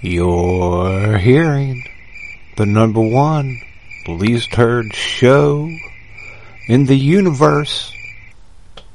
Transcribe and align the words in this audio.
You're 0.00 1.16
hearing 1.18 1.84
the 2.56 2.66
number 2.66 3.00
one 3.00 3.60
least 4.08 4.54
heard 4.54 4.94
show 4.94 5.70
in 6.68 6.86
the 6.86 6.96
universe. 6.96 7.92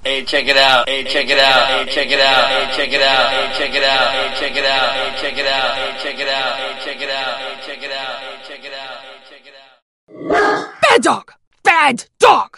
Hey, 0.04 0.24
check 0.24 0.48
it 0.48 0.58
out. 0.58 0.88
Hey, 0.88 1.04
check 1.04 1.30
it 1.30 1.38
out. 1.38 1.68
Hey, 1.68 1.94
check 1.94 2.10
it 2.10 2.20
out. 2.20 2.48
Hey, 2.48 2.76
check 2.78 2.94
it 2.94 3.02
out. 3.02 3.32
Hey, 3.32 3.58
check 3.58 3.76
it 3.76 3.84
out. 3.84 4.12
Hey, 4.12 4.40
check 4.40 4.56
it 4.56 4.66
out. 4.66 4.94
Hey, 4.94 5.22
check 5.22 5.38
it 5.38 5.48
out. 5.48 5.76
Hey, 5.76 6.04
check 6.04 6.20
it 6.20 6.28
out. 6.30 6.58
Hey, 6.58 6.84
check 6.84 7.02
it 7.02 7.10
out. 7.10 7.38
Hey, 7.38 7.66
check 7.66 7.82
it 7.82 7.92
out. 7.92 8.20
Hey, 8.20 8.40
check 8.48 8.64
it 8.64 8.72
out. 8.72 9.00
Hey, 9.02 9.20
check 9.28 9.46
it 9.46 9.54
out. 9.54 10.82
Bad 10.82 11.02
dog! 11.04 11.32
Bad 11.64 12.06
dog! 12.20 12.58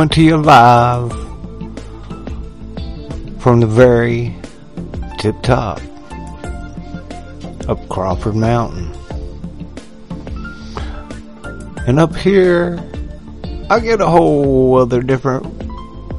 Coming 0.00 0.08
to 0.12 0.22
you 0.22 0.36
live 0.38 1.12
from 3.38 3.60
the 3.60 3.66
very 3.66 4.34
tip 5.18 5.42
top 5.42 5.78
of 7.68 7.86
Crawford 7.90 8.34
Mountain. 8.34 8.94
And 11.86 12.00
up 12.00 12.16
here, 12.16 12.82
I 13.68 13.78
get 13.80 14.00
a 14.00 14.06
whole 14.06 14.78
other 14.78 15.02
different 15.02 15.44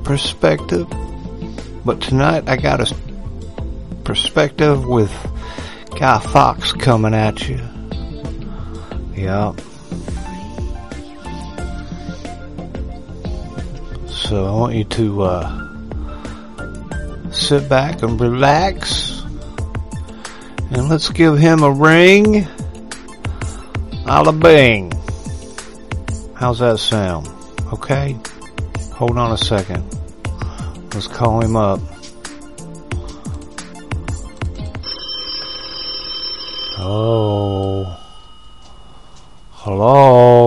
perspective. 0.03 0.87
But 1.83 2.01
tonight 2.01 2.47
I 2.47 2.57
got 2.57 2.81
a 2.81 2.95
perspective 4.03 4.85
with 4.85 5.11
Guy 5.99 6.19
Fox 6.19 6.71
coming 6.71 7.15
at 7.15 7.49
you. 7.49 7.59
Yep. 9.15 9.59
So 14.31 14.45
I 14.45 14.51
want 14.51 14.75
you 14.75 14.85
to 14.85 15.23
uh, 15.23 15.67
sit 17.33 17.67
back 17.67 18.01
and 18.01 18.17
relax. 18.17 19.23
And 20.71 20.87
let's 20.87 21.09
give 21.09 21.37
him 21.37 21.63
a 21.63 21.69
ring. 21.69 22.47
A 24.05 24.23
la 24.23 24.31
bing. 24.31 24.93
How's 26.33 26.59
that 26.59 26.79
sound? 26.79 27.27
Okay? 27.73 28.17
Hold 28.93 29.17
on 29.17 29.33
a 29.33 29.37
second. 29.37 29.83
Let's 30.93 31.07
call 31.07 31.41
him 31.43 31.57
up. 31.57 31.81
Oh. 36.79 37.99
Hello. 39.51 40.40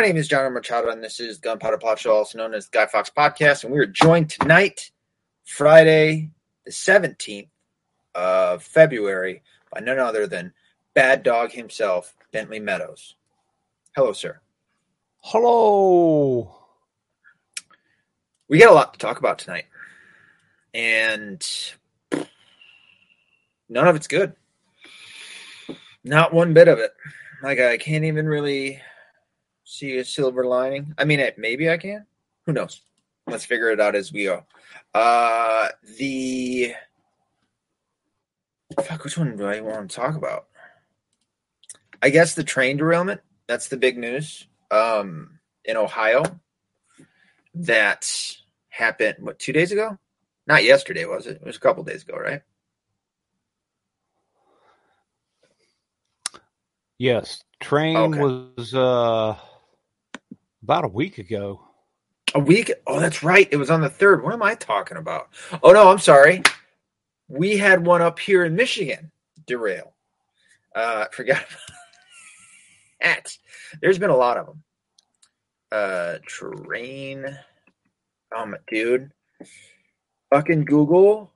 My 0.00 0.06
name 0.06 0.16
is 0.16 0.28
John 0.28 0.54
Machado, 0.54 0.88
and 0.88 1.04
this 1.04 1.20
is 1.20 1.36
Gunpowder 1.36 1.76
Pot 1.76 1.98
Show, 1.98 2.14
also 2.14 2.38
known 2.38 2.54
as 2.54 2.70
Guy 2.70 2.86
Fox 2.86 3.10
Podcast. 3.14 3.64
And 3.64 3.72
we 3.72 3.78
are 3.80 3.84
joined 3.86 4.30
tonight, 4.30 4.92
Friday, 5.44 6.30
the 6.64 6.70
17th 6.70 7.50
of 8.14 8.62
February, 8.62 9.42
by 9.70 9.80
none 9.80 9.98
other 9.98 10.26
than 10.26 10.54
Bad 10.94 11.22
Dog 11.22 11.52
himself, 11.52 12.14
Bentley 12.32 12.60
Meadows. 12.60 13.14
Hello, 13.94 14.14
sir. 14.14 14.40
Hello. 15.18 16.50
We 18.48 18.58
got 18.58 18.70
a 18.70 18.74
lot 18.74 18.94
to 18.94 18.98
talk 18.98 19.18
about 19.18 19.38
tonight, 19.38 19.66
and 20.72 21.46
none 23.68 23.86
of 23.86 23.96
it's 23.96 24.08
good. 24.08 24.32
Not 26.02 26.32
one 26.32 26.54
bit 26.54 26.68
of 26.68 26.78
it. 26.78 26.94
Like, 27.42 27.60
I 27.60 27.76
can't 27.76 28.04
even 28.04 28.26
really 28.26 28.80
see 29.70 29.98
a 29.98 30.04
silver 30.04 30.44
lining. 30.44 30.94
I 30.98 31.04
mean, 31.04 31.24
maybe 31.38 31.70
I 31.70 31.76
can. 31.78 32.04
Who 32.46 32.52
knows? 32.52 32.82
Let's 33.26 33.44
figure 33.44 33.70
it 33.70 33.80
out 33.80 33.94
as 33.94 34.12
we 34.12 34.24
go. 34.24 34.44
Uh, 34.92 35.68
the 35.98 36.74
fuck, 38.82 39.04
which 39.04 39.16
one 39.16 39.36
do 39.36 39.46
I 39.46 39.60
want 39.60 39.88
to 39.90 39.96
talk 39.96 40.16
about? 40.16 40.46
I 42.02 42.10
guess 42.10 42.34
the 42.34 42.42
train 42.42 42.78
derailment. 42.78 43.20
That's 43.46 43.68
the 43.68 43.76
big 43.76 43.96
news. 43.96 44.46
Um, 44.70 45.38
in 45.64 45.76
Ohio, 45.76 46.24
that 47.54 48.10
happened. 48.70 49.18
What 49.20 49.38
two 49.38 49.52
days 49.52 49.70
ago? 49.70 49.98
Not 50.46 50.64
yesterday, 50.64 51.04
was 51.04 51.26
it? 51.26 51.36
It 51.36 51.46
was 51.46 51.56
a 51.56 51.60
couple 51.60 51.84
days 51.84 52.02
ago, 52.02 52.16
right? 52.16 52.42
Yes, 56.98 57.44
train 57.60 57.96
Okay. 57.96 58.20
was 58.20 58.74
uh 58.74 59.36
about 60.62 60.84
a 60.84 60.88
week 60.88 61.18
ago. 61.18 61.60
A 62.34 62.38
week? 62.38 62.72
Oh, 62.86 63.00
that's 63.00 63.22
right. 63.22 63.48
It 63.50 63.56
was 63.56 63.70
on 63.70 63.80
the 63.80 63.90
third. 63.90 64.22
What 64.22 64.34
am 64.34 64.42
I 64.42 64.54
talking 64.54 64.96
about? 64.96 65.30
Oh 65.62 65.72
no, 65.72 65.90
I'm 65.90 65.98
sorry. 65.98 66.42
We 67.28 67.56
had 67.56 67.84
one 67.84 68.02
up 68.02 68.18
here 68.18 68.44
in 68.44 68.54
Michigan 68.54 69.10
derail. 69.46 69.92
Uh, 70.74 71.06
forgot 71.12 71.44
that. 73.00 73.36
There's 73.80 73.98
been 73.98 74.10
a 74.10 74.16
lot 74.16 74.36
of 74.36 74.46
them. 74.46 74.62
Uh. 75.72 76.18
Oh 78.32 78.46
my 78.46 78.58
dude. 78.68 79.10
Fucking 80.32 80.64
Google. 80.64 81.32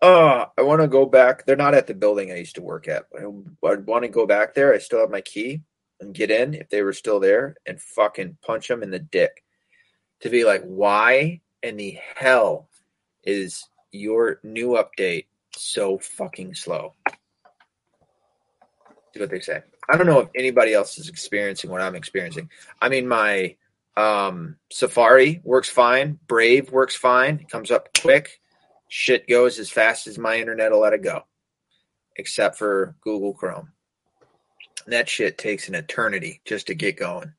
Oh, 0.00 0.46
I 0.58 0.62
want 0.62 0.82
to 0.82 0.88
go 0.88 1.06
back. 1.06 1.46
They're 1.46 1.54
not 1.54 1.74
at 1.74 1.86
the 1.86 1.94
building 1.94 2.32
I 2.32 2.36
used 2.36 2.56
to 2.56 2.62
work 2.62 2.88
at. 2.88 3.04
I 3.16 3.26
want 3.26 4.02
to 4.02 4.08
go 4.08 4.26
back 4.26 4.54
there. 4.54 4.74
I 4.74 4.78
still 4.78 4.98
have 4.98 5.10
my 5.10 5.20
key 5.20 5.62
and 6.02 6.14
get 6.14 6.30
in 6.30 6.54
if 6.54 6.68
they 6.68 6.82
were 6.82 6.92
still 6.92 7.20
there 7.20 7.56
and 7.66 7.80
fucking 7.80 8.36
punch 8.42 8.68
them 8.68 8.82
in 8.82 8.90
the 8.90 8.98
dick 8.98 9.42
to 10.20 10.28
be 10.28 10.44
like, 10.44 10.62
why 10.62 11.40
in 11.62 11.76
the 11.76 11.98
hell 12.16 12.68
is 13.24 13.68
your 13.90 14.40
new 14.42 14.70
update 14.70 15.26
so 15.56 15.98
fucking 15.98 16.54
slow? 16.54 16.94
See 19.14 19.20
what 19.20 19.30
they 19.30 19.40
say. 19.40 19.62
I 19.88 19.96
don't 19.96 20.06
know 20.06 20.20
if 20.20 20.28
anybody 20.34 20.74
else 20.74 20.98
is 20.98 21.08
experiencing 21.08 21.70
what 21.70 21.80
I'm 21.80 21.94
experiencing. 21.94 22.48
I 22.80 22.88
mean, 22.88 23.06
my 23.06 23.56
um, 23.96 24.56
Safari 24.70 25.40
works 25.44 25.68
fine. 25.68 26.18
Brave 26.26 26.70
works 26.70 26.94
fine. 26.94 27.40
It 27.40 27.50
comes 27.50 27.70
up 27.70 27.88
quick. 28.00 28.40
Shit 28.88 29.28
goes 29.28 29.58
as 29.58 29.70
fast 29.70 30.06
as 30.06 30.18
my 30.18 30.36
internet 30.36 30.70
will 30.70 30.80
let 30.80 30.92
it 30.92 31.02
go, 31.02 31.22
except 32.16 32.58
for 32.58 32.94
Google 33.02 33.34
Chrome. 33.34 33.72
That 34.86 35.08
shit 35.08 35.38
takes 35.38 35.68
an 35.68 35.74
eternity 35.74 36.40
just 36.44 36.66
to 36.68 36.74
get 36.74 36.98
going 36.98 37.32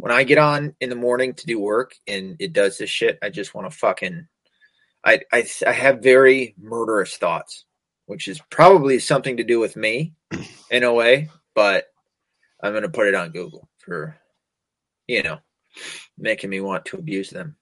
when 0.00 0.12
I 0.12 0.24
get 0.24 0.38
on 0.38 0.74
in 0.80 0.88
the 0.88 0.96
morning 0.96 1.34
to 1.34 1.46
do 1.46 1.60
work 1.60 1.94
and 2.06 2.36
it 2.38 2.54
does 2.54 2.78
this 2.78 2.88
shit, 2.88 3.18
I 3.22 3.28
just 3.28 3.54
want 3.54 3.70
to 3.70 3.76
fucking. 3.76 4.26
I, 5.04 5.20
I 5.32 5.46
I 5.66 5.72
have 5.72 6.02
very 6.02 6.54
murderous 6.58 7.16
thoughts, 7.16 7.64
which 8.06 8.28
is 8.28 8.40
probably 8.50 8.98
something 8.98 9.36
to 9.36 9.44
do 9.44 9.58
with 9.58 9.76
me, 9.76 10.14
in 10.70 10.84
a 10.84 10.92
way. 10.92 11.28
But 11.54 11.86
I'm 12.62 12.72
gonna 12.72 12.88
put 12.88 13.08
it 13.08 13.14
on 13.14 13.30
Google 13.30 13.68
for, 13.78 14.16
you 15.06 15.22
know, 15.22 15.38
making 16.18 16.50
me 16.50 16.60
want 16.60 16.86
to 16.86 16.96
abuse 16.96 17.30
them. 17.30 17.56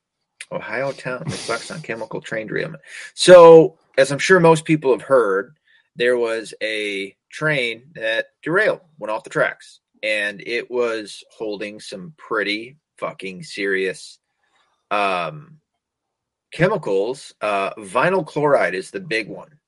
Ohio 0.51 0.93
town 0.93 1.25
reflects 1.27 1.71
on 1.71 1.83
chemical 1.83 2.21
train 2.21 2.47
derailment. 2.47 2.83
So, 3.15 3.79
as 3.97 4.11
I'm 4.11 4.19
sure 4.19 4.41
most 4.41 4.65
people 4.65 4.93
have 4.93 5.03
heard, 5.03 5.57
there 5.97 6.17
was 6.17 6.55
a 6.63 7.17
train 7.31 7.85
that 7.95 8.27
derailed, 8.43 8.81
went 8.99 9.11
off 9.11 9.25
the 9.25 9.31
tracks, 9.31 9.81
and 10.03 10.43
it 10.47 10.71
was 10.71 11.23
holding 11.37 11.81
some 11.81 12.15
pretty 12.17 12.77
fucking 12.99 13.43
serious 13.43 14.19
um, 14.91 15.59
chemicals. 16.53 17.35
Uh, 17.41 17.75
vinyl 17.75 18.27
chloride 18.27 18.75
is 18.75 18.91
the 18.91 19.01
big 19.01 19.29
one 19.29 19.59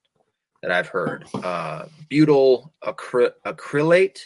that 0.63 0.71
I've 0.71 0.89
heard. 0.89 1.25
Uh, 1.35 1.87
butyl 2.09 2.73
acry- 2.85 3.33
acrylate. 3.45 4.21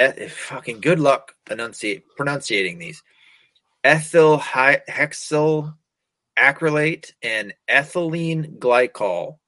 E- 0.00 0.28
fucking 0.28 0.80
good 0.80 1.00
luck 1.00 1.34
enunciate, 1.50 2.04
pronunciating 2.16 2.78
these. 2.78 3.02
Ethyl 3.84 4.38
hy- 4.38 4.82
hexyl 4.88 5.74
acrylate, 6.38 7.12
and 7.22 7.52
ethylene 7.68 8.58
glycol 8.58 9.38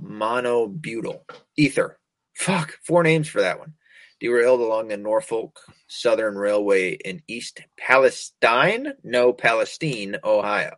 monobutyl 0.00 1.20
ether. 1.56 1.98
Fuck, 2.34 2.78
four 2.84 3.02
names 3.02 3.28
for 3.28 3.40
that 3.40 3.58
one. 3.58 3.74
Derailed 4.20 4.60
along 4.60 4.88
the 4.88 4.96
Norfolk 4.96 5.60
Southern 5.88 6.36
Railway 6.36 6.92
in 6.92 7.22
East 7.28 7.60
Palestine, 7.78 8.94
no 9.04 9.32
Palestine, 9.32 10.16
Ohio. 10.24 10.74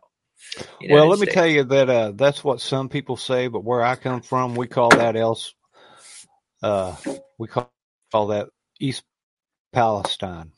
well, 0.89 1.07
let 1.07 1.19
me 1.19 1.25
tell 1.27 1.47
you 1.47 1.63
that 1.63 1.89
uh, 1.89 2.11
that's 2.15 2.43
what 2.43 2.61
some 2.61 2.89
people 2.89 3.17
say, 3.17 3.47
but 3.47 3.63
where 3.63 3.81
I 3.81 3.95
come 3.95 4.21
from, 4.21 4.55
we 4.55 4.67
call 4.67 4.89
that 4.89 5.15
else. 5.15 5.53
Uh, 6.61 6.95
we 7.37 7.47
call, 7.47 7.71
call 8.11 8.27
that 8.27 8.49
East 8.79 9.03
Palestine. 9.73 10.51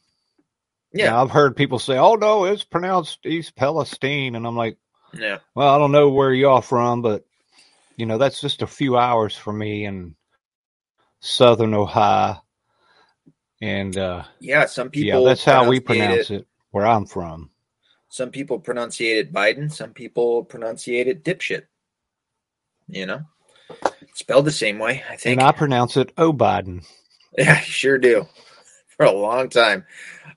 Yeah, 0.94 1.12
Now, 1.12 1.24
I've 1.24 1.31
heard 1.31 1.56
people 1.56 1.80
say, 1.80 1.98
"Oh 1.98 2.16
no, 2.16 2.46
it's 2.46 2.63
pronounced 2.63 3.19
East 3.25 3.56
Palestine," 3.56 4.36
and 4.36 4.46
I'm 4.46 4.58
like, 4.58 4.78
yeah. 5.13 5.38
"Well, 5.56 5.69
I 5.74 5.78
don't 5.78 5.92
know 5.94 6.10
where 6.10 6.34
y'all 6.34 6.62
from, 6.62 7.02
but 7.02 7.24
you 7.97 8.05
know 8.05 8.17
that's 8.17 8.41
just 8.41 8.61
a 8.61 8.67
few 8.67 8.97
hours 8.97 9.35
for 9.35 9.53
me 9.53 9.85
in 9.85 10.15
Southern 11.19 11.73
Ohio." 11.73 12.43
And 13.61 13.95
uh, 13.97 14.23
Yeah, 14.39 14.65
some 14.65 14.89
people. 14.89 15.21
yeah, 15.21 15.29
that's 15.29 15.43
how 15.43 15.67
we 15.67 15.79
pronounce 15.79 16.31
it. 16.31 16.41
it 16.41 16.47
where 16.71 16.88
I'm 16.88 17.05
from. 17.05 17.51
Some 18.09 18.31
people 18.31 18.59
pronunciate 18.59 19.19
it 19.19 19.31
Biden. 19.33 19.71
Some 19.71 19.93
people 19.93 20.43
pronunciate 20.45 21.07
it 21.07 21.23
dipshit. 21.23 21.63
You 22.88 23.05
know, 23.05 23.21
spelled 24.15 24.45
the 24.45 24.51
same 24.51 24.79
way. 24.79 25.03
I 25.09 25.15
think. 25.15 25.39
And 25.39 25.47
I 25.47 25.51
pronounce 25.51 25.95
it 25.97 26.11
Oh 26.17 26.33
Biden. 26.33 26.85
Yeah, 27.38 27.57
you 27.59 27.63
sure 27.63 27.97
do. 27.97 28.27
For 28.97 29.05
a 29.05 29.11
long 29.13 29.47
time. 29.47 29.85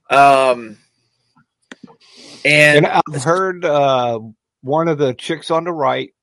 Um, 0.09 0.79
and 2.45 2.87
And 2.87 2.87
I've 2.87 3.25
heard 3.25 3.65
uh, 3.65 4.21
one 4.63 4.87
of 4.87 4.99
the 4.99 5.13
chicks 5.13 5.51
on 5.51 5.65
the 5.65 5.73
right 5.73 6.15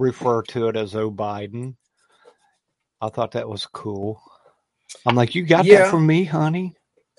refer 0.00 0.42
to 0.42 0.68
it 0.68 0.76
as 0.76 0.94
"Oh 0.96 1.10
Biden." 1.10 1.76
I 3.00 3.08
thought 3.08 3.32
that 3.32 3.48
was 3.48 3.66
cool. 3.66 4.20
I'm 5.06 5.14
like, 5.14 5.34
you 5.34 5.42
got 5.44 5.64
Yeah. 5.64 5.78
that 5.82 5.90
from 5.90 6.06
me, 6.06 6.24
honey, 6.24 6.74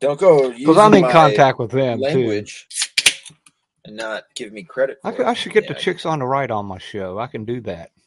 don't 0.00 0.20
go 0.20 0.50
because 0.52 0.76
I'm 0.78 0.94
in 0.94 1.08
contact 1.08 1.58
with 1.58 1.70
them 1.70 2.00
language 2.00 2.66
and 3.84 3.96
not 3.96 4.24
give 4.34 4.52
me 4.52 4.62
credit. 4.62 4.98
too. 5.02 5.24
I. 5.24 5.30
I 5.30 5.34
should 5.34 5.52
get 5.52 5.66
the 5.68 5.74
chicks 5.74 6.04
on 6.06 6.18
the 6.20 6.26
right 6.26 6.50
on 6.50 6.66
my 6.66 6.78
show. 6.78 7.18
I 7.18 7.26
can 7.26 7.44
do 7.44 7.60
that. 7.62 7.90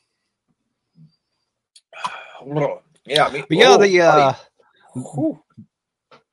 Yeah, 3.09 3.25
I 3.27 3.31
mean, 3.31 3.45
But 3.47 3.57
yeah, 3.57 3.69
oh, 3.69 3.77
the 3.77 4.01
uh. 4.01 4.33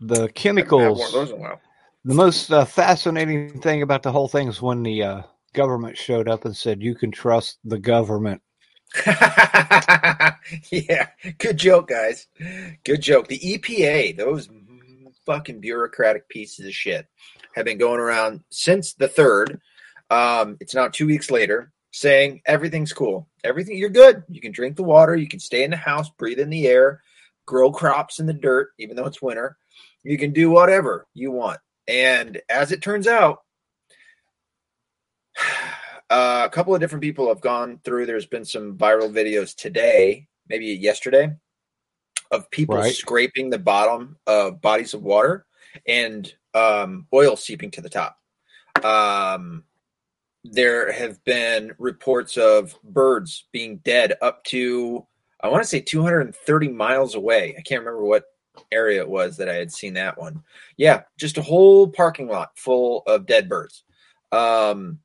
The 0.01 0.17
Haven't 0.17 0.19
had 0.19 0.19
one 0.21 0.29
chemicals. 0.35 1.07
of 1.07 1.13
those 1.13 1.31
in 1.31 1.37
a 1.37 1.41
while. 1.41 1.61
The 2.05 2.15
most 2.15 2.51
uh, 2.53 2.65
fascinating 2.65 3.61
thing 3.61 3.83
about 3.83 4.03
the 4.03 4.11
whole 4.11 4.27
thing 4.29 4.49
is 4.49 4.61
when 4.61 4.83
the 4.83 5.03
uh, 5.05 5.23
government 5.55 5.97
showed 5.97 6.29
up 6.29 6.45
and 6.45 6.57
said, 6.57 6.83
"You 6.83 6.95
can 6.95 7.11
trust 7.11 7.59
the 7.65 7.79
government." 7.79 8.43
yeah, 10.71 11.09
good 11.39 11.57
joke, 11.57 11.89
guys. 11.89 12.27
Good 12.85 13.01
joke. 13.01 13.29
The 13.29 13.39
EPA, 13.39 14.17
those 14.17 14.49
fucking 15.27 15.61
bureaucratic 15.61 16.29
pieces 16.29 16.67
of 16.67 16.75
shit, 16.75 17.07
have 17.55 17.65
been 17.65 17.79
going 17.79 18.01
around 18.01 18.45
since 18.51 18.95
the 18.95 19.09
third. 19.09 19.61
Um, 20.11 20.57
it's 20.61 20.75
now 20.75 20.89
two 20.89 21.07
weeks 21.07 21.31
later, 21.31 21.73
saying 21.91 22.43
everything's 22.47 22.93
cool. 22.93 23.29
Everything 23.43 23.79
you're 23.79 23.89
good. 23.89 24.23
You 24.29 24.41
can 24.41 24.53
drink 24.53 24.77
the 24.77 24.83
water. 24.83 25.17
You 25.17 25.29
can 25.29 25.41
stay 25.41 25.65
in 25.65 25.71
the 25.71 25.77
house, 25.77 26.11
breathe 26.11 26.39
in 26.39 26.51
the 26.51 26.67
air, 26.67 27.01
grow 27.47 27.73
crops 27.73 28.21
in 28.21 28.27
the 28.27 28.33
dirt, 28.33 28.71
even 28.79 28.97
though 28.97 29.07
it's 29.07 29.23
winter. 29.23 29.57
You 30.03 30.19
can 30.19 30.33
do 30.33 30.51
whatever 30.51 31.07
you 31.15 31.31
want. 31.31 31.61
And 31.89 32.41
as 32.49 32.73
it 32.73 32.83
turns 32.83 33.07
out, 33.07 33.44
uh, 36.15 36.45
a 36.45 36.49
couple 36.49 36.73
of 36.73 36.81
different 36.81 37.03
people 37.03 37.27
have 37.27 37.41
gone 37.41 37.81
through. 37.83 38.07
There's 38.07 38.27
been 38.27 38.45
some 38.45 38.79
viral 38.79 39.13
videos 39.13 39.53
today, 39.53 40.29
maybe 40.49 40.67
yesterday, 40.67 41.33
of 42.31 42.49
people 42.53 42.77
Right. 42.77 42.95
scraping 42.95 43.51
the 43.51 43.59
bottom 43.59 44.17
of 44.29 44.61
bodies 44.61 44.95
of 44.95 45.03
water 45.03 45.45
and 45.89 46.33
um, 46.55 47.09
oil 47.13 47.35
seeping 47.35 47.69
to 47.73 47.81
the 47.81 47.89
top. 47.89 48.17
Um, 48.85 49.65
there 50.45 50.93
have 50.93 51.23
been 51.25 51.73
reports 51.79 52.37
of 52.37 52.79
birds 52.85 53.47
being 53.51 53.79
dead 53.79 54.15
up 54.23 54.45
to, 54.45 55.05
I 55.41 55.49
want 55.49 55.65
to 55.65 55.69
say 55.69 55.81
230 55.81 56.69
miles 56.69 57.17
away. 57.17 57.57
I 57.59 57.63
can't 57.63 57.81
remember 57.81 58.05
what 58.05 58.27
area 58.71 59.01
it 59.01 59.09
was 59.09 59.37
that 59.39 59.49
I 59.49 59.55
had 59.55 59.73
seen 59.73 59.95
that 59.95 60.17
one. 60.17 60.45
Yeah, 60.77 61.03
just 61.19 61.39
a 61.39 61.43
whole 61.43 61.89
parking 61.89 62.29
lot 62.29 62.57
full 62.57 63.03
of 63.09 63.27
dead 63.27 63.49
birds. 63.49 63.83
Um, 64.31 65.01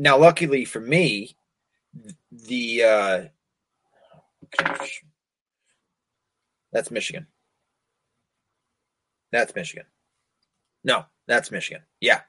now, 0.00 0.16
luckily 0.16 0.64
for 0.64 0.80
me, 0.80 1.36
the 2.32 2.82
uh, 2.82 3.22
that's 6.72 6.90
Michigan. 6.90 7.26
That's 9.30 9.54
Michigan. 9.54 9.84
No, 10.84 11.04
that's 11.26 11.50
Michigan. 11.50 11.82
Yeah. 12.00 12.22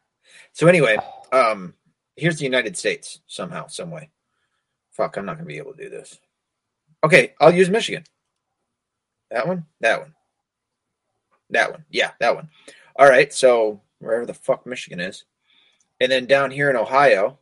So 0.52 0.68
anyway, 0.68 0.98
um, 1.32 1.74
here's 2.18 2.38
the 2.38 2.44
United 2.44 2.76
States 2.76 3.22
somehow, 3.28 3.68
some 3.68 3.90
way. 3.90 4.10
Fuck, 4.92 5.16
I'm 5.16 5.26
not 5.26 5.38
gonna 5.38 5.46
be 5.46 5.58
able 5.58 5.72
to 5.72 5.84
do 5.84 5.90
this. 5.90 6.20
Okay, 7.06 7.36
I'll 7.40 7.56
use 7.56 7.70
Michigan. 7.70 8.04
That 9.30 9.48
one, 9.48 9.66
that 9.80 10.02
one, 10.02 10.14
that 11.52 11.72
one. 11.72 11.86
Yeah, 11.90 12.12
that 12.20 12.36
one. 12.36 12.50
All 12.98 13.08
right, 13.08 13.32
so 13.32 13.80
wherever 14.00 14.26
the 14.26 14.34
fuck 14.34 14.66
Michigan 14.66 15.00
is, 15.00 15.24
and 16.02 16.12
then 16.12 16.26
down 16.26 16.52
here 16.52 16.70
in 16.70 16.76
Ohio, 16.76 17.38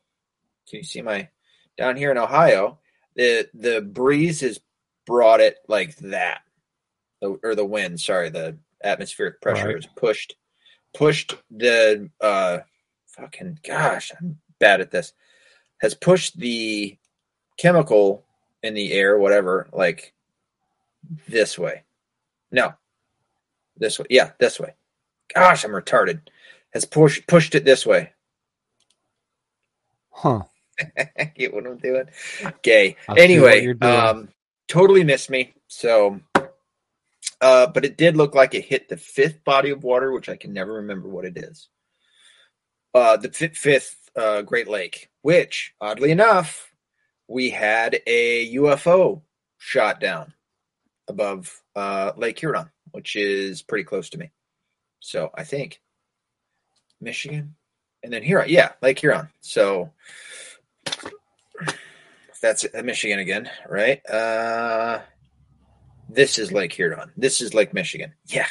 can 0.69 0.77
you 0.77 0.83
see 0.83 1.01
my 1.01 1.29
down 1.77 1.95
here 1.97 2.11
in 2.11 2.17
Ohio? 2.17 2.79
The 3.15 3.49
the 3.53 3.81
breeze 3.81 4.41
has 4.41 4.59
brought 5.05 5.39
it 5.41 5.57
like 5.67 5.95
that, 5.97 6.41
The- 7.21 7.39
or 7.43 7.55
the 7.55 7.65
wind. 7.65 7.99
Sorry, 7.99 8.29
the 8.29 8.57
atmospheric 8.83 9.41
pressure 9.41 9.67
Right. 9.67 9.75
has 9.75 9.87
pushed 9.95 10.35
pushed 10.93 11.35
the 11.51 12.09
uh 12.21 12.59
fucking 13.07 13.59
gosh, 13.63 14.11
I'm 14.19 14.39
bad 14.59 14.81
at 14.81 14.91
this. 14.91 15.13
Has 15.81 15.93
pushed 15.95 16.37
the 16.39 16.97
chemical 17.57 18.25
in 18.63 18.73
the 18.73 18.91
air, 18.93 19.17
whatever, 19.17 19.67
like 19.73 20.13
this 21.27 21.57
way. 21.57 21.83
No, 22.51 22.73
this 23.77 23.99
way. 23.99 24.05
Yeah, 24.09 24.31
this 24.39 24.59
way. 24.59 24.73
Gosh, 25.33 25.63
I'm 25.63 25.71
retarded. 25.71 26.21
Has 26.73 26.85
pushed 26.85 27.27
pushed 27.27 27.55
it 27.55 27.65
this 27.65 27.85
way. 27.85 28.13
Huh. 30.11 30.43
Get 31.35 31.53
what 31.53 31.65
I'm 31.65 31.77
doing? 31.77 32.05
Gay. 32.61 32.95
I 33.07 33.13
see 33.27 33.39
what 33.39 33.53
anyway, 33.53 33.73
um, 33.81 34.29
totally 34.67 35.03
missed 35.03 35.29
me. 35.29 35.53
So, 35.67 36.19
uh, 37.41 37.67
but 37.67 37.85
it 37.85 37.97
did 37.97 38.17
look 38.17 38.35
like 38.35 38.53
it 38.53 38.65
hit 38.65 38.89
the 38.89 38.97
fifth 38.97 39.43
body 39.43 39.69
of 39.71 39.83
water, 39.83 40.11
which 40.11 40.29
I 40.29 40.35
can 40.35 40.53
never 40.53 40.73
remember 40.73 41.07
what 41.09 41.25
it 41.25 41.37
is. 41.37 41.69
Uh, 42.93 43.17
the 43.17 43.31
fi- 43.31 43.49
fifth 43.49 44.09
uh, 44.15 44.41
Great 44.41 44.67
Lake, 44.67 45.09
which 45.21 45.73
oddly 45.79 46.11
enough, 46.11 46.71
we 47.27 47.49
had 47.49 48.01
a 48.07 48.53
UFO 48.55 49.21
shot 49.57 49.99
down 49.99 50.33
above 51.07 51.61
uh, 51.75 52.13
Lake 52.17 52.39
Huron, 52.39 52.69
which 52.91 53.15
is 53.15 53.61
pretty 53.61 53.83
close 53.83 54.09
to 54.11 54.17
me. 54.17 54.31
So 54.99 55.29
I 55.35 55.43
think 55.43 55.81
Michigan, 56.99 57.55
and 58.03 58.11
then 58.11 58.23
Huron, 58.23 58.49
yeah, 58.49 58.71
Lake 58.81 58.99
Huron. 58.99 59.29
So 59.41 59.91
that's 62.41 62.65
Michigan 62.83 63.19
again, 63.19 63.49
right? 63.67 64.05
Uh, 64.09 65.01
this 66.09 66.39
is 66.39 66.51
Lake 66.51 66.73
Huron. 66.73 67.11
This 67.17 67.41
is 67.41 67.53
Lake 67.53 67.73
Michigan. 67.73 68.13
Yeah. 68.27 68.47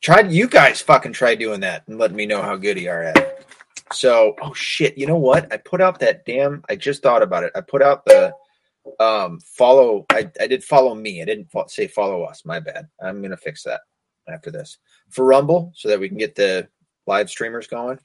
Try 0.00 0.20
you 0.20 0.48
guys 0.48 0.80
fucking 0.80 1.14
try 1.14 1.34
doing 1.34 1.60
that 1.60 1.88
and 1.88 1.98
let 1.98 2.12
me 2.12 2.26
know 2.26 2.42
how 2.42 2.56
good 2.56 2.78
you 2.78 2.90
are 2.90 3.02
at 3.02 3.16
it. 3.16 3.46
So, 3.92 4.34
oh 4.42 4.52
shit, 4.54 4.98
you 4.98 5.06
know 5.06 5.16
what? 5.16 5.50
I 5.52 5.56
put 5.56 5.80
out 5.80 6.00
that 6.00 6.26
damn. 6.26 6.62
I 6.68 6.76
just 6.76 7.02
thought 7.02 7.22
about 7.22 7.44
it. 7.44 7.52
I 7.54 7.60
put 7.62 7.82
out 7.82 8.04
the 8.04 8.34
um 9.00 9.40
follow. 9.40 10.04
I 10.10 10.30
I 10.40 10.46
did 10.46 10.62
follow 10.62 10.94
me. 10.94 11.22
I 11.22 11.24
didn't 11.24 11.50
fo- 11.50 11.66
say 11.66 11.86
follow 11.86 12.24
us. 12.24 12.44
My 12.44 12.60
bad. 12.60 12.88
I'm 13.02 13.22
gonna 13.22 13.36
fix 13.36 13.62
that 13.64 13.80
after 14.28 14.50
this 14.50 14.78
for 15.10 15.24
Rumble 15.24 15.72
so 15.74 15.88
that 15.88 16.00
we 16.00 16.08
can 16.08 16.18
get 16.18 16.34
the 16.34 16.68
live 17.06 17.30
streamers 17.30 17.66
going. 17.66 17.98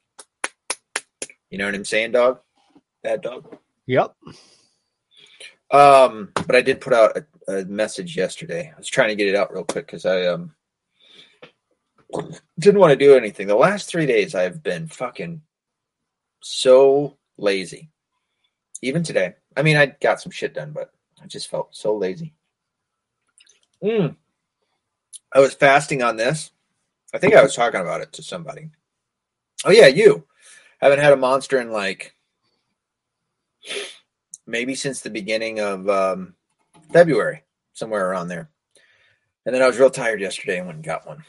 You 1.49 1.57
know 1.57 1.65
what 1.65 1.75
I'm 1.75 1.85
saying, 1.85 2.11
dog? 2.11 2.39
Bad 3.03 3.21
dog. 3.21 3.57
Yep. 3.87 4.15
Um, 5.71 6.31
but 6.33 6.55
I 6.55 6.61
did 6.61 6.81
put 6.81 6.93
out 6.93 7.17
a, 7.17 7.53
a 7.59 7.65
message 7.65 8.17
yesterday. 8.17 8.71
I 8.73 8.77
was 8.77 8.87
trying 8.87 9.09
to 9.09 9.15
get 9.15 9.27
it 9.27 9.35
out 9.35 9.53
real 9.53 9.63
quick 9.63 9.85
because 9.85 10.05
I 10.05 10.25
um 10.25 10.53
didn't 12.59 12.79
want 12.79 12.91
to 12.91 13.05
do 13.05 13.15
anything. 13.15 13.47
The 13.47 13.55
last 13.55 13.87
three 13.89 14.05
days 14.05 14.35
I've 14.35 14.63
been 14.63 14.87
fucking 14.87 15.41
so 16.41 17.17
lazy. 17.37 17.89
Even 18.81 19.03
today. 19.03 19.35
I 19.55 19.61
mean, 19.61 19.77
I 19.77 19.87
got 19.87 20.21
some 20.21 20.31
shit 20.31 20.53
done, 20.53 20.71
but 20.71 20.91
I 21.21 21.27
just 21.27 21.49
felt 21.49 21.75
so 21.75 21.95
lazy. 21.95 22.33
Mm. 23.83 24.15
I 25.33 25.39
was 25.39 25.53
fasting 25.53 26.01
on 26.01 26.17
this. 26.17 26.51
I 27.13 27.17
think 27.17 27.33
I 27.33 27.43
was 27.43 27.55
talking 27.55 27.81
about 27.81 28.01
it 28.01 28.13
to 28.13 28.23
somebody. 28.23 28.69
Oh 29.65 29.71
yeah, 29.71 29.87
you 29.87 30.25
haven't 30.79 30.99
had 30.99 31.13
a 31.13 31.17
monster 31.17 31.59
in 31.59 31.71
like 31.71 32.15
maybe 34.45 34.75
since 34.75 35.01
the 35.01 35.09
beginning 35.09 35.59
of 35.59 35.87
um, 35.89 36.35
February, 36.91 37.43
somewhere 37.73 38.09
around 38.09 38.27
there. 38.27 38.49
And 39.45 39.55
then 39.55 39.61
I 39.61 39.67
was 39.67 39.79
real 39.79 39.89
tired 39.89 40.21
yesterday 40.21 40.57
and 40.57 40.67
went 40.67 40.77
and 40.77 40.85
got 40.85 41.07
one. 41.07 41.23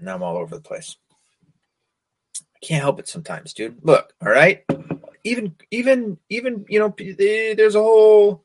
Now 0.00 0.14
I'm 0.14 0.22
all 0.22 0.36
over 0.36 0.54
the 0.54 0.60
place. 0.60 0.96
I 2.38 2.66
can't 2.66 2.82
help 2.82 2.98
it 2.98 3.08
sometimes, 3.08 3.52
dude. 3.52 3.78
Look, 3.82 4.12
all 4.22 4.30
right. 4.30 4.64
Even, 5.24 5.54
even, 5.70 6.18
even, 6.28 6.64
you 6.68 6.78
know, 6.78 6.94
there's 6.96 7.74
a 7.74 7.82
whole 7.82 8.44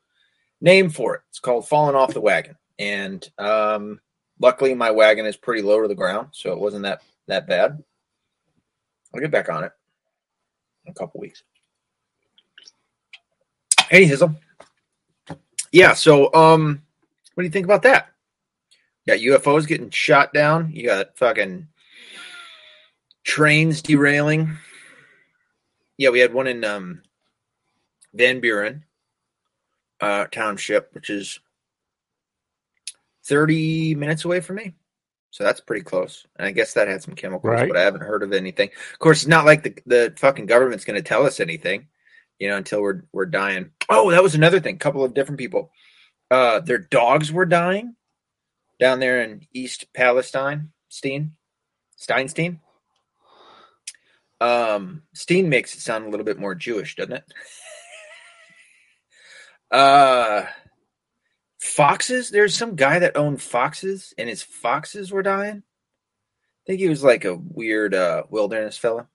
name 0.62 0.90
for 0.90 1.16
it. 1.16 1.22
It's 1.30 1.40
called 1.40 1.68
falling 1.68 1.96
off 1.96 2.14
the 2.14 2.22
wagon. 2.22 2.56
And 2.80 3.28
um, 3.38 4.00
luckily, 4.40 4.76
my 4.76 4.92
wagon 4.92 5.26
is 5.26 5.36
pretty 5.36 5.62
low 5.62 5.82
to 5.82 5.88
the 5.88 5.96
ground, 5.96 6.30
so 6.32 6.52
it 6.52 6.60
wasn't 6.60 6.84
that 6.84 7.02
that 7.28 7.48
bad. 7.48 7.84
I'll 9.14 9.22
get 9.22 9.32
back 9.32 9.50
on 9.50 9.64
it 9.64 9.72
in 10.86 10.92
a 10.92 10.94
couple 10.94 11.20
weeks. 11.20 11.44
Hey, 13.90 14.06
Hizzle. 14.06 14.36
Yeah, 15.72 15.94
so 15.94 16.34
um, 16.34 16.82
what 17.34 17.42
do 17.42 17.46
you 17.46 17.52
think 17.52 17.66
about 17.66 17.84
that? 17.84 18.10
You 19.06 19.32
got 19.32 19.42
UFOs 19.44 19.68
getting 19.68 19.90
shot 19.90 20.34
down. 20.34 20.72
You 20.74 20.86
got 20.86 21.18
fucking 21.18 21.68
trains 23.24 23.82
derailing. 23.82 24.58
Yeah, 25.98 26.10
we 26.10 26.20
had 26.20 26.34
one 26.34 26.48
in 26.48 26.64
um, 26.64 27.02
Van 28.14 28.40
Buren 28.40 28.84
uh, 30.02 30.26
Township, 30.26 30.94
which 30.94 31.10
is 31.10 31.40
30 33.26 33.96
minutes 33.96 34.26
away 34.26 34.42
from 34.42 34.58
me. 34.58 34.74
So 35.32 35.44
that's 35.44 35.62
pretty 35.62 35.84
close. 35.84 36.26
And 36.38 36.48
I 36.48 36.52
guess 36.52 36.74
that 36.74 36.88
had 36.88 37.04
some 37.04 37.14
chemicals, 37.16 37.52
Right. 37.52 37.68
but 37.68 37.78
I 37.78 37.82
haven't 37.84 38.02
heard 38.02 38.24
of 38.24 38.34
anything. 38.34 38.70
Of 38.94 39.00
course, 39.00 39.20
it's 39.22 39.28
not 39.28 39.46
like 39.46 39.64
the, 39.64 39.76
the 39.86 40.14
fucking 40.18 40.46
government's 40.46 40.86
going 40.86 40.96
to 41.02 41.08
tell 41.08 41.26
us 41.26 41.40
anything, 41.40 41.88
you 42.40 42.50
know, 42.50 42.58
until 42.58 42.82
we're 42.82 43.04
we're 43.12 43.26
dying. 43.26 43.72
Oh, 43.90 44.12
that 44.12 44.24
was 44.24 44.36
another 44.36 44.60
thing. 44.60 44.76
A 44.76 44.80
couple 44.80 45.04
of 45.04 45.14
different 45.14 45.40
people. 45.40 45.72
Uh, 46.30 46.60
their 46.60 46.78
dogs 46.78 47.32
were 47.32 47.46
dying 47.46 47.96
down 48.80 49.00
there 49.00 49.22
in 49.24 49.42
East 49.54 49.94
Palestine. 49.94 50.72
Steen, 50.90 51.34
Steinstein. 51.98 52.60
Um, 54.40 55.04
Steen 55.14 55.50
makes 55.50 55.76
it 55.76 55.82
sound 55.82 56.06
a 56.06 56.10
little 56.10 56.26
bit 56.26 56.40
more 56.40 56.56
Jewish, 56.56 56.96
doesn't 56.96 57.14
it? 57.14 57.34
uh, 59.72 60.46
foxes. 61.60 62.30
There's 62.30 62.56
some 62.56 62.76
guy 62.76 63.00
that 63.00 63.18
owned 63.18 63.42
foxes, 63.42 64.14
and 64.18 64.30
his 64.30 64.44
foxes 64.44 65.12
were 65.12 65.24
dying. 65.24 65.64
I 65.64 66.64
think 66.68 66.80
he 66.80 66.90
was 66.90 67.04
like 67.04 67.26
a 67.26 67.36
weird 67.36 67.96
uh, 67.96 68.24
wilderness 68.30 68.78
fella. 68.78 69.08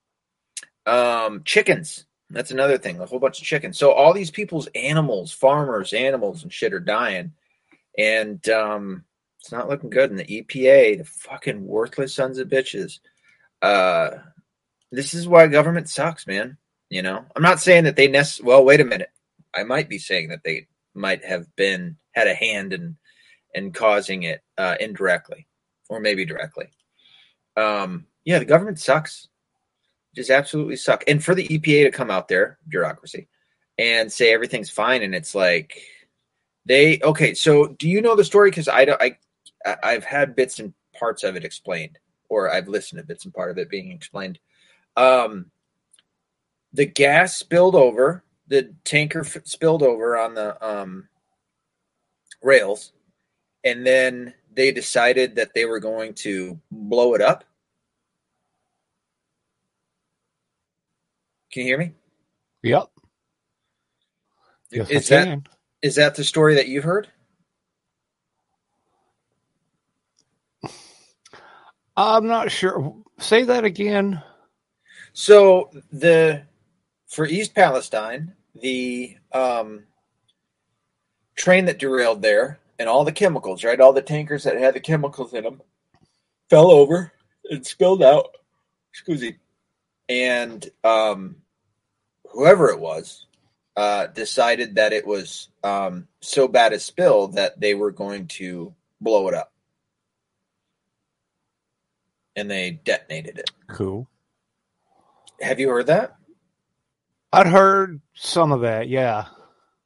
Um, 0.87 1.43
chickens. 1.45 2.07
That's 2.33 2.51
another 2.51 2.79
thing. 2.79 2.99
A 2.99 3.07
whole 3.07 3.19
bunch 3.19 3.39
of 3.41 3.45
chickens. 3.47 3.79
So 3.79 3.93
all 3.93 4.13
these 4.15 4.31
people's 4.31 4.69
animals, 4.75 5.33
farmers, 5.33 5.93
animals, 5.93 6.43
and 6.43 6.53
shit 6.53 6.73
are 6.73 6.81
dying, 6.81 7.33
and 7.99 8.47
um, 8.49 9.05
it's 9.41 9.53
not 9.53 9.69
looking 9.69 9.91
good. 9.91 10.11
And 10.11 10.19
the 10.19 10.25
EPA, 10.25 10.99
the 10.99 11.05
fucking 11.05 11.67
worthless 11.67 12.15
sons 12.15 12.39
of 12.39 12.49
bitches. 12.49 13.01
Uh, 13.61 14.11
this 14.91 15.15
is 15.15 15.29
why 15.29 15.47
government 15.47 15.89
sucks, 15.89 16.27
man. 16.27 16.57
You 16.91 17.03
know, 17.03 17.25
I'm 17.37 17.43
not 17.43 17.61
saying 17.61 17.85
that 17.85 17.97
they 17.97 18.09
nec- 18.09 18.43
Well, 18.43 18.65
wait 18.65 18.81
a 18.81 18.85
minute. 18.85 19.11
I 19.55 19.65
might 19.65 19.89
be 19.89 19.99
saying 19.99 20.29
that 20.29 20.43
they 20.45 20.67
might 20.95 21.25
have 21.25 21.55
been 21.57 21.97
had 22.13 22.27
a 22.27 22.35
hand 22.35 22.73
in 22.73 22.97
in 23.55 23.73
causing 23.73 24.23
it 24.23 24.43
uh, 24.57 24.77
indirectly, 24.81 25.47
or 25.89 26.01
maybe 26.01 26.25
directly. 26.25 26.71
Um, 27.57 28.07
yeah, 28.25 28.39
the 28.39 28.45
government 28.45 28.79
sucks. 28.79 29.29
Just 30.15 30.31
absolutely 30.31 30.77
suck. 30.77 31.05
And 31.09 31.25
for 31.25 31.35
the 31.35 31.49
EPA 31.49 31.85
to 31.85 31.91
come 31.91 32.11
out 32.11 32.29
there, 32.29 32.59
bureaucracy, 32.69 33.29
and 33.79 34.13
say 34.13 34.33
everything's 34.33 34.71
fine, 34.71 35.03
and 35.03 35.15
it's 35.15 35.35
like 35.35 35.81
they 36.67 37.01
okay. 37.03 37.35
So 37.35 37.69
do 37.69 37.89
you 37.89 38.03
know 38.03 38.15
the 38.15 38.25
story? 38.25 38.51
Because 38.51 38.69
I 38.69 38.85
don't. 38.85 39.01
I 39.01 39.17
I've 39.83 40.05
had 40.05 40.37
bits 40.37 40.59
and 40.59 40.75
parts 40.93 41.25
of 41.25 41.37
it 41.37 41.45
explained, 41.45 41.99
or 42.29 42.51
I've 42.51 42.69
listened 42.69 43.01
to 43.01 43.07
bits 43.07 43.25
and 43.25 43.33
part 43.33 43.51
of 43.51 43.59
it 43.59 43.71
being 43.71 43.91
explained. 43.91 44.39
Um, 44.97 45.51
the 46.73 46.87
gas 46.87 47.37
spilled 47.37 47.75
over. 47.75 48.25
The 48.49 48.75
tanker 48.85 49.21
f- 49.21 49.47
spilled 49.47 49.83
over 49.83 50.19
on 50.19 50.35
the 50.35 50.63
um, 50.67 51.09
rails, 52.43 52.93
and 53.65 53.87
then 53.87 54.35
they 54.55 54.73
decided 54.73 55.37
that 55.37 55.55
they 55.55 55.65
were 55.65 55.81
going 55.81 56.13
to 56.15 56.61
blow 56.71 57.15
it 57.15 57.23
up. 57.23 57.45
Can 61.53 61.63
you 61.63 61.69
hear 61.69 61.79
me? 61.79 61.93
Yep. 62.63 62.89
Yes, 64.71 64.91
is 64.91 65.09
that 65.09 65.41
is 65.83 65.97
that 65.97 66.15
the 66.15 66.25
story 66.25 66.55
that 66.55 66.69
you've 66.69 66.85
heard? 66.85 67.09
I'm 71.97 72.27
not 72.27 72.51
sure. 72.51 72.95
Say 73.19 73.43
that 73.45 73.65
again. 73.65 74.23
So 75.13 75.71
the 75.93 76.43
for 77.07 77.27
East 77.27 77.55
Palestine, 77.55 78.33
the 78.55 79.19
um, 79.33 79.85
train 81.37 81.67
that 81.67 81.79
derailed 81.79 82.23
there 82.23 82.59
and 82.79 82.89
all 82.89 83.05
the 83.05 83.13
chemicals, 83.13 83.63
right? 83.63 83.81
All 83.81 83.93
the 83.93 84.01
tankers 84.01 84.45
that 84.45 84.57
had 84.57 84.73
the 84.75 84.81
chemicals 84.81 85.35
in 85.35 85.45
them 85.45 85.61
fell 86.49 86.71
over 86.71 87.13
and 87.51 87.67
spilled 87.67 88.03
out. 88.03 88.37
Excuse 88.91 89.21
me. 89.21 89.37
And 90.09 90.69
um, 90.83 91.37
whoever 92.33 92.69
it 92.71 92.81
was 92.81 93.27
uh, 93.77 94.07
decided 94.09 94.75
that 94.77 94.93
it 94.93 95.07
was 95.07 95.49
um, 95.65 96.09
so 96.21 96.49
bad 96.49 96.73
a 96.73 96.79
spill 96.79 97.29
that 97.29 97.59
they 97.61 97.75
were 97.75 97.91
going 97.91 98.27
to 98.29 98.75
blow 99.01 99.29
it 99.29 99.35
up. 99.35 99.53
And 102.37 102.51
they 102.51 102.71
detonated 102.85 103.39
it. 103.39 103.51
Cool. 103.69 104.09
Have 105.41 105.61
you 105.61 105.69
heard 105.69 105.87
that? 105.89 106.17
I'd 107.33 107.47
heard 107.47 108.01
some 108.15 108.53
of 108.53 108.63
that. 108.63 108.89
Yeah. 108.89 109.27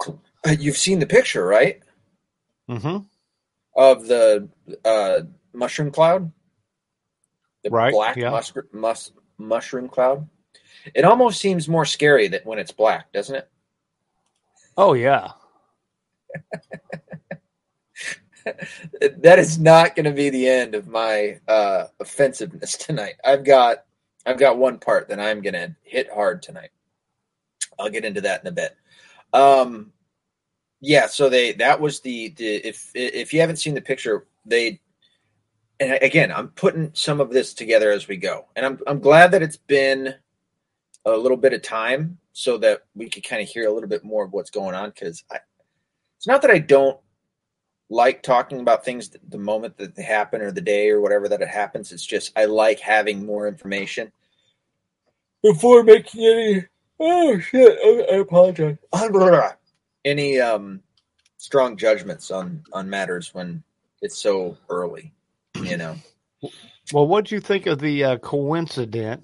Uh, 0.06 0.50
You've 0.58 0.76
seen 0.76 0.98
the 1.00 1.06
picture, 1.06 1.44
right? 1.44 1.80
Mm-hmm. 2.70 2.98
Of 3.76 4.06
the 4.06 4.48
uh, 4.84 5.20
mushroom 5.52 5.90
cloud, 5.90 6.32
the 7.64 7.70
Right, 7.70 7.92
black 7.92 8.16
yeah. 8.16 8.30
mus- 8.30 8.52
mus- 8.72 9.12
mushroom 9.38 9.88
cloud. 9.88 10.28
It 10.94 11.04
almost 11.04 11.40
seems 11.40 11.68
more 11.68 11.84
scary 11.84 12.28
that 12.28 12.46
when 12.46 12.58
it's 12.58 12.72
black, 12.72 13.12
doesn't 13.12 13.36
it? 13.36 13.48
Oh 14.76 14.92
yeah. 14.92 15.32
that 18.44 19.38
is 19.38 19.58
not 19.58 19.96
going 19.96 20.04
to 20.04 20.12
be 20.12 20.30
the 20.30 20.48
end 20.48 20.74
of 20.74 20.86
my 20.86 21.40
uh, 21.48 21.86
offensiveness 22.00 22.76
tonight. 22.76 23.14
I've 23.24 23.44
got 23.44 23.84
I've 24.24 24.38
got 24.38 24.58
one 24.58 24.78
part 24.78 25.08
that 25.08 25.20
I'm 25.20 25.40
going 25.40 25.54
to 25.54 25.74
hit 25.82 26.12
hard 26.12 26.42
tonight. 26.42 26.70
I'll 27.78 27.90
get 27.90 28.04
into 28.04 28.22
that 28.22 28.40
in 28.40 28.48
a 28.48 28.52
bit. 28.52 28.76
Um, 29.32 29.92
yeah, 30.80 31.06
so 31.06 31.28
they 31.28 31.52
that 31.54 31.80
was 31.80 32.00
the, 32.00 32.28
the 32.30 32.56
if 32.66 32.90
if 32.94 33.32
you 33.32 33.40
haven't 33.40 33.56
seen 33.56 33.74
the 33.74 33.80
picture, 33.80 34.26
they 34.44 34.80
and 35.78 35.98
again, 36.02 36.32
I'm 36.32 36.48
putting 36.48 36.90
some 36.94 37.20
of 37.20 37.30
this 37.30 37.54
together 37.54 37.90
as 37.90 38.08
we 38.08 38.16
go, 38.16 38.46
and 38.56 38.64
I'm 38.64 38.80
I'm 38.86 39.00
glad 39.00 39.32
that 39.32 39.42
it's 39.42 39.56
been 39.56 40.14
a 41.06 41.16
little 41.16 41.36
bit 41.36 41.52
of 41.52 41.62
time 41.62 42.18
so 42.32 42.58
that 42.58 42.82
we 42.94 43.08
could 43.08 43.24
kind 43.24 43.40
of 43.40 43.48
hear 43.48 43.66
a 43.68 43.72
little 43.72 43.88
bit 43.88 44.04
more 44.04 44.24
of 44.24 44.32
what's 44.32 44.50
going 44.50 44.74
on 44.74 44.90
because 44.90 45.24
it's 46.18 46.26
not 46.26 46.42
that 46.42 46.50
I 46.50 46.58
don't 46.58 46.98
like 47.88 48.22
talking 48.22 48.60
about 48.60 48.84
things 48.84 49.10
the 49.28 49.38
moment 49.38 49.76
that 49.78 49.94
they 49.94 50.02
happen 50.02 50.42
or 50.42 50.50
the 50.50 50.60
day 50.60 50.90
or 50.90 51.00
whatever 51.00 51.28
that 51.28 51.40
it 51.40 51.48
happens. 51.48 51.92
It's 51.92 52.04
just 52.04 52.32
I 52.36 52.46
like 52.46 52.80
having 52.80 53.24
more 53.24 53.46
information 53.46 54.10
before 55.42 55.84
making 55.84 56.24
any. 56.24 56.64
Oh 56.98 57.38
shit! 57.38 57.78
I, 57.84 58.14
I 58.14 58.18
apologize. 58.18 58.78
Any 60.04 60.38
um 60.38 60.80
strong 61.36 61.76
judgments 61.76 62.30
on 62.30 62.62
on 62.72 62.88
matters 62.88 63.34
when 63.34 63.62
it's 64.02 64.16
so 64.16 64.56
early, 64.70 65.12
you 65.62 65.76
know. 65.76 65.96
Well, 66.92 67.06
what 67.06 67.26
do 67.26 67.34
you 67.34 67.40
think 67.40 67.66
of 67.66 67.80
the 67.80 68.04
uh, 68.04 68.18
coincidence 68.18 69.22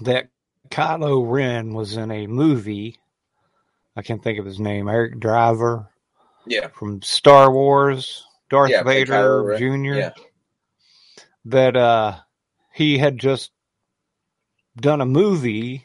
that 0.00 0.28
Kylo 0.70 1.24
Ren 1.30 1.72
was 1.72 1.96
in 1.96 2.10
a 2.10 2.26
movie? 2.26 2.98
I 3.96 4.02
can't 4.02 4.22
think 4.22 4.38
of 4.38 4.46
his 4.46 4.60
name. 4.60 4.88
Eric 4.88 5.18
Driver 5.18 5.88
Yeah, 6.46 6.68
from 6.68 7.02
Star 7.02 7.52
Wars, 7.52 8.24
Darth 8.48 8.70
Yeah, 8.70 8.82
Vader 8.82 9.56
Jr. 9.58 9.98
Yeah. 9.98 10.10
That 11.46 11.76
uh, 11.76 12.18
he 12.72 12.98
had 12.98 13.18
just 13.18 13.50
done 14.76 15.00
a 15.00 15.06
movie. 15.06 15.84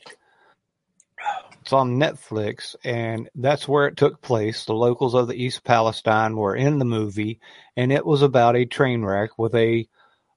It's 1.62 1.74
on 1.74 1.98
Netflix, 1.98 2.76
and 2.84 3.30
that's 3.36 3.68
where 3.68 3.88
it 3.88 3.96
took 3.96 4.22
place. 4.22 4.66
The 4.66 4.74
locals 4.74 5.16
of 5.16 5.28
the 5.28 5.42
East 5.42 5.64
Palestine 5.64 6.36
were 6.36 6.56
in 6.56 6.78
the 6.78 6.86
movie, 6.86 7.40
and 7.78 7.92
it 7.92 8.06
was 8.06 8.22
about 8.22 8.58
a 8.58 8.66
train 8.66 9.04
wreck 9.04 9.40
with 9.40 9.56
a 9.56 9.88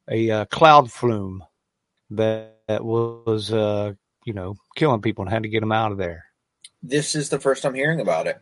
a 0.09 0.31
uh, 0.31 0.45
cloud 0.47 0.91
flume 0.91 1.45
that, 2.11 2.59
that 2.69 2.85
was, 2.85 3.53
uh, 3.53 3.95
you 4.27 4.35
know, 4.35 4.57
killing 4.75 5.01
people 5.01 5.25
and 5.25 5.33
had 5.33 5.45
to 5.45 5.49
get 5.49 5.61
them 5.61 5.73
out 5.73 5.93
of 5.93 5.99
there. 5.99 6.27
This 6.83 7.15
is 7.15 7.31
the 7.31 7.39
first 7.39 7.65
I'm 7.65 7.75
hearing 7.75 8.01
about 8.01 8.27
it. 8.27 8.39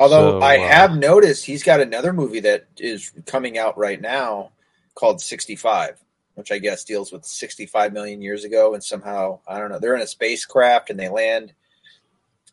Although 0.00 0.40
So, 0.40 0.46
I 0.46 0.56
uh, 0.58 0.66
have 0.66 0.96
noticed 0.96 1.44
he's 1.44 1.62
got 1.62 1.80
another 1.80 2.12
movie 2.12 2.40
that 2.40 2.66
is 2.78 3.12
coming 3.26 3.58
out 3.58 3.76
right 3.76 4.00
now 4.00 4.52
called 4.94 5.20
65, 5.20 6.02
which 6.34 6.50
I 6.50 6.58
guess 6.58 6.82
deals 6.82 7.12
with 7.12 7.24
65 7.24 7.92
million 7.92 8.22
years 8.22 8.44
ago. 8.44 8.74
And 8.74 8.82
somehow, 8.82 9.40
I 9.46 9.58
don't 9.58 9.70
know, 9.70 9.78
they're 9.78 9.94
in 9.96 10.02
a 10.02 10.06
spacecraft 10.06 10.90
and 10.90 10.98
they 10.98 11.08
land. 11.08 11.52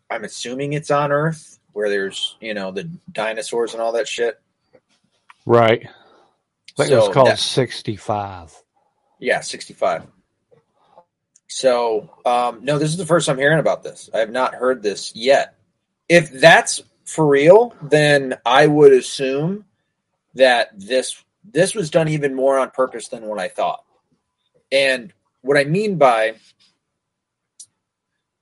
I'm 0.10 0.26
assuming 0.26 0.74
it's 0.74 0.92
on 0.92 1.12
Earth 1.12 1.60
where 1.72 1.90
there's, 1.90 2.36
you 2.42 2.54
know, 2.54 2.72
the 2.72 2.90
dinosaurs 3.12 3.74
and 3.74 3.82
all 3.82 3.94
that 3.94 4.08
shit. 4.08 4.40
Right. 5.46 5.86
I 5.86 6.84
think 6.84 6.92
it 6.92 6.96
was 6.96 7.14
called 7.14 7.28
that- 7.28 7.40
65. 7.40 8.54
Yeah, 9.20 9.40
65. 9.40 10.08
So, 11.56 12.10
um, 12.26 12.66
no, 12.66 12.78
this 12.78 12.90
is 12.90 12.98
the 12.98 13.06
first 13.06 13.30
I'm 13.30 13.38
hearing 13.38 13.60
about 13.60 13.82
this. 13.82 14.10
I 14.14 14.18
have 14.18 14.30
not 14.30 14.56
heard 14.56 14.84
this 14.84 15.16
yet. 15.16 15.56
If 16.10 16.30
that's 16.30 16.82
for 17.06 17.26
real, 17.26 17.74
then 17.82 18.36
I 18.46 18.68
would 18.68 18.92
assume 18.92 19.64
that 20.34 20.78
this 20.78 21.24
this 21.50 21.74
was 21.74 21.90
done 21.90 22.10
even 22.10 22.36
more 22.36 22.60
on 22.60 22.72
purpose 22.72 23.08
than 23.08 23.24
what 23.24 23.40
I 23.40 23.48
thought. 23.48 23.86
And 24.70 25.14
what 25.44 25.56
I 25.56 25.64
mean 25.64 25.98
by 25.98 26.36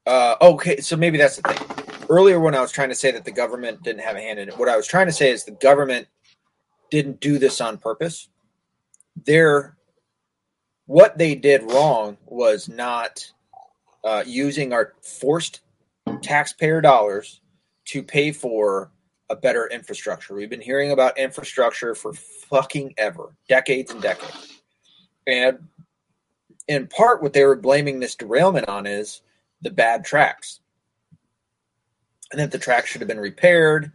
uh, 0.08 0.38
okay, 0.42 0.78
so 0.78 0.98
maybe 0.98 1.20
that's 1.20 1.36
the 1.36 1.54
thing. 1.54 2.08
Earlier, 2.10 2.40
when 2.40 2.56
I 2.56 2.62
was 2.62 2.72
trying 2.72 2.90
to 2.90 2.96
say 2.96 3.12
that 3.12 3.26
the 3.26 3.32
government 3.32 3.84
didn't 3.84 4.02
have 4.02 4.16
a 4.16 4.22
hand 4.22 4.40
in 4.40 4.50
it, 4.50 4.58
what 4.58 4.70
I 4.70 4.76
was 4.76 4.88
trying 4.88 5.06
to 5.06 5.14
say 5.14 5.30
is 5.30 5.44
the 5.44 5.52
government 5.52 6.08
didn't 6.90 7.20
do 7.20 7.38
this 7.38 7.62
on 7.62 7.78
purpose. 7.78 8.28
They're 9.24 9.78
what 10.94 11.18
they 11.18 11.34
did 11.34 11.64
wrong 11.64 12.16
was 12.28 12.70
not 12.70 13.32
uh, 14.04 14.24
using 14.28 14.74
our 14.74 14.94
forced 15.02 15.62
taxpayer 16.22 16.82
dollars 16.82 17.42
to 17.86 18.04
pay 18.04 18.32
for 18.32 18.92
a 19.28 19.36
better 19.36 19.66
infrastructure. 19.66 20.36
We've 20.36 20.52
been 20.52 20.62
hearing 20.62 20.92
about 20.92 21.18
infrastructure 21.18 21.96
for 21.96 22.14
fucking 22.14 22.94
ever, 23.00 23.36
decades 23.50 23.92
and 23.92 24.04
decades. 24.04 24.60
And 25.26 25.68
in 26.68 26.86
part, 26.86 27.24
what 27.24 27.34
they 27.34 27.44
were 27.44 27.56
blaming 27.56 28.00
this 28.00 28.14
derailment 28.14 28.70
on 28.70 28.86
is 28.86 29.24
the 29.64 29.72
bad 29.72 30.06
tracks. 30.06 30.60
And 32.32 32.40
that 32.40 32.52
the 32.52 32.60
tracks 32.60 32.92
should 32.92 33.02
have 33.02 33.08
been 33.08 33.20
repaired 33.20 33.92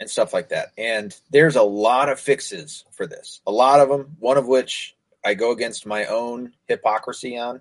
and 0.00 0.10
stuff 0.10 0.34
like 0.34 0.48
that. 0.48 0.72
And 0.76 1.16
there's 1.30 1.54
a 1.54 1.62
lot 1.62 2.08
of 2.08 2.18
fixes 2.18 2.86
for 2.90 3.06
this, 3.06 3.40
a 3.46 3.52
lot 3.52 3.78
of 3.78 3.88
them, 3.88 4.16
one 4.18 4.36
of 4.36 4.48
which 4.48 4.96
I 5.24 5.34
go 5.34 5.52
against 5.52 5.86
my 5.86 6.06
own 6.06 6.52
hypocrisy 6.66 7.36
on, 7.36 7.60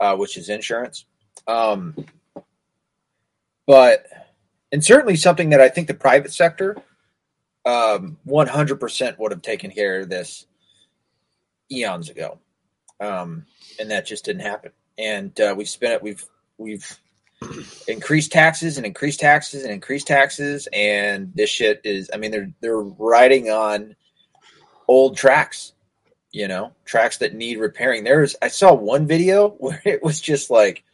uh, 0.00 0.16
which 0.16 0.36
is 0.36 0.48
insurance. 0.48 1.06
Um, 1.46 2.06
but, 3.66 4.06
and 4.70 4.84
certainly 4.84 5.16
something 5.16 5.50
that 5.50 5.60
I 5.60 5.68
think 5.68 5.88
the 5.88 5.94
private 5.94 6.32
sector 6.32 6.76
um, 7.64 8.18
100% 8.26 9.18
would 9.18 9.32
have 9.32 9.42
taken 9.42 9.70
care 9.70 10.00
of 10.00 10.08
this 10.08 10.46
eons 11.70 12.10
ago. 12.10 12.38
Um, 13.00 13.46
and 13.80 13.90
that 13.90 14.06
just 14.06 14.24
didn't 14.24 14.42
happen. 14.42 14.72
And 14.98 15.38
uh, 15.40 15.54
we've 15.56 15.68
spent 15.68 15.94
it, 15.94 16.02
we've, 16.02 16.24
we've 16.58 16.98
increased 17.88 18.30
taxes 18.32 18.76
and 18.76 18.86
increased 18.86 19.20
taxes 19.20 19.64
and 19.64 19.72
increased 19.72 20.06
taxes. 20.06 20.68
And 20.72 21.32
this 21.34 21.50
shit 21.50 21.80
is, 21.84 22.10
I 22.12 22.16
mean, 22.16 22.30
they're, 22.30 22.52
they're 22.60 22.78
riding 22.78 23.48
on 23.48 23.96
old 24.88 25.16
tracks 25.16 25.72
you 26.32 26.48
know, 26.48 26.72
tracks 26.84 27.18
that 27.18 27.34
need 27.34 27.58
repairing. 27.58 28.04
There's 28.04 28.34
I 28.42 28.48
saw 28.48 28.74
one 28.74 29.06
video 29.06 29.50
where 29.58 29.82
it 29.84 30.02
was 30.02 30.20
just 30.20 30.50
like 30.50 30.84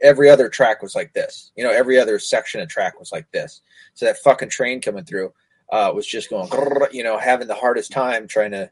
every 0.00 0.30
other 0.30 0.48
track 0.48 0.82
was 0.82 0.94
like 0.94 1.12
this. 1.12 1.50
You 1.56 1.64
know, 1.64 1.70
every 1.70 1.98
other 1.98 2.18
section 2.18 2.60
of 2.60 2.68
track 2.68 2.98
was 2.98 3.12
like 3.12 3.30
this. 3.32 3.62
So 3.94 4.06
that 4.06 4.18
fucking 4.18 4.50
train 4.50 4.80
coming 4.80 5.04
through 5.04 5.32
uh, 5.70 5.90
was 5.94 6.06
just 6.06 6.30
going, 6.30 6.48
you 6.92 7.02
know, 7.02 7.18
having 7.18 7.48
the 7.48 7.54
hardest 7.54 7.92
time 7.92 8.28
trying 8.28 8.52
to 8.52 8.70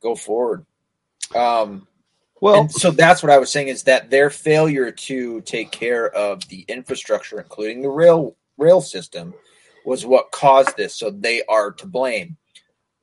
go 0.00 0.14
forward. 0.14 0.66
Um, 1.34 1.86
Well, 2.40 2.68
so 2.68 2.90
that's 2.90 3.22
what 3.22 3.32
I 3.32 3.38
was 3.38 3.50
saying 3.50 3.68
is 3.68 3.84
that 3.84 4.10
their 4.10 4.28
failure 4.28 4.90
to 4.90 5.40
take 5.42 5.70
care 5.70 6.10
of 6.10 6.46
the 6.48 6.64
infrastructure, 6.68 7.40
including 7.40 7.80
the 7.80 7.88
rail 7.88 8.36
rail 8.58 8.82
system, 8.82 9.32
was 9.86 10.04
what 10.04 10.30
caused 10.30 10.76
this. 10.76 10.94
So 10.94 11.10
they 11.10 11.42
are 11.48 11.70
to 11.72 11.86
blame. 11.86 12.36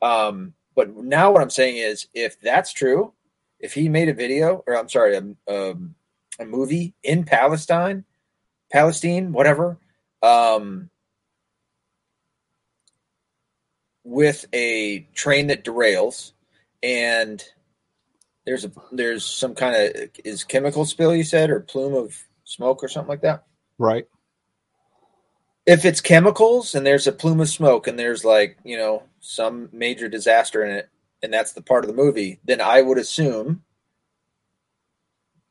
Um, 0.01 0.53
but 0.75 0.95
now 0.95 1.31
what 1.31 1.41
I'm 1.41 1.49
saying 1.49 1.77
is, 1.77 2.07
if 2.13 2.39
that's 2.39 2.73
true, 2.73 3.13
if 3.59 3.73
he 3.73 3.89
made 3.89 4.09
a 4.09 4.13
video, 4.13 4.63
or 4.67 4.77
I'm 4.77 4.89
sorry, 4.89 5.15
a, 5.15 5.51
um, 5.53 5.95
a 6.39 6.45
movie 6.45 6.93
in 7.03 7.23
Palestine, 7.23 8.05
Palestine, 8.71 9.33
whatever, 9.33 9.77
um, 10.23 10.89
with 14.03 14.45
a 14.53 15.07
train 15.13 15.47
that 15.47 15.63
derails, 15.63 16.31
and 16.81 17.43
there's 18.45 18.65
a 18.65 18.71
there's 18.91 19.25
some 19.25 19.53
kind 19.53 19.75
of 19.75 20.09
is 20.25 20.43
chemical 20.43 20.85
spill 20.85 21.15
you 21.15 21.23
said 21.23 21.49
or 21.49 21.59
plume 21.59 21.93
of 21.93 22.17
smoke 22.43 22.83
or 22.83 22.87
something 22.87 23.09
like 23.09 23.21
that. 23.21 23.43
right. 23.77 24.07
If 25.65 25.85
it's 25.85 26.01
chemicals 26.01 26.73
and 26.75 26.85
there's 26.85 27.07
a 27.07 27.11
plume 27.11 27.39
of 27.39 27.49
smoke 27.49 27.87
and 27.87 27.97
there's 27.97 28.25
like 28.25 28.57
you 28.63 28.77
know 28.77 29.03
some 29.19 29.69
major 29.71 30.07
disaster 30.07 30.63
in 30.63 30.71
it, 30.71 30.89
and 31.21 31.31
that's 31.33 31.53
the 31.53 31.61
part 31.61 31.83
of 31.83 31.89
the 31.89 31.95
movie, 31.95 32.39
then 32.43 32.61
I 32.61 32.81
would 32.81 32.97
assume. 32.97 33.63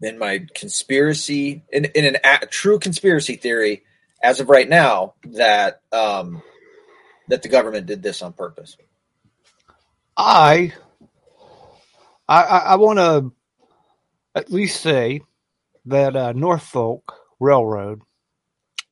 In 0.03 0.19
my 0.19 0.47
conspiracy, 0.55 1.63
in, 1.71 1.85
in 1.85 2.07
an 2.07 2.17
a 2.25 2.47
true 2.47 2.79
conspiracy 2.79 3.37
theory, 3.37 3.83
as 4.23 4.41
of 4.41 4.49
right 4.49 4.67
now, 4.67 5.13
that 5.25 5.83
um, 5.93 6.43
that 7.29 7.43
the 7.43 7.49
government 7.49 7.87
did 7.87 8.03
this 8.03 8.23
on 8.23 8.33
purpose. 8.33 8.77
I 10.17 10.73
I 12.29 12.43
I, 12.43 12.77
want 12.77 12.99
to 12.99 13.33
at 14.35 14.53
least 14.53 14.81
say 14.83 15.23
that 15.87 16.15
uh, 16.15 16.33
Norfolk 16.33 17.15
Railroad, 17.39 18.03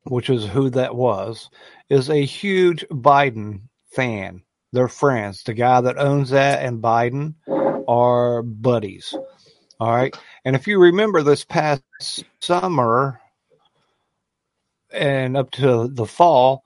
which 0.09 0.31
is 0.31 0.45
who 0.47 0.71
that 0.71 0.95
was, 0.95 1.51
is 1.89 2.11
a 2.11 2.25
huge 2.25 2.85
Biden 2.91 3.61
fan. 3.93 4.43
They're 4.73 4.89
friends. 4.89 5.43
The 5.45 5.55
guy 5.55 5.81
that 5.81 5.99
owns 5.99 6.31
that 6.31 6.63
and 6.65 6.83
Biden 6.83 7.35
are 7.89 8.43
buddies. 8.43 9.15
All 9.81 9.95
right. 9.95 10.15
And 10.45 10.57
if 10.57 10.67
you 10.67 10.79
remember 10.81 11.23
this 11.23 11.45
past 11.45 11.83
summer 12.41 13.21
and 14.93 15.37
up 15.37 15.51
to 15.53 15.89
the 15.89 16.07
fall, 16.07 16.65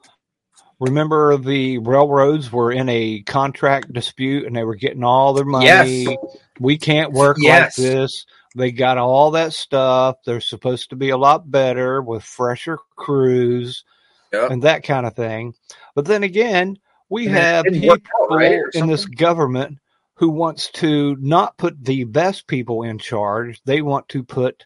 remember 0.80 1.36
the 1.36 1.78
railroads 1.78 2.50
were 2.50 2.72
in 2.72 2.88
a 2.88 3.22
contract 3.22 3.92
dispute 3.92 4.46
and 4.46 4.56
they 4.56 4.64
were 4.64 4.74
getting 4.74 5.04
all 5.04 5.32
their 5.32 5.44
money. 5.44 5.66
Yes. 5.66 6.16
We 6.58 6.78
can't 6.78 7.12
work 7.12 7.36
Yes. 7.40 7.78
like 7.78 7.86
this. 7.86 8.26
They 8.54 8.72
got 8.72 8.98
all 8.98 9.32
that 9.32 9.52
stuff. 9.52 10.16
They're 10.24 10.40
supposed 10.40 10.90
to 10.90 10.96
be 10.96 11.10
a 11.10 11.16
lot 11.16 11.50
better 11.50 12.02
with 12.02 12.22
fresher 12.22 12.78
crews 12.96 13.84
Yep. 14.32 14.50
and 14.50 14.62
that 14.62 14.82
kind 14.84 15.06
of 15.06 15.14
thing. 15.14 15.54
But 15.94 16.04
then 16.06 16.22
again, 16.22 16.78
we 17.08 17.26
And 17.26 17.36
have 17.36 17.64
people 17.66 17.92
out, 17.92 18.30
right, 18.30 18.60
in 18.74 18.86
this 18.86 19.04
government 19.04 19.78
who 20.14 20.30
wants 20.30 20.70
to 20.70 21.16
not 21.20 21.56
put 21.58 21.82
the 21.84 22.04
best 22.04 22.46
people 22.46 22.82
in 22.82 22.98
charge. 22.98 23.60
They 23.64 23.82
want 23.82 24.08
to 24.10 24.22
put 24.22 24.64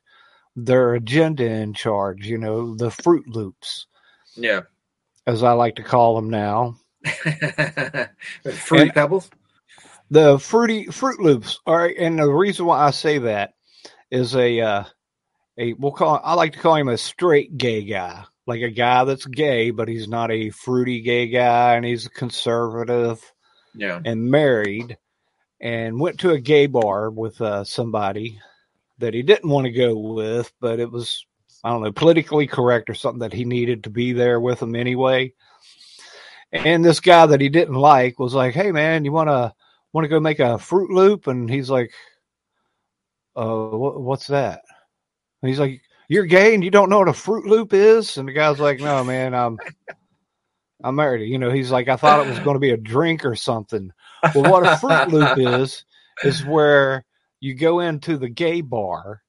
their 0.55 0.95
agenda 0.95 1.45
in 1.45 1.75
charge, 1.75 2.27
you 2.27 2.39
know, 2.39 2.77
the 2.77 2.91
Fruit 2.91 3.27
Loops, 3.29 3.87
Yeah. 4.37 4.63
as 5.27 5.43
I 5.43 5.53
like 5.53 5.77
to 5.77 5.83
call 5.83 6.17
them 6.17 6.31
now. 6.31 6.77
Fruity 8.55 8.91
Pebbles. 8.91 9.29
The 10.11 10.39
fruity 10.39 10.87
Fruit 10.87 11.19
Loops. 11.21 11.59
All 11.67 11.77
right, 11.77 11.97
and 11.99 12.19
the 12.19 12.29
reason 12.33 12.65
why 12.67 12.79
I 12.87 12.91
say 12.93 13.19
that 13.19 13.55
is 14.11 14.35
a 14.37 14.61
uh, 14.61 14.85
a 15.59 15.73
we'll 15.75 15.93
call 15.93 16.21
I 16.23 16.35
like 16.35 16.53
to 16.55 16.59
call 16.59 16.77
him 16.77 16.89
a 16.89 16.99
straight 16.99 17.57
gay 17.57 17.85
guy, 17.85 18.25
like 18.47 18.63
a 18.63 18.71
guy 18.71 19.05
that's 19.05 19.27
gay, 19.27 19.71
but 19.71 19.89
he's 19.89 20.09
not 20.09 20.31
a 20.31 20.51
fruity 20.51 21.03
gay 21.03 21.29
guy, 21.29 21.75
and 21.75 21.85
he's 21.85 22.07
a 22.07 22.11
conservative 22.11 23.23
Yeah. 23.75 24.01
and 24.05 24.31
married, 24.31 24.99
and 25.61 26.01
went 26.01 26.21
to 26.21 26.31
a 26.31 26.41
gay 26.41 26.67
bar 26.67 27.11
with 27.11 27.41
uh, 27.41 27.65
somebody 27.65 28.41
that 28.99 29.15
he 29.15 29.23
didn't 29.23 29.51
want 29.51 29.67
to 29.67 29.73
go 29.73 29.97
with, 29.97 30.53
but 30.61 30.81
it 30.81 30.91
was 30.91 31.27
I 31.65 31.71
don't 31.71 31.83
know 31.83 31.93
politically 31.93 32.47
correct 32.47 32.91
or 32.91 32.95
something 32.95 33.21
that 33.21 33.33
he 33.33 33.45
needed 33.45 33.85
to 33.85 33.91
be 33.91 34.13
there 34.13 34.41
with 34.41 34.63
him 34.63 34.75
anyway. 34.77 35.33
And 36.53 36.85
this 36.85 37.01
guy 37.01 37.27
that 37.27 37.41
he 37.41 37.49
didn't 37.49 37.75
like 37.75 38.19
was 38.19 38.35
like, 38.35 38.55
"Hey 38.55 38.73
man, 38.73 39.05
you 39.05 39.13
want 39.13 39.29
to 39.29 39.53
want 39.93 40.05
to 40.05 40.09
go 40.09 40.21
make 40.21 40.39
a 40.39 40.59
Fruit 40.59 40.91
Loop?" 40.91 41.27
And 41.27 41.51
he's 41.51 41.69
like, 41.69 41.93
"Uh, 43.37 43.77
what, 43.77 44.01
what's 44.01 44.27
that?" 44.29 44.63
And 45.43 45.49
he's 45.49 45.61
like, 45.61 45.83
"You're 46.09 46.25
gay 46.25 46.55
and 46.55 46.65
you 46.65 46.71
don't 46.71 46.89
know 46.89 46.99
what 46.99 47.09
a 47.09 47.13
Fruit 47.13 47.47
Loop 47.47 47.73
is?" 47.73 48.17
And 48.17 48.29
the 48.29 48.33
guy's 48.33 48.61
like, 48.61 48.81
"No, 48.81 49.05
man, 49.05 49.35
I'm 49.35 49.59
I'm 50.83 50.95
married." 50.95 51.29
You 51.29 51.39
know, 51.39 51.51
he's 51.51 51.71
like, 51.71 51.89
"I 51.89 51.97
thought 51.97 52.27
it 52.27 52.31
was 52.31 52.39
going 52.41 52.55
to 52.55 52.61
be 52.61 52.71
a 52.71 52.77
drink 52.77 53.25
or 53.25 53.35
something." 53.37 53.93
Well, 54.35 54.51
what 54.51 54.67
a 54.67 54.77
Fruit 54.79 55.09
Loop 55.09 55.39
is 55.39 55.85
is 56.25 56.45
where 56.45 57.05
you 57.41 57.55
go 57.55 57.81
into 57.81 58.17
the 58.17 58.29
gay 58.29 58.61
bar 58.61 59.23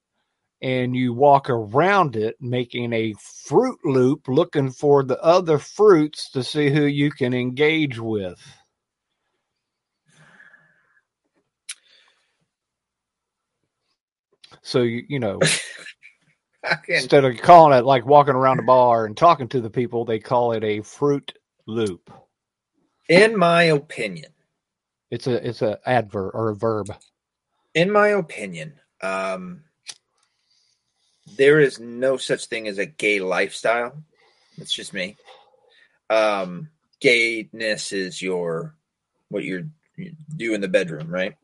and 0.61 0.95
you 0.95 1.13
walk 1.13 1.49
around 1.49 2.15
it 2.15 2.35
making 2.39 2.93
a 2.93 3.13
fruit 3.45 3.77
loop 3.83 4.27
looking 4.27 4.71
for 4.71 5.03
the 5.03 5.21
other 5.21 5.59
fruits 5.59 6.31
to 6.31 6.43
see 6.43 6.69
who 6.69 6.85
you 6.85 7.11
can 7.11 7.33
engage 7.33 7.99
with. 7.99 8.39
So 14.67 14.81
you, 14.81 15.05
you 15.07 15.19
know, 15.19 15.39
instead 16.89 17.23
of 17.23 17.37
calling 17.37 17.77
it 17.77 17.85
like 17.85 18.05
walking 18.05 18.35
around 18.35 18.59
a 18.59 18.63
bar 18.63 19.05
and 19.05 19.15
talking 19.15 19.47
to 19.49 19.61
the 19.61 19.69
people, 19.69 20.03
they 20.03 20.19
call 20.19 20.51
it 20.51 20.63
a 20.65 20.81
fruit 20.81 21.31
loop. 21.67 22.11
in 23.07 23.37
my 23.37 23.63
opinion, 23.63 24.33
It's 25.09 25.25
a 25.25 25.47
it's 25.47 25.61
a 25.61 25.79
adverb 25.85 26.31
or 26.35 26.49
a 26.49 26.55
verb. 26.55 26.87
in 27.73 27.89
my 27.89 28.09
opinion, 28.09 28.73
um, 29.01 29.63
there 31.37 31.61
is 31.61 31.79
no 31.79 32.17
such 32.17 32.47
thing 32.47 32.67
as 32.67 32.77
a 32.77 32.85
gay 32.85 33.21
lifestyle. 33.21 34.03
It's 34.57 34.73
just 34.73 34.93
me. 34.93 35.15
Um, 36.09 36.71
gayness 36.99 37.93
is 37.93 38.21
your 38.21 38.75
what 39.29 39.45
you're, 39.45 39.63
you 39.95 40.11
do 40.35 40.53
in 40.53 40.59
the 40.59 40.67
bedroom, 40.67 41.09
right? 41.09 41.35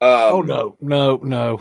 Um, 0.00 0.32
oh 0.32 0.40
no, 0.40 0.76
no, 0.80 1.16
no, 1.16 1.60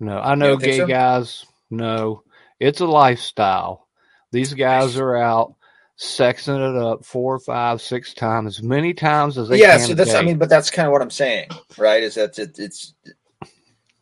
no. 0.00 0.18
I 0.18 0.34
know 0.34 0.56
gay 0.56 0.78
so? 0.78 0.86
guys. 0.86 1.44
No, 1.70 2.22
it's 2.60 2.80
a 2.80 2.86
lifestyle. 2.86 3.88
These 4.32 4.54
guys 4.54 4.96
are 4.98 5.16
out 5.16 5.54
sexing 5.98 6.58
it 6.58 6.82
up 6.82 7.04
four, 7.04 7.38
five, 7.38 7.80
six 7.80 8.12
times, 8.14 8.58
as 8.58 8.62
many 8.62 8.92
times 8.92 9.38
as 9.38 9.48
they 9.48 9.60
yeah, 9.60 9.78
can. 9.78 9.86
so 9.86 9.94
that's 9.94 10.14
I 10.14 10.22
mean, 10.22 10.38
but 10.38 10.48
that's 10.48 10.70
kind 10.70 10.86
of 10.86 10.92
what 10.92 11.02
I'm 11.02 11.10
saying, 11.10 11.48
right? 11.78 12.02
Is 12.02 12.16
that 12.16 12.38
it, 12.38 12.58
it's 12.58 12.94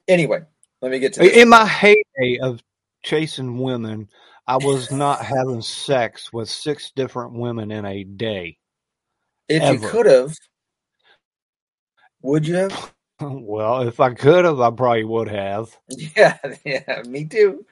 anyway. 0.09 0.42
Let 0.80 0.90
me 0.90 0.98
get 0.98 1.14
to 1.14 1.20
this. 1.20 1.37
in 1.37 1.48
my 1.48 1.64
heyday 1.64 2.38
of 2.42 2.61
chasing 3.02 3.59
women, 3.59 4.09
I 4.46 4.59
was 4.59 4.90
not 4.92 5.24
having 5.24 5.62
sex 5.62 6.33
with 6.33 6.48
six 6.50 6.92
different 6.94 7.33
women 7.33 7.70
in 7.70 7.87
a 7.87 8.04
day. 8.04 8.59
if 9.48 9.62
you 9.62 9.88
could 9.88 10.07
have, 10.07 10.35
would 12.20 12.46
you 12.46 12.57
have? 12.57 12.93
Well, 13.44 13.87
if 13.87 14.00
I 14.00 14.14
could 14.14 14.44
have, 14.44 14.60
I 14.60 14.70
probably 14.70 15.04
would 15.04 15.28
have. 15.28 15.76
Yeah, 16.16 16.38
yeah, 16.64 17.02
me 17.06 17.24
too. 17.24 17.64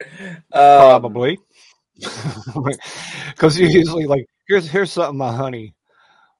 Um, 0.00 0.42
Probably. 0.52 1.38
Because 3.28 3.58
usually, 3.58 4.06
like, 4.06 4.26
here's 4.46 4.68
here's 4.68 4.92
something 4.92 5.18
my 5.18 5.32
honey, 5.32 5.74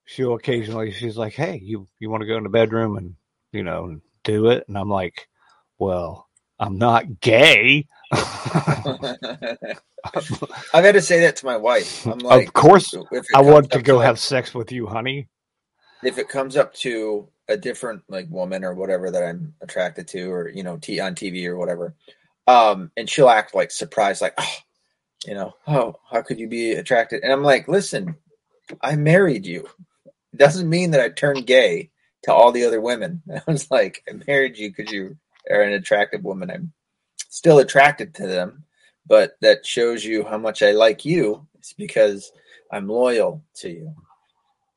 she'll 0.05 0.35
occasionally, 0.35 0.93
she's 0.93 1.17
like, 1.17 1.35
hey, 1.35 1.61
you, 1.63 1.89
you 1.99 2.11
want 2.11 2.23
to 2.23 2.27
go 2.27 2.37
in 2.37 2.45
the 2.45 2.49
bedroom 2.49 2.97
and, 2.97 3.15
you 3.53 3.63
know, 3.63 4.01
do 4.25 4.51
it? 4.51 4.65
And 4.69 4.77
I'm 4.77 4.89
like, 4.89 5.29
well, 5.79 6.29
I'm 6.59 6.79
not 6.79 7.21
gay. 7.21 7.87
I've 8.13 8.21
had 10.73 10.93
to 10.93 11.03
say 11.03 11.21
that 11.21 11.37
to 11.37 11.47
my 11.47 11.57
wife. 11.57 12.07
I'm 12.07 12.19
like, 12.19 12.49
of 12.49 12.55
course, 12.55 12.95
I 13.35 13.43
want 13.43 13.71
to 13.73 13.83
go 13.83 13.97
like, 13.97 14.07
have 14.07 14.19
sex 14.19 14.55
with 14.55 14.73
you, 14.73 14.87
honey. 14.87 15.29
if 16.03 16.19
it 16.19 16.29
comes 16.29 16.57
up 16.57 16.75
to 16.75 17.29
a 17.49 17.57
different 17.57 18.03
like 18.09 18.29
woman 18.31 18.65
or 18.65 18.75
whatever 18.75 19.11
that 19.11 19.23
I'm 19.23 19.55
attracted 19.61 20.09
to, 20.09 20.31
or 20.31 20.49
you 20.49 20.63
know, 20.63 20.77
t- 20.77 21.01
on 21.01 21.15
TV 21.15 21.47
or 21.47 21.57
whatever, 21.57 21.95
um, 22.47 22.91
and 22.97 23.09
she'll 23.09 23.29
act 23.29 23.55
like 23.55 23.71
surprised, 23.71 24.23
like, 24.23 24.35
oh, 24.39 24.57
you 25.27 25.35
know, 25.35 25.55
oh, 25.67 25.97
how 26.11 26.23
could 26.23 26.39
you 26.39 26.49
be 26.49 26.73
attracted? 26.73 27.23
And 27.23 27.33
I'm 27.33 27.43
like, 27.43 27.69
listen, 27.69 28.17
I 28.83 28.97
married 28.97 29.47
you. 29.47 29.69
It 30.33 30.39
doesn't 30.39 30.69
mean 30.69 30.93
that 30.93 31.01
I 31.01 31.09
turned 31.11 31.47
gay 31.47 31.91
to 32.25 32.33
all 32.33 32.53
the 32.53 32.65
other 32.65 32.81
women. 32.81 33.23
I 33.35 33.51
was 33.51 33.71
like, 33.71 34.03
I 34.09 34.15
married 34.27 34.59
you 34.59 34.71
because 34.75 34.93
you 34.93 35.17
are 35.51 35.63
an 35.63 35.73
attractive 35.73 36.25
woman. 36.25 36.51
I'm 36.51 36.73
still 37.29 37.59
attracted 37.59 38.15
to 38.15 38.27
them, 38.27 38.65
but 39.07 39.33
that 39.41 39.67
shows 39.67 40.05
you 40.05 40.25
how 40.25 40.39
much 40.39 40.63
I 40.63 40.73
like 40.73 41.05
you. 41.05 41.47
It's 41.59 41.73
because 41.73 42.33
I'm 42.73 42.89
loyal 42.89 43.45
to 43.57 43.71
you. 43.71 43.95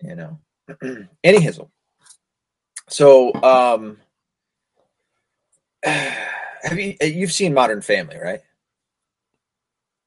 You 0.01 0.15
know. 0.15 0.39
Any 1.23 1.39
hizzle. 1.39 1.69
So, 2.91 3.33
um, 3.41 3.97
have 5.83 6.77
you 6.77 6.95
you've 7.01 7.31
seen 7.31 7.53
Modern 7.53 7.81
Family, 7.81 8.17
right? 8.17 8.41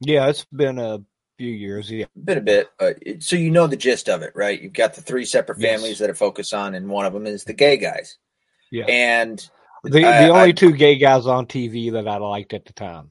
Yeah, 0.01 0.29
it's 0.29 0.45
been 0.45 0.79
a 0.79 1.01
few 1.39 1.51
years. 1.51 1.91
Yeah. 1.91 2.05
Been 2.17 2.39
a 2.39 2.43
bit, 2.43 2.69
uh, 2.79 2.93
so 3.21 3.37
you 3.37 3.51
know 3.51 3.67
the 3.67 3.77
gist 3.77 4.09
of 4.09 4.23
it, 4.23 4.33
right? 4.35 4.61
You've 4.61 4.73
got 4.75 4.95
the 4.95 5.01
three 5.01 5.25
separate 5.25 5.59
Yes. 5.59 5.71
families 5.73 5.99
that 6.01 6.11
are 6.11 6.15
focused 6.15 6.53
on, 6.53 6.75
and 6.75 6.89
one 6.89 7.07
of 7.07 7.13
them 7.13 7.27
is 7.27 7.45
the 7.45 7.55
gay 7.55 7.77
guys. 7.79 8.19
Yeah. 8.71 8.85
And 8.87 9.39
The, 9.83 10.01
the 10.01 10.29
only 10.29 10.49
I- 10.51 10.53
two 10.53 10.73
gay 10.73 10.97
guys 10.99 11.27
on 11.27 11.47
TV 11.47 11.93
that 11.93 12.07
I 12.07 12.17
liked 12.19 12.53
at 12.53 12.67
the 12.67 12.73
time. 12.75 13.11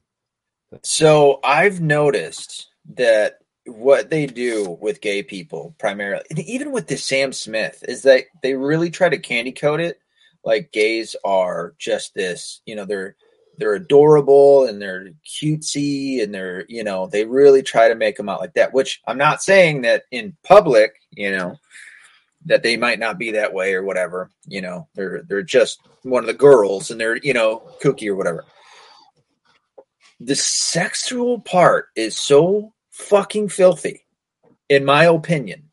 So 0.82 1.40
I've 1.44 1.80
noticed 1.80 2.68
that 2.94 3.38
what 3.66 4.10
they 4.10 4.26
do 4.26 4.76
with 4.80 5.00
gay 5.00 5.22
people 5.22 5.74
primarily, 5.78 6.24
even 6.36 6.72
with 6.72 6.86
this 6.86 7.04
Sam 7.04 7.32
Smith, 7.32 7.84
is 7.88 8.02
that 8.02 8.24
they 8.42 8.54
really 8.54 8.90
try 8.90 9.08
to 9.08 9.18
candy 9.18 9.52
coat 9.52 9.80
it. 9.80 10.00
Like 10.44 10.72
gays 10.72 11.16
are 11.24 11.74
just 11.78 12.14
this, 12.14 12.60
you 12.66 12.76
know, 12.76 12.84
they're 12.84 13.16
they're 13.56 13.74
adorable 13.74 14.66
and 14.66 14.82
they're 14.82 15.10
cutesy 15.24 16.22
and 16.22 16.34
they're, 16.34 16.64
you 16.68 16.82
know, 16.82 17.06
they 17.06 17.24
really 17.24 17.62
try 17.62 17.88
to 17.88 17.94
make 17.94 18.16
them 18.16 18.28
out 18.28 18.40
like 18.40 18.54
that. 18.54 18.74
Which 18.74 19.00
I'm 19.06 19.18
not 19.18 19.42
saying 19.42 19.82
that 19.82 20.04
in 20.10 20.36
public, 20.42 20.96
you 21.12 21.30
know, 21.30 21.56
that 22.46 22.62
they 22.62 22.76
might 22.76 22.98
not 22.98 23.16
be 23.16 23.30
that 23.32 23.54
way 23.54 23.74
or 23.74 23.82
whatever. 23.84 24.30
You 24.46 24.60
know, 24.60 24.88
they're 24.94 25.22
they're 25.22 25.42
just 25.42 25.80
one 26.02 26.22
of 26.22 26.26
the 26.26 26.34
girls 26.34 26.90
and 26.90 27.00
they're, 27.00 27.16
you 27.16 27.32
know, 27.32 27.62
kooky 27.80 28.08
or 28.08 28.16
whatever 28.16 28.44
the 30.20 30.36
sexual 30.36 31.40
part 31.40 31.88
is 31.96 32.16
so 32.16 32.72
fucking 32.94 33.48
filthy, 33.48 34.06
in 34.68 34.84
my 34.84 35.04
opinion. 35.04 35.70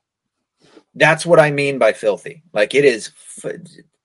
That's 0.95 1.25
what 1.25 1.39
I 1.39 1.51
mean 1.51 1.77
by 1.77 1.93
filthy. 1.93 2.43
Like 2.51 2.75
it 2.75 2.83
is 2.83 3.11
f- 3.45 3.55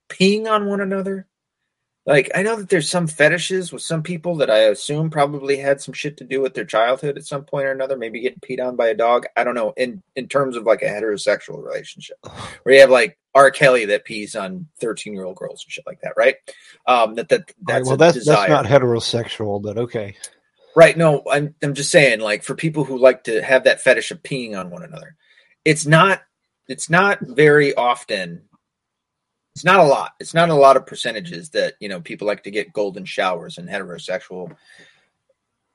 peeing 0.08 0.46
on 0.46 0.66
one 0.66 0.80
another. 0.80 1.26
Like 2.04 2.30
I 2.36 2.42
know 2.42 2.54
that 2.54 2.68
there's 2.68 2.88
some 2.88 3.08
fetishes 3.08 3.72
with 3.72 3.82
some 3.82 4.04
people 4.04 4.36
that 4.36 4.50
I 4.50 4.58
assume 4.58 5.10
probably 5.10 5.56
had 5.56 5.80
some 5.80 5.92
shit 5.92 6.18
to 6.18 6.24
do 6.24 6.40
with 6.40 6.54
their 6.54 6.64
childhood 6.64 7.16
at 7.16 7.26
some 7.26 7.44
point 7.44 7.66
or 7.66 7.72
another. 7.72 7.96
Maybe 7.96 8.20
getting 8.20 8.38
peed 8.38 8.64
on 8.64 8.76
by 8.76 8.88
a 8.88 8.94
dog. 8.94 9.26
I 9.36 9.42
don't 9.42 9.56
know. 9.56 9.72
In 9.76 10.02
in 10.14 10.28
terms 10.28 10.54
of 10.54 10.62
like 10.64 10.82
a 10.82 10.86
heterosexual 10.86 11.64
relationship, 11.64 12.18
where 12.62 12.76
you 12.76 12.80
have 12.82 12.90
like 12.90 13.18
R. 13.34 13.50
Kelly 13.50 13.86
that 13.86 14.04
pees 14.04 14.36
on 14.36 14.68
13 14.80 15.14
year 15.14 15.24
old 15.24 15.36
girls 15.36 15.64
and 15.64 15.72
shit 15.72 15.86
like 15.86 16.00
that, 16.02 16.12
right? 16.16 16.36
Um, 16.86 17.16
that 17.16 17.28
that 17.30 17.40
All 17.40 17.46
right, 17.46 17.78
that's 17.78 17.86
well, 17.86 17.94
a 17.94 17.98
that's 17.98 18.14
desire. 18.14 18.48
that's 18.48 18.50
not 18.50 18.66
heterosexual, 18.66 19.60
but 19.60 19.76
okay. 19.76 20.14
Right. 20.76 20.94
No, 20.94 21.22
I'm 21.30 21.54
I'm 21.62 21.72
just 21.72 21.90
saying, 21.90 22.20
like, 22.20 22.42
for 22.42 22.54
people 22.54 22.84
who 22.84 22.98
like 22.98 23.24
to 23.24 23.40
have 23.42 23.64
that 23.64 23.80
fetish 23.80 24.10
of 24.10 24.22
peeing 24.22 24.60
on 24.60 24.68
one 24.68 24.82
another, 24.82 25.16
it's 25.64 25.86
not 25.86 26.20
it's 26.68 26.90
not 26.90 27.18
very 27.22 27.74
often. 27.74 28.42
It's 29.54 29.64
not 29.64 29.80
a 29.80 29.84
lot. 29.84 30.12
It's 30.20 30.34
not 30.34 30.50
a 30.50 30.54
lot 30.54 30.76
of 30.76 30.84
percentages 30.84 31.48
that 31.50 31.76
you 31.80 31.88
know 31.88 32.02
people 32.02 32.26
like 32.26 32.42
to 32.42 32.50
get 32.50 32.74
golden 32.74 33.06
showers 33.06 33.56
and 33.56 33.66
heterosexual 33.66 34.54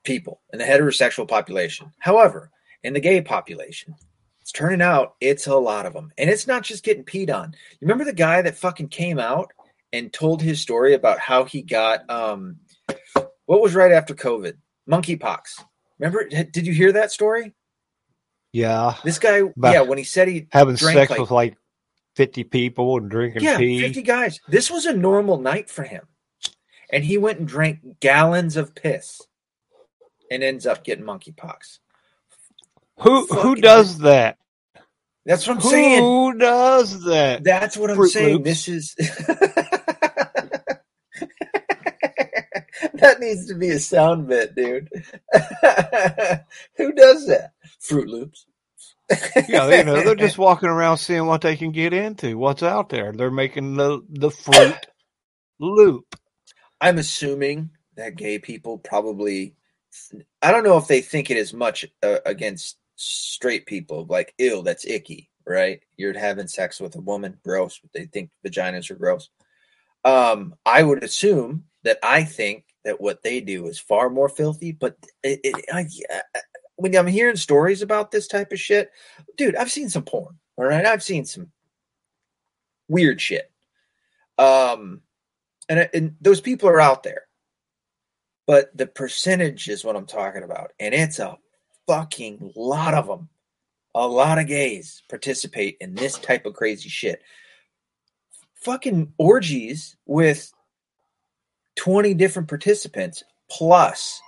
people 0.04 0.40
in 0.52 0.60
the 0.60 0.64
heterosexual 0.64 1.26
population. 1.26 1.92
However, 1.98 2.52
in 2.84 2.92
the 2.92 3.00
gay 3.00 3.20
population, 3.22 3.96
it's 4.40 4.52
turning 4.52 4.82
out 4.82 5.16
it's 5.20 5.48
a 5.48 5.56
lot 5.56 5.84
of 5.84 5.94
them, 5.94 6.12
and 6.16 6.30
it's 6.30 6.46
not 6.46 6.62
just 6.62 6.84
getting 6.84 7.02
peed 7.04 7.34
on. 7.34 7.56
You 7.80 7.88
remember 7.88 8.04
the 8.04 8.12
guy 8.12 8.40
that 8.42 8.56
fucking 8.56 8.90
came 8.90 9.18
out 9.18 9.52
and 9.92 10.12
told 10.12 10.40
his 10.40 10.60
story 10.60 10.94
about 10.94 11.18
how 11.18 11.42
he 11.42 11.60
got 11.60 12.08
um, 12.08 12.60
what 13.46 13.60
was 13.60 13.74
right 13.74 13.90
after 13.90 14.14
COVID? 14.14 14.54
Monkeypox. 14.90 15.62
Remember? 15.98 16.28
Did 16.28 16.66
you 16.66 16.72
hear 16.72 16.92
that 16.92 17.12
story? 17.12 17.52
Yeah, 18.52 18.96
This 19.02 19.18
guy, 19.18 19.38
About 19.38 19.72
yeah, 19.72 19.80
when 19.80 19.96
he 19.96 20.04
said 20.04 20.28
he 20.28 20.46
having 20.52 20.74
drank 20.74 20.98
sex 20.98 21.10
like 21.10 21.20
with 21.20 21.30
like 21.30 21.56
fifty 22.14 22.44
people 22.44 22.98
and 22.98 23.10
drinking 23.10 23.42
yeah, 23.42 23.56
tea. 23.56 23.80
50 23.80 24.02
guys. 24.02 24.40
This 24.46 24.70
was 24.70 24.84
a 24.84 24.92
normal 24.92 25.38
night 25.38 25.70
for 25.70 25.84
him. 25.84 26.06
And 26.90 27.02
he 27.02 27.16
went 27.16 27.38
and 27.38 27.48
drank 27.48 28.00
gallons 28.00 28.58
of 28.58 28.74
piss 28.74 29.22
and 30.30 30.42
ends 30.42 30.66
up 30.66 30.84
getting 30.84 31.06
monkeypox. 31.06 31.78
Who 32.98 33.24
who 33.26 33.54
does 33.54 33.98
that? 33.98 34.36
That's 35.24 35.46
what 35.46 35.56
I'm 35.56 35.62
saying. 35.62 36.02
Who 36.02 36.36
does 36.38 37.04
that? 37.04 37.44
That's 37.44 37.76
what 37.76 37.90
I'm 37.90 37.96
Fruit 37.96 38.10
saying. 38.10 38.34
Loops. 38.34 38.44
This 38.44 38.68
is 38.68 38.96
that 43.02 43.20
needs 43.20 43.46
to 43.48 43.54
be 43.54 43.70
a 43.70 43.78
sound 43.78 44.28
bit, 44.28 44.54
dude. 44.54 44.88
Who 46.76 46.92
does 46.92 47.26
that? 47.26 47.52
Fruit 47.80 48.08
Loops. 48.08 48.46
Yeah, 49.48 49.68
you 49.76 49.84
know, 49.84 50.02
they're 50.02 50.14
just 50.14 50.38
walking 50.38 50.68
around 50.68 50.98
seeing 50.98 51.26
what 51.26 51.42
they 51.42 51.56
can 51.56 51.72
get 51.72 51.92
into, 51.92 52.38
what's 52.38 52.62
out 52.62 52.88
there. 52.88 53.12
They're 53.12 53.30
making 53.30 53.74
the 53.74 54.02
the 54.08 54.30
fruit 54.30 54.86
loop. 55.58 56.16
I'm 56.80 56.98
assuming 56.98 57.70
that 57.96 58.16
gay 58.16 58.38
people 58.38 58.78
probably. 58.78 59.54
I 60.40 60.50
don't 60.50 60.64
know 60.64 60.78
if 60.78 60.86
they 60.86 61.02
think 61.02 61.30
it 61.30 61.36
as 61.36 61.52
much 61.52 61.84
uh, 62.02 62.20
against 62.24 62.78
straight 62.96 63.66
people, 63.66 64.06
like 64.08 64.34
ew, 64.38 64.62
that's 64.62 64.86
icky, 64.86 65.28
right? 65.46 65.80
You're 65.96 66.18
having 66.18 66.46
sex 66.46 66.80
with 66.80 66.96
a 66.96 67.00
woman, 67.00 67.36
gross. 67.44 67.80
They 67.92 68.06
think 68.06 68.30
vaginas 68.46 68.90
are 68.90 68.94
gross. 68.94 69.28
Um, 70.04 70.54
I 70.64 70.82
would 70.82 71.04
assume 71.04 71.64
that 71.84 71.98
I 72.02 72.24
think 72.24 72.64
that 72.84 73.00
what 73.00 73.22
they 73.22 73.40
do 73.40 73.66
is 73.66 73.78
far 73.78 74.10
more 74.10 74.28
filthy, 74.28 74.72
but 74.72 74.96
it, 75.22 75.40
it, 75.44 75.64
I, 75.72 75.86
when 76.76 76.96
I'm 76.96 77.06
hearing 77.06 77.36
stories 77.36 77.82
about 77.82 78.10
this 78.10 78.26
type 78.26 78.52
of 78.52 78.60
shit, 78.60 78.90
dude, 79.36 79.56
I've 79.56 79.70
seen 79.70 79.88
some 79.88 80.02
porn. 80.02 80.38
All 80.56 80.64
right, 80.64 80.84
I've 80.84 81.02
seen 81.02 81.24
some 81.24 81.50
weird 82.88 83.20
shit. 83.20 83.50
Um, 84.38 85.02
and 85.68 85.88
and 85.94 86.16
those 86.20 86.40
people 86.40 86.68
are 86.68 86.80
out 86.80 87.02
there, 87.02 87.22
but 88.46 88.76
the 88.76 88.86
percentage 88.86 89.68
is 89.68 89.84
what 89.84 89.96
I'm 89.96 90.06
talking 90.06 90.42
about, 90.42 90.72
and 90.80 90.94
it's 90.94 91.18
a 91.18 91.38
fucking 91.86 92.52
lot 92.56 92.94
of 92.94 93.06
them. 93.06 93.28
A 93.94 94.06
lot 94.06 94.38
of 94.38 94.46
gays 94.46 95.02
participate 95.10 95.76
in 95.80 95.94
this 95.94 96.18
type 96.18 96.46
of 96.46 96.54
crazy 96.54 96.88
shit. 96.88 97.22
Fucking 98.54 99.12
orgies 99.18 99.96
with 100.06 100.52
20 101.76 102.14
different 102.14 102.48
participants 102.48 103.22
plus 103.50 104.20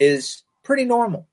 is 0.00 0.42
pretty 0.62 0.84
normal 0.84 1.28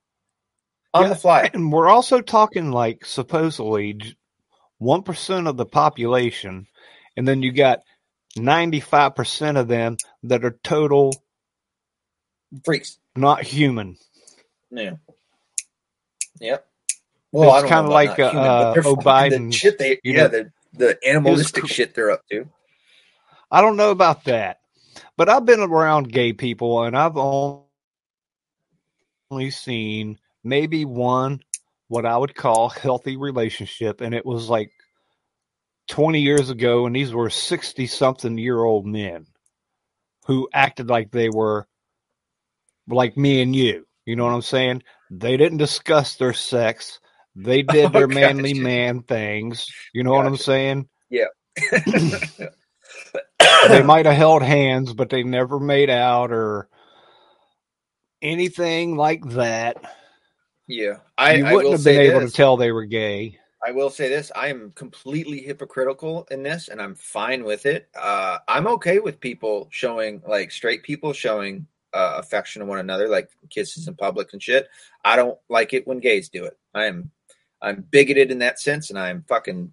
on 0.94 1.04
Yeah, 1.04 1.08
the 1.10 1.14
fly. 1.16 1.50
And 1.52 1.72
we're 1.72 1.88
also 1.88 2.20
talking 2.20 2.70
like 2.70 3.04
supposedly 3.04 4.00
1% 4.80 5.48
of 5.48 5.56
the 5.56 5.66
population, 5.66 6.66
and 7.16 7.26
then 7.26 7.42
you 7.42 7.52
got 7.52 7.80
95% 8.36 9.58
of 9.58 9.68
them 9.68 9.96
that 10.24 10.44
are 10.44 10.58
total 10.62 11.12
Freaks. 12.64 12.98
not 13.16 13.42
human. 13.42 13.96
Yeah. 14.70 14.96
Yep. 16.40 16.66
Well, 17.32 17.50
I 17.50 17.54
It's 17.54 17.62
don't 17.62 17.68
kinda 17.68 17.90
like, 17.90 18.18
not 18.18 18.18
human, 18.30 18.42
but 18.46 18.62
uh, 18.62 18.72
they're 18.74 18.82
the 18.82 19.52
shit 19.52 19.78
they 19.78 20.00
yeah 20.04 20.22
know, 20.22 20.28
the 20.28 20.52
the 20.74 20.98
animalistic 21.06 21.64
cr- 21.64 21.68
shit 21.68 21.94
they're 21.94 22.10
up 22.10 22.26
to. 22.30 22.48
I 23.50 23.60
don't 23.60 23.76
know 23.76 23.90
about 23.90 24.24
that, 24.24 24.60
but 25.18 25.28
I've 25.28 25.44
been 25.44 25.60
around 25.60 26.12
gay 26.12 26.32
people 26.32 26.84
and 26.84 26.96
I've 26.96 27.16
only 27.16 27.66
seen 29.50 30.16
maybe 30.44 30.84
one 30.84 31.42
what 31.88 32.06
I 32.06 32.16
would 32.16 32.36
call 32.36 32.68
healthy 32.68 33.16
relationship, 33.16 34.00
and 34.00 34.14
it 34.14 34.24
was 34.24 34.48
like 34.48 34.70
20 35.88 36.20
years 36.20 36.50
ago, 36.50 36.86
and 36.86 36.94
these 36.94 37.12
were 37.12 37.30
60 37.30 37.86
something 37.88 38.38
year 38.38 38.62
old 38.62 38.86
men 38.86 39.26
who 40.26 40.48
acted 40.52 40.88
like 40.88 41.10
they 41.10 41.30
were 41.30 41.66
like 42.86 43.16
me 43.16 43.42
and 43.42 43.56
you. 43.56 43.86
You 44.06 44.14
know 44.14 44.24
what 44.24 44.34
I'm 44.34 44.42
saying? 44.42 44.84
They 45.10 45.36
didn't 45.36 45.58
discuss 45.58 46.14
their 46.14 46.32
sex. 46.32 47.00
They 47.34 47.62
did 47.62 47.86
Oh, 47.88 47.92
their 47.92 48.06
manly 48.08 48.52
gotcha. 48.52 48.62
man 48.62 49.02
things. 49.02 49.66
You 49.92 50.04
know 50.04 50.12
what 50.12 50.26
I'm 50.26 50.36
saying? 50.36 50.88
Yeah. 51.10 51.26
they 53.68 53.82
might 53.82 54.06
have 54.06 54.16
held 54.16 54.42
hands, 54.42 54.92
but 54.92 55.10
they 55.10 55.22
never 55.22 55.60
made 55.60 55.90
out 55.90 56.32
or 56.32 56.68
anything 58.22 58.96
like 58.96 59.24
that. 59.30 59.76
Yeah, 60.66 60.98
I, 61.16 61.34
you 61.34 61.44
wouldn't 61.44 61.64
will 61.64 61.72
have 61.72 61.84
been 61.84 62.00
able 62.00 62.20
this. 62.20 62.32
to 62.32 62.36
tell 62.36 62.56
they 62.56 62.72
were 62.72 62.84
gay. 62.84 63.38
I 63.66 63.72
will 63.72 63.90
say 63.90 64.08
this: 64.08 64.30
I 64.34 64.48
am 64.48 64.72
completely 64.74 65.40
hypocritical 65.40 66.26
in 66.30 66.42
this, 66.42 66.68
and 66.68 66.80
I'm 66.80 66.94
fine 66.94 67.44
with 67.44 67.66
it. 67.66 67.88
Uh, 67.94 68.38
I'm 68.46 68.66
okay 68.68 68.98
with 68.98 69.20
people 69.20 69.68
showing, 69.70 70.22
like 70.26 70.50
straight 70.50 70.82
people 70.82 71.12
showing 71.12 71.66
uh, 71.92 72.16
affection 72.18 72.60
to 72.60 72.66
one 72.66 72.78
another, 72.78 73.08
like 73.08 73.30
kisses 73.50 73.88
in 73.88 73.94
public 73.94 74.32
and 74.32 74.42
shit. 74.42 74.68
I 75.04 75.16
don't 75.16 75.38
like 75.48 75.72
it 75.72 75.86
when 75.86 76.00
gays 76.00 76.28
do 76.28 76.44
it. 76.44 76.58
I 76.74 76.84
am, 76.84 77.10
I'm 77.62 77.84
bigoted 77.90 78.30
in 78.30 78.38
that 78.40 78.60
sense, 78.60 78.90
and 78.90 78.98
I'm 78.98 79.24
fucking 79.26 79.72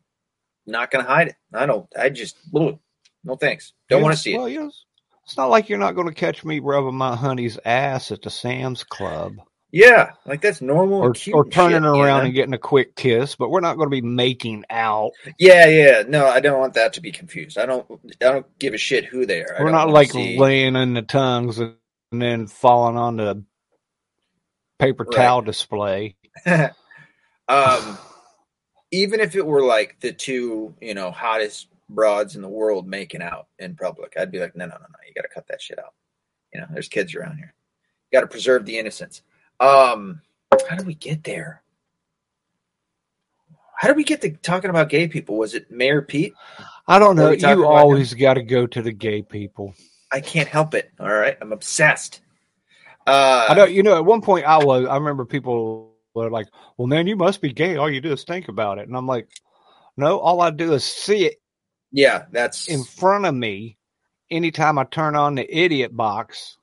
not 0.65 0.91
gonna 0.91 1.03
hide 1.03 1.29
it. 1.29 1.35
I 1.53 1.65
don't. 1.65 1.87
I 1.97 2.09
just, 2.09 2.37
ugh, 2.55 2.79
no 3.25 3.35
thanks. 3.35 3.73
Don't 3.89 4.01
want 4.01 4.15
to 4.15 4.21
see 4.21 4.37
well, 4.37 4.45
it. 4.45 4.55
know, 4.55 4.71
it's 5.25 5.37
not 5.37 5.49
like 5.49 5.69
you're 5.69 5.79
not 5.79 5.95
going 5.95 6.07
to 6.07 6.13
catch 6.13 6.45
me 6.45 6.59
rubbing 6.59 6.95
my 6.95 7.15
honey's 7.15 7.59
ass 7.65 8.11
at 8.11 8.21
the 8.21 8.29
Sam's 8.29 8.83
Club 8.83 9.33
Yeah, 9.71 10.11
like 10.25 10.39
that's 10.41 10.61
normal 10.61 10.99
or 10.99 11.15
or 11.33 11.45
turning 11.49 11.77
shit, 11.81 11.83
around 11.83 12.19
know? 12.21 12.25
and 12.25 12.33
getting 12.33 12.53
a 12.53 12.59
quick 12.59 12.95
kiss, 12.95 13.35
but 13.35 13.49
we're 13.49 13.59
not 13.59 13.75
going 13.75 13.89
to 13.89 14.01
be 14.01 14.01
making 14.01 14.63
out. 14.69 15.11
Yeah, 15.39 15.65
yeah. 15.67 16.03
No, 16.07 16.27
I 16.27 16.39
don't 16.39 16.59
want 16.59 16.75
that 16.75 16.93
to 16.93 17.01
be 17.01 17.11
confused. 17.11 17.57
I 17.57 17.65
don't. 17.65 17.85
I 18.21 18.25
don't 18.31 18.59
give 18.59 18.73
a 18.73 18.77
shit 18.77 19.05
who 19.05 19.25
they 19.25 19.41
are. 19.41 19.57
We're 19.59 19.71
don't 19.71 19.91
like 19.91 20.11
see- 20.11 20.37
laying 20.39 20.75
in 20.75 20.93
the 20.93 21.01
tongues 21.01 21.59
and, 21.59 21.75
and 22.11 22.21
then 22.21 22.47
falling 22.47 22.95
on 22.97 23.17
the 23.17 23.43
paper 24.79 25.05
Right. 25.05 25.15
towel 25.15 25.41
display. 25.41 26.15
um, 27.47 27.97
even 28.91 29.19
if 29.19 29.35
it 29.35 29.45
were 29.45 29.65
like 29.65 29.99
the 29.99 30.13
two, 30.13 30.75
you 30.79 30.93
know, 30.93 31.11
hottest 31.11 31.67
broads 31.89 32.35
in 32.35 32.41
the 32.41 32.49
world 32.49 32.87
making 32.87 33.21
out 33.21 33.47
in 33.59 33.75
public, 33.75 34.13
I'd 34.17 34.31
be 34.31 34.39
like, 34.39 34.55
no, 34.55 34.65
no, 34.65 34.75
no, 34.75 34.79
no, 34.79 34.97
you 35.07 35.13
got 35.13 35.21
to 35.21 35.33
cut 35.33 35.47
that 35.47 35.61
shit 35.61 35.79
out. 35.79 35.93
You 36.53 36.61
know, 36.61 36.67
there's 36.71 36.87
kids 36.87 37.15
around 37.15 37.37
here. 37.37 37.53
You 38.11 38.17
got 38.17 38.21
to 38.21 38.27
preserve 38.31 38.65
the 38.65 38.77
innocence. 38.77 39.21
Um, 39.59 40.21
how 40.69 40.75
did 40.75 40.87
we 40.87 40.95
get 40.95 41.23
there? 41.23 41.63
How 43.77 43.89
did 43.89 43.97
we 43.97 44.03
get 44.03 44.21
to 44.21 44.31
talking 44.31 44.69
about 44.69 44.89
gay 44.89 45.07
people? 45.07 45.37
Was 45.37 45.53
it 45.53 45.69
Mayor 45.69 46.01
Pete? 46.01 46.33
I 46.87 46.97
don't 46.97 47.15
know. 47.15 47.31
You 47.31 47.65
always 47.65 48.13
got 48.13 48.35
to 48.35 48.43
go 48.43 48.65
to 48.67 48.81
the 48.81 48.91
gay 48.91 49.21
people. 49.21 49.73
I 50.11 50.21
can't 50.21 50.47
help 50.47 50.73
it. 50.73 50.91
All 50.99 51.09
right, 51.09 51.37
I'm 51.41 51.51
obsessed. 51.51 52.21
Uh, 53.05 53.47
I 53.49 53.53
know. 53.53 53.65
You 53.65 53.83
know, 53.83 53.97
at 53.97 54.05
one 54.05 54.21
point 54.21 54.45
I 54.45 54.63
was. 54.63 54.85
I 54.85 54.95
remember 54.95 55.25
people 55.25 55.93
were 56.13 56.29
like, 56.29 56.47
"Well, 56.77 56.87
man, 56.87 57.05
you 57.05 57.15
must 57.15 57.41
be 57.41 57.51
gay. 57.51 57.75
All 57.75 57.89
you 57.89 58.01
do 58.01 58.13
is 58.13 58.23
think 58.23 58.47
about 58.47 58.77
it." 58.77 58.87
And 58.87 58.95
I'm 58.95 59.07
like, 59.07 59.27
"No, 59.97 60.19
all 60.19 60.41
I 60.41 60.51
do 60.51 60.73
is 60.73 60.83
see 60.83 61.25
it 61.25 61.41
Yeah, 61.95 62.25
that's 62.31 62.67
in 62.67 62.83
front 62.83 63.25
of 63.25 63.33
me 63.33 63.77
anytime 64.29 64.77
I 64.77 64.83
turn 64.83 65.15
on 65.15 65.35
the 65.35 65.57
idiot 65.57 65.95
box." 65.95 66.57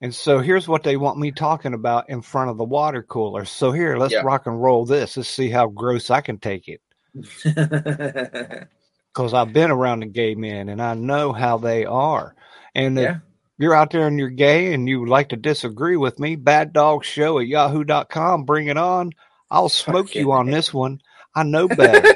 And 0.00 0.14
so 0.14 0.40
here's 0.40 0.68
what 0.68 0.82
they 0.82 0.96
want 0.96 1.18
me 1.18 1.32
talking 1.32 1.72
about 1.72 2.10
in 2.10 2.20
front 2.20 2.50
of 2.50 2.58
the 2.58 2.64
water 2.64 3.02
cooler. 3.02 3.44
So 3.46 3.72
here, 3.72 3.96
let's 3.96 4.12
Yeah. 4.12 4.22
rock 4.22 4.46
and 4.46 4.60
roll 4.60 4.84
this. 4.84 5.16
Let's 5.16 5.28
see 5.28 5.48
how 5.48 5.68
gross 5.68 6.10
I 6.10 6.20
can 6.20 6.38
take 6.38 6.68
it. 6.68 6.80
Because 9.14 9.32
I've 9.32 9.54
been 9.54 9.70
around 9.70 10.00
the 10.00 10.06
gay 10.06 10.34
men 10.34 10.68
and 10.68 10.82
I 10.82 10.92
know 10.92 11.32
how 11.32 11.56
they 11.56 11.86
are. 11.86 12.34
And 12.74 12.98
if 12.98 13.16
you're 13.56 13.72
out 13.72 13.90
there 13.90 14.06
and 14.06 14.18
you're 14.18 14.28
gay 14.28 14.74
and 14.74 14.86
you 14.86 15.00
would 15.00 15.08
like 15.08 15.30
to 15.30 15.36
disagree 15.36 15.96
with 15.96 16.18
me, 16.18 16.36
bad 16.36 16.74
dog 16.74 17.02
show 17.02 17.38
at 17.38 17.46
yahoo.com, 17.46 18.44
bring 18.44 18.66
it 18.66 18.76
on. 18.76 19.12
I'll 19.50 19.68
smoke 19.86 20.14
you 20.14 20.32
on 20.32 20.50
this 20.50 20.74
one. 20.74 21.00
I 21.36 21.44
know 21.44 21.68
better. 21.68 22.10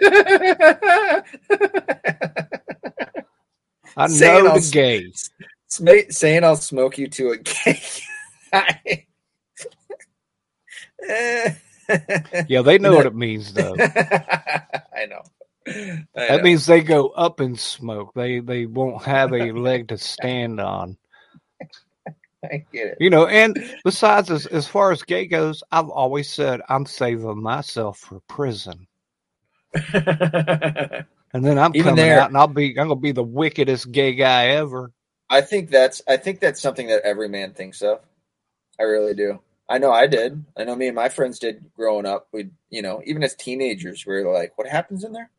I 3.97 4.07
Saying 4.07 4.47
know 4.47 4.49
I'll 4.49 4.57
the 4.57 4.59
s- 4.59 4.73
gay. 4.73 5.13
Sma- 5.69 6.11
saying 6.11 6.45
I'll 6.45 6.57
smoke 6.57 6.99
you 6.99 7.09
to 7.09 7.31
a 7.33 7.39
gay. 7.39 7.81
Yeah, 12.49 12.63
they 12.63 12.79
know 12.79 12.97
what 12.97 13.07
it 13.07 13.15
means 13.17 13.55
though. 13.55 13.83
I 14.95 15.07
know. 15.09 15.23
I 15.69 16.07
That 16.29 16.43
know. 16.43 16.43
means 16.43 16.67
they 16.67 16.83
go 16.83 17.09
up 17.11 17.41
in 17.41 17.57
smoke. 17.57 18.13
They 18.15 18.41
they 18.41 18.67
won't 18.67 19.05
have 19.05 19.33
a 19.35 19.53
leg 19.53 19.89
to 19.89 19.99
stand 19.99 20.61
on. 20.61 20.99
I 22.45 22.65
get 22.73 22.89
it. 22.89 22.99
You 23.01 23.11
know, 23.11 23.27
and 23.27 23.59
besides 23.85 24.31
as 24.31 24.47
as 24.47 24.67
far 24.69 24.93
as 24.93 25.03
gay 25.03 25.27
goes, 25.27 25.63
I've 25.73 25.91
always 25.91 26.31
said 26.31 26.61
I'm 26.69 26.87
saving 26.87 27.43
myself 27.43 27.99
for 27.99 28.21
prison. 28.29 28.87
And 31.33 31.45
then 31.45 31.61
I'm 31.61 31.71
Even 31.77 31.91
coming 31.91 32.05
there- 32.05 32.21
out 32.21 32.29
and 32.31 32.37
I'll 32.37 32.49
be 32.49 32.71
I'm 32.71 32.89
gonna 32.89 32.97
be 32.97 33.13
the 33.13 33.23
wickedest 33.23 33.93
gay 33.93 34.15
guy 34.15 34.49
ever. 34.49 34.91
I 35.29 35.43
think 35.43 35.71
that's 35.71 36.03
I 36.09 36.17
think 36.17 36.41
that's 36.41 36.61
something 36.61 36.89
that 36.89 37.03
every 37.05 37.29
man 37.29 37.53
thinks 37.53 37.83
of. 37.83 38.01
I 38.81 38.83
really 38.83 39.15
do. 39.15 39.39
I 39.69 39.79
know 39.79 39.93
I 39.93 40.09
did. 40.09 40.45
I 40.57 40.65
know 40.65 40.75
me 40.75 40.89
and 40.89 40.97
my 40.97 41.09
friends 41.09 41.39
did 41.39 41.65
growing 41.77 42.05
up. 42.05 42.27
We, 42.33 42.51
you 42.71 42.83
know, 42.83 43.01
even 43.05 43.23
as 43.23 43.37
teenagers, 43.37 44.05
we 44.05 44.17
are 44.17 44.33
like, 44.33 44.59
"What 44.59 44.67
happens 44.67 45.05
in 45.05 45.13
there? 45.13 45.31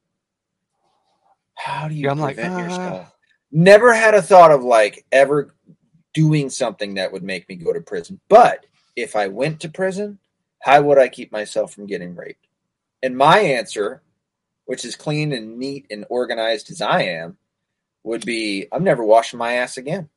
How 1.56 1.89
do 1.89 1.94
you 1.94 2.06
Yeah, 2.06 2.12
I'm 2.12 2.20
like, 2.20 2.36
prevent 2.36 2.54
"Ah." 2.56 2.63
yourself?" 2.63 3.15
Never 3.52 3.94
had 3.94 4.13
a 4.13 4.22
thought 4.22 4.52
of 4.52 4.63
like 4.63 5.06
ever 5.12 5.54
doing 6.13 6.50
something 6.50 6.94
that 6.94 7.12
would 7.12 7.24
make 7.24 7.50
me 7.50 7.56
go 7.56 7.74
to 7.74 7.82
prison. 7.82 8.22
But 8.30 8.65
if 8.96 9.17
I 9.17 9.28
went 9.28 9.60
to 9.62 9.70
prison, 9.70 10.20
how 10.62 10.82
would 10.84 10.98
I 10.98 11.10
keep 11.10 11.34
myself 11.34 11.74
from 11.74 11.86
getting 11.86 12.15
raped? 12.15 12.48
And 13.04 13.17
my 13.17 13.39
answer, 13.39 14.02
which 14.65 14.86
is 14.86 14.95
clean 14.95 15.34
and 15.34 15.58
neat 15.58 15.86
and 15.89 16.06
organized 16.10 16.71
as 16.71 16.82
I 16.82 17.04
am, 17.04 17.38
would 18.04 18.26
be 18.26 18.67
I'm 18.71 18.84
never 18.84 19.04
washing 19.04 19.39
my 19.39 19.54
ass 19.54 19.78
again. 19.78 20.10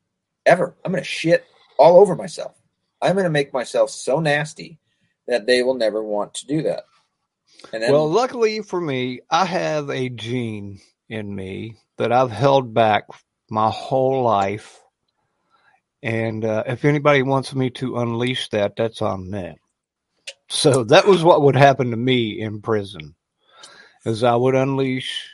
Ever. 0.45 0.75
I'm 0.83 0.91
going 0.91 1.03
to 1.03 1.09
shit 1.09 1.45
all 1.77 1.99
over 1.99 2.15
myself. 2.15 2.55
I'm 3.01 3.13
going 3.13 3.25
to 3.25 3.29
make 3.29 3.53
myself 3.53 3.89
so 3.89 4.19
nasty 4.19 4.79
that 5.27 5.45
they 5.45 5.63
will 5.63 5.75
never 5.75 6.03
want 6.03 6.35
to 6.35 6.47
do 6.47 6.63
that. 6.63 6.85
And 7.73 7.81
then, 7.81 7.91
well, 7.91 8.09
luckily 8.09 8.61
for 8.61 8.79
me, 8.79 9.21
I 9.29 9.45
have 9.45 9.89
a 9.89 10.09
gene 10.09 10.79
in 11.09 11.33
me 11.33 11.77
that 11.97 12.11
I've 12.11 12.31
held 12.31 12.73
back 12.73 13.05
my 13.49 13.69
whole 13.69 14.23
life. 14.23 14.81
And 16.03 16.45
uh, 16.45 16.63
if 16.67 16.85
anybody 16.85 17.23
wants 17.23 17.55
me 17.55 17.71
to 17.71 17.97
unleash 17.97 18.49
that, 18.49 18.75
that's 18.75 19.01
on 19.01 19.31
them. 19.31 19.55
So 20.49 20.83
that 20.85 21.07
was 21.07 21.23
what 21.23 21.41
would 21.41 21.55
happen 21.55 21.91
to 21.91 21.97
me 21.97 22.39
in 22.39 22.61
prison, 22.61 23.14
is 24.05 24.23
I 24.23 24.35
would 24.35 24.55
unleash 24.55 25.31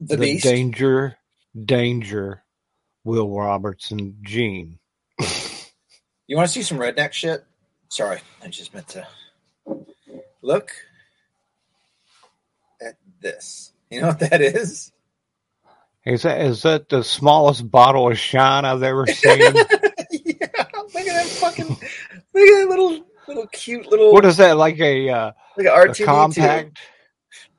the, 0.00 0.16
the, 0.16 0.38
danger, 0.38 1.16
danger, 1.64 2.42
Will 3.04 3.28
Robertson, 3.28 4.16
Gene. 4.22 4.78
You 6.26 6.36
want 6.36 6.48
to 6.48 6.52
see 6.52 6.62
some 6.62 6.78
redneck 6.78 7.12
shit? 7.12 7.44
Sorry, 7.88 8.20
I 8.42 8.48
just 8.48 8.74
meant 8.74 8.88
to 8.88 9.06
look 10.42 10.72
at 12.80 12.96
this. 13.20 13.72
You 13.90 14.00
know 14.00 14.08
what 14.08 14.18
that 14.20 14.40
is? 14.40 14.92
Is 16.04 16.22
that 16.22 16.40
is 16.40 16.62
that 16.62 16.88
the 16.88 17.02
smallest 17.02 17.68
bottle 17.70 18.10
of 18.10 18.18
shine 18.18 18.64
I've 18.64 18.82
ever 18.82 19.06
seen? 19.08 19.38
yeah, 19.38 19.52
look 19.52 20.96
at 20.96 21.14
that 21.14 21.26
fucking, 21.40 21.68
look 21.68 21.78
at 21.78 22.32
that 22.32 22.66
little, 22.68 23.04
little 23.28 23.46
cute 23.48 23.86
little, 23.86 24.12
what 24.12 24.24
is 24.24 24.36
that 24.36 24.56
like 24.56 24.78
a, 24.78 25.08
uh, 25.10 25.32
like 25.56 25.66
a 25.66 25.70
R2D2. 25.70 26.04
compact? 26.04 26.78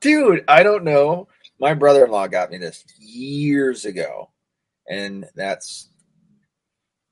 Dude 0.00 0.44
i 0.48 0.62
don't 0.62 0.84
know. 0.84 1.28
My 1.60 1.74
brother-in-law 1.74 2.28
got 2.28 2.50
me 2.50 2.58
this 2.58 2.84
years 2.98 3.84
ago 3.84 4.30
and 4.88 5.26
that's 5.34 5.90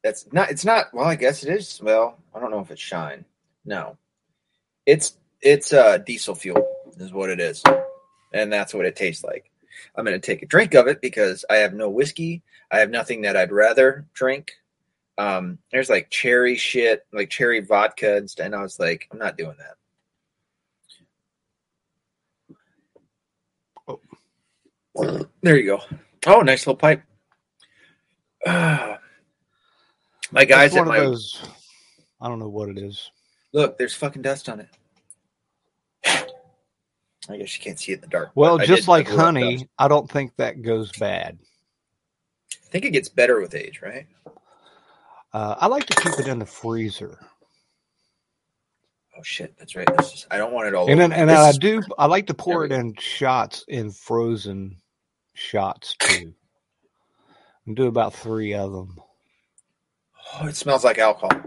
that's 0.05 0.33
not 0.33 0.50
it's 0.50 0.64
not 0.64 0.87
well 0.94 1.05
i 1.07 1.16
guess 1.16 1.42
it 1.42 1.50
is 1.50 1.81
well 1.83 2.18
i 2.35 2.40
don't 2.40 2.50
know 2.50 2.61
if 2.61 2.70
it's 2.70 2.81
shine. 2.81 3.24
No. 3.64 3.98
It's 4.87 5.16
it's 5.40 5.72
uh 5.72 5.98
diesel 5.98 6.35
fuel 6.35 6.66
is 6.98 7.12
what 7.12 7.31
it 7.31 7.40
is 7.40 7.62
and 8.33 8.52
that's 8.52 8.72
what 8.72 8.87
it 8.87 8.96
tastes 8.96 9.24
like. 9.24 9.50
I'm 9.96 10.05
gonna 10.05 10.18
take 10.18 10.42
a 10.42 10.46
drink 10.46 10.74
of 10.74 10.87
it 10.87 11.00
because 11.00 11.44
i 11.50 11.57
have 11.57 11.74
no 11.74 11.90
whiskey. 11.90 12.42
I 12.70 12.79
have 12.79 12.90
nothing 12.90 13.22
that 13.22 13.37
i'd 13.37 13.52
rather 13.52 14.07
drink. 14.14 14.52
Um 15.18 15.59
there's 15.72 15.90
like 15.90 16.11
cherry 16.11 16.57
shit 16.57 17.05
like 17.12 17.31
cherry 17.31 17.61
vodka 17.61 18.16
and 18.16 18.33
and 18.38 18.55
i 18.55 18.62
was 18.62 18.79
like 18.79 19.09
i'm 19.11 19.18
not 19.18 19.37
doing 19.37 19.57
that 19.59 19.76
There 25.42 25.56
you 25.56 25.64
go. 25.64 25.80
Oh, 26.26 26.40
nice 26.40 26.66
little 26.66 26.76
pipe. 26.76 27.02
Ah. 28.46 28.98
my 30.30 30.44
guys 30.44 30.74
at 30.76 30.87
my 30.87 30.96
of 30.98 31.04
those. 31.04 31.42
I 32.20 32.28
don't 32.28 32.38
know 32.38 32.48
what 32.48 32.68
it 32.68 32.78
is. 32.78 33.11
look. 33.52 33.78
There's 33.78 33.94
fucking 33.94 34.22
dust 34.22 34.48
on 34.48 34.61
it. 34.61 34.68
I 37.28 37.38
guess 37.38 37.59
you 37.59 37.64
can't 37.64 37.78
see 37.78 37.92
it 37.92 37.96
in 37.96 38.00
the 38.02 38.06
dark. 38.06 38.30
Well, 38.35 38.59
just 38.59 38.87
like 38.87 39.09
honey. 39.09 39.68
I 39.78 39.88
don't 39.88 40.09
think 40.09 40.37
that 40.37 40.62
goes 40.62 40.92
bad. 40.92 41.38
I 42.52 42.68
think 42.68 42.85
it 42.85 42.90
gets 42.90 43.09
better 43.09 43.40
with 43.40 43.54
age, 43.54 43.80
right? 43.82 44.06
Uh, 45.32 45.56
I 45.59 45.66
like 45.66 45.87
to 45.87 45.94
keep 46.00 46.18
it 46.20 46.28
in 46.28 46.38
the 46.38 46.46
freezer, 46.46 47.18
Oh 49.18 49.22
shit, 49.22 49.56
that's 49.59 49.74
right. 49.74 49.88
This 49.96 50.12
is, 50.12 50.26
I 50.30 50.37
don't 50.37 50.52
want 50.52 50.68
it 50.68 50.74
all. 50.74 50.90
and 50.90 51.00
then 51.00 51.12
and 51.12 51.30
I 51.30 51.52
do. 51.52 51.82
I 51.98 52.06
like 52.06 52.26
to 52.26 52.35
pour 52.35 52.64
it 52.64 52.72
in 52.72 52.94
shots, 52.98 53.64
in 53.66 53.90
frozen 53.90 54.76
shots 55.37 55.96
too, 55.99 56.35
and 57.66 57.77
do 57.77 57.87
about 57.87 58.14
three 58.14 58.55
of 58.55 58.72
them. 58.72 59.01
Oh, 60.35 60.46
it 60.46 60.57
smells 60.57 60.85
like 60.85 60.99
alcohol. 60.99 61.42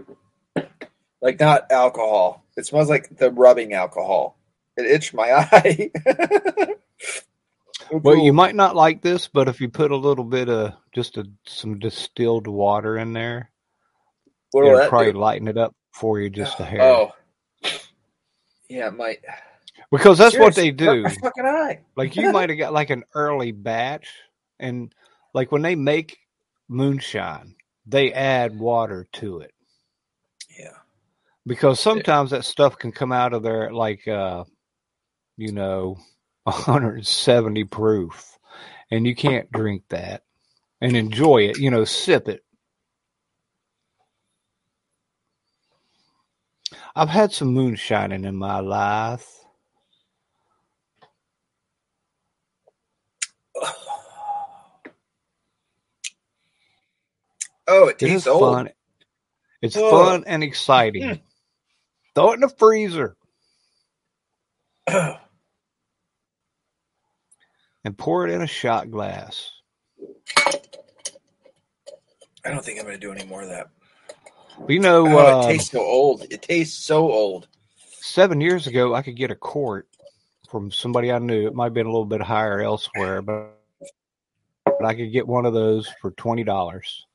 Like 1.20 1.38
not 1.38 1.70
alcohol. 1.70 2.44
It 2.56 2.66
smells 2.66 2.88
like 2.88 3.16
the 3.16 3.30
rubbing 3.30 3.74
alcohol. 3.74 4.38
It 4.76 4.86
itched 4.86 5.12
my 5.12 5.30
eye. 5.52 5.90
Well, 7.90 8.16
you 8.16 8.32
might 8.32 8.54
not 8.54 8.76
like 8.76 9.02
this, 9.02 9.28
but 9.28 9.48
if 9.48 9.60
you 9.60 9.68
put 9.68 9.90
a 9.90 9.96
little 9.96 10.24
bit 10.24 10.48
of 10.48 10.74
just 10.94 11.16
a, 11.16 11.26
some 11.44 11.78
distilled 11.78 12.46
water 12.46 12.96
in 12.96 13.12
there, 13.12 13.50
what 14.52 14.64
it'll 14.64 14.88
probably 14.88 15.12
do? 15.12 15.18
lighten 15.18 15.48
it 15.48 15.58
up 15.58 15.74
for 15.92 16.20
you 16.20 16.30
just 16.30 16.60
a 16.60 16.64
hair. 16.64 16.82
Oh, 16.82 17.10
yeah, 18.68 18.88
it 18.88 18.96
might. 18.96 19.18
Because 19.90 20.18
that's 20.18 20.38
what 20.38 20.54
they 20.54 20.70
do. 20.70 21.16
Fucking 21.22 21.46
eye. 21.46 21.80
Like 21.96 22.16
you 22.16 22.30
might 22.30 22.50
have 22.50 22.58
got 22.58 22.72
like 22.72 22.90
an 22.90 23.04
early 23.14 23.52
batch, 23.52 24.08
and 24.58 24.94
like 25.34 25.52
when 25.52 25.62
they 25.62 25.74
make 25.76 26.18
moonshine, 26.68 27.56
they 27.86 28.12
add 28.12 28.58
water 28.58 29.08
to 29.14 29.40
it 29.40 29.52
Yeah. 30.58 30.76
because 31.46 31.80
sometimes 31.80 32.30
that 32.32 32.44
stuff 32.44 32.78
can 32.78 32.92
come 32.92 33.12
out 33.12 33.32
of 33.34 33.42
there 33.42 33.72
like 33.72 34.06
uh, 34.08 34.44
you 35.38 35.52
know, 35.52 35.98
170 36.44 37.64
proof, 37.64 38.38
and 38.90 39.06
you 39.06 39.16
can't 39.16 39.52
drink 39.52 39.84
that 39.90 40.24
and 40.80 40.96
enjoy 40.96 41.38
it. 41.44 41.58
You 41.58 41.70
know, 41.70 41.84
sip 41.84 42.28
it. 42.28 42.44
I've 46.96 47.10
had 47.10 47.32
some 47.32 47.54
moonshining 47.54 48.24
in 48.26 48.36
my 48.36 48.60
life. 48.60 49.28
Oh, 57.72 57.86
it 57.88 57.98
tastes 57.98 58.26
old. 58.26 58.42
fun. 58.54 58.70
It's 59.62 59.76
Oh. 59.76 59.90
fun 59.90 60.24
and 60.26 60.42
exciting. 60.42 61.02
Mm. 61.02 61.20
Throw 62.14 62.30
it 62.32 62.34
in 62.34 62.40
the 62.40 62.48
freezer 62.48 63.16
and 64.88 65.16
pour 67.96 68.26
it 68.26 68.32
in 68.32 68.42
a 68.42 68.46
shot 68.46 68.90
glass. 68.90 69.50
I 72.44 72.50
don't 72.50 72.64
think 72.64 72.78
I'm 72.80 72.86
going 72.86 72.98
to 72.98 73.00
do 73.00 73.12
any 73.12 73.24
more 73.26 73.42
of 73.42 73.48
that. 73.50 73.68
You 74.68 74.80
know, 74.80 75.06
Oh, 75.06 75.18
uh, 75.18 75.42
it 75.44 75.52
tastes 75.52 75.70
so 75.70 75.80
old. 75.80 76.24
It 76.30 76.42
tastes 76.42 76.84
so 76.84 77.10
old. 77.10 77.48
seven 78.00 78.40
years 78.40 78.66
ago, 78.66 78.94
I 78.94 79.02
could 79.02 79.16
get 79.16 79.30
a 79.30 79.34
quart 79.36 79.86
from 80.50 80.70
somebody 80.72 81.12
I 81.12 81.18
knew. 81.18 81.46
It 81.46 81.54
might 81.54 81.64
have 81.66 81.74
been 81.74 81.86
a 81.86 81.90
little 81.90 82.04
bit 82.06 82.20
higher 82.22 82.60
elsewhere, 82.60 83.22
but, 83.22 83.56
but 84.64 84.84
I 84.84 84.94
could 84.94 85.12
get 85.12 85.26
one 85.28 85.46
of 85.46 85.54
those 85.54 85.88
for 86.00 86.10
twenty 86.12 86.42
dollars. 86.44 87.06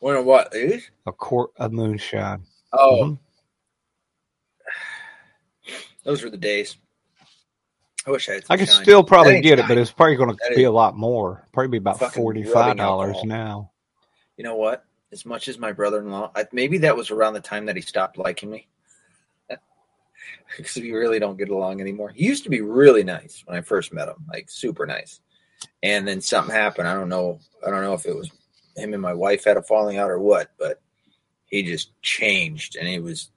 Wonder 0.00 0.22
what? 0.22 0.54
eh? 0.54 0.80
A 1.06 1.12
quart 1.12 1.50
of 1.56 1.72
moonshine. 1.72 2.44
Oh, 2.72 3.04
Mhm. 3.04 3.18
those 6.04 6.22
were 6.22 6.30
the 6.30 6.36
days. 6.36 6.76
I 8.06 8.10
wish 8.10 8.28
I 8.30 8.34
had. 8.34 8.44
I 8.48 8.56
could 8.56 8.68
shine. 8.68 8.82
still 8.82 9.04
probably 9.04 9.40
get 9.42 9.58
it, 9.58 9.68
but 9.68 9.76
it's 9.76 9.92
probably 9.92 10.16
going 10.16 10.34
to 10.34 10.54
be 10.54 10.64
a 10.64 10.70
lot 10.72 10.96
more. 10.96 11.46
Probably 11.52 11.68
be 11.68 11.76
about 11.78 11.98
forty 12.14 12.42
five 12.42 12.76
dollars 12.78 13.22
now. 13.24 13.72
You 14.36 14.44
know 14.44 14.56
what? 14.56 14.84
As 15.12 15.26
much 15.26 15.48
as 15.48 15.58
my 15.58 15.72
brother-in-law, 15.72 16.30
I, 16.34 16.46
maybe 16.52 16.78
that 16.78 16.96
was 16.96 17.10
around 17.10 17.34
the 17.34 17.40
time 17.40 17.66
that 17.66 17.76
he 17.76 17.82
stopped 17.82 18.16
liking 18.16 18.50
me. 18.50 18.68
Because 20.56 20.76
we 20.76 20.92
really 20.92 21.18
don't 21.18 21.36
get 21.38 21.48
along 21.48 21.80
anymore. 21.80 22.10
He 22.10 22.24
used 22.26 22.44
to 22.44 22.50
be 22.50 22.60
really 22.60 23.04
nice 23.04 23.42
when 23.46 23.56
I 23.56 23.60
first 23.60 23.92
met 23.92 24.08
him, 24.08 24.16
like 24.28 24.50
super 24.50 24.84
nice. 24.86 25.20
And 25.82 26.06
then 26.06 26.20
something 26.20 26.54
happened. 26.54 26.88
I 26.88 26.94
don't 26.94 27.08
know. 27.08 27.38
I 27.66 27.70
don't 27.70 27.82
know 27.82 27.94
if 27.94 28.04
it 28.06 28.14
was 28.16 28.30
him 28.76 28.92
and 28.94 29.02
my 29.02 29.14
wife 29.14 29.44
had 29.44 29.56
a 29.56 29.62
falling 29.62 29.98
out 29.98 30.10
or 30.10 30.18
what, 30.18 30.50
but 30.58 30.80
he 31.46 31.62
just 31.62 31.90
changed, 32.02 32.76
and 32.76 32.88
he 32.88 32.98
was. 33.00 33.30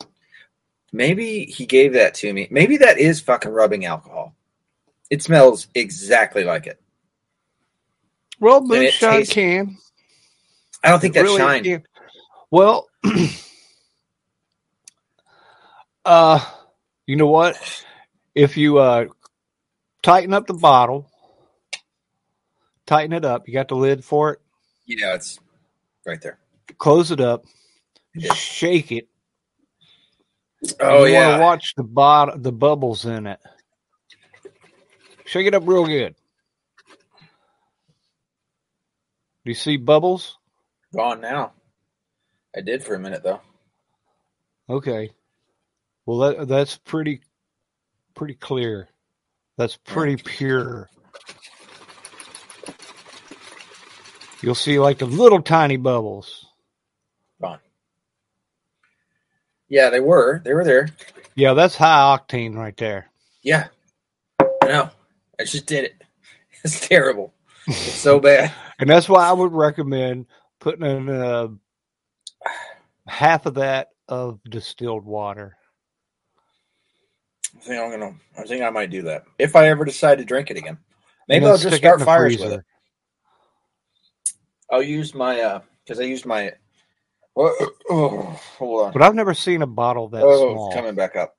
Maybe 0.91 1.45
he 1.45 1.65
gave 1.65 1.93
that 1.93 2.13
to 2.15 2.31
me. 2.31 2.47
Maybe 2.51 2.77
that 2.77 2.99
is 2.99 3.19
fucking 3.19 3.51
rubbing 3.51 3.85
alcohol. 3.85 4.35
It 5.09 5.23
smells 5.23 5.67
exactly 5.73 6.43
like 6.43 6.67
it. 6.67 6.79
Well, 8.39 8.61
moonshine 8.61 9.21
tastes- 9.21 9.33
can. 9.33 9.77
I 10.83 10.89
don't 10.89 10.99
think 10.99 11.15
It 11.15 11.19
that 11.19 11.23
really 11.23 11.39
shine. 11.39 11.63
can. 11.63 11.83
Well, 12.51 12.87
uh, 16.05 16.39
you 17.07 17.15
know 17.15 17.27
what? 17.27 17.57
If 18.35 18.57
you 18.57 18.77
uh 18.77 19.05
tighten 20.01 20.33
up 20.33 20.47
the 20.47 20.53
bottle, 20.53 21.09
tighten 22.85 23.13
it 23.13 23.25
up. 23.25 23.47
You 23.47 23.53
got 23.53 23.67
the 23.69 23.75
lid 23.75 24.03
for 24.03 24.33
it. 24.33 24.41
Yeah, 24.85 25.15
it's 25.15 25.39
right 26.05 26.21
there. 26.21 26.39
Close 26.77 27.11
it 27.11 27.19
up. 27.19 27.45
Yeah. 28.15 28.33
Shake 28.33 28.91
it. 28.91 29.07
Oh 30.79 31.05
you 31.05 31.13
yeah. 31.13 31.39
Watch 31.39 31.73
the 31.75 31.83
bottom, 31.83 32.41
the 32.41 32.51
bubbles 32.51 33.05
in 33.05 33.27
it. 33.27 33.39
Shake 35.25 35.47
it 35.47 35.55
up 35.55 35.63
real 35.65 35.85
good. 35.85 36.15
Do 39.45 39.51
you 39.51 39.55
see 39.55 39.77
bubbles? 39.77 40.37
Gone 40.95 41.21
now. 41.21 41.53
I 42.55 42.61
did 42.61 42.83
for 42.83 42.95
a 42.95 42.99
minute 42.99 43.23
though. 43.23 43.41
Okay. 44.69 45.11
Well, 46.05 46.17
that 46.19 46.47
that's 46.47 46.77
pretty 46.77 47.21
pretty 48.15 48.35
clear. 48.35 48.89
That's 49.57 49.75
pretty 49.77 50.17
pure. 50.17 50.89
You'll 54.43 54.55
see 54.55 54.77
like 54.77 54.97
the 54.97 55.05
little 55.05 55.41
tiny 55.41 55.77
bubbles. 55.77 56.45
Gone. 57.41 57.59
Yeah, 59.69 59.89
they 59.89 60.01
were. 60.01 60.41
They 60.43 60.53
were 60.53 60.65
there. 60.65 60.89
Yeah, 61.33 61.53
that's 61.53 61.77
high 61.77 62.17
octane 62.17 62.53
right 62.53 62.75
there. 62.75 63.07
Yeah. 63.41 63.67
I 64.41 64.67
know. 64.67 64.89
I 65.39 65.45
just 65.45 65.65
did 65.65 65.85
it. 65.85 65.95
It's 66.65 66.87
terrible. 66.87 67.33
It's 67.67 67.77
so 67.77 68.19
bad. 68.19 68.51
And 68.79 68.89
that's 68.89 69.07
why 69.07 69.29
I 69.29 69.31
would 69.31 69.53
recommend 69.53 70.25
putting 70.59 70.85
in 70.85 71.07
uh, 71.07 71.49
half 73.05 73.45
of 73.45 73.53
that 73.53 73.89
of 74.09 74.39
distilled 74.49 75.05
water. 75.05 75.55
I 77.55 77.59
think 77.59 77.81
I'm 77.81 77.91
gonna. 77.91 78.15
I 78.37 78.43
think 78.43 78.63
I 78.63 78.71
might 78.71 78.89
do 78.89 79.03
that 79.03 79.25
if 79.37 79.55
I 79.55 79.69
ever 79.69 79.85
decide 79.85 80.17
to 80.17 80.25
drink 80.25 80.49
it 80.51 80.57
again. 80.57 80.79
Maybe 81.29 81.45
I'll 81.45 81.57
just 81.57 81.77
start 81.77 82.01
fires 82.01 82.39
with 82.39 82.53
it. 82.53 82.65
I'll 84.73 84.81
use 84.81 85.13
my 85.13 85.39
uh 85.39 85.59
because 85.85 85.99
I 85.99 86.03
used 86.03 86.25
my. 86.25 86.51
Oh, 87.35 87.69
oh, 87.91 88.21
hold 88.57 88.87
on. 88.87 88.93
But 88.93 89.03
I've 89.03 89.13
never 89.13 89.35
seen 89.35 89.61
a 89.61 89.67
bottle 89.67 90.09
that 90.09 90.23
oh, 90.23 90.37
small. 90.37 90.67
it's 90.67 90.75
coming 90.75 90.95
back 90.95 91.15
up. 91.15 91.37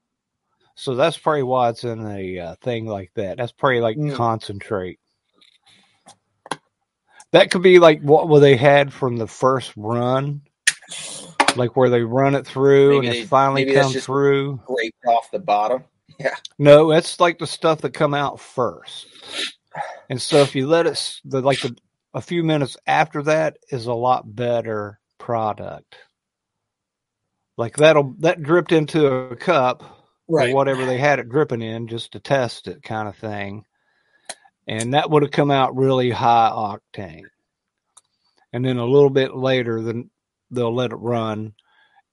So 0.76 0.95
that's 0.95 1.18
probably 1.18 1.43
why 1.43 1.70
it's 1.70 1.82
in 1.82 2.07
a 2.07 2.39
uh, 2.39 2.55
thing 2.62 2.87
like 2.87 3.11
that. 3.14 3.37
That's 3.37 3.51
probably 3.51 3.80
like 3.80 3.97
Mm. 3.97 4.14
concentrate. 4.14 5.01
That 7.32 7.51
could 7.51 7.62
be 7.62 7.80
like 7.80 8.03
what 8.03 8.28
what 8.28 8.39
they 8.39 8.57
had 8.57 8.93
from 8.93 9.16
the 9.16 9.26
first 9.26 9.72
run, 9.76 10.43
like 11.57 11.74
where 11.74 11.91
they 11.91 12.03
run 12.03 12.37
it 12.37 12.47
through 12.47 13.01
Maybe 13.01 13.07
and 13.09 13.16
it 13.16 13.26
finally 13.26 13.72
comes 13.72 14.05
through. 14.05 14.61
Scraped 14.62 15.07
off 15.09 15.30
the 15.32 15.41
bottom. 15.41 15.85
Yeah. 16.20 16.37
No, 16.59 16.91
that's 16.91 17.18
like 17.18 17.41
the 17.41 17.47
stuff 17.47 17.80
that 17.80 17.93
come 17.93 18.14
out 18.14 18.39
first. 18.39 19.07
And 20.09 20.22
so 20.22 20.43
if 20.43 20.55
you 20.55 20.68
let 20.68 20.87
it, 20.87 21.20
the 21.24 21.41
like 21.41 21.61
the, 21.61 21.76
a 22.14 22.20
few 22.20 22.44
minutes 22.44 22.76
after 22.86 23.22
that 23.24 23.58
is 23.70 23.86
a 23.86 23.92
lot 23.92 24.34
better 24.34 25.00
product. 25.18 25.96
Like 27.56 27.76
that'll 27.76 28.14
that 28.20 28.42
dripped 28.42 28.72
into 28.72 29.06
a 29.06 29.36
cup 29.36 29.82
or 30.26 30.48
whatever 30.50 30.86
they 30.86 30.98
had 30.98 31.18
it 31.18 31.28
dripping 31.28 31.62
in 31.62 31.88
just 31.88 32.12
to 32.12 32.20
test 32.20 32.68
it 32.68 32.82
kind 32.82 33.08
of 33.08 33.16
thing. 33.16 33.64
And 34.66 34.94
that 34.94 35.10
would 35.10 35.22
have 35.22 35.32
come 35.32 35.50
out 35.50 35.76
really 35.76 36.10
high 36.10 36.50
octane. 36.52 37.24
And 38.52 38.64
then 38.64 38.78
a 38.78 38.86
little 38.86 39.10
bit 39.10 39.34
later 39.34 39.82
then 39.82 40.10
they'll 40.50 40.74
let 40.74 40.92
it 40.92 40.96
run 40.96 41.54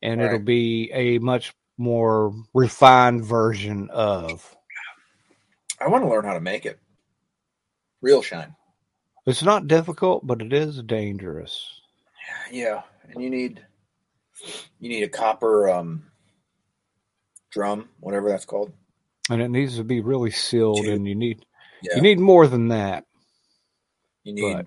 and 0.01 0.21
it'll 0.21 0.39
be 0.39 0.91
a 0.93 1.19
much 1.19 1.53
more 1.77 2.33
refined 2.53 3.23
version 3.23 3.89
of. 3.91 4.55
I 5.79 5.87
want 5.87 6.03
to 6.03 6.09
learn 6.09 6.25
how 6.25 6.33
to 6.33 6.41
make 6.41 6.65
it. 6.65 6.79
Real 8.01 8.21
shine. 8.21 8.55
It's 9.25 9.43
not 9.43 9.67
difficult, 9.67 10.25
but 10.25 10.41
it 10.41 10.51
is 10.51 10.81
dangerous. 10.83 11.79
Yeah, 12.51 12.81
and 13.09 13.21
you 13.23 13.29
need 13.29 13.63
you 14.79 14.89
need 14.89 15.03
a 15.03 15.09
copper 15.09 15.69
um 15.69 16.03
drum, 17.51 17.89
whatever 17.99 18.29
that's 18.29 18.45
called. 18.45 18.71
And 19.29 19.41
it 19.41 19.49
needs 19.49 19.77
to 19.77 19.83
be 19.83 20.01
really 20.01 20.31
sealed 20.31 20.77
Dude. 20.81 20.93
and 20.93 21.07
you 21.07 21.15
need 21.15 21.45
Yeah, 21.83 21.95
you 21.97 22.01
need 22.01 22.19
more 22.19 22.47
than 22.47 22.69
that. 22.69 23.05
you 24.23 24.33
need 24.33 24.53
but- 24.55 24.65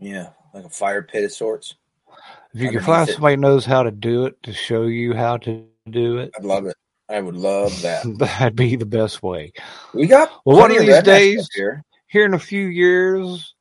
yeah, 0.00 0.30
like 0.54 0.64
a 0.64 0.70
fire 0.70 1.02
pit 1.02 1.24
of 1.24 1.32
sorts. 1.32 1.74
If 2.54 2.60
you 2.62 2.70
can 2.70 2.80
find 2.82 3.08
it. 3.08 3.12
somebody 3.12 3.36
knows 3.36 3.64
how 3.64 3.82
to 3.84 3.90
do 3.90 4.24
it 4.26 4.42
to 4.44 4.52
show 4.52 4.82
you 4.84 5.14
how 5.14 5.36
to 5.38 5.66
do 5.88 6.18
it, 6.18 6.30
I'd 6.36 6.44
love 6.44 6.66
it. 6.66 6.76
I 7.08 7.20
would 7.20 7.36
love 7.36 7.82
that. 7.82 8.04
that'd 8.18 8.56
be 8.56 8.76
the 8.76 8.86
best 8.86 9.22
way. 9.22 9.52
We 9.92 10.06
got 10.06 10.30
Well, 10.46 10.56
one 10.56 10.70
of 10.70 10.78
these 10.78 11.02
days- 11.02 11.48
here. 11.54 11.84
Here 12.10 12.26
in 12.26 12.34
a 12.34 12.40
few 12.40 12.66
years, 12.66 13.54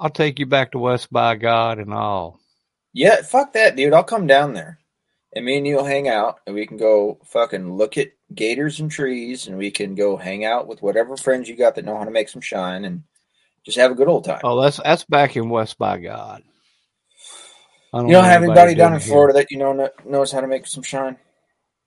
I'll 0.00 0.08
take 0.08 0.38
you 0.38 0.46
back 0.46 0.72
to 0.72 0.78
West 0.78 1.12
by 1.12 1.36
God 1.36 1.78
and 1.78 1.92
all. 1.92 2.40
Yeah, 2.94 3.20
fuck 3.20 3.52
that, 3.52 3.76
dude. 3.76 3.92
I'll 3.92 4.02
come 4.02 4.26
down 4.26 4.54
there, 4.54 4.78
and 5.34 5.44
me 5.44 5.58
and 5.58 5.66
you'll 5.66 5.84
hang 5.84 6.08
out, 6.08 6.40
and 6.46 6.54
we 6.54 6.66
can 6.66 6.78
go 6.78 7.20
fucking 7.26 7.76
look 7.76 7.98
at 7.98 8.12
gators 8.34 8.80
and 8.80 8.90
trees, 8.90 9.48
and 9.48 9.58
we 9.58 9.70
can 9.70 9.94
go 9.94 10.16
hang 10.16 10.46
out 10.46 10.66
with 10.66 10.80
whatever 10.80 11.14
friends 11.18 11.46
you 11.46 11.56
got 11.56 11.74
that 11.74 11.84
know 11.84 11.98
how 11.98 12.04
to 12.04 12.10
make 12.10 12.30
some 12.30 12.40
shine, 12.40 12.86
and 12.86 13.02
just 13.66 13.76
have 13.76 13.90
a 13.90 13.94
good 13.94 14.08
old 14.08 14.24
time. 14.24 14.40
Oh, 14.44 14.62
that's 14.62 14.80
that's 14.82 15.04
back 15.04 15.36
in 15.36 15.50
West 15.50 15.76
by 15.76 15.98
God. 15.98 16.42
I 17.92 18.00
you 18.00 18.12
don't 18.12 18.24
have 18.24 18.42
anybody 18.42 18.74
down 18.74 18.94
in 18.94 19.00
here. 19.00 19.08
Florida 19.08 19.34
that 19.34 19.50
you 19.50 19.58
know 19.58 19.90
knows 20.06 20.32
how 20.32 20.40
to 20.40 20.48
make 20.48 20.66
some 20.66 20.82
shine. 20.82 21.18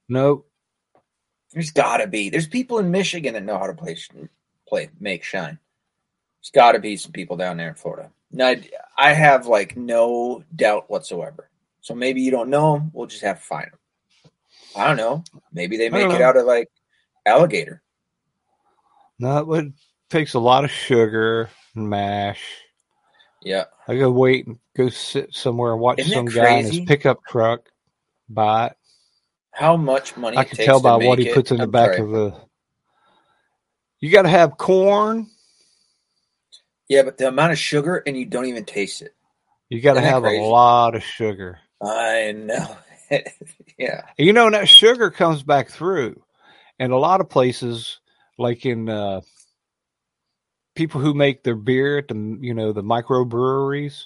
Nope. 0.08 0.48
There's 1.52 1.72
got 1.72 1.96
to 1.96 2.06
be. 2.06 2.30
There's 2.30 2.46
people 2.46 2.78
in 2.78 2.92
Michigan 2.92 3.34
that 3.34 3.42
know 3.42 3.58
how 3.58 3.66
to 3.66 3.74
play, 3.74 3.96
play, 4.68 4.90
make 5.00 5.24
shine. 5.24 5.58
There's 6.48 6.64
got 6.64 6.72
to 6.72 6.78
be 6.78 6.96
some 6.96 7.12
people 7.12 7.36
down 7.36 7.58
there 7.58 7.68
in 7.68 7.74
Florida. 7.74 8.10
Now, 8.32 8.48
I, 8.48 8.62
I 8.96 9.12
have 9.12 9.46
like 9.46 9.76
no 9.76 10.44
doubt 10.56 10.88
whatsoever. 10.88 11.50
So 11.82 11.94
maybe 11.94 12.22
you 12.22 12.30
don't 12.30 12.48
know 12.48 12.74
them. 12.74 12.90
We'll 12.94 13.06
just 13.06 13.22
have 13.22 13.38
to 13.38 13.44
find 13.44 13.66
them. 13.66 14.30
I 14.74 14.86
don't 14.86 14.96
know. 14.96 15.24
Maybe 15.52 15.76
they 15.76 15.90
make 15.90 16.06
it 16.06 16.18
know. 16.18 16.24
out 16.24 16.36
of 16.36 16.46
like 16.46 16.68
alligator. 17.26 17.82
No, 19.18 19.38
it 19.38 19.46
would, 19.46 19.74
takes 20.08 20.34
a 20.34 20.38
lot 20.38 20.64
of 20.64 20.70
sugar 20.70 21.50
and 21.74 21.90
mash. 21.90 22.42
Yeah. 23.42 23.64
I 23.86 23.96
go 23.96 24.10
wait 24.10 24.46
and 24.46 24.58
go 24.76 24.88
sit 24.88 25.34
somewhere 25.34 25.72
and 25.72 25.80
watch 25.80 25.98
Isn't 25.98 26.12
some 26.12 26.26
guy 26.26 26.58
in 26.58 26.66
his 26.66 26.80
pickup 26.80 27.24
truck 27.28 27.68
buy 28.28 28.68
it. 28.68 28.76
How 29.52 29.76
much 29.76 30.16
money 30.16 30.36
I 30.36 30.42
it 30.42 30.50
can 30.50 30.64
tell 30.64 30.80
by 30.80 30.96
what 30.96 31.18
he 31.18 31.28
it- 31.28 31.34
puts 31.34 31.50
in 31.50 31.58
the 31.58 31.64
I'm 31.64 31.70
back 31.70 31.94
sorry. 31.94 32.00
of 32.04 32.10
the. 32.10 32.34
You 34.00 34.10
got 34.10 34.22
to 34.22 34.28
have 34.28 34.56
corn. 34.56 35.26
Yeah, 36.88 37.02
but 37.02 37.18
the 37.18 37.28
amount 37.28 37.52
of 37.52 37.58
sugar 37.58 38.02
and 38.06 38.16
you 38.16 38.24
don't 38.24 38.46
even 38.46 38.64
taste 38.64 39.02
it. 39.02 39.14
You 39.68 39.80
got 39.82 39.94
to 39.94 40.00
have 40.00 40.22
crazy? 40.22 40.42
a 40.42 40.46
lot 40.46 40.94
of 40.94 41.02
sugar. 41.02 41.58
I 41.82 42.32
know. 42.32 42.76
yeah. 43.78 44.02
You 44.16 44.32
know, 44.32 44.50
that 44.50 44.68
sugar 44.68 45.10
comes 45.10 45.42
back 45.42 45.68
through. 45.68 46.22
And 46.78 46.92
a 46.92 46.96
lot 46.96 47.20
of 47.20 47.28
places, 47.28 48.00
like 48.38 48.64
in 48.64 48.88
uh, 48.88 49.20
people 50.74 51.00
who 51.00 51.12
make 51.12 51.42
their 51.42 51.56
beer 51.56 51.98
at 51.98 52.08
the 52.08 52.38
you 52.40 52.54
know 52.54 52.72
the 52.72 52.82
microbreweries, 52.82 54.04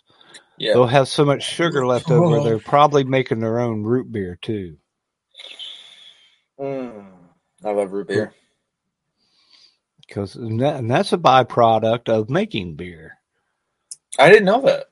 Yeah. 0.58 0.72
they'll 0.72 0.86
have 0.86 1.06
so 1.06 1.24
much 1.24 1.42
sugar 1.44 1.86
left 1.86 2.10
over. 2.10 2.38
Oh. 2.38 2.44
They're 2.44 2.58
probably 2.58 3.04
making 3.04 3.40
their 3.40 3.60
own 3.60 3.82
root 3.82 4.10
beer 4.10 4.38
too. 4.40 4.78
Mm, 6.58 7.06
I 7.64 7.70
love 7.70 7.92
root 7.92 8.08
beer. 8.08 8.34
Because 10.12 10.34
and, 10.36 10.60
that, 10.60 10.76
and 10.76 10.90
that's 10.90 11.14
a 11.14 11.18
byproduct 11.18 12.10
of 12.10 12.28
making 12.28 12.74
beer. 12.74 13.16
I 14.18 14.28
didn't 14.28 14.44
know 14.44 14.60
that. 14.66 14.88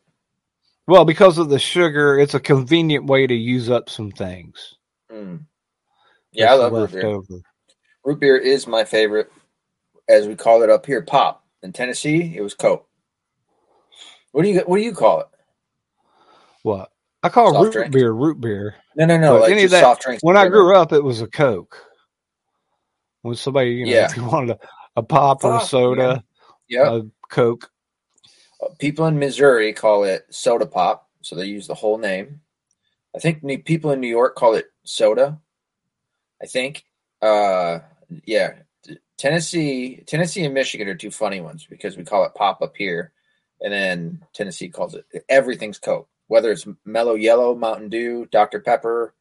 Well, 0.86 1.04
because 1.04 1.36
of 1.36 1.50
the 1.50 1.58
sugar, 1.58 2.18
it's 2.18 2.32
a 2.32 2.40
convenient 2.40 3.04
way 3.04 3.26
to 3.26 3.34
use 3.34 3.68
up 3.68 3.90
some 3.90 4.10
things. 4.12 4.76
Mm. 5.12 5.44
Yeah, 6.32 6.52
I 6.52 6.54
love 6.54 6.72
root 6.72 6.92
beer. 6.92 7.06
over. 7.06 7.42
Root 8.02 8.18
beer 8.20 8.38
is 8.38 8.66
my 8.66 8.82
favorite, 8.84 9.30
as 10.08 10.26
we 10.26 10.36
call 10.36 10.62
it 10.62 10.70
up 10.70 10.86
here. 10.86 11.02
Pop 11.02 11.44
in 11.62 11.74
Tennessee, 11.74 12.32
it 12.34 12.40
was 12.40 12.54
Coke. 12.54 12.88
What 14.32 14.44
do 14.44 14.48
you 14.48 14.60
what 14.60 14.78
do 14.78 14.82
you 14.82 14.94
call 14.94 15.20
it? 15.20 15.26
What 16.62 16.90
I 17.22 17.28
call 17.28 17.52
Soft 17.52 17.64
root 17.64 17.72
drink. 17.74 17.92
beer, 17.92 18.12
root 18.12 18.40
beer. 18.40 18.74
No, 18.96 19.04
no, 19.04 19.18
no. 19.18 19.38
Like 19.40 19.52
any 19.52 19.64
of 19.64 19.70
that- 19.72 19.82
soft 19.82 20.00
drinks. 20.02 20.22
When 20.22 20.38
I 20.38 20.48
grew 20.48 20.74
up, 20.74 20.94
it 20.94 21.04
was 21.04 21.20
a 21.20 21.26
Coke. 21.26 21.76
When 23.20 23.34
somebody, 23.34 23.72
you 23.72 23.84
know, 23.84 23.92
Yeah. 23.92 24.06
if 24.06 24.16
you 24.16 24.24
wanted 24.24 24.56
a, 24.56 24.58
a 24.96 25.02
pop 25.02 25.44
or 25.44 25.56
a 25.56 25.60
soda, 25.60 26.24
yeah. 26.68 26.96
a 26.96 27.02
Coke. 27.28 27.70
People 28.78 29.06
in 29.06 29.18
Missouri 29.18 29.72
call 29.72 30.04
it 30.04 30.26
soda 30.30 30.66
pop, 30.66 31.08
so 31.22 31.34
they 31.34 31.46
use 31.46 31.66
the 31.66 31.74
whole 31.74 31.98
name. 31.98 32.40
I 33.14 33.18
think 33.18 33.42
ne- 33.42 33.56
people 33.56 33.90
in 33.90 34.00
New 34.00 34.08
York 34.08 34.36
call 34.36 34.54
it 34.54 34.66
soda. 34.84 35.40
I 36.42 36.46
think. 36.46 36.84
Uh, 37.20 37.80
yeah. 38.24 38.54
Tennessee, 39.18 40.02
Tennessee, 40.06 40.44
and 40.44 40.54
Michigan 40.54 40.88
are 40.88 40.94
two 40.94 41.10
funny 41.10 41.40
ones 41.40 41.66
because 41.68 41.96
we 41.96 42.04
call 42.04 42.24
it 42.24 42.34
pop 42.34 42.62
up 42.62 42.74
here, 42.76 43.12
and 43.60 43.72
then 43.72 44.24
Tennessee 44.32 44.68
calls 44.68 44.94
it 44.94 45.04
everything's 45.28 45.78
Coke, 45.78 46.08
whether 46.28 46.50
it's 46.50 46.66
Mellow 46.86 47.16
Yellow, 47.16 47.54
Mountain 47.54 47.90
Dew, 47.90 48.26
Dr 48.30 48.60
Pepper, 48.60 49.14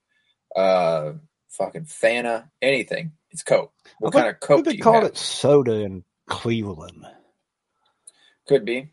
uh, 0.55 1.13
fucking 1.49 1.83
Fanta, 1.83 2.49
anything. 2.61 3.11
It's 3.31 3.43
Coke. 3.43 3.71
What 3.99 4.15
I 4.15 4.19
kind 4.21 4.29
of 4.33 4.39
Coke 4.39 4.63
do 4.63 4.71
they 4.71 4.77
you 4.77 4.83
call 4.83 4.93
have? 4.95 5.03
it 5.03 5.17
soda 5.17 5.73
in 5.73 6.03
Cleveland? 6.27 7.05
Could 8.47 8.65
be. 8.65 8.89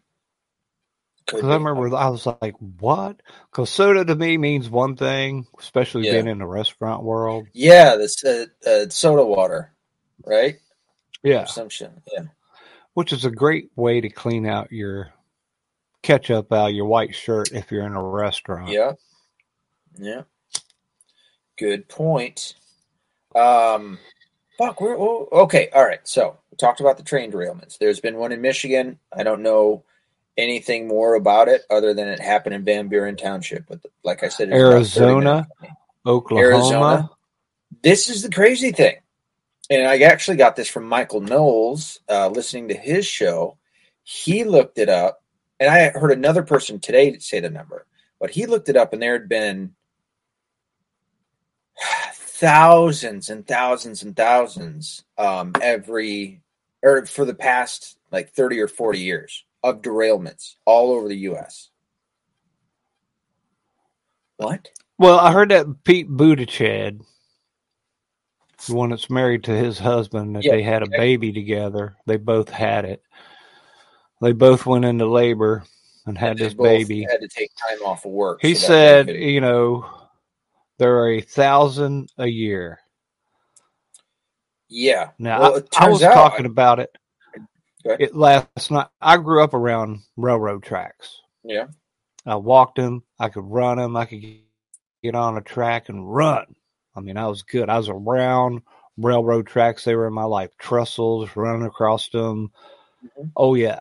Because 1.24 1.42
I 1.42 1.54
remember 1.54 1.96
I 1.96 2.08
was 2.08 2.26
like, 2.26 2.54
"What?" 2.58 3.20
Because 3.50 3.68
soda 3.70 4.04
to 4.04 4.14
me 4.14 4.38
means 4.38 4.70
one 4.70 4.96
thing, 4.96 5.46
especially 5.58 6.06
Yeah. 6.06 6.12
being 6.12 6.28
in 6.28 6.38
the 6.38 6.46
restaurant 6.46 7.02
world. 7.02 7.48
Yeah, 7.52 7.96
this 7.96 8.22
uh, 8.24 8.46
uh, 8.64 8.88
soda 8.90 9.24
water, 9.24 9.72
right? 10.24 10.56
Yeah, 11.24 11.46
shit. 11.46 11.90
Yeah. 12.12 12.24
which 12.94 13.12
is 13.12 13.24
a 13.24 13.30
great 13.30 13.70
way 13.74 14.00
to 14.00 14.08
clean 14.08 14.46
out 14.46 14.70
your 14.70 15.12
ketchup 16.02 16.52
out 16.52 16.72
your 16.72 16.86
white 16.86 17.14
shirt 17.14 17.50
if 17.52 17.72
you're 17.72 17.84
in 17.84 17.94
a 17.96 18.02
restaurant. 18.02 18.68
Yeah. 18.70 18.92
Yeah. 19.98 20.22
Good 21.58 21.88
point. 21.88 22.54
Um, 23.34 23.98
fuck. 24.58 24.80
We're 24.80 24.98
oh, 24.98 25.28
okay. 25.32 25.68
All 25.74 25.84
right. 25.84 26.00
So 26.04 26.36
we 26.50 26.56
talked 26.56 26.80
about 26.80 26.96
the 26.96 27.02
train 27.02 27.32
derailments. 27.32 27.78
There's 27.78 28.00
been 28.00 28.16
one 28.16 28.32
in 28.32 28.40
Michigan. 28.40 28.98
I 29.12 29.22
don't 29.22 29.42
know 29.42 29.84
anything 30.36 30.86
more 30.86 31.14
about 31.14 31.48
it 31.48 31.62
other 31.70 31.94
than 31.94 32.08
it 32.08 32.20
happened 32.20 32.54
in 32.54 32.64
Van 32.64 32.88
Buren 32.88 33.16
Township. 33.16 33.66
But 33.68 33.80
like 34.04 34.22
I 34.22 34.28
said, 34.28 34.48
it's 34.48 34.56
Arizona. 34.56 35.48
Oklahoma. 36.04 36.48
Arizona. 36.48 37.10
This 37.82 38.08
is 38.08 38.22
the 38.22 38.30
crazy 38.30 38.72
thing. 38.72 38.96
And 39.68 39.86
I 39.86 39.98
actually 40.00 40.36
got 40.36 40.54
this 40.54 40.68
from 40.68 40.84
Michael 40.84 41.20
Knowles, 41.20 42.00
uh, 42.08 42.28
listening 42.28 42.68
to 42.68 42.74
his 42.74 43.04
show. 43.04 43.56
He 44.04 44.44
looked 44.44 44.78
it 44.78 44.88
up, 44.88 45.22
and 45.58 45.68
I 45.68 45.88
heard 45.88 46.12
another 46.12 46.44
person 46.44 46.78
today 46.78 47.18
say 47.18 47.40
the 47.40 47.50
number, 47.50 47.84
but 48.20 48.30
he 48.30 48.46
looked 48.46 48.68
it 48.68 48.76
up, 48.76 48.92
and 48.92 49.02
there 49.02 49.14
had 49.14 49.28
been 49.28 49.74
thousands 52.38 53.30
and 53.30 53.46
thousands 53.46 54.02
and 54.02 54.14
thousands 54.14 55.04
um, 55.16 55.52
every 55.62 56.40
or 56.82 57.06
for 57.06 57.24
the 57.24 57.34
past 57.34 57.96
like 58.12 58.30
30 58.32 58.60
or 58.60 58.68
40 58.68 58.98
years 58.98 59.44
of 59.62 59.80
derailments 59.80 60.56
all 60.66 60.92
over 60.92 61.08
the 61.08 61.16
US. 61.30 61.70
What? 64.36 64.68
Well, 64.98 65.18
I 65.18 65.32
heard 65.32 65.50
that 65.50 65.84
Pete 65.84 66.10
Buttigieg, 66.10 67.00
the 68.66 68.74
one 68.74 68.90
that's 68.90 69.08
married 69.08 69.44
to 69.44 69.52
his 69.56 69.78
husband, 69.78 70.36
that 70.36 70.44
Yeah, 70.44 70.52
they 70.52 70.62
had 70.62 70.82
a 70.82 70.88
yeah. 70.90 70.98
baby 70.98 71.32
together. 71.32 71.96
They 72.06 72.16
both 72.18 72.50
had 72.50 72.84
it. 72.84 73.02
They 74.20 74.32
both 74.32 74.66
went 74.66 74.84
into 74.84 75.06
labor 75.06 75.64
and 76.06 76.16
had 76.18 76.36
They 76.38 76.44
this 76.44 76.54
both 76.54 76.64
baby. 76.66 77.06
had 77.10 77.20
to 77.20 77.28
take 77.28 77.50
time 77.56 77.78
off 77.82 78.04
of 78.04 78.12
work. 78.12 78.40
He 78.42 78.54
so 78.54 78.66
said, 78.66 79.08
you 79.08 79.40
know, 79.40 79.86
there 80.78 80.98
are 80.98 81.10
a 81.12 81.20
thousand 81.20 82.12
a 82.18 82.26
year. 82.26 82.80
"Yeah." 84.68 85.10
Now, 85.18 85.40
well, 85.40 85.62
I, 85.76 85.86
I 85.86 85.88
was 85.88 86.02
out, 86.02 86.14
talking 86.14 86.46
about 86.46 86.80
it. 86.80 86.90
Okay. 87.86 88.04
It 88.04 88.16
last 88.16 88.70
night. 88.70 88.88
I 89.00 89.16
grew 89.16 89.42
up 89.44 89.54
around 89.54 90.00
railroad 90.16 90.62
tracks. 90.64 91.20
yeah, 91.44 91.66
I 92.24 92.34
walked 92.36 92.76
them. 92.76 93.04
I 93.18 93.28
could 93.28 93.44
run 93.44 93.78
them. 93.78 93.96
I 93.96 94.06
could 94.06 94.24
get 95.02 95.14
on 95.14 95.36
a 95.36 95.42
track 95.42 95.88
and 95.88 96.12
run. 96.12 96.56
I 96.96 97.00
mean, 97.00 97.16
I 97.16 97.28
was 97.28 97.42
good. 97.42 97.68
I 97.68 97.76
was 97.78 97.88
around 97.88 98.62
railroad 98.98 99.46
tracks. 99.46 99.84
They 99.84 99.94
were 99.94 100.08
in 100.08 100.14
my 100.14 100.24
life. 100.24 100.50
Trestles, 100.58 101.36
running 101.36 101.66
across 101.66 102.08
them. 102.08 102.50
Mhm. 103.04 103.30
Oh 103.36 103.54
yeah. 103.54 103.80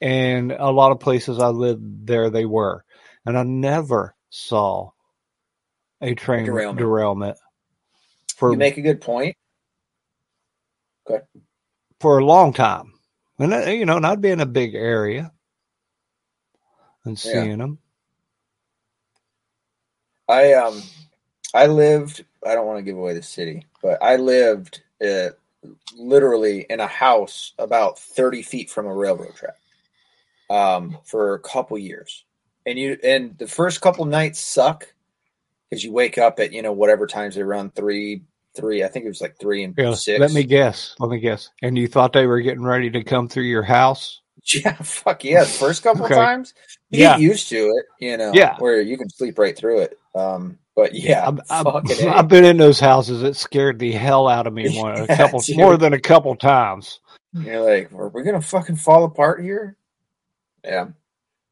And 0.00 0.52
a 0.52 0.70
lot 0.70 0.92
of 0.92 1.00
places 1.00 1.38
I 1.38 1.48
lived 1.48 2.06
there, 2.06 2.30
they 2.30 2.44
were, 2.44 2.84
and 3.24 3.38
I 3.38 3.42
never 3.42 4.14
saw 4.30 4.90
a 6.04 6.14
train 6.16 6.44
Derailment. 6.44 6.74
derailment, 6.74 7.38
for 8.36 8.52
you 8.52 8.58
make 8.58 8.78
a 8.78 8.82
good 8.82 9.00
point. 9.00 9.36
Good. 11.06 11.22
for 12.00 12.18
a 12.18 12.24
long 12.24 12.52
time. 12.52 12.92
And 13.38 13.54
uh, 13.54 13.66
you 13.70 13.86
know, 13.86 13.98
not 13.98 14.20
being 14.20 14.40
a 14.40 14.46
big 14.46 14.74
area 14.74 15.32
and 17.04 17.18
Yeah. 17.24 17.46
seeing 17.46 17.58
them. 17.58 17.78
I 20.28 20.54
um, 20.54 20.82
I 21.54 21.66
lived. 21.66 22.24
I 22.46 22.54
don't 22.54 22.66
want 22.66 22.78
to 22.78 22.84
give 22.84 22.98
away 22.98 23.14
the 23.14 23.22
city, 23.22 23.66
but 23.82 24.02
I 24.02 24.16
lived 24.16 24.82
uh, 25.06 25.30
literally 25.96 26.66
in 26.70 26.80
a 26.80 26.88
house 26.88 27.54
about 27.58 27.98
thirty 27.98 28.42
feet 28.42 28.70
from 28.70 28.86
a 28.86 28.94
railroad 28.94 29.36
track, 29.36 29.56
um, 30.50 30.98
for 31.04 31.34
a 31.34 31.40
couple 31.40 31.78
years, 31.78 32.24
and 32.66 32.78
you 32.78 32.98
and 33.04 33.38
the 33.38 33.48
first 33.48 33.80
couple 33.82 34.04
nights 34.06 34.40
suck 34.40 34.93
because 35.70 35.84
you 35.84 35.92
wake 35.92 36.18
up 36.18 36.38
at 36.40 36.52
you 36.52 36.62
know 36.62 36.72
whatever 36.72 37.06
times 37.06 37.34
they 37.34 37.42
run 37.42 37.70
three, 37.70 38.22
three. 38.56 38.84
I 38.84 38.88
think 38.88 39.04
it 39.04 39.08
was 39.08 39.20
like 39.20 39.36
three 39.38 39.64
and 39.64 39.74
Yeah, 39.76 39.94
six. 39.94 40.20
let 40.20 40.32
me 40.32 40.42
guess. 40.44 40.94
Let 40.98 41.10
me 41.10 41.18
guess. 41.18 41.50
And 41.62 41.76
you 41.78 41.88
thought 41.88 42.12
they 42.12 42.26
were 42.26 42.40
getting 42.40 42.62
ready 42.64 42.90
to 42.90 43.02
come 43.04 43.28
through 43.28 43.44
your 43.44 43.62
house? 43.62 44.20
Yeah, 44.52 44.74
fuck 44.74 45.24
yeah. 45.24 45.44
First 45.44 45.82
couple 45.82 46.04
Okay. 46.04 46.16
times, 46.16 46.52
you 46.90 47.00
Yeah. 47.00 47.12
get 47.14 47.20
used 47.20 47.48
to 47.48 47.56
it, 47.56 47.86
you 47.98 48.18
know, 48.18 48.30
Yeah. 48.34 48.56
where 48.58 48.82
you 48.82 48.98
can 48.98 49.08
sleep 49.08 49.38
right 49.38 49.56
through 49.56 49.78
it. 49.80 49.98
Um, 50.14 50.58
but 50.76 50.94
yeah, 50.94 51.30
fucking 51.46 51.96
A. 52.08 52.08
I've 52.10 52.28
been 52.28 52.44
in 52.44 52.58
those 52.58 52.78
houses. 52.78 53.22
It 53.22 53.36
scared 53.36 53.78
the 53.78 53.92
hell 53.92 54.28
out 54.28 54.46
of 54.46 54.52
me 54.52 54.76
one, 54.78 54.98
a 55.00 55.06
couple, 55.16 55.40
dude. 55.40 55.56
more 55.56 55.78
than 55.78 55.94
a 55.94 56.00
couple 56.00 56.34
times. 56.36 57.00
You're 57.32 57.62
like, 57.62 57.90
are 57.94 58.08
we 58.08 58.22
gonna 58.22 58.42
fucking 58.42 58.76
fall 58.76 59.04
apart 59.04 59.40
here? 59.42 59.78
Yeah, 60.62 60.88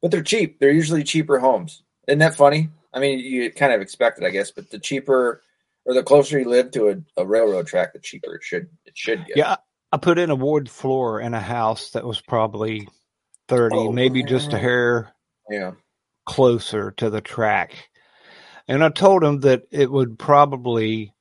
but 0.01 0.11
they're 0.11 0.21
cheap. 0.21 0.59
They're 0.59 0.69
usually 0.71 1.03
cheaper 1.03 1.39
homes. 1.39 1.81
Isn't 2.07 2.19
that 2.19 2.35
funny? 2.35 2.69
I 2.93 2.99
mean, 2.99 3.19
you 3.19 3.51
kind 3.51 3.73
of 3.73 3.81
expect 3.81 4.19
it, 4.19 4.25
I 4.25 4.29
guess. 4.29 4.51
But 4.51 4.69
the 4.69 4.79
cheaper 4.79 5.41
or 5.85 5.93
the 5.93 6.03
closer 6.03 6.39
you 6.39 6.49
live 6.49 6.71
to 6.71 6.89
a, 6.89 7.21
a 7.21 7.25
railroad 7.25 7.67
track, 7.67 7.93
the 7.93 7.99
cheaper 7.99 8.35
it 8.35 8.43
should 8.43 8.69
it 8.85 8.97
should 8.97 9.25
get. 9.25 9.37
Yeah, 9.37 9.55
I, 9.91 9.97
put 9.97 10.19
in 10.19 10.29
a 10.29 10.35
wood 10.35 10.69
floor 10.69 11.19
in 11.19 11.33
a 11.33 11.39
house 11.39 11.91
that 11.91 12.05
was 12.05 12.21
probably 12.21 12.87
thirty, 13.47 13.75
Oh, 13.75 13.91
maybe 13.91 14.23
just 14.23 14.53
a 14.53 14.57
hair 14.57 15.13
yeah. 15.49 15.71
closer 16.25 16.91
to 16.97 17.09
the 17.09 17.21
track. 17.21 17.89
And 18.67 18.83
I 18.83 18.89
told 18.89 19.23
him 19.23 19.41
that 19.41 19.63
it 19.71 19.91
would 19.91 20.17
probably 20.17 21.13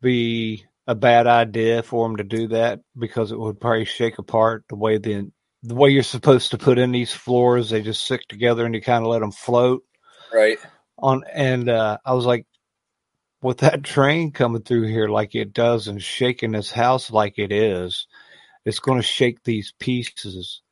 be 0.00 0.64
a 0.86 0.94
bad 0.94 1.26
idea 1.26 1.82
for 1.82 2.06
him 2.06 2.16
to 2.16 2.24
do 2.24 2.46
that 2.48 2.80
because 2.96 3.32
it 3.32 3.38
would 3.38 3.60
probably 3.60 3.84
shake 3.86 4.18
apart 4.18 4.64
the 4.68 4.76
way 4.76 4.98
the 4.98 5.30
the 5.62 5.74
way 5.74 5.90
you're 5.90 6.04
supposed 6.04 6.52
to 6.52 6.58
put 6.58 6.78
in 6.78 6.92
these 6.92 7.12
floors. 7.12 7.70
They 7.70 7.82
just 7.82 8.04
stick 8.04 8.20
together 8.28 8.64
and 8.64 8.74
you 8.74 8.80
kind 8.80 9.04
of 9.04 9.10
let 9.10 9.20
them 9.20 9.32
float 9.32 9.82
Right. 10.32 10.58
On. 10.98 11.24
And 11.32 11.68
uh, 11.68 11.98
I 12.04 12.14
was 12.14 12.26
like, 12.26 12.46
with 13.42 13.58
that 13.58 13.82
train 13.84 14.32
coming 14.32 14.62
through 14.62 14.88
here 14.88 15.08
like 15.08 15.34
it 15.34 15.52
does 15.52 15.88
and 15.88 16.02
shaking 16.02 16.52
this 16.52 16.70
house 16.70 17.10
like 17.10 17.38
it 17.38 17.52
is, 17.52 18.06
it's 18.64 18.78
going 18.80 18.98
to 18.98 19.06
shake 19.06 19.42
these 19.44 19.72
pieces 19.78 20.62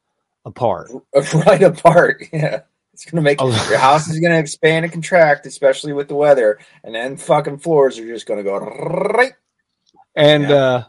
apart. 0.45 0.91
right 1.35 1.63
apart. 1.63 2.25
Yeah. 2.33 2.61
It's 2.93 3.07
gonna 3.07 3.23
make 3.23 3.41
was- 3.41 3.69
your 3.69 3.79
house 3.81 4.09
is 4.09 4.21
gonna 4.21 4.39
expand 4.39 4.85
and 4.85 4.93
contract, 4.93 5.47
especially 5.47 5.93
with 5.93 6.07
the 6.07 6.15
weather, 6.15 6.61
and 6.85 6.95
then 6.95 7.17
fucking 7.17 7.59
floors 7.59 7.99
are 7.99 8.07
just 8.07 8.25
gonna 8.25 8.45
go 8.45 8.57
right. 8.57 9.33
And 10.15 10.45
Yeah. 10.45 10.55
uh 10.55 10.85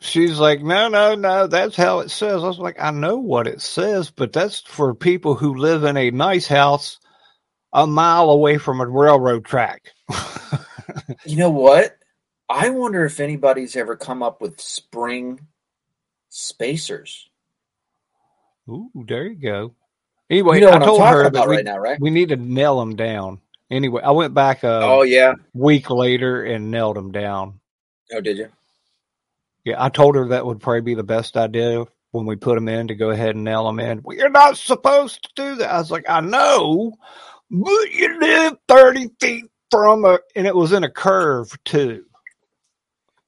she's 0.00 0.38
like, 0.38 0.62
No, 0.62 0.86
no, 0.88 1.16
no, 1.16 1.48
that's 1.48 1.74
how 1.74 1.98
it 1.98 2.12
says. 2.12 2.44
I 2.44 2.46
was 2.46 2.60
like, 2.60 2.76
I 2.80 2.92
know 2.92 3.16
what 3.16 3.48
it 3.48 3.60
says, 3.60 4.12
but 4.12 4.32
that's 4.32 4.60
for 4.60 4.94
people 4.94 5.34
who 5.34 5.56
live 5.56 5.82
in 5.82 5.96
a 5.96 6.12
nice 6.12 6.46
house 6.46 7.00
a 7.74 7.86
mile 7.86 8.30
away 8.30 8.56
from 8.56 8.80
a 8.80 8.86
railroad 8.86 9.44
track. 9.44 9.90
You 11.24 11.36
know 11.36 11.50
what? 11.50 11.96
I 12.48 12.70
wonder 12.70 13.04
if 13.04 13.20
anybody's 13.20 13.76
ever 13.76 13.96
come 13.96 14.22
up 14.22 14.40
with 14.40 14.60
spring 14.60 15.40
spacers. 16.28 17.28
Ooh, 18.68 18.90
there 18.94 19.26
you 19.26 19.34
go. 19.34 19.74
Anyway, 20.30 20.60
you 20.60 20.66
know 20.66 20.72
I 20.72 20.78
told 20.78 21.02
her 21.02 21.24
about 21.24 21.48
we, 21.48 21.56
right 21.56 21.64
now, 21.64 21.78
right? 21.78 22.00
we 22.00 22.10
need 22.10 22.30
to 22.30 22.36
nail 22.36 22.78
them 22.78 22.96
down. 22.96 23.40
Anyway, 23.70 24.02
I 24.02 24.10
went 24.12 24.34
back 24.34 24.62
a 24.62 24.80
oh 24.82 25.02
yeah. 25.02 25.34
week 25.52 25.90
later 25.90 26.44
and 26.44 26.70
nailed 26.70 26.96
them 26.96 27.12
down. 27.12 27.60
Oh, 28.12 28.20
did 28.20 28.38
you? 28.38 28.48
Yeah, 29.64 29.82
I 29.82 29.88
told 29.88 30.14
her 30.16 30.28
that 30.28 30.46
would 30.46 30.60
probably 30.60 30.82
be 30.82 30.94
the 30.94 31.02
best 31.02 31.36
idea 31.36 31.84
when 32.12 32.26
we 32.26 32.36
put 32.36 32.54
them 32.54 32.68
in 32.68 32.88
to 32.88 32.94
go 32.94 33.10
ahead 33.10 33.34
and 33.34 33.44
nail 33.44 33.64
them 33.64 33.80
in. 33.80 34.02
Well, 34.02 34.16
you're 34.16 34.28
not 34.28 34.58
supposed 34.58 35.24
to 35.24 35.30
do 35.34 35.54
that. 35.56 35.70
I 35.72 35.78
was 35.78 35.90
like, 35.90 36.04
I 36.08 36.20
know, 36.20 36.94
but 37.50 37.92
you 37.92 38.18
live 38.20 38.54
30 38.68 39.08
feet 39.20 39.44
from 39.70 40.04
a, 40.04 40.18
and 40.36 40.46
it 40.46 40.54
was 40.54 40.72
in 40.72 40.84
a 40.84 40.90
curve 40.90 41.56
too. 41.64 42.04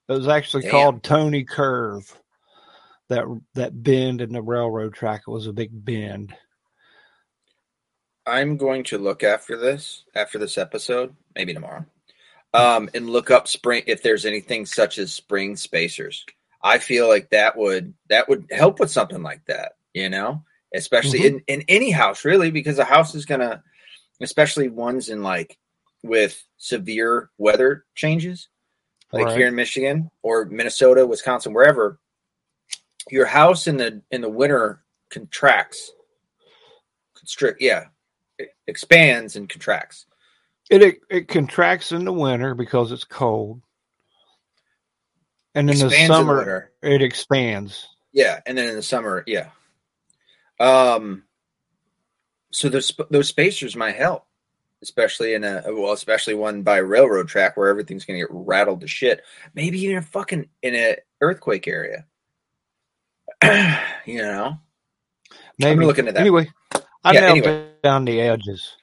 It 0.09 0.12
was 0.12 0.29
actually 0.29 0.62
Damn. 0.62 0.71
called 0.71 1.03
Tony 1.03 1.45
Curve. 1.45 2.17
That 3.09 3.25
that 3.55 3.83
bend 3.85 4.21
in 4.21 4.33
the 4.33 4.43
railroad 4.43 4.93
track. 4.95 5.23
It 5.29 5.31
was 5.31 5.47
a 5.47 5.53
big 5.53 5.71
bend. 5.73 6.35
I'm 8.27 8.57
going 8.57 8.83
to 8.85 8.99
look 8.99 9.23
after 9.23 9.57
this, 9.57 10.05
after 10.14 10.39
this 10.39 10.59
episode, 10.59 11.14
maybe 11.37 11.55
tomorrow, 11.55 11.87
um, 12.53 12.91
and 12.95 13.09
look 13.09 13.31
up 13.31 13.47
spring 13.47 13.85
if 13.87 14.03
there's 14.03 14.27
anything 14.27 14.67
such 14.67 14.99
as 14.99 15.12
spring 15.12 15.55
spacers. 15.55 16.25
I 16.62 16.79
feel 16.79 17.07
like 17.07 17.31
that 17.31 17.57
would 17.57 17.95
that 18.09 18.29
would 18.29 18.47
help 18.51 18.81
with 18.81 18.91
something 18.91 19.23
like 19.23 19.45
that, 19.47 19.73
you 19.95 20.09
know, 20.11 20.43
especially 20.75 21.21
Mhm. 21.21 21.25
in 21.25 21.41
in 21.47 21.64
any 21.69 21.93
house, 21.93 22.25
really, 22.25 22.51
because 22.51 22.81
a 22.81 22.85
house 22.85 23.14
is 23.14 23.25
gonna, 23.25 23.62
especially 24.21 24.69
ones 24.69 25.09
in 25.09 25.23
like 25.23 25.59
with 26.03 26.43
severe 26.57 27.31
weather 27.39 27.85
changes, 27.95 28.49
like 29.12 29.27
Right. 29.27 29.37
here 29.37 29.47
in 29.49 29.55
Michigan 29.55 30.11
or 30.23 30.45
Minnesota, 30.47 31.07
Wisconsin, 31.07 31.53
wherever. 31.53 31.99
Your 33.11 33.27
house 33.27 33.67
in 33.67 33.77
the 33.77 34.03
in 34.11 34.21
the 34.21 34.29
winter 34.29 34.83
contracts, 35.11 35.93
constrict, 37.14 37.62
yeah, 37.62 37.85
it 38.39 38.51
expands 38.67 39.37
and 39.37 39.49
contracts. 39.49 40.07
It, 40.69 40.83
it 40.83 40.99
it 41.09 41.29
contracts 41.29 41.93
in 41.93 42.05
the 42.05 42.12
winter 42.12 42.57
because 42.57 42.91
it's 42.91 43.05
cold, 43.05 43.62
and 45.55 45.71
in 45.71 45.79
the 45.79 45.87
Expands 45.87 46.01
in 46.03 46.09
the 46.09 46.14
summer 46.14 46.71
it 46.83 47.03
expands. 47.03 47.87
Yeah, 48.12 48.41
and 48.45 48.59
then 48.59 48.71
in 48.71 48.75
the 48.75 48.83
summer, 48.83 49.23
yeah. 49.27 49.51
Um, 50.59 51.23
so 52.51 52.69
those 52.69 52.93
those 53.11 53.29
spacers 53.29 53.77
might 53.77 53.97
help, 53.97 54.27
especially 54.83 55.35
in 55.35 55.45
a 55.45 55.63
well, 55.67 55.93
especially 55.93 56.35
one 56.35 56.63
by 56.63 56.79
railroad 56.79 57.29
track 57.29 57.57
where 57.57 57.69
everything's 57.69 58.05
gonna 58.05 58.19
get 58.21 58.29
rattled 58.31 58.81
to 58.83 58.87
shit. 58.89 59.23
Maybe 59.55 59.81
even 59.83 59.97
a 59.99 60.03
fucking 60.03 60.49
in 60.63 60.75
a 60.75 60.97
earthquake 61.21 61.67
area. 61.69 62.07
you 64.07 64.23
know, 64.23 64.59
Maybe 65.59 65.85
looking 65.85 66.09
at 66.09 66.15
that. 66.15 66.21
Anyway, 66.21 66.49
I 67.05 67.13
Yeah, 67.13 67.21
nailed 67.21 67.39
anyway. 67.47 67.71
down 67.83 68.05
the 68.05 68.21
edges. 68.21 68.77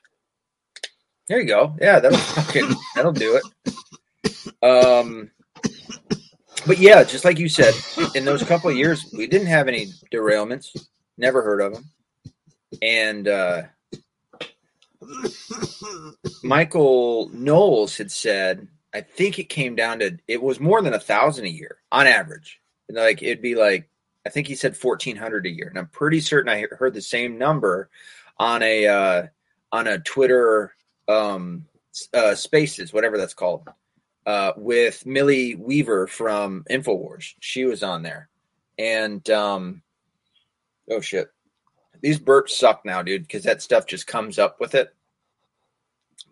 there 1.27 1.39
you 1.39 1.47
go. 1.47 1.75
Yeah, 1.81 1.99
that'll 1.99 2.17
fucking 2.43 2.69
that'll 2.95 3.11
do 3.13 3.37
it. 3.39 3.43
Um, 4.63 5.31
but 6.65 6.77
yeah, 6.79 7.03
just 7.03 7.25
like 7.25 7.39
you 7.39 7.49
said, 7.49 7.73
in 8.15 8.25
those 8.25 8.43
couple 8.43 8.69
of 8.69 8.75
years, 8.77 9.05
we 9.17 9.27
didn't 9.27 9.47
have 9.47 9.67
any 9.67 9.87
derailments. 10.11 10.75
Never 11.17 11.41
heard 11.41 11.61
of 11.61 11.73
them. 11.73 11.85
And 12.81 13.27
uh, 13.27 13.63
Michael 16.43 17.29
Knowles 17.33 17.97
had 17.97 18.11
said, 18.11 18.67
I 18.93 19.01
think 19.01 19.39
it 19.39 19.49
came 19.49 19.75
down 19.75 19.99
to 19.99 20.17
it 20.27 20.41
was 20.41 20.59
more 20.59 20.81
than 20.81 20.93
a 20.93 20.99
thousand 20.99 21.45
a 21.45 21.49
year 21.49 21.77
on 21.91 22.07
average. 22.07 22.59
And 22.87 22.97
like 22.97 23.23
it'd 23.23 23.41
be 23.41 23.55
like 23.55 23.89
I 24.25 24.29
think 24.29 24.47
he 24.47 24.55
said 24.55 24.77
fourteen 24.77 25.15
hundred 25.17 25.45
a 25.45 25.49
year, 25.49 25.67
and 25.67 25.77
I'm 25.77 25.87
pretty 25.87 26.21
certain 26.21 26.49
I 26.49 26.65
heard 26.71 26.93
the 26.93 27.01
same 27.01 27.37
number 27.37 27.89
on 28.37 28.61
a 28.61 28.87
uh, 28.87 29.27
on 29.71 29.87
a 29.87 29.99
Twitter 29.99 30.75
um, 31.07 31.65
uh, 32.13 32.35
Spaces, 32.35 32.93
whatever 32.93 33.17
that's 33.17 33.33
called, 33.33 33.67
uh, 34.25 34.53
with 34.55 35.05
Millie 35.05 35.55
Weaver 35.55 36.07
from 36.07 36.63
Infowars. 36.69 37.33
She 37.39 37.65
was 37.65 37.83
on 37.83 38.03
there, 38.03 38.29
and 38.77 39.27
um, 39.29 39.81
oh 40.89 41.01
shit, 41.01 41.32
these 42.03 42.19
burps 42.19 42.49
suck 42.49 42.83
now, 42.83 43.01
dude, 43.01 43.23
because 43.23 43.43
that 43.43 43.61
stuff 43.61 43.87
just 43.87 44.05
comes 44.05 44.37
up 44.37 44.59
with 44.59 44.75
it. 44.75 44.93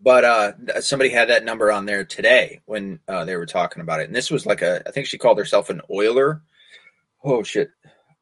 But 0.03 0.26
uh, 0.26 0.82
somebody 0.82 1.09
had 1.09 1.30
that 1.30 1.45
number 1.45 1.72
on 1.72 1.86
there 1.86 2.03
today 2.03 2.61
when 2.65 2.99
uh, 3.07 3.24
they 3.24 3.38
were 3.38 3.45
talking 3.45 3.82
about 3.82 4.01
it, 4.01 4.07
and 4.07 4.15
this 4.15 4.30
was 4.30 4.45
like 4.45 4.61
a 4.61 4.84
I 4.88 4.91
think 4.91 5.07
she 5.07 5.17
called 5.17 5.38
herself 5.38 5.69
an 5.69 5.82
oiler. 5.89 6.41
Oh 7.24 7.41
shit, 7.41 7.72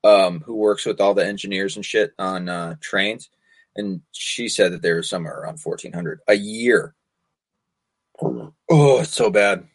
um, 0.04 0.42
who 0.42 0.56
works 0.56 0.86
with 0.86 1.02
all 1.02 1.14
the 1.16 1.26
engineers 1.26 1.76
and 1.76 1.86
shit 1.86 2.14
on 2.20 2.50
uh, 2.50 2.76
trains, 2.82 3.30
and 3.76 4.02
she 4.12 4.48
said 4.48 4.74
that 4.74 4.82
there 4.84 4.98
was 4.98 5.10
somewhere 5.10 5.40
around 5.40 5.60
fourteen 5.60 5.94
hundred 5.94 6.20
a 6.28 6.36
year. 6.36 6.94
Oh, 8.22 8.54
it's 9.00 9.16
so 9.16 9.32
bad. 9.32 9.66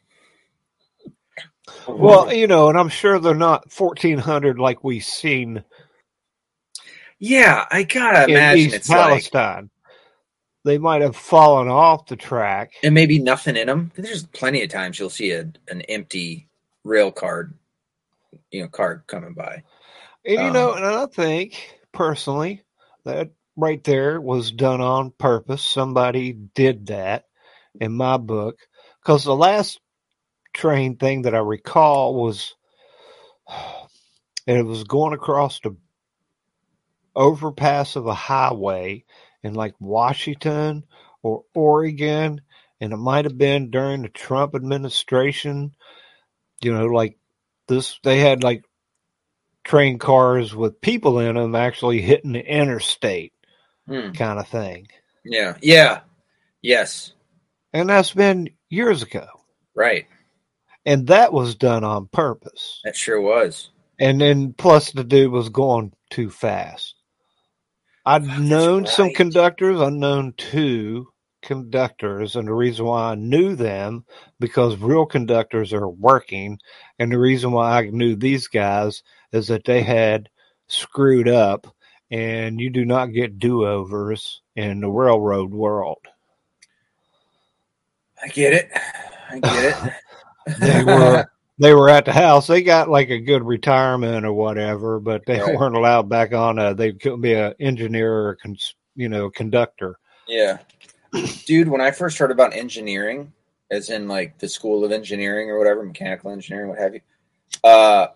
Well, 1.88 2.32
you 2.32 2.46
know, 2.46 2.68
and 2.68 2.78
I'm 2.78 2.90
sure 2.90 3.18
they're 3.18 3.34
not 3.34 3.72
1400 3.72 4.58
like 4.58 4.84
we've 4.84 5.02
seen 5.02 5.64
yeah, 7.24 7.64
I 7.70 7.84
gotta 7.84 8.24
in 8.24 8.30
imagine 8.30 8.66
East 8.66 8.76
it's 8.76 8.88
like, 8.90 8.98
Palestine. 8.98 9.70
They 10.64 10.76
might 10.76 11.00
have 11.00 11.16
fallen 11.16 11.68
off 11.68 12.06
the 12.06 12.16
track. 12.16 12.72
and 12.82 12.94
maybe 12.94 13.18
nothing 13.18 13.56
in 13.56 13.66
them. 13.66 13.92
There's 13.96 14.26
plenty 14.26 14.62
of 14.62 14.68
times 14.68 14.98
you'll 14.98 15.10
see 15.10 15.32
a, 15.32 15.50
an 15.68 15.80
empty 15.88 16.48
rail 16.84 17.10
card, 17.10 17.54
you 18.50 18.62
know, 18.62 18.68
card 18.68 19.04
coming 19.06 19.32
by. 19.32 19.62
And 20.26 20.38
you 20.38 20.50
know, 20.50 20.72
Um, 20.72 20.76
and 20.76 20.86
I 20.86 21.06
think 21.06 21.78
personally 21.92 22.62
that 23.04 23.30
right 23.56 23.82
there 23.84 24.20
was 24.20 24.52
done 24.52 24.82
on 24.82 25.10
purpose. 25.10 25.64
Somebody 25.64 26.32
did 26.32 26.86
that 26.86 27.24
in 27.80 27.92
my 27.92 28.18
book 28.18 28.58
because 29.02 29.24
the 29.24 29.34
last 29.34 29.80
train 30.52 30.96
thing 30.96 31.22
that 31.22 31.34
I 31.34 31.38
recall 31.38 32.14
was 32.14 32.54
and 34.46 34.58
it 34.58 34.64
was 34.64 34.84
going 34.84 35.14
across 35.14 35.60
the 35.60 35.74
overpass 37.16 37.96
of 37.96 38.06
a 38.06 38.14
highway 38.14 39.04
in 39.42 39.54
like 39.54 39.74
Washington 39.80 40.84
or 41.22 41.44
Oregon, 41.54 42.40
and 42.80 42.92
it 42.92 42.96
might 42.96 43.24
have 43.24 43.38
been 43.38 43.70
during 43.70 44.02
the 44.02 44.08
Trump 44.08 44.54
administration. 44.54 45.72
You 46.62 46.72
know, 46.74 46.86
like 46.86 47.18
this, 47.68 47.98
they 48.04 48.18
had 48.20 48.42
like 48.44 48.64
train 49.64 49.98
cars 49.98 50.54
with 50.54 50.80
people 50.80 51.18
in 51.18 51.34
them 51.36 51.54
actually 51.54 52.00
hitting 52.00 52.32
the 52.32 52.44
interstate 52.44 53.32
Hmm. 53.86 54.12
kind 54.12 54.38
of 54.38 54.48
thing. 54.48 54.88
Yeah, 55.24 55.56
yeah, 55.60 56.00
yes, 56.62 57.12
And 57.72 57.88
that's 57.88 58.12
been 58.12 58.50
years 58.70 59.02
ago. 59.02 59.26
right. 59.74 60.06
And 60.86 61.06
that 61.08 61.32
was 61.32 61.54
done 61.54 61.82
on 61.84 62.06
purpose. 62.08 62.80
That 62.84 62.96
sure 62.96 63.20
was. 63.20 63.70
And 63.98 64.20
then 64.20 64.52
plus 64.52 64.92
the 64.92 65.04
dude 65.04 65.32
was 65.32 65.48
going 65.48 65.92
too 66.10 66.30
fast. 66.30 66.94
I'd 68.06 68.24
That's 68.26 68.40
known 68.40 68.86
some 68.86 69.12
conductors, 69.12 69.80
I'd 69.80 69.92
known 69.92 70.34
two 70.36 71.08
conductors, 71.42 72.36
and 72.36 72.48
the 72.48 72.54
reason 72.54 72.86
why 72.86 73.12
I 73.12 73.14
knew 73.14 73.54
them 73.54 74.04
because 74.40 74.76
real 74.76 75.06
conductors 75.06 75.72
are 75.72 75.88
working, 75.88 76.58
and 76.98 77.12
the 77.12 77.18
reason 77.18 77.52
why 77.52 77.78
I 77.78 77.90
knew 77.90 78.16
these 78.16 78.48
guys 78.48 79.02
is 79.32 79.48
that 79.48 79.64
they 79.64 79.82
had 79.82 80.28
screwed 80.66 81.28
up, 81.28 81.66
and 82.10 82.60
you 82.60 82.70
do 82.70 82.84
not 82.84 83.06
get 83.06 83.38
do 83.38 83.66
overs 83.66 84.40
in 84.56 84.80
the 84.80 84.90
railroad 84.90 85.52
world. 85.52 86.06
I 88.22 88.28
get 88.28 88.52
it. 88.54 88.70
I 89.30 89.38
get 89.38 89.64
it. 89.64 89.92
They 90.60 90.84
were 90.84 91.24
they 91.58 91.72
were 91.74 91.88
at 91.88 92.04
the 92.04 92.12
house. 92.12 92.46
They 92.46 92.62
got 92.62 92.88
like 92.88 93.10
a 93.10 93.18
good 93.20 93.42
retirement 93.42 94.26
or 94.26 94.32
whatever, 94.32 94.98
but 95.00 95.24
they 95.26 95.40
Right. 95.40 95.54
weren't 95.56 95.76
allowed 95.76 96.08
back 96.08 96.32
on. 96.32 96.58
A, 96.58 96.74
they 96.74 96.92
couldn't 96.92 97.20
be 97.20 97.34
an 97.34 97.54
engineer 97.60 98.12
or 98.12 98.34
cons, 98.36 98.74
you 98.96 99.08
know 99.08 99.30
conductor. 99.30 99.98
Yeah. 100.26 100.58
Dude, 101.46 101.68
when 101.68 101.80
I 101.80 101.92
first 101.92 102.18
heard 102.18 102.32
about 102.32 102.54
engineering, 102.54 103.32
as 103.70 103.90
in 103.90 104.08
like 104.08 104.38
the 104.38 104.48
school 104.48 104.84
of 104.84 104.92
engineering 104.92 105.48
or 105.50 105.58
whatever, 105.58 105.82
mechanical 105.84 106.30
engineering, 106.32 106.70
what 106.70 106.78
have 106.78 106.94
you, 106.94 107.00
uh, 107.62 108.08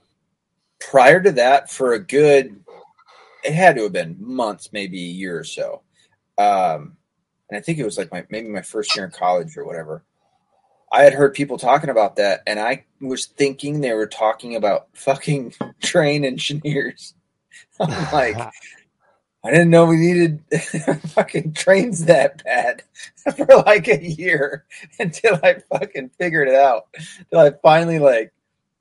prior 0.81 1.21
to 1.23 1.33
that, 1.33 1.71
for 1.71 1.93
a 1.93 1.99
good, 1.99 2.59
it 3.45 3.53
had 3.53 3.77
to 3.77 3.85
have 3.85 3.93
been 3.93 4.17
months, 4.19 4.73
maybe 4.73 4.99
a 4.99 5.13
year 5.13 5.39
or 5.39 5.45
so. 5.45 5.83
Um, 6.39 6.97
and 7.51 7.57
I 7.57 7.61
think 7.61 7.79
it 7.79 7.85
was 7.85 7.99
like 7.99 8.11
my 8.11 8.25
maybe 8.31 8.49
my 8.49 8.63
first 8.63 8.95
year 8.97 9.05
in 9.05 9.11
college 9.11 9.57
or 9.57 9.65
whatever. 9.65 10.03
I 10.91 11.03
had 11.03 11.13
heard 11.13 11.35
people 11.35 11.59
talking 11.59 11.91
about 11.91 12.17
that, 12.17 12.43
and 12.47 12.59
I 12.59 12.85
was 13.01 13.27
thinking 13.27 13.81
they 13.81 13.93
were 13.93 14.07
talking 14.07 14.57
about 14.57 14.89
fucking 14.95 15.55
train 15.83 16.25
engineers. 16.25 17.15
I'm 17.81 18.13
like, 18.13 18.37
I 19.45 19.51
didn't 19.51 19.71
know 19.71 19.87
we 19.87 19.97
needed 19.97 20.43
fucking 21.11 21.53
trains 21.53 22.07
that 22.07 22.43
bad 22.45 22.83
for 23.37 23.47
like 23.65 23.87
a 23.87 24.03
year 24.03 24.65
until 24.99 25.39
I 25.43 25.59
fucking 25.73 26.11
figured 26.19 26.49
it 26.49 26.57
out. 26.57 26.89
Until 27.19 27.39
I 27.39 27.51
finally 27.63 28.01
like 28.01 28.33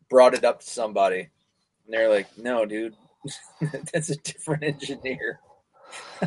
brought 0.10 0.34
it 0.34 0.43
up 0.43 0.62
to 0.62 0.68
somebody, 0.68 1.20
and 1.20 1.93
they're 1.93 2.10
like, 2.10 2.38
"No, 2.38 2.66
dude, 2.66 2.95
that's 3.93 4.10
a 4.10 4.16
different 4.16 4.64
engineer." 4.64 5.39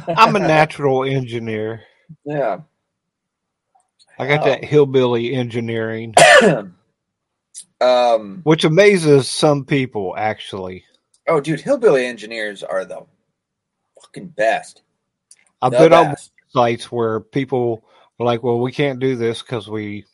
I'm 0.07 0.37
a 0.37 0.41
natural 0.41 1.05
engineer. 1.05 1.83
yeah. 2.24 2.61
I 4.21 4.27
got 4.29 4.45
that 4.45 4.64
hillbilly 4.64 5.35
engineering, 5.35 6.14
um. 7.81 8.41
which 8.45 8.64
amazes 8.64 9.29
some 9.29 9.64
people. 9.64 10.14
Actually, 10.16 10.85
Oh, 11.29 11.41
dude, 11.41 11.61
hillbilly 11.61 12.07
engineers 12.07 12.62
are 12.62 12.85
the 12.85 13.05
fucking 14.01 14.29
best. 14.29 14.83
I've 15.62 15.73
The 15.73 15.79
been 15.79 15.93
on 15.93 16.16
sites 16.49 16.91
where 16.91 17.21
people 17.21 17.85
are 18.18 18.27
like, 18.27 18.43
"Well, 18.43 18.59
we 18.61 18.73
can't 18.73 18.99
do 19.01 19.16
this 19.16 19.43
because 19.43 19.68
we 19.68 20.05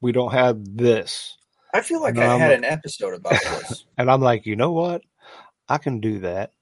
we 0.00 0.12
don't 0.12 0.32
have 0.32 0.58
this," 0.76 1.36
I 1.74 1.80
feel 1.80 2.00
like 2.00 2.14
No, 2.14 2.22
I 2.22 2.34
I'm 2.34 2.40
had 2.40 2.52
a- 2.52 2.56
an 2.56 2.64
episode 2.64 3.14
about 3.14 3.32
this. 3.32 3.84
and 3.98 4.10
I'm 4.10 4.20
like, 4.20 4.46
"You 4.46 4.56
know 4.56 4.72
what? 4.72 5.02
I 5.68 5.78
can 5.78 6.00
do 6.00 6.20
that. 6.20 6.52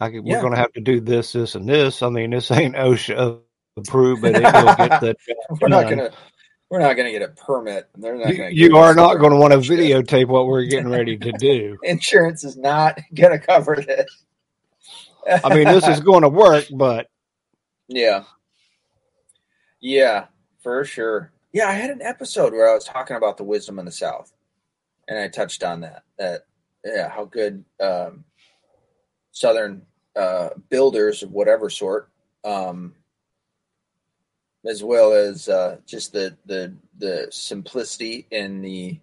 I 0.00 0.10
can, 0.10 0.24
Yeah. 0.24 0.36
We're 0.36 0.42
going 0.42 0.52
to 0.54 0.60
have 0.60 0.72
to 0.74 0.80
do 0.80 1.00
this, 1.00 1.32
this, 1.32 1.56
and 1.56 1.68
this. 1.68 2.02
I 2.02 2.08
mean, 2.08 2.30
this 2.30 2.50
ain't 2.52 2.76
OSHA 2.76 3.40
approved, 3.78 4.22
but 4.22 4.34
it 4.34 4.42
will 4.42 4.74
get 4.74 5.00
the 5.00 5.16
we're 5.60 5.68
not 5.68 5.88
gonna. 5.88 6.10
We're 6.70 6.80
not 6.80 6.94
gonna 6.94 7.12
get 7.12 7.22
a 7.22 7.28
permit. 7.28 7.88
They're 7.96 8.16
not 8.16 8.34
You, 8.34 8.52
you 8.52 8.76
are 8.76 8.94
not 8.94 9.14
going 9.14 9.32
to 9.32 9.38
want 9.38 9.54
to 9.54 9.58
videotape 9.60 10.26
what 10.26 10.46
we're 10.46 10.64
getting 10.64 10.90
ready 10.90 11.16
to 11.16 11.32
do. 11.32 11.78
Insurance 11.84 12.44
is 12.44 12.58
not 12.58 13.00
gonna 13.14 13.38
cover 13.38 13.76
this. 13.76 14.24
I 15.44 15.54
mean, 15.54 15.66
this 15.66 15.88
is 15.88 16.00
going 16.00 16.22
to 16.22 16.28
work, 16.28 16.66
but 16.70 17.08
Yeah. 17.88 18.24
Yeah, 19.80 20.26
for 20.62 20.84
sure. 20.84 21.32
Yeah, 21.52 21.68
I 21.68 21.72
had 21.72 21.90
an 21.90 22.02
episode 22.02 22.52
where 22.52 22.68
I 22.68 22.74
was 22.74 22.84
talking 22.84 23.16
about 23.16 23.36
the 23.36 23.44
wisdom 23.44 23.78
in 23.78 23.84
the 23.84 23.92
South, 23.92 24.32
and 25.08 25.18
I 25.18 25.28
touched 25.28 25.62
on 25.62 25.80
that. 25.80 26.02
That 26.18 26.42
yeah, 26.84 27.08
how 27.08 27.24
good 27.24 27.64
um, 27.80 28.24
Southern 29.32 29.82
uh, 30.16 30.50
builders 30.68 31.22
of 31.22 31.30
whatever 31.30 31.70
sort, 31.70 32.10
um, 32.44 32.94
as 34.66 34.82
well 34.82 35.12
as 35.12 35.48
uh, 35.48 35.78
just 35.86 36.12
the 36.12 36.36
the 36.46 36.74
the 36.98 37.28
simplicity 37.30 38.26
and 38.32 38.64
the 38.64 38.98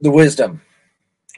the 0.00 0.10
wisdom 0.10 0.60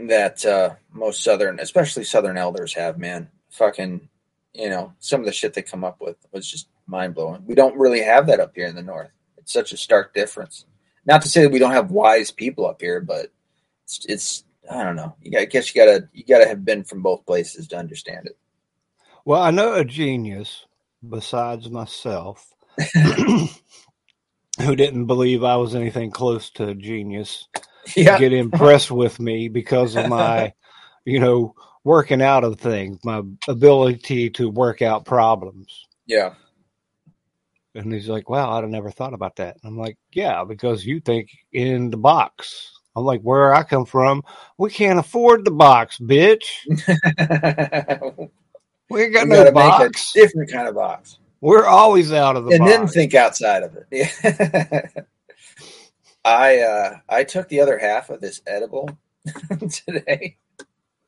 that 0.01 0.45
uh, 0.45 0.75
most 0.93 1.23
Southern, 1.23 1.61
especially 1.61 2.05
Southern 2.05 2.37
elders, 2.37 2.75
have. 2.75 2.99
Man, 2.99 3.29
fucking, 3.51 4.09
you 4.53 4.69
know, 4.69 4.93
some 4.99 5.21
of 5.21 5.27
the 5.27 5.33
shit 5.33 5.55
they 5.55 5.63
come 5.63 5.85
up 5.85 6.01
with 6.01 6.17
was 6.33 6.51
just 6.51 6.69
mind 6.87 7.15
blowing. 7.15 7.45
We 7.47 7.55
don't 7.55 7.79
really 7.79 8.03
have 8.03 8.27
that 8.27 8.41
up 8.41 8.53
here 8.55 8.67
in 8.67 8.75
the 8.75 8.83
North. 8.83 9.11
It's 9.39 9.53
such 9.53 9.73
a 9.73 9.77
stark 9.77 10.15
difference. 10.15 10.65
Not 11.07 11.23
to 11.23 11.29
say 11.29 11.43
that 11.43 11.53
we 11.53 11.59
don't 11.59 11.73
have 11.73 11.91
wise 11.91 12.31
people 12.31 12.67
up 12.67 12.81
here, 12.81 13.01
but 13.01 13.31
it's, 13.85 14.05
it's 14.07 14.45
I 14.71 14.83
don't 14.83 14.97
know. 14.97 15.15
You 15.23 15.31
got, 15.31 15.43
I 15.43 15.45
guess 15.45 15.75
you 15.75 15.85
gotta 15.85 16.09
you 16.13 16.25
gotta 16.25 16.49
have 16.49 16.65
been 16.65 16.85
from 16.85 17.03
both 17.03 17.27
places 17.27 17.69
to 17.69 17.77
understand 17.77 18.27
it. 18.27 18.39
well, 19.25 19.43
I 19.43 19.51
know 19.51 19.75
a 19.75 19.85
genius 19.85 20.65
besides 21.09 21.71
myself 21.71 22.47
who 24.61 24.77
didn't 24.77 25.07
believe 25.07 25.43
I 25.43 25.57
was 25.57 25.75
anything 25.75 26.11
close 26.11 26.51
to 26.53 26.69
a 26.69 26.75
genius 26.75 27.49
Yeah, 27.97 28.19
get 28.19 28.33
impressed 28.33 28.91
with 28.91 29.21
me 29.21 29.49
because 29.49 29.97
of 29.97 30.07
my, 30.07 30.53
you 31.05 31.19
know, 31.19 31.55
working 31.83 32.23
out 32.23 32.45
of 32.45 32.59
things, 32.59 32.99
my 33.05 33.23
ability 33.49 34.31
to 34.31 34.49
work 34.49 34.83
out 34.83 35.05
problems. 35.05 35.87
yeah, 36.07 36.35
And 37.75 37.93
he's 37.93 38.09
like, 38.09 38.31
"Wow, 38.31 38.53
I'd 38.53 38.63
have 38.63 38.71
never 38.71 38.91
thought 38.91 39.15
about 39.15 39.37
that." 39.37 39.57
And 39.63 39.73
I'm 39.73 39.79
like, 39.79 39.99
"Yeah, 40.13 40.45
because 40.45 40.87
you 40.87 41.01
think 41.01 41.31
in 41.53 41.91
the 41.91 41.97
box. 41.97 42.71
I'm 42.97 43.05
like, 43.05 43.23
where 43.23 43.53
I 43.53 43.65
come 43.65 43.85
from, 43.87 44.23
we 44.57 44.71
can't 44.71 45.01
afford 45.01 45.45
the 45.45 45.51
box, 45.51 45.99
bitch. 45.99 46.45
We 48.91 49.09
got 49.09 49.25
we 49.25 49.31
no 49.31 49.37
gotta 49.37 49.53
box. 49.53 50.13
make 50.15 50.25
a 50.25 50.27
different 50.27 50.51
kind 50.51 50.69
of 50.69 50.75
box, 50.75 51.19
We're 51.41 51.67
always 51.67 52.13
out 52.13 52.37
of 52.37 52.45
the 52.45 52.53
and 52.53 52.61
box. 52.61 52.71
then 52.71 52.87
think 52.89 53.15
outside 53.15 53.63
of 53.63 53.77
it. 53.91 55.07
I 56.25 56.59
uh, 56.61 56.97
I 57.09 57.25
took 57.25 57.49
the 57.49 57.61
other 57.61 57.79
half 57.79 58.11
of 58.11 58.21
this 58.21 58.41
edible 58.47 58.89
today 59.71 60.37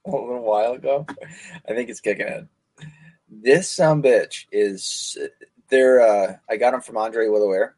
a 0.06 0.10
little 0.10 0.42
while 0.42 0.72
ago. 0.72 1.06
I 1.68 1.74
think 1.74 1.88
it's 1.90 2.00
kicking 2.00 2.26
in. 2.26 2.48
This 3.28 3.70
some 3.70 4.02
bitch 4.02 4.46
is 4.52 5.18
they're 5.68 6.00
uh, 6.00 6.36
I 6.48 6.56
got 6.56 6.72
them 6.72 6.80
from 6.82 6.96
Andre 6.96 7.26
Willoware, 7.26 7.72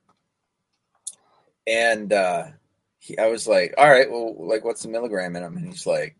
and 1.66 2.12
uh, 2.12 2.44
he, 2.98 3.16
I 3.18 3.26
was 3.28 3.46
like, 3.46 3.74
all 3.78 3.88
right, 3.88 4.10
well, 4.10 4.34
like 4.38 4.64
what's 4.64 4.82
the 4.82 4.88
milligram 4.88 5.36
in 5.36 5.42
them? 5.42 5.56
And 5.56 5.66
he's 5.66 5.86
like, 5.86 6.16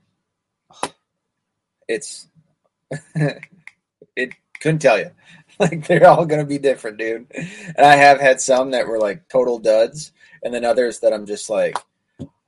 it's 1.89 2.29
it 4.19 4.35
couldn't 4.61 4.81
tell 4.81 4.99
you. 4.99 5.11
Like 5.61 5.89
they're 5.89 6.07
all 6.07 6.25
gonna 6.25 6.45
be 6.47 6.59
different, 6.59 6.99
dude. 6.99 7.27
And 7.35 7.85
I 7.85 7.97
have 7.97 8.21
had 8.21 8.41
some 8.41 8.71
that 8.71 8.87
were 8.87 9.01
like 9.01 9.29
total 9.29 9.59
duds, 9.59 10.13
and 10.45 10.55
then 10.55 10.65
others 10.65 11.01
that 11.01 11.13
I'm 11.13 11.27
just 11.27 11.51
like, 11.51 11.77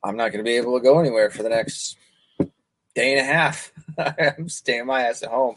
I'm 0.04 0.16
not 0.16 0.30
gonna 0.30 0.44
be 0.44 0.56
able 0.56 0.78
to 0.78 0.84
go 0.84 1.00
anywhere 1.00 1.28
for 1.28 1.42
the 1.42 1.48
next 1.48 1.96
day 2.94 3.18
and 3.18 3.20
a 3.20 3.24
half. 3.24 3.72
I'm 3.98 4.48
staying 4.48 4.86
my 4.86 5.02
ass 5.08 5.24
at 5.24 5.30
home. 5.30 5.56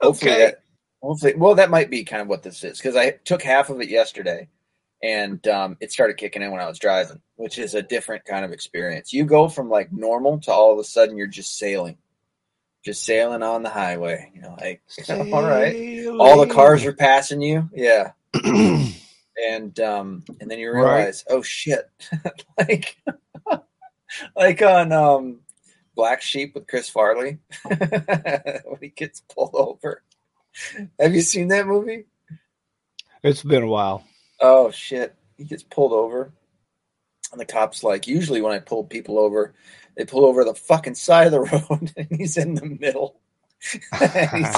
Hopefully 0.00 0.30
Okay. 0.32 0.44
that 0.44 0.62
hopefully 1.02 1.34
well 1.34 1.56
that 1.56 1.70
might 1.70 1.90
be 1.90 2.04
kind 2.04 2.22
of 2.22 2.28
what 2.28 2.44
this 2.44 2.62
is 2.62 2.78
because 2.78 2.94
I 2.94 3.10
took 3.24 3.42
half 3.42 3.68
of 3.70 3.80
it 3.80 3.88
yesterday 3.88 4.48
and 5.02 5.44
um, 5.48 5.76
it 5.80 5.90
started 5.90 6.18
kicking 6.18 6.42
in 6.42 6.52
when 6.52 6.60
I 6.60 6.68
was 6.68 6.78
driving, 6.78 7.20
which 7.36 7.58
is 7.58 7.74
a 7.74 7.82
different 7.82 8.24
kind 8.26 8.44
of 8.44 8.52
experience. 8.52 9.12
You 9.12 9.24
go 9.24 9.48
from 9.48 9.68
like 9.70 9.90
normal 9.92 10.38
to 10.42 10.52
all 10.52 10.72
of 10.72 10.78
a 10.78 10.84
sudden 10.84 11.16
you're 11.16 11.26
just 11.26 11.58
sailing, 11.58 11.96
just 12.84 13.04
sailing 13.04 13.42
on 13.42 13.62
the 13.62 13.70
highway. 13.70 14.30
You 14.34 14.42
know, 14.42 14.56
like 14.60 14.82
all 15.32 15.42
right, 15.42 16.06
all 16.18 16.40
the 16.40 16.52
cars 16.52 16.84
are 16.84 16.92
passing 16.92 17.42
you, 17.42 17.68
yeah, 17.74 18.12
and 18.44 19.80
um, 19.80 20.24
and 20.40 20.50
then 20.50 20.58
you 20.58 20.70
Right. 20.72 20.82
realize, 20.82 21.24
oh 21.28 21.42
shit, 21.42 21.90
like 22.58 22.96
like 24.36 24.62
on 24.62 24.92
um, 24.92 25.40
Black 25.94 26.22
Sheep 26.22 26.54
with 26.54 26.66
Chris 26.66 26.88
Farley 26.88 27.38
when 27.64 28.78
he 28.80 28.88
gets 28.88 29.20
pulled 29.20 29.54
over. 29.54 30.02
Have 30.98 31.14
you 31.14 31.20
seen 31.22 31.48
that 31.48 31.66
movie? 31.66 32.06
It's 33.22 33.42
been 33.42 33.62
a 33.62 33.68
while. 33.68 34.04
Oh 34.40 34.70
shit. 34.70 35.14
He 35.36 35.44
gets 35.44 35.62
pulled 35.62 35.92
over. 35.92 36.32
And 37.32 37.40
the 37.40 37.44
cop's 37.44 37.84
like, 37.84 38.06
usually 38.08 38.42
when 38.42 38.52
I 38.52 38.58
pull 38.58 38.82
people 38.84 39.18
over, 39.18 39.54
they 40.00 40.06
pull 40.06 40.24
over 40.24 40.44
the 40.44 40.54
fucking 40.54 40.94
side 40.94 41.26
of 41.26 41.32
the 41.32 41.40
road 41.70 41.92
and 41.94 42.06
he's 42.10 42.38
in 42.38 42.54
the 42.54 42.64
middle. 42.64 43.20
and, 44.00 44.30
he's, 44.34 44.56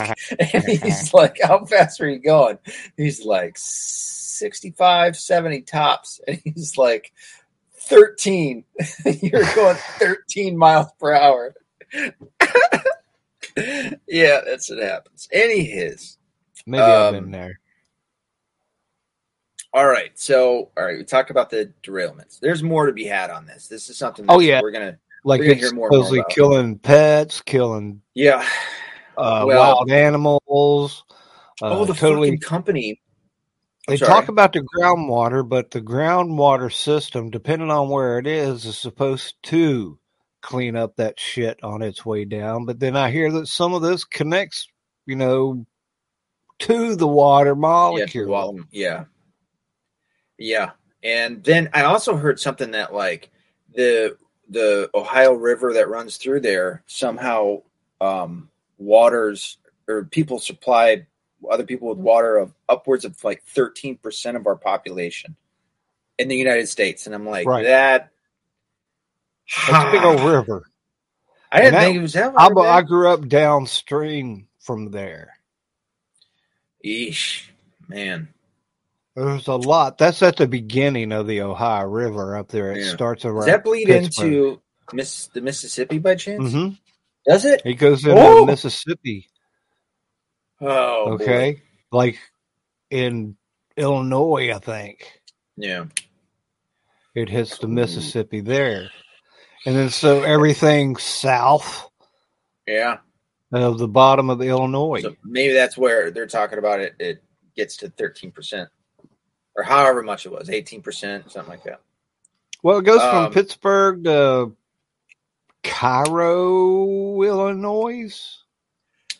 and 0.52 0.64
he's 0.64 1.12
like, 1.14 1.36
How 1.42 1.64
fast 1.64 2.00
are 2.00 2.08
you 2.08 2.20
going? 2.20 2.58
He's 2.96 3.24
like 3.24 3.56
65, 3.58 5.16
70 5.16 5.62
tops. 5.62 6.20
And 6.28 6.40
he's 6.44 6.78
like 6.78 7.12
13. 7.74 8.64
You're 9.20 9.54
going 9.56 9.76
13 9.98 10.56
miles 10.56 10.86
per 11.00 11.12
hour. 11.12 11.54
yeah, 14.06 14.40
that's 14.46 14.70
what 14.70 14.78
happens. 14.82 15.28
Any 15.32 15.64
his. 15.64 16.18
Maybe 16.64 16.82
I've 16.82 17.14
Um, 17.16 17.24
been 17.24 17.30
there. 17.32 17.58
All 19.74 19.86
right. 19.88 20.12
So, 20.14 20.70
all 20.76 20.84
right, 20.84 20.98
we 20.98 21.02
talked 21.04 21.30
about 21.30 21.50
the 21.50 21.72
derailments. 21.82 22.38
There's 22.38 22.62
more 22.62 22.86
to 22.86 22.92
be 22.92 23.06
had 23.06 23.30
on 23.30 23.46
this. 23.46 23.66
This 23.66 23.90
is 23.90 23.96
something 23.96 24.26
Oh, 24.28 24.38
yeah. 24.38 24.60
we're 24.62 24.70
going 24.70 24.92
to, 24.92 24.98
Like 25.24 25.40
it's 25.42 25.60
hear 25.60 25.72
more 25.72 25.88
and 25.88 25.92
more 25.96 26.04
supposedly 26.04 26.20
it. 26.20 26.26
killing 26.30 26.78
pets, 26.78 27.40
killing 27.42 28.02
yeah. 28.14 28.46
uh, 29.16 29.44
Well- 29.46 29.74
wild 29.76 29.90
animals. 29.90 31.04
Uh, 31.60 31.78
oh, 31.78 31.84
the 31.84 31.94
totally. 31.94 32.28
fucking 32.30 32.40
company. 32.40 33.00
I'm 33.88 33.92
They 33.92 33.96
sorry. 33.98 34.08
talk 34.10 34.28
about 34.28 34.52
the 34.52 34.60
groundwater, 34.76 35.48
but 35.48 35.70
the 35.70 35.80
groundwater 35.80 36.72
system, 36.72 37.30
depending 37.30 37.70
on 37.70 37.88
where 37.88 38.18
it 38.18 38.26
is, 38.26 38.64
is 38.64 38.78
supposed 38.78 39.36
to 39.44 39.98
clean 40.40 40.74
up 40.76 40.96
that 40.96 41.20
shit 41.20 41.62
on 41.62 41.82
its 41.82 42.04
way 42.04 42.24
down. 42.24 42.64
But 42.64 42.80
then 42.80 42.96
I 42.96 43.10
hear 43.12 43.30
that 43.30 43.46
some 43.46 43.74
of 43.74 43.82
this 43.82 44.04
connects, 44.04 44.66
you 45.06 45.14
know, 45.14 45.66
to 46.60 46.96
the 46.96 47.06
water 47.08 47.54
molecule. 47.54 48.24
to 48.26 48.30
Waltham. 48.30 48.68
yeah. 48.72 49.04
Yeah. 50.38 50.70
And 51.04 51.42
then 51.44 51.70
I 51.72 51.82
also 51.82 52.16
heard 52.16 52.40
something 52.40 52.72
that 52.72 52.92
like 52.94 53.30
the 53.74 54.16
the 54.52 54.90
Ohio 54.94 55.32
River 55.32 55.72
that 55.74 55.88
runs 55.88 56.16
through 56.16 56.40
there 56.40 56.82
somehow 56.86 57.62
um 58.00 58.48
waters 58.78 59.58
or 59.88 60.04
people 60.04 60.38
supply 60.38 61.06
other 61.50 61.64
people 61.64 61.88
with 61.88 61.98
water 61.98 62.36
of 62.36 62.52
upwards 62.68 63.04
of 63.04 63.22
like 63.24 63.42
13% 63.54 64.36
of 64.36 64.46
our 64.46 64.54
population 64.56 65.34
in 66.18 66.28
the 66.28 66.36
United 66.36 66.68
States. 66.68 67.06
And 67.06 67.14
I'm 67.14 67.26
like, 67.26 67.46
Right. 67.46 67.64
that 67.64 68.10
That's 69.68 69.88
a 69.88 69.90
big 69.90 70.02
old 70.04 70.20
river. 70.20 70.64
I 71.50 71.58
didn't 71.60 71.72
that- 71.74 71.80
think 71.84 71.96
it 71.96 72.00
was 72.02 72.12
that 72.12 72.32
I, 72.36 72.46
I 72.46 72.82
grew 72.82 73.08
up 73.08 73.26
downstream 73.28 74.46
from 74.60 74.90
there. 74.92 75.34
Eesh, 76.84 77.46
man. 77.88 78.28
There's 79.14 79.46
a 79.48 79.56
lot. 79.56 79.98
That's 79.98 80.22
at 80.22 80.36
the 80.36 80.46
beginning 80.46 81.12
of 81.12 81.26
the 81.26 81.42
Ohio 81.42 81.86
River 81.86 82.36
up 82.36 82.48
there. 82.48 82.72
It 82.72 82.84
Yeah. 82.84 82.90
starts 82.94 83.24
around. 83.24 83.36
Does 83.40 83.46
that 83.46 83.64
bleed 83.64 83.86
Pittsburgh. 83.86 84.26
into 84.32 84.62
Miss 84.92 85.26
the 85.28 85.40
Mississippi 85.40 85.98
by 85.98 86.14
chance? 86.14 86.52
hmm 86.52 86.68
Does 87.26 87.44
it? 87.44 87.62
It 87.64 87.74
goes 87.74 88.04
into 88.04 88.20
Oh! 88.20 88.46
Mississippi. 88.46 89.28
Oh, 90.60 91.18
boy. 91.18 91.24
okay, 91.24 91.62
like 91.90 92.18
in 92.90 93.36
Illinois, 93.76 94.52
I 94.54 94.58
think 94.58 95.20
Yeah. 95.56 95.86
it 97.14 97.28
hits 97.28 97.58
the 97.58 97.68
Mississippi 97.68 98.40
there, 98.40 98.90
and 99.66 99.76
then 99.76 99.90
so 99.90 100.22
everything 100.22 100.96
south 100.96 101.90
Yeah. 102.66 102.98
of 103.52 103.78
the 103.78 103.88
bottom 103.88 104.30
of 104.30 104.40
Illinois. 104.40 105.02
So 105.02 105.16
maybe 105.24 105.52
that's 105.52 105.76
where 105.76 106.10
they're 106.10 106.26
talking 106.26 106.58
about 106.58 106.80
it. 106.80 106.94
It 106.98 107.22
gets 107.56 107.76
to 107.78 107.88
13%, 107.90 108.68
or 109.56 109.62
however 109.62 110.02
much 110.02 110.26
it 110.26 110.32
was 110.32 110.48
18%, 110.48 111.30
something 111.30 111.50
like 111.50 111.64
that. 111.64 111.80
well, 112.62 112.78
it 112.78 112.84
goes 112.84 113.00
from 113.00 113.26
um, 113.26 113.32
Pittsburgh 113.32 114.04
to 114.04 114.52
Cairo, 115.62 117.22
Illinois. 117.22 118.38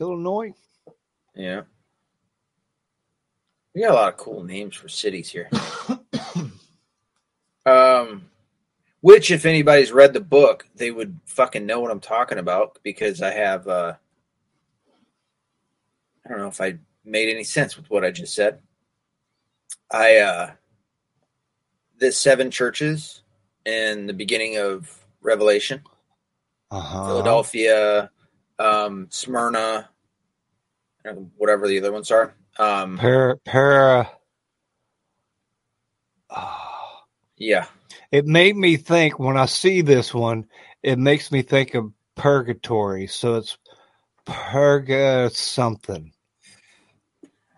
Illinois. 0.00 0.54
Yeah. 1.34 1.62
We 3.74 3.82
got 3.82 3.92
a 3.92 3.94
lot 3.94 4.12
of 4.12 4.18
cool 4.18 4.42
names 4.44 4.76
for 4.76 4.88
cities 4.88 5.30
here. 5.30 5.48
um, 7.66 8.26
which, 9.00 9.30
if 9.30 9.46
anybody's 9.46 9.92
read 9.92 10.12
the 10.12 10.20
book, 10.20 10.66
they 10.74 10.90
would 10.90 11.18
fucking 11.24 11.64
know 11.64 11.80
what 11.80 11.90
I'm 11.90 12.00
talking 12.00 12.38
about 12.38 12.78
because 12.82 13.22
I 13.22 13.32
have. 13.32 13.66
Uh, 13.66 13.94
I 16.24 16.28
don't 16.28 16.38
know 16.38 16.48
if 16.48 16.60
I 16.60 16.78
made 17.04 17.30
any 17.30 17.44
sense 17.44 17.76
with 17.76 17.88
what 17.90 18.04
I 18.04 18.10
just 18.10 18.34
said. 18.34 18.60
I 19.93 20.18
uh, 20.18 20.51
the 21.99 22.11
seven 22.12 22.51
churches 22.51 23.22
in 23.66 24.07
the 24.07 24.14
beginning 24.14 24.57
of 24.57 24.90
Revelation, 25.20 25.82
Uh-huh. 26.70 27.07
Philadelphia, 27.07 28.11
um, 28.59 29.07
Smyrna, 29.11 29.88
whatever 31.36 31.68
the 31.68 31.78
other 31.78 31.93
ones 31.93 32.11
are. 32.11 32.34
Um, 32.59 32.99
Para, 32.99 33.36
para. 33.45 34.11
Ah. 36.30 37.03
yeah, 37.36 37.66
it 38.11 38.26
made 38.26 38.57
me 38.57 38.76
think 38.76 39.18
when 39.18 39.36
I 39.36 39.47
see 39.47 39.82
this 39.82 40.14
one, 40.14 40.47
it 40.82 40.99
makes 40.99 41.30
me 41.30 41.43
think 41.43 41.74
of 41.74 41.93
purgatory. 42.14 43.07
So 43.07 43.34
it's 43.34 43.59
purga 44.26 45.30
something. 45.30 46.12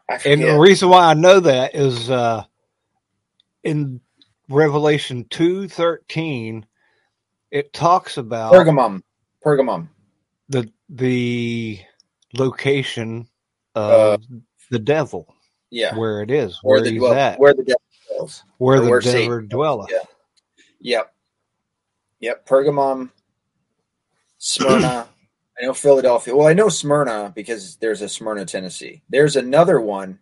And 0.09 0.43
the 0.43 0.59
reason 0.59 0.89
why 0.89 1.07
I 1.07 1.15
know 1.15 1.41
that 1.41 1.75
is 1.75 2.11
uh, 2.11 2.45
in 3.63 4.01
Revelation 4.49 5.27
two 5.31 5.69
thirteen, 5.69 6.67
it 7.51 7.73
talks 7.73 8.17
about 8.19 8.53
Pergamum, 8.53 9.03
Pergamum. 9.45 9.89
the 10.49 10.71
the 10.91 11.81
location 12.37 13.27
of 13.75 14.23
the 14.71 14.79
devil, 14.79 15.27
Uh, 15.31 15.35
Yeah, 15.71 15.97
where 15.97 16.21
it 16.23 16.31
is, 16.31 16.59
where 16.63 16.77
where 16.77 16.85
the 16.85 16.91
he's 16.91 16.99
dwell, 17.01 17.15
at, 17.15 17.39
where 17.39 17.55
the 17.55 17.63
devil 17.65 17.81
dwells. 18.09 18.45
where 18.59 18.77
or 18.77 18.81
the 18.85 18.91
where 18.91 19.01
devil 19.01 19.47
dwelleth. 19.49 19.91
Yeah. 19.91 19.99
Yep, 20.81 21.15
yep. 22.21 22.47
Pergamum, 22.47 23.11
Smyrna. 24.37 25.09
I 25.61 25.67
know 25.67 25.75
Philadelphia. 25.75 26.35
Well, 26.35 26.49
I 26.49 26.53
know 26.53 26.69
Smyrna 26.69 27.33
because 27.35 27.77
there's 27.77 28.03
a 28.03 28.09
Smyrna, 28.09 28.45
Tennessee. 28.45 29.03
There's 29.09 29.37
another 29.37 29.81
one 29.81 30.19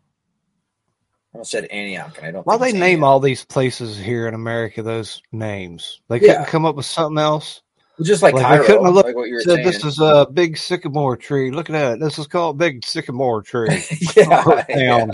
I 1.35 1.39
almost 1.39 1.51
said 1.51 1.65
Antioch, 1.71 2.19
and 2.19 2.27
I 2.27 2.31
don't. 2.31 2.47
Why 2.47 2.59
they 2.59 2.73
name 2.73 2.83
Antioch. 2.83 3.05
all 3.09 3.21
these 3.21 3.43
places 3.45 3.97
here 3.99 4.29
in 4.29 4.35
America 4.35 4.83
those 4.83 5.23
names? 5.33 6.03
They 6.09 6.19
couldn't 6.21 6.35
Yeah. 6.43 6.45
come 6.45 6.67
up 6.67 6.77
with 6.77 6.85
something 6.87 7.17
else. 7.19 7.63
just 8.03 8.23
like, 8.23 8.35
like, 8.35 8.43
Cairo, 8.45 8.65
couldn't 8.67 8.85
have 8.85 8.95
looked- 8.95 9.07
like 9.07 9.17
what 9.17 9.29
you 9.29 9.35
were 9.37 9.41
Said 9.41 9.55
saying. 9.57 9.67
this 9.67 9.85
is 9.85 9.99
a 10.01 10.27
big 10.31 10.59
sycamore 10.59 11.17
tree. 11.17 11.51
Look 11.51 11.71
at 11.71 11.73
that. 11.73 12.01
This 12.01 12.19
is 12.19 12.27
called 12.27 12.59
big 12.59 12.85
sycamore 12.85 13.41
tree. 13.43 13.69
yeah, 14.17 14.65
yeah. 14.69 15.07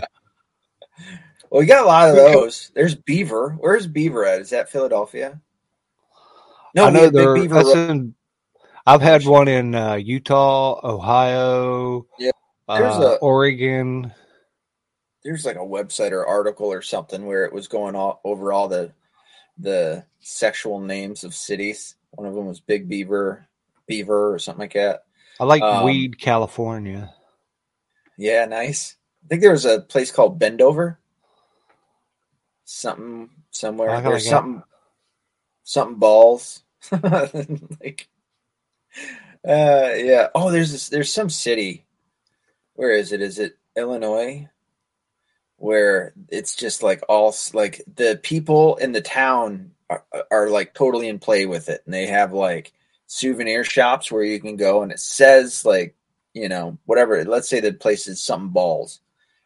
Well, 1.50 1.60
we 1.60 1.66
got 1.66 1.84
a 1.84 1.86
lot 1.86 2.08
of 2.10 2.16
those. 2.16 2.70
There's 2.74 2.94
Beaver. 2.96 3.56
Where's 3.60 3.86
Beaver 3.86 4.24
at? 4.24 4.40
Is 4.40 4.50
that 4.50 4.70
Philadelphia? 4.70 5.40
No, 6.74 6.86
I 6.86 6.90
know 6.90 7.02
have 7.02 7.12
Big 7.12 7.22
there. 7.22 7.34
Beaver 7.34 7.54
That's 7.54 7.74
Road. 7.74 7.90
in. 7.90 8.14
I've 8.88 9.02
had 9.02 9.26
one 9.26 9.48
in 9.48 9.74
uh, 9.74 9.94
Utah, 9.94 10.80
Ohio, 10.82 12.06
Yeah. 12.18 12.30
There's 12.68 12.94
uh, 12.94 13.14
a- 13.14 13.16
Oregon. 13.16 14.12
there's 15.24 15.44
like 15.44 15.56
a 15.56 15.60
website 15.60 16.12
or 16.12 16.26
article 16.26 16.66
or 16.72 16.82
something 16.82 17.26
where 17.26 17.44
it 17.44 17.52
was 17.52 17.68
going 17.68 17.94
all 17.94 18.20
over 18.24 18.52
all 18.52 18.68
the 18.68 18.92
the 19.58 20.04
sexual 20.20 20.78
names 20.80 21.24
of 21.24 21.34
cities. 21.34 21.96
One 22.12 22.26
of 22.28 22.34
them 22.34 22.46
was 22.46 22.60
Big 22.60 22.88
Beaver, 22.88 23.48
Beaver, 23.86 24.32
or 24.34 24.38
something 24.38 24.60
like 24.60 24.74
that. 24.74 25.04
I 25.40 25.44
like 25.44 25.62
Um, 25.62 25.84
Weed, 25.84 26.18
California. 26.20 27.12
Yeah, 28.16 28.44
nice. 28.46 28.96
I 29.24 29.28
think 29.28 29.42
there 29.42 29.52
was 29.52 29.64
a 29.64 29.80
place 29.80 30.10
called 30.10 30.38
Bendover. 30.40 30.96
Something 32.64 33.30
somewhere. 33.50 34.00
There's 34.02 34.28
something 34.28 34.62
something 35.64 35.98
balls. 35.98 36.62
like 36.92 38.08
yeah. 39.44 40.28
Oh, 40.34 40.50
there's 40.50 40.72
this 40.72 40.88
there's 40.88 41.12
some 41.12 41.30
city. 41.30 41.84
Where 42.74 42.90
is 42.92 43.12
it? 43.12 43.20
Is 43.20 43.38
it 43.38 43.58
Illinois? 43.76 44.48
Where 45.56 46.12
it's 46.28 46.54
just 46.54 46.82
like 46.82 47.02
all 47.08 47.34
like 47.52 47.82
the 47.92 48.20
people 48.22 48.76
in 48.76 48.92
the 48.92 49.00
town 49.00 49.72
are, 49.90 50.04
are 50.30 50.48
like 50.50 50.74
totally 50.74 51.08
in 51.08 51.18
play 51.18 51.46
with 51.46 51.68
it 51.68 51.82
and 51.84 51.92
they 51.92 52.06
have 52.06 52.32
like 52.32 52.72
souvenir 53.06 53.64
shops 53.64 54.12
where 54.12 54.22
you 54.22 54.38
can 54.38 54.56
go 54.56 54.82
and 54.82 54.92
it 54.92 55.00
says 55.00 55.64
like 55.64 55.96
you 56.38 56.48
know, 56.48 56.78
whatever. 56.84 57.24
Let's 57.24 57.48
say 57.48 57.60
the 57.60 57.72
place 57.72 58.06
is 58.06 58.22
something 58.22 58.50
balls, 58.50 59.00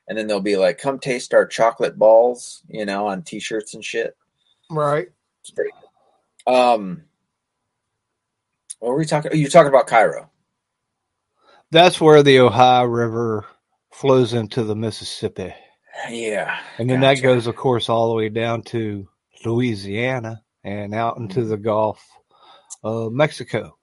and 0.07 0.17
then 0.17 0.27
they'll 0.27 0.41
be 0.41 0.57
like, 0.57 0.79
"Come 0.79 0.99
taste 0.99 1.35
our 1.35 1.47
chocolate 1.47 1.99
balls," 1.99 2.63
you 2.69 2.85
know, 2.85 3.07
on 3.07 3.23
T-shirts 3.23 3.75
and 3.75 3.85
shit. 3.85 4.17
Right. 4.71 5.09
It's 5.41 5.51
pretty 5.51 5.71
good. 6.47 6.53
Um, 6.53 7.05
what 8.83 8.91
were 8.91 8.99
we 8.99 9.05
talking? 9.05 9.31
Oh, 9.33 9.37
you're 9.37 9.49
talking 9.49 9.69
about 9.69 9.87
Cairo. 9.87 10.29
That's 11.71 12.01
where 12.01 12.23
the 12.25 12.41
Ohio 12.41 12.85
River 12.85 13.47
flows 13.93 14.35
into 14.35 14.65
the 14.65 14.75
Mississippi. 14.75 15.55
Yeah, 16.11 16.59
And 16.79 16.91
then 16.91 17.01
Gotcha. 17.01 17.21
that 17.21 17.23
goes, 17.23 17.47
of 17.47 17.55
course, 17.55 17.89
all 17.89 18.09
the 18.09 18.17
way 18.17 18.29
down 18.29 18.63
to 18.65 19.09
Louisiana 19.45 20.43
and 20.65 20.95
out 20.95 21.15
Mm-hmm. 21.15 21.25
into 21.25 21.45
the 21.45 21.57
Gulf 21.57 22.05
of 22.83 23.13
Mexico. 23.13 23.79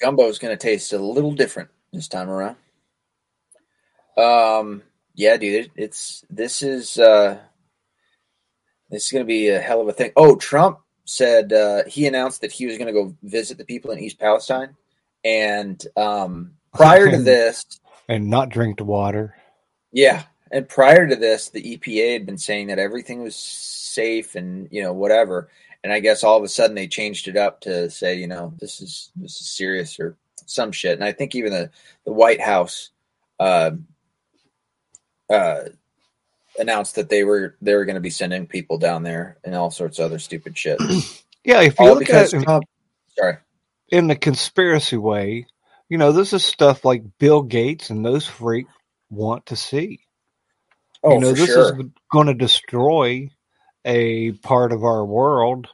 gumbo 0.00 0.28
is 0.28 0.38
going 0.38 0.56
to 0.56 0.62
taste 0.62 0.92
a 0.92 0.98
little 0.98 1.32
different 1.32 1.70
this 1.92 2.06
time 2.06 2.30
around. 2.30 2.56
Um, 4.16 4.82
yeah, 5.14 5.36
dude, 5.36 5.72
it's 5.74 6.24
this 6.30 6.62
is 6.62 6.96
uh, 6.98 7.38
this 8.90 9.06
is 9.06 9.10
going 9.10 9.24
to 9.24 9.28
be 9.28 9.48
a 9.48 9.60
hell 9.60 9.80
of 9.80 9.88
a 9.88 9.92
thing. 9.92 10.12
Oh, 10.16 10.36
Trump 10.36 10.78
said 11.04 11.52
uh, 11.52 11.84
he 11.86 12.06
announced 12.06 12.40
that 12.40 12.52
he 12.52 12.66
was 12.66 12.78
going 12.78 12.86
to 12.86 12.92
go 12.92 13.14
visit 13.22 13.58
the 13.58 13.64
people 13.64 13.90
in 13.90 13.98
East 13.98 14.18
Palestine, 14.18 14.76
and 15.24 15.84
um, 15.96 16.52
prior 16.72 17.10
to 17.10 17.18
this, 17.22 17.64
And 18.08 18.30
not 18.30 18.48
drink 18.48 18.78
the 18.78 18.84
water. 18.84 19.36
yeah, 19.92 20.22
and 20.50 20.68
prior 20.68 21.06
to 21.06 21.16
this, 21.16 21.48
the 21.50 21.76
EPA 21.76 22.12
had 22.14 22.26
been 22.26 22.38
saying 22.38 22.68
that 22.68 22.78
everything 22.78 23.22
was 23.22 23.36
safe 23.36 24.34
and 24.34 24.68
you 24.70 24.82
know 24.82 24.92
whatever, 24.92 25.48
and 25.82 25.92
I 25.92 26.00
guess 26.00 26.24
all 26.24 26.36
of 26.38 26.44
a 26.44 26.48
sudden 26.48 26.74
they 26.76 26.86
changed 26.88 27.28
it 27.28 27.36
up 27.36 27.60
to 27.62 27.90
say 27.90 28.14
you 28.16 28.26
know 28.26 28.52
this 28.58 28.80
is 28.80 29.10
this 29.16 29.40
is 29.40 29.50
serious 29.50 29.98
or 30.00 30.16
some 30.46 30.72
shit, 30.72 30.94
and 30.94 31.04
I 31.04 31.12
think 31.12 31.34
even 31.34 31.52
the 31.52 31.70
the 32.04 32.12
White 32.12 32.40
House 32.40 32.90
uh, 33.40 33.72
uh, 35.30 35.60
announced 36.58 36.94
that 36.96 37.08
they 37.08 37.24
were 37.24 37.56
they 37.60 37.74
were 37.74 37.84
going 37.84 37.94
to 37.96 38.00
be 38.00 38.10
sending 38.10 38.46
people 38.46 38.78
down 38.78 39.02
there 39.02 39.38
and 39.44 39.54
all 39.54 39.70
sorts 39.70 39.98
of 39.98 40.06
other 40.06 40.18
stupid 40.18 40.56
shit. 40.56 40.78
Yeah, 41.44 41.60
if 41.60 41.78
you 41.78 41.86
all 41.86 41.94
look 41.94 42.08
at 42.08 42.32
it 42.32 42.42
Trump. 42.42 42.64
Sorry. 43.08 43.36
in 43.90 44.06
the 44.06 44.16
conspiracy 44.16 44.96
way, 44.96 45.46
you 45.90 45.98
know, 45.98 46.10
this 46.10 46.32
is 46.32 46.42
stuff 46.42 46.86
like 46.86 47.18
Bill 47.18 47.42
Gates 47.42 47.90
and 47.90 48.02
those 48.02 48.26
freaks 48.26 48.72
want 49.10 49.44
to 49.46 49.56
see. 49.56 50.00
Oh, 51.02 51.14
you 51.14 51.20
know, 51.20 51.30
for 51.30 51.36
this 51.36 51.46
sure. 51.46 51.80
is 51.80 51.86
going 52.10 52.28
to 52.28 52.34
destroy 52.34 53.28
a 53.84 54.32
part 54.32 54.72
of 54.72 54.84
our 54.84 55.04
world. 55.04 55.68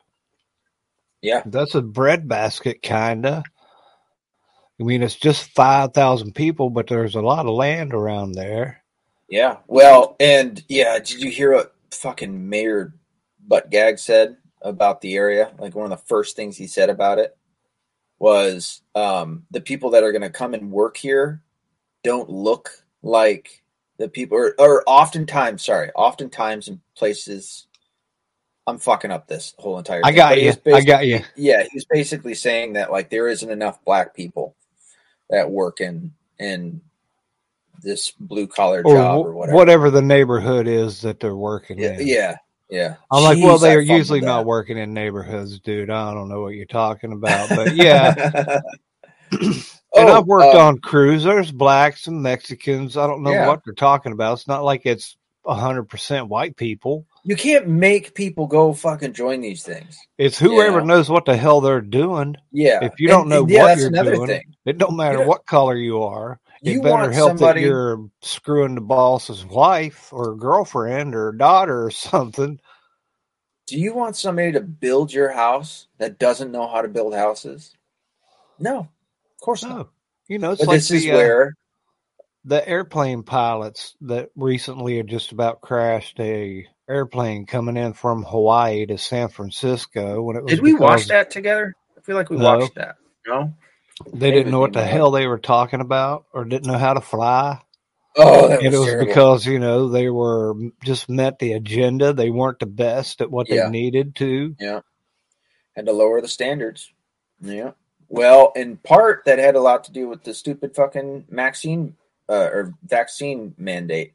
yeah, 1.23 1.43
That's 1.47 1.77
a 1.77 1.83
breadbasket, 1.83 2.83
kind 2.83 3.25
of. 3.25 3.45
I 4.81 4.83
mean, 4.83 5.05
it's 5.05 5.15
just 5.15 5.51
5,000 5.51 6.35
people, 6.35 6.71
but 6.71 6.89
there's 6.89 7.15
a 7.15 7.21
lot 7.21 7.47
of 7.47 7.55
land 7.55 7.95
around 7.95 8.33
there. 8.33 8.80
Yeah. 9.31 9.59
Well, 9.69 10.17
and 10.19 10.63
yeah, 10.69 10.99
did 10.99 11.23
you 11.23 11.31
hear 11.31 11.55
what 11.55 11.75
fucking 11.93 12.49
Mayor 12.49 12.93
Butt 13.47 13.71
Gag 13.71 13.99
said 13.99 14.37
about 14.61 15.01
the 15.01 15.17
area? 15.17 15.53
Like 15.59 15.75
one 15.75 15.91
of 15.91 15.91
the 15.91 16.07
first 16.09 16.35
things 16.35 16.57
he 16.57 16.67
said 16.67 16.91
about 16.91 17.19
it 17.19 17.37
was 18.19 18.83
um, 18.95 19.45
the 19.53 19.61
people 19.61 19.91
that 19.91 20.03
are 20.03 20.13
going 20.13 20.23
to 20.23 20.31
come 20.31 20.53
and 20.53 20.73
work 20.73 20.97
here 20.97 21.43
don't 22.03 22.29
look 22.29 22.71
like 23.03 23.63
the 23.99 24.09
people, 24.09 24.37
or, 24.37 24.55
or 24.59 24.83
oftentimes, 24.87 25.65
sorry, 25.65 25.91
oftentimes 25.95 26.69
in 26.69 26.81
places. 26.97 27.67
I'm 28.67 28.79
fucking 28.79 29.11
up 29.11 29.27
this 29.27 29.55
whole 29.59 29.79
entire. 29.79 30.03
I 30.05 30.13
got 30.13 30.41
you. 30.41 30.53
I 30.67 30.83
got 30.83 31.07
you. 31.07 31.21
yeah, 31.37 31.65
he's 31.71 31.87
basically 31.87 32.35
saying 32.35 32.75
that 32.75 32.91
like 32.91 33.11
there 33.11 33.29
isn't 33.29 33.51
enough 33.51 33.85
black 33.85 34.15
people 34.15 34.55
that 35.29 35.51
work 35.51 35.81
in 35.81 36.13
in 36.39 36.81
this 37.83 38.11
blue 38.13 38.47
collar 38.47 38.83
Or 38.85 38.95
job 38.95 39.17
wh- 39.25 39.27
or 39.29 39.33
whatever. 39.35 39.57
whatever 39.57 39.91
the 39.91 40.03
neighborhood 40.03 40.67
is 40.69 41.01
that 41.03 41.21
they're 41.21 41.37
working 41.37 41.79
Yeah, 41.79 41.99
in. 41.99 42.07
yeah, 42.07 42.37
yeah. 42.69 42.95
I'm 43.11 43.23
like, 43.23 43.39
well, 43.43 43.59
they 43.59 43.75
are 43.75 43.81
usually 43.81 44.21
not 44.21 44.47
working 44.47 44.79
in 44.79 44.93
neighborhoods, 44.95 45.59
dude. 45.61 45.91
I 45.91 46.13
don't 46.15 46.29
know 46.29 46.41
what 46.43 46.55
you're 46.55 46.67
talking 46.67 47.13
about, 47.13 47.49
but 47.49 47.75
yeah. 47.77 48.61
and 49.33 49.55
Oh, 49.95 50.19
I've 50.19 50.27
worked 50.27 50.55
um, 50.57 50.67
on 50.67 50.79
crews. 50.79 51.25
There's 51.25 51.51
blacks 51.53 52.07
and 52.07 52.23
Mexicans. 52.23 52.97
I 52.97 53.07
don't 53.07 53.23
know 53.23 53.31
Yeah. 53.33 53.49
what 53.49 53.63
they're 53.65 53.75
talking 53.75 54.13
about. 54.13 54.35
It's 54.35 54.49
not 54.49 54.65
like 54.65 54.83
it's 54.87 55.17
hundred 55.47 55.85
percent 55.85 56.29
white 56.29 56.57
people. 56.57 57.07
You 57.25 57.35
can't 57.35 57.67
make 57.67 58.15
people 58.15 58.47
go 58.47 58.73
fucking 58.73 59.15
join 59.15 59.41
these 59.41 59.65
things. 59.65 59.99
It's 60.17 60.39
whoever 60.39 60.79
Yeah. 60.79 60.85
knows 60.85 61.11
what 61.11 61.25
the 61.25 61.37
hell 61.37 61.61
they're 61.61 61.81
doing. 61.81 62.37
Yeah. 62.53 62.79
If 62.85 63.01
you 63.01 63.09
don't 63.09 63.23
And- 63.23 63.31
know 63.31 63.41
and 63.43 63.51
yeah, 63.51 63.63
what 63.65 63.79
you're 63.79 63.91
doing, 63.91 64.27
thing. 64.27 64.55
It 64.65 64.79
don't 64.79 64.97
matter 64.97 65.27
what 65.27 65.47
color 65.47 65.77
you 65.77 66.03
are. 66.03 66.39
It 66.63 66.73
You 66.73 66.83
better 66.83 66.97
want 66.97 67.15
help 67.15 67.39
somebody. 67.39 67.63
that 67.63 67.67
you're 67.67 68.11
screwing 68.23 68.75
the 68.75 68.81
boss's 68.83 69.47
wife 69.47 70.13
or 70.13 70.35
girlfriend 70.37 71.15
or 71.15 71.33
daughter 71.33 71.87
or 71.87 71.91
something. 71.91 72.61
Do 73.67 73.79
you 73.79 73.95
want 73.95 74.17
somebody 74.17 74.53
to 74.53 74.61
build 74.61 75.13
your 75.13 75.31
house 75.31 75.87
that 75.99 76.19
doesn't 76.19 76.51
know 76.53 76.67
how 76.67 76.83
to 76.83 76.89
build 76.89 77.15
houses? 77.15 77.73
No, 78.59 78.81
of 78.81 79.41
course 79.41 79.63
not. 79.63 79.91
You 80.29 80.39
know, 80.39 80.51
it's 80.51 80.61
But 80.61 80.69
like 80.69 80.79
this 80.81 80.91
is 80.91 81.05
the, 81.05 81.13
uh, 81.13 81.17
where 81.17 81.55
the 82.45 82.69
airplane 82.69 83.23
pilots 83.23 83.95
that 84.03 84.31
recently 84.37 84.97
had 84.97 85.07
just 85.07 85.33
about 85.33 85.61
crashed 85.61 86.19
a 86.21 86.67
airplane 86.89 87.47
coming 87.47 87.77
in 87.77 87.93
from 87.93 88.25
Hawaii 88.25 88.87
to 88.87 88.99
San 88.99 89.29
Francisco 89.29 90.21
when 90.23 90.37
it 90.37 90.43
was 90.43 90.55
did 90.55 90.63
we 90.63 90.75
watch 90.75 91.07
that 91.07 91.31
together? 91.31 91.75
I 91.97 92.01
feel 92.01 92.17
like 92.17 92.31
we 92.31 92.37
No. 92.37 92.59
watched 92.59 92.75
that. 92.75 92.97
No. 93.27 93.55
They 94.13 94.31
didn't 94.31 94.53
know 94.53 94.61
what 94.61 94.73
the 94.73 94.85
hell 94.85 95.11
they 95.11 95.27
were 95.27 95.39
talking 95.39 95.81
about 95.81 96.27
or 96.33 96.45
didn't 96.45 96.67
know 96.71 96.79
how 96.79 96.95
to 96.95 97.01
fly. 97.01 97.61
Oh, 98.17 98.49
and 98.51 98.63
it 98.63 98.71
was 98.71 98.81
was 98.81 98.89
terrible. 98.89 99.07
because, 99.07 99.47
you 99.47 99.59
know, 99.59 99.89
they 99.89 100.09
were 100.11 100.55
just 100.85 101.09
met 101.09 101.39
the 101.39 101.53
agenda. 101.53 102.13
They 102.13 102.31
weren't 102.31 102.59
the 102.59 102.67
best 102.67 103.21
at 103.21 103.31
what 103.31 103.49
Yeah. 103.49 103.65
they 103.65 103.71
needed 103.71 104.17
to. 104.17 104.57
Yeah. 104.59 104.81
Had 105.77 105.87
to 105.87 105.93
lower 105.93 106.21
the 106.21 106.29
standards. 106.29 106.93
Yeah. 107.41 107.73
Well, 108.09 108.53
in 108.57 108.77
part, 108.79 109.23
that 109.27 109.39
had 109.39 109.55
a 109.55 109.61
lot 109.61 109.85
to 109.85 109.93
do 109.93 110.09
with 110.09 110.25
the 110.25 110.35
stupid 110.35 110.75
fucking 110.75 111.27
vaccine 111.31 111.97
uh, 112.29 112.49
or 112.53 112.75
vaccine 112.85 113.55
mandate. 113.57 114.15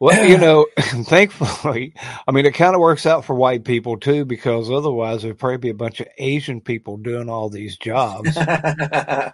Well, 0.00 0.28
you 0.28 0.38
know, 0.38 0.66
thankfully, 0.78 1.94
I 2.26 2.32
mean, 2.32 2.46
it 2.46 2.54
kind 2.54 2.74
of 2.74 2.80
works 2.80 3.06
out 3.06 3.24
for 3.24 3.34
white 3.34 3.64
people 3.64 3.96
too, 3.98 4.24
because 4.24 4.70
otherwise 4.70 5.22
there'd 5.22 5.38
probably 5.38 5.58
be 5.58 5.70
a 5.70 5.74
bunch 5.74 6.00
of 6.00 6.08
Asian 6.18 6.60
people 6.60 6.96
doing 6.96 7.28
all 7.28 7.48
these 7.48 7.76
jobs, 7.76 8.36
uh, 8.36 9.32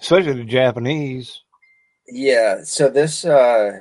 especially 0.00 0.32
the 0.32 0.44
Japanese. 0.46 1.42
yeah. 2.08 2.62
So 2.64 2.88
this, 2.88 3.24
uh, 3.24 3.80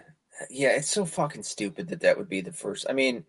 yeah, 0.49 0.69
it's 0.69 0.91
so 0.91 1.05
fucking 1.05 1.43
stupid 1.43 1.89
that 1.89 2.01
that 2.01 2.17
would 2.17 2.29
be 2.29 2.41
the 2.41 2.53
first. 2.53 2.85
I 2.89 2.93
mean, 2.93 3.25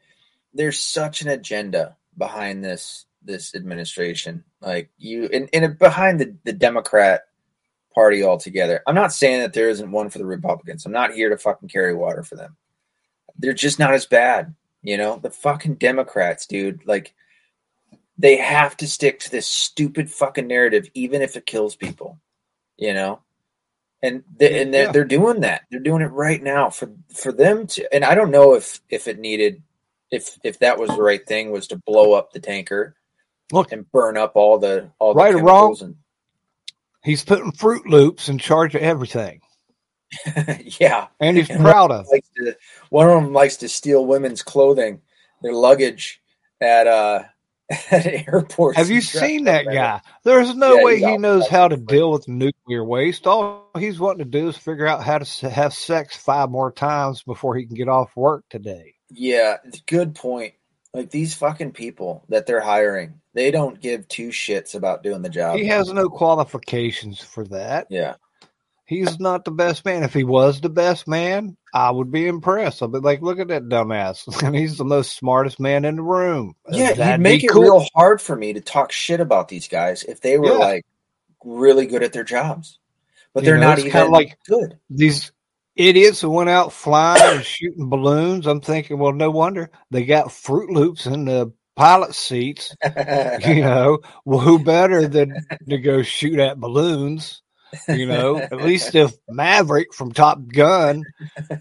there's 0.55 0.81
such 0.81 1.23
an 1.23 1.29
agenda 1.29 1.97
behind 2.17 2.65
this 2.65 3.07
this 3.23 3.55
administration. 3.55 4.45
Like 4.61 4.91
you, 4.99 5.29
and, 5.33 5.49
and 5.53 5.79
behind 5.79 6.21
the 6.21 6.37
the 6.45 6.53
Democrat 6.53 7.23
party 7.95 8.23
altogether. 8.23 8.83
I'm 8.87 8.95
not 8.95 9.13
saying 9.13 9.41
that 9.41 9.53
there 9.53 9.69
isn't 9.69 9.91
one 9.91 10.11
for 10.11 10.19
the 10.19 10.27
Republicans. 10.27 10.87
I'm 10.87 10.93
not 10.93 11.13
here 11.13 11.29
to 11.31 11.37
fucking 11.39 11.69
carry 11.69 11.95
water 11.95 12.23
for 12.23 12.37
them. 12.37 12.57
They're 13.39 13.53
just 13.53 13.79
not 13.79 13.95
as 13.95 14.07
bad, 14.07 14.55
you 14.83 14.97
know. 14.97 15.17
The 15.17 15.31
fucking 15.31 15.77
Democrats, 15.77 16.47
dude, 16.47 16.87
like 16.87 17.15
they 18.19 18.37
have 18.37 18.77
to 18.79 18.87
stick 18.87 19.21
to 19.21 19.31
this 19.31 19.47
stupid 19.47 20.11
fucking 20.11 20.47
narrative, 20.47 20.89
even 20.95 21.23
if 21.23 21.37
it 21.37 21.47
kills 21.47 21.75
people, 21.75 22.19
you 22.77 22.93
know. 22.95 23.21
And 24.03 24.23
they, 24.37 24.63
and 24.63 24.73
they're, 24.73 24.85
Yeah. 24.87 24.93
they're 24.93 25.05
doing 25.05 25.41
that. 25.41 25.63
They're 25.71 25.81
doing 25.81 26.03
it 26.03 26.07
right 26.07 26.43
now 26.43 26.71
for 26.71 26.91
for 27.15 27.33
them 27.33 27.67
to. 27.69 27.95
And 27.95 28.05
I 28.05 28.15
don't 28.15 28.31
know 28.31 28.55
if 28.55 28.81
if 28.89 29.09
it 29.09 29.19
needed, 29.19 29.63
if 30.11 30.39
if 30.45 30.59
that 30.61 30.79
was 30.79 30.91
the 30.91 31.03
right 31.03 31.27
thing, 31.27 31.51
was 31.51 31.67
to 31.69 31.77
blow 31.77 32.13
up 32.13 32.33
the 32.33 32.41
tanker, 32.41 32.95
Look. 33.53 33.73
and 33.73 33.91
burn 33.93 34.17
up 34.17 34.37
all 34.37 34.59
the 34.59 34.91
all 34.99 35.13
the 35.13 35.19
Right 35.19 35.35
or 35.35 35.39
wrong? 35.43 35.75
chemicals 35.77 35.97
He's 37.03 37.25
putting 37.25 37.53
Fruit 37.53 37.87
Loops 37.87 38.29
in 38.29 38.39
charge 38.39 38.75
of 38.75 38.83
everything, 38.83 39.41
yeah, 40.81 41.09
and 41.21 41.37
he's 41.37 41.49
And 41.51 41.61
proud 41.61 41.91
of. 41.91 42.07
it. 42.07 42.13
likes 42.13 42.29
to, 42.37 42.57
one 42.91 43.09
of 43.09 43.23
them 43.23 43.33
likes 43.33 43.57
to 43.59 43.69
steal 43.69 44.05
women's 44.07 44.43
clothing, 44.43 45.01
their 45.43 45.53
luggage 45.55 46.21
at 46.61 46.87
uh 46.87 47.23
at 47.91 48.07
airports. 48.29 48.77
Have 48.79 48.91
you 48.91 49.01
seen 49.01 49.45
that 49.45 49.65
guy? 49.65 50.01
There's 50.25 50.55
no 50.55 50.77
Yeah, 50.79 50.85
way 50.85 50.99
he 50.99 51.17
knows 51.17 51.47
how 51.47 51.69
to 51.69 51.77
deal 51.77 52.11
with 52.11 52.27
nuclear 52.29 52.85
waste. 52.85 53.27
All 53.27 53.71
he's 53.79 54.01
wanting 54.01 54.25
to 54.25 54.39
do 54.39 54.49
is 54.49 54.57
figure 54.57 54.87
out 54.87 55.03
how 55.05 55.19
to 55.19 55.51
have 55.51 55.73
sex 55.73 56.17
five 56.17 56.51
more 56.51 56.73
times 56.73 57.23
before 57.23 57.55
he 57.57 57.67
can 57.67 57.77
get 57.77 57.89
off 57.89 58.17
work 58.17 58.45
today. 58.51 58.95
Yeah, 59.11 59.59
good 59.87 60.15
point. 60.17 60.55
Like 60.93 61.11
these 61.11 61.35
fucking 61.35 61.73
people 61.73 62.25
that 62.31 62.47
they're 62.47 62.61
hiring, 62.61 63.21
they 63.33 63.51
don't 63.53 63.81
give 63.81 64.09
two 64.09 64.29
shits 64.31 64.75
about 64.75 65.03
doing 65.05 65.23
the 65.23 65.29
job. 65.29 65.57
He 65.57 65.67
has 65.67 65.93
no 65.93 66.09
qualifications 66.09 67.21
for 67.21 67.45
that. 67.49 67.87
Yeah, 67.91 68.15
He's 68.87 69.21
not 69.21 69.45
the 69.45 69.53
best 69.53 69.85
man. 69.85 70.03
If 70.03 70.13
he 70.13 70.25
was 70.25 70.61
the 70.61 70.69
best 70.69 71.07
man, 71.07 71.57
I 71.73 71.93
would 71.93 72.11
be 72.11 72.27
impressed. 72.27 72.83
I'd 72.83 72.91
be 72.91 72.99
like, 72.99 73.23
look 73.23 73.39
at 73.39 73.47
that 73.49 73.69
dumbass. 73.69 74.27
And 74.45 74.57
he's 74.57 74.79
the 74.79 74.85
most 74.85 75.17
smartest 75.17 75.61
man 75.61 75.85
in 75.85 75.95
the 75.95 76.03
room. 76.03 76.57
yeah. 76.69 76.95
That'd 76.95 77.21
make 77.21 77.43
be 77.43 77.47
it 77.47 77.55
real 77.55 77.87
hard 77.95 78.21
for 78.21 78.35
me 78.35 78.53
to 78.55 78.61
talk 78.61 78.91
shit 78.91 79.21
about 79.21 79.47
these 79.47 79.69
guys 79.69 80.03
if 80.03 80.21
they 80.21 80.39
were 80.39 80.47
Yeah. 80.47 80.53
like 80.55 80.87
really 81.45 81.87
good 81.87 82.03
at 82.03 82.13
their 82.13 82.25
jobs, 82.25 82.81
but 83.33 83.45
You 83.45 83.51
they're 83.51 83.59
know, 83.59 83.69
not 83.69 83.79
even 83.79 84.11
like- 84.11 84.37
good. 84.49 84.77
These 84.91 85.31
idiots 85.89 86.21
who 86.21 86.31
went 86.31 86.51
out 86.51 86.73
flying 86.73 87.37
and 87.37 87.45
shooting 87.45 87.89
balloons. 87.89 88.47
I'm 88.47 88.61
thinking, 88.61 88.99
well, 88.99 89.13
no 89.13 89.31
wonder 89.31 89.71
they 89.91 90.05
got 90.05 90.33
Fruit 90.33 90.71
Loops 90.71 91.07
in 91.07 91.25
the 91.25 91.53
pilot 91.77 92.15
seats. 92.15 92.75
You 92.85 93.63
know, 93.63 93.99
well, 94.25 94.41
who 94.41 94.59
better 94.59 95.09
than 95.09 95.35
to 95.69 95.79
go 95.79 96.03
shoot 96.03 96.39
at 96.39 96.61
balloons? 96.61 97.43
You 97.89 98.07
know, 98.07 98.37
at 98.39 98.57
least 98.63 98.95
if 98.97 99.13
Maverick 99.29 99.95
from 99.95 100.13
Top 100.13 100.41
Gun, 100.53 101.05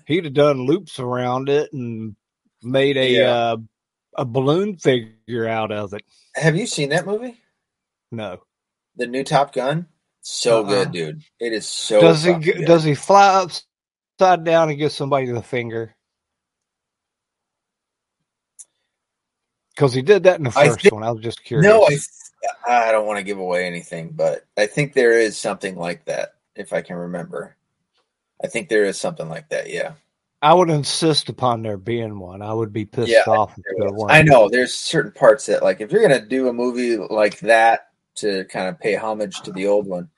he'd 0.07 0.25
have 0.25 0.33
done 0.33 0.65
loops 0.65 0.99
around 0.99 1.49
it 1.49 1.71
and 1.71 2.15
made 2.63 2.97
a 2.97 3.09
Yeah. 3.11 3.31
uh, 3.31 3.57
a 4.17 4.25
balloon 4.25 4.75
figure 4.77 5.47
out 5.47 5.71
of 5.71 5.93
it. 5.93 6.01
Have 6.35 6.55
you 6.57 6.65
seen 6.65 6.89
that 6.89 7.05
movie? 7.05 7.39
No, 8.11 8.39
The 8.95 9.05
new 9.05 9.23
Top 9.23 9.53
Gun? 9.53 9.85
So 10.21 10.61
Uh-uh. 10.63 10.69
good, 10.69 10.91
dude. 10.91 11.21
It 11.39 11.53
is 11.53 11.67
so 11.67 12.01
does 12.01 12.23
he 12.23 12.33
good. 12.33 12.65
does 12.65 12.83
he 12.83 12.95
fly 12.95 13.45
upside 14.21 14.43
down 14.43 14.69
and 14.69 14.77
give 14.77 14.91
somebody 14.91 15.27
the 15.27 15.41
finger? 15.41 15.95
Because 19.75 19.93
he 19.93 20.01
did 20.01 20.23
that 20.23 20.37
in 20.37 20.43
the 20.43 20.53
I 20.55 20.67
first 20.67 20.81
think- 20.81 20.93
one. 20.93 21.03
I 21.03 21.11
was 21.11 21.23
just 21.23 21.43
curious. 21.43 21.65
No, 21.65 21.87
I, 22.67 22.89
I 22.89 22.91
don't 22.91 23.07
want 23.07 23.17
to 23.17 23.23
give 23.23 23.39
away 23.39 23.65
anything, 23.65 24.11
but 24.13 24.45
I 24.57 24.65
think 24.67 24.93
there 24.93 25.13
is 25.13 25.37
something 25.37 25.75
like 25.75 26.05
that, 26.05 26.35
if 26.55 26.73
I 26.73 26.81
can 26.81 26.97
remember. 26.97 27.55
I 28.43 28.47
think 28.47 28.69
there 28.69 28.85
is 28.85 28.99
something 28.99 29.27
like 29.29 29.49
that, 29.49 29.69
yeah. 29.69 29.93
I 30.41 30.53
would 30.53 30.69
insist 30.69 31.27
upon 31.27 31.63
there 31.63 31.77
being 31.77 32.17
one. 32.19 32.41
I 32.41 32.53
would 32.53 32.71
be 32.71 32.85
pissed 32.85 33.09
Yeah, 33.09 33.23
off 33.27 33.57
if 33.57 33.63
There 33.77 33.91
weren't. 33.91 34.11
I 34.11 34.21
know 34.21 34.47
there's 34.49 34.73
certain 34.73 35.11
parts 35.11 35.47
that, 35.47 35.61
like, 35.61 35.81
if 35.81 35.91
you're 35.91 36.07
going 36.07 36.21
to 36.21 36.25
do 36.25 36.47
a 36.47 36.53
movie 36.53 36.95
like 36.95 37.39
that 37.39 37.87
to 38.15 38.45
kind 38.45 38.69
of 38.69 38.79
pay 38.79 38.95
homage 38.95 39.41
to 39.41 39.51
the 39.51 39.67
old 39.67 39.85
one, 39.85 40.09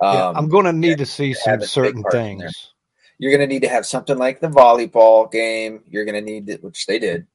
Yeah, 0.00 0.28
um, 0.28 0.36
I'm 0.36 0.48
going 0.48 0.66
to 0.66 0.72
need 0.72 0.98
to 0.98 1.06
see 1.06 1.34
some 1.34 1.50
have 1.50 1.58
a 1.58 1.62
big 1.62 1.68
certain 1.68 2.04
things. 2.04 2.72
You're 3.18 3.30
going 3.36 3.46
to 3.48 3.52
need 3.52 3.62
to 3.62 3.68
have 3.68 3.84
something 3.86 4.16
like 4.16 4.40
the 4.40 4.48
volleyball 4.48 5.30
game. 5.30 5.82
You're 5.88 6.04
going 6.04 6.14
to 6.14 6.20
need, 6.20 6.46
to, 6.46 6.56
which 6.56 6.86
they 6.86 6.98
did. 6.98 7.26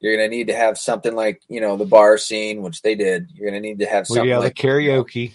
You're 0.00 0.16
going 0.16 0.30
to 0.30 0.36
need 0.36 0.48
to 0.48 0.54
have 0.56 0.78
something 0.78 1.14
like, 1.14 1.42
you 1.48 1.60
know, 1.60 1.76
the 1.76 1.84
bar 1.84 2.18
scene, 2.18 2.62
which 2.62 2.82
they 2.82 2.94
did. 2.94 3.30
You're 3.34 3.50
going 3.50 3.60
to 3.60 3.66
need 3.68 3.80
to 3.80 3.86
have 3.86 4.06
Well, 4.08 4.24
yeah, 4.24 4.38
like 4.38 4.56
the 4.56 4.62
karaoke 4.62 5.34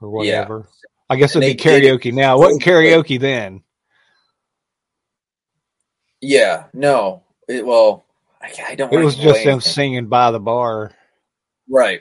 or 0.00 0.24
Yeah. 0.24 0.40
whatever. 0.40 0.68
I 1.08 1.16
guess 1.16 1.36
it'd 1.36 1.42
be 1.46 1.54
did 1.54 1.84
it 1.84 2.00
karaoke 2.00 2.12
now. 2.12 2.38
Wasn't 2.38 2.62
karaoke 2.62 3.20
then. 3.20 3.62
Yeah, 6.20 6.64
no. 6.72 7.22
It, 7.48 7.64
well, 7.66 8.04
I, 8.40 8.50
I 8.68 8.74
don't. 8.74 8.90
Know. 8.90 8.98
It 8.98 9.04
was 9.04 9.14
just 9.16 9.44
them 9.44 9.54
anything. 9.54 9.60
singing 9.60 10.06
by 10.06 10.30
the 10.30 10.40
bar. 10.40 10.92
right. 11.68 12.00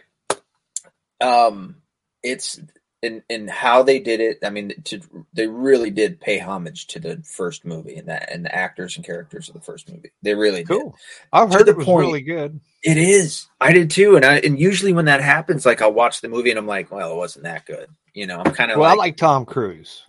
Um, 1.20 1.78
it's 2.22 2.60
in 3.04 3.22
in 3.30 3.47
how 3.47 3.84
they 3.84 3.99
did 3.99 4.20
it. 4.20 4.39
I 4.43 4.49
mean, 4.49 4.74
to 4.86 4.99
they 5.34 5.45
really 5.45 5.91
did 5.91 6.20
pay 6.20 6.39
homage 6.39 6.88
to 6.88 6.99
the 6.99 7.18
first 7.24 7.66
movie 7.66 7.95
and 7.97 8.08
that 8.08 8.32
and 8.32 8.43
the 8.45 8.56
actors 8.56 8.95
and 8.95 9.06
characters 9.06 9.47
of 9.49 9.54
the 9.54 9.62
first 9.62 9.91
movie. 9.91 10.12
They 10.24 10.34
really 10.34 10.64
did. 10.64 10.70
Cool. 10.70 10.95
I've 11.32 11.51
heard 11.54 11.68
the 11.68 11.72
it 11.72 11.78
was 11.78 11.86
point- 11.86 11.99
really 12.08 12.22
good. 12.22 12.60
It 12.82 12.97
is. 12.97 13.47
I 13.62 13.72
did 13.74 13.91
too, 13.91 14.16
and 14.16 14.26
I 14.26 14.38
and 14.39 14.60
usually 14.60 14.93
when 14.93 15.06
that 15.06 15.22
happens, 15.22 15.66
like 15.66 15.82
I'll 15.82 15.93
watch 15.93 16.22
the 16.22 16.30
movie 16.30 16.49
and 16.49 16.58
I'm 16.58 16.66
like, 16.68 16.91
well, 16.91 17.12
it 17.12 17.18
wasn't 17.18 17.43
that 17.43 17.66
good. 17.66 17.88
You 18.14 18.26
know, 18.28 18.41
I'm 18.43 18.54
kind 18.54 18.72
of 18.72 18.78
Well, 18.80 18.89
like, 18.89 18.97
I 18.97 18.99
like 18.99 19.18
Tom 19.18 19.45
Cruise. 19.45 20.06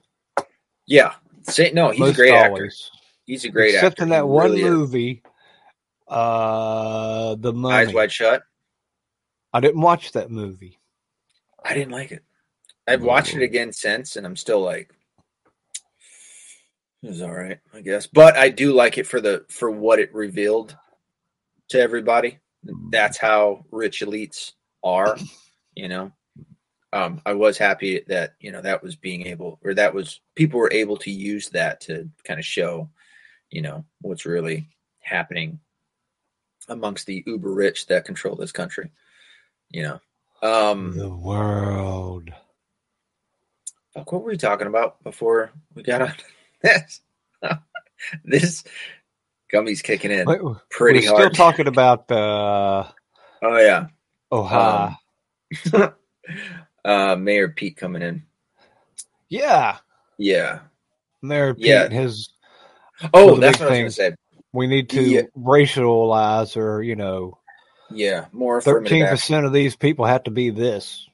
yeah. 0.86 1.14
Say, 1.42 1.72
no, 1.72 1.90
he's 1.90 2.01
a 2.01 2.05
most 2.07 2.16
great 2.16 2.32
actor. 2.32 2.70
He's 3.26 3.45
a 3.45 3.49
great 3.51 3.74
Except 3.74 3.95
actor. 3.95 4.03
in 4.05 4.09
He 4.09 4.14
that 4.14 4.26
one 4.28 4.45
really 4.51 4.62
is. 4.62 4.70
movie, 4.70 5.22
uh, 6.09 7.34
The 7.36 7.53
Mummy. 7.53 7.74
Eyes 7.74 7.92
Wide 7.95 8.12
Shut. 8.12 8.42
I 9.53 9.61
didn't 9.61 9.80
watch 9.80 10.12
that 10.12 10.30
movie. 10.30 10.78
I 11.64 11.74
didn't 11.74 11.92
like 11.92 12.12
it. 12.12 12.22
I've 12.87 13.03
watched 13.03 13.35
it 13.35 13.43
again 13.43 13.72
since, 13.72 14.16
and 14.16 14.26
I'm 14.26 14.37
still 14.37 14.61
like, 14.61 14.93
it 17.03 17.09
was 17.09 17.22
all 17.22 17.32
right, 17.35 17.59
I 17.72 17.80
guess. 17.80 18.07
But 18.07 18.37
I 18.37 18.49
do 18.49 18.72
like 18.72 18.99
it 18.99 19.07
for 19.07 19.20
the 19.20 19.45
for 19.49 19.70
what 19.70 19.99
it 19.99 20.14
revealed 20.14 20.76
to 21.68 21.80
everybody. 21.80 22.39
That's 22.91 23.18
how 23.18 23.64
rich 23.70 24.01
elites 24.01 24.53
are, 24.82 25.16
you 25.74 25.89
know. 25.89 26.12
Um, 26.93 27.20
I 27.26 27.32
was 27.35 27.59
happy 27.59 28.03
that 28.09 28.35
you 28.41 28.53
know 28.53 28.62
that 28.62 28.82
was 28.82 28.97
being 28.97 29.26
able, 29.26 29.59
or 29.62 29.74
that 29.74 29.93
was 29.93 30.20
people 30.35 30.61
were 30.61 30.72
able 30.72 30.97
to 30.99 31.11
use 31.11 31.49
that 31.51 31.80
to 31.82 32.09
kind 32.24 32.39
of 32.39 32.47
show, 32.47 32.89
you 33.51 33.62
know, 33.62 33.85
what's 34.01 34.24
really 34.26 34.68
happening 35.01 35.61
amongst 36.68 37.07
the 37.07 37.22
uber 37.26 37.53
rich 37.53 37.87
that 37.89 38.07
control 38.07 38.37
this 38.37 38.53
country. 38.53 38.91
You 39.70 39.82
know, 39.82 40.01
um, 40.43 40.97
The 40.97 41.14
world. 41.14 42.30
Fuck, 43.95 44.12
what 44.12 44.22
were 44.22 44.30
we 44.30 44.36
talking 44.36 44.66
about 44.66 45.03
before 45.05 45.51
we 45.74 45.82
got 45.82 46.03
on 46.03 46.12
this? 46.62 47.01
this 48.24 48.64
gummy's 49.53 49.82
kicking 49.82 50.11
in 50.11 50.26
pretty 50.70 51.01
we're 51.01 51.14
still 51.14 51.30
talking 51.30 51.68
about 51.68 52.11
uh, 52.11 52.84
oh 53.42 53.57
yeah, 53.59 53.86
Ohio. 54.32 54.97
uh, 56.84 57.16
Mayor 57.16 57.49
Pete 57.51 57.76
coming 57.76 58.03
in. 58.03 58.24
yeah, 59.28 59.78
Yeah. 60.18 60.61
Mayor 61.22 61.55
Pete. 61.55 61.66
Yeah. 61.66 61.88
His 61.88 62.30
Oh, 63.12 63.34
the 63.36 63.40
that's 63.42 63.61
what 63.61 63.68
I 63.68 63.84
was 63.84 63.97
gonna 63.97 64.11
say. 64.12 64.14
we 64.53 64.66
need 64.66 64.90
to 64.90 65.03
Yeah. 65.03 65.22
racialize, 65.36 66.57
or 66.57 66.82
you 66.82 66.97
know, 66.97 67.38
Yeah, 67.90 68.26
more 68.32 68.61
Thirteen 68.61 69.07
percent 69.07 69.47
of 69.47 69.53
these 69.53 69.76
people 69.76 70.05
have 70.07 70.24
to 70.24 70.30
be 70.30 70.51
this, 70.51 71.09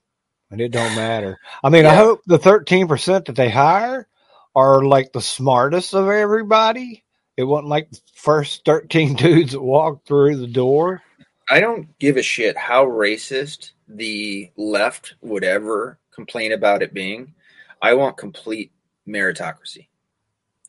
and 0.51 0.61
it 0.61 0.71
don't 0.71 0.95
matter. 0.95 1.39
I 1.63 1.69
mean, 1.69 1.87
I 1.87 1.95
hope 1.95 2.23
the 2.27 2.39
thirteen 2.39 2.89
percent 2.89 3.27
that 3.27 3.37
they 3.37 3.49
hire 3.49 4.09
are 4.55 4.85
like 4.85 5.13
the 5.13 5.21
smartest 5.21 5.95
of 5.95 6.09
everybody. 6.09 7.05
It 7.37 7.45
wasn't 7.45 7.69
like 7.69 7.91
the 7.91 8.01
first 8.15 8.65
thirteen 8.65 9.15
dudes 9.17 9.53
that 9.53 9.63
walked 9.63 10.07
through 10.07 10.37
the 10.37 10.47
door. 10.47 11.03
I 11.49 11.61
don't 11.61 11.99
give 11.99 12.17
a 12.17 12.23
shit 12.23 12.57
how 12.57 12.87
racist 12.87 13.73
the 13.89 14.51
left 14.57 15.15
would 15.21 15.43
ever 15.43 15.99
complain 16.15 16.53
about 16.53 16.83
it 16.83 16.95
being. 16.95 17.35
I 17.83 17.95
want 17.95 18.17
complete 18.17 18.73
meritocracy. 19.09 19.89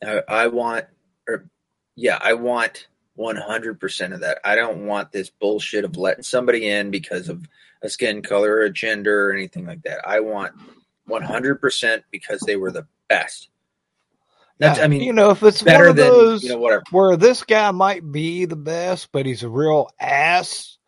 I, 0.04 0.22
I 0.28 0.46
want, 0.48 0.86
or 1.28 1.46
yeah, 1.94 2.18
I 2.20 2.32
want 2.32 2.88
100% 3.18 4.14
of 4.14 4.20
that. 4.20 4.38
I 4.44 4.54
don't 4.54 4.86
want 4.86 5.12
this 5.12 5.30
bullshit 5.30 5.84
of 5.84 5.96
letting 5.96 6.22
somebody 6.24 6.68
in 6.68 6.90
because 6.90 7.28
of 7.28 7.46
a 7.82 7.88
skin 7.88 8.22
color 8.22 8.52
or 8.54 8.60
a 8.62 8.72
gender 8.72 9.28
or 9.28 9.32
anything 9.32 9.66
like 9.66 9.82
that. 9.82 10.06
I 10.06 10.20
want 10.20 10.52
100% 11.08 12.02
because 12.10 12.40
they 12.40 12.56
were 12.56 12.70
the 12.70 12.86
best. 13.08 13.48
That's, 14.58 14.78
Yeah, 14.78 14.84
I 14.84 14.88
mean, 14.88 15.02
you 15.02 15.12
know, 15.12 15.30
if 15.30 15.42
it's 15.42 15.62
better 15.62 15.84
one 15.84 15.90
of 15.90 15.96
than, 15.96 16.14
those 16.14 16.42
you 16.42 16.48
know, 16.50 16.58
whatever. 16.58 16.82
where 16.90 17.16
this 17.16 17.42
guy 17.42 17.70
might 17.72 18.10
be 18.12 18.44
the 18.44 18.56
best, 18.56 19.10
but 19.12 19.26
he's 19.26 19.42
a 19.42 19.48
real 19.48 19.88
ass, 19.98 20.78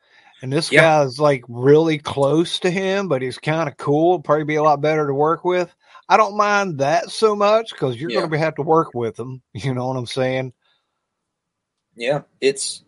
and 0.42 0.52
this 0.52 0.70
Yeah. 0.70 0.82
guy's 0.82 1.18
like 1.18 1.42
really 1.48 1.98
close 1.98 2.60
to 2.60 2.70
him, 2.70 3.08
but 3.08 3.22
he's 3.22 3.38
kind 3.38 3.68
of 3.68 3.76
cool. 3.76 4.20
Probably 4.20 4.44
be 4.44 4.56
a 4.56 4.62
lot 4.62 4.80
better 4.80 5.06
to 5.06 5.14
work 5.14 5.44
with. 5.44 5.74
I 6.08 6.16
don't 6.16 6.36
mind 6.36 6.78
that 6.78 7.10
so 7.10 7.34
much 7.34 7.70
because 7.70 8.00
you're 8.00 8.10
Yeah. 8.10 8.20
going 8.20 8.30
to 8.30 8.38
have 8.38 8.54
to 8.56 8.62
work 8.62 8.94
with 8.94 9.16
them. 9.16 9.42
You 9.54 9.74
know 9.74 9.88
what 9.88 9.96
I'm 9.96 10.06
saying? 10.06 10.52
Yeah, 11.96 12.22
it's 12.40 12.82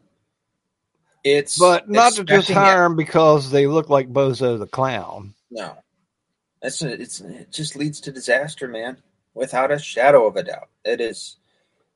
it's 1.25 1.59
But 1.59 1.89
not 1.89 2.15
to 2.15 2.25
just 2.25 2.51
hire 2.51 2.83
them 2.83 2.97
because 2.97 3.51
they 3.51 3.67
look 3.67 3.89
like 3.89 4.13
Bozo 4.13 4.59
the 4.59 4.67
Clown. 4.67 5.35
No, 5.51 5.77
that's 6.63 6.83
it's 6.83 7.21
it 7.21 7.53
just 7.53 7.77
leads 7.77 8.01
to 8.03 8.13
disaster, 8.13 8.69
man. 8.69 8.99
Without 9.35 9.73
a 9.73 9.79
shadow 9.79 10.27
of 10.27 10.37
a 10.37 10.43
doubt, 10.43 10.69
it 10.85 11.01
is. 11.01 11.37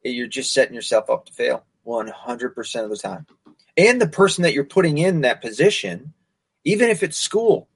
You're 0.03 0.27
just 0.27 0.53
setting 0.53 0.75
yourself 0.75 1.11
up 1.11 1.27
to 1.27 1.33
fail 1.33 1.65
one 1.83 2.09
hundred 2.09 2.55
percent 2.55 2.85
of 2.85 2.91
the 2.91 2.97
time, 2.97 3.27
and 3.77 4.01
the 4.01 4.09
person 4.09 4.43
that 4.43 4.55
you're 4.55 4.65
putting 4.65 4.99
in 4.99 5.23
that 5.23 5.43
position, 5.43 6.13
even 6.65 6.89
if 6.91 7.03
it's 7.03 7.17
school, 7.17 7.69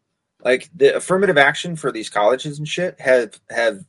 like 0.43 0.71
the 0.75 0.97
affirmative 0.97 1.39
action 1.39 1.77
for 1.77 1.93
these 1.93 2.11
colleges 2.11 2.59
and 2.59 2.69
shit, 2.69 3.01
have 3.01 3.39
have 3.51 3.85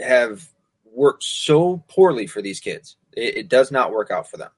have 0.00 0.48
worked 0.84 1.24
so 1.24 1.84
poorly 1.88 2.26
for 2.26 2.42
these 2.42 2.60
kids. 2.60 2.96
It, 3.16 3.36
it 3.36 3.48
does 3.48 3.70
not 3.70 3.92
work 3.92 4.10
out 4.10 4.30
for 4.30 4.36
them. 4.36 4.50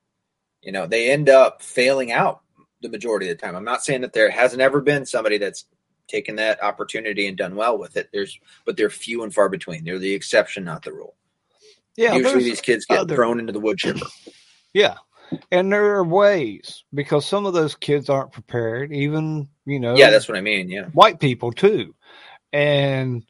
You 0.63 0.73
know, 0.73 0.87
they 0.87 1.11
end 1.11 1.29
up 1.29 1.63
failing 1.63 2.13
out 2.13 2.41
the 2.83 2.89
majority 2.89 3.29
of 3.31 3.39
the 3.39 3.47
time. 3.47 3.55
I'm 3.57 3.65
not 3.65 3.85
saying 3.85 4.01
that 4.03 4.13
there 4.13 4.31
hasn't 4.31 4.63
ever 4.63 4.81
been 4.81 5.07
somebody 5.07 5.39
that's 5.39 5.65
taken 6.09 6.37
that 6.37 6.63
opportunity 6.63 7.27
and 7.27 7.37
done 7.37 7.57
well 7.57 7.79
with 7.79 7.97
it. 7.97 8.09
There's, 8.13 8.39
but 8.65 8.77
they're 8.77 8.91
few 8.91 9.23
and 9.23 9.33
far 9.35 9.49
between. 9.49 9.85
They're 9.85 9.99
the 9.99 10.15
exception, 10.15 10.65
not 10.65 10.83
the 10.83 10.93
rule. 10.93 11.15
Yeah, 11.97 12.15
Usually, 12.15 12.45
these 12.45 12.61
kids 12.61 12.85
get 12.85 12.99
other- 12.99 13.15
thrown 13.15 13.41
into 13.41 13.53
the 13.53 13.61
wood 13.61 13.79
chipper. 13.79 14.07
yeah. 14.75 14.97
And 15.51 15.73
there 15.73 15.97
are 15.97 16.05
ways 16.05 16.85
because 16.95 17.27
some 17.27 17.47
of 17.47 17.55
those 17.55 17.75
kids 17.75 18.09
aren't 18.09 18.31
prepared, 18.31 18.93
even, 18.93 19.49
you 19.65 19.81
know, 19.81 19.97
Yeah, 19.97 20.11
that's 20.11 20.29
what 20.29 20.37
I 20.37 20.41
mean. 20.41 20.69
Yeah, 20.69 20.85
white 20.93 21.19
people 21.19 21.51
too. 21.51 21.97
And 22.53 23.25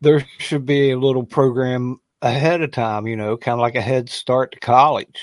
there 0.00 0.24
should 0.38 0.66
be 0.66 0.90
a 0.92 0.98
little 0.98 1.24
program 1.24 2.00
ahead 2.22 2.62
of 2.62 2.70
time, 2.72 3.06
you 3.06 3.16
know, 3.16 3.36
kind 3.36 3.54
of 3.54 3.60
like 3.60 3.74
a 3.74 3.80
head 3.80 4.08
start 4.08 4.52
to 4.52 4.60
college. 4.60 5.20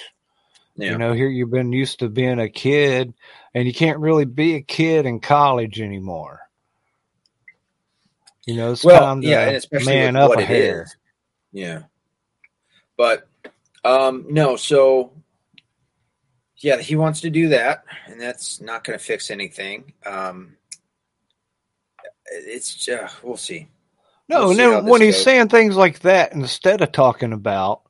yeah, 0.76 0.92
You 0.92 0.98
know, 0.98 1.14
here 1.14 1.28
you've 1.28 1.52
been 1.52 1.72
used 1.74 2.00
to 2.00 2.10
being 2.10 2.40
a 2.40 2.50
kid 2.50 3.14
and 3.54 3.68
you 3.68 3.74
can't 3.74 4.00
really 4.00 4.26
be 4.26 4.56
a 4.56 4.62
kid 4.62 5.06
in 5.06 5.20
college 5.20 5.82
anymore. 5.82 6.42
You 8.46 8.58
know, 8.58 8.72
it's 8.74 8.84
well, 8.84 9.00
time 9.00 9.22
to 9.22 9.28
yeah, 9.28 9.60
man 9.86 10.16
up 10.16 10.36
a 10.36 10.44
hair. 10.44 10.84
is. 10.84 10.96
Yeah, 11.54 11.84
but 12.98 13.28
um, 13.86 14.26
no. 14.30 14.58
So 14.58 15.14
yeah, 16.58 16.78
he 16.78 16.96
wants 16.98 17.22
to 17.22 17.30
do 17.30 17.50
that, 17.50 17.86
and 18.06 18.20
that's 18.20 18.60
not 18.60 18.84
going 18.84 19.00
to 19.00 19.04
fix 19.04 19.32
anything. 19.32 19.94
Um, 20.06 20.58
it's 22.26 22.90
uh, 22.90 23.10
we'll 23.22 23.38
see. 23.38 23.68
No, 24.30 24.50
We'll 24.50 24.52
and 24.52 24.60
then 24.60 24.86
this 24.86 24.92
when 24.92 25.02
he's 25.02 25.18
goes. 25.18 25.24
saying 25.24 25.50
things 25.50 25.76
like 25.76 26.00
that, 26.00 26.34
instead 26.34 26.82
of 26.82 26.92
talking 26.92 27.34
about 27.34 27.82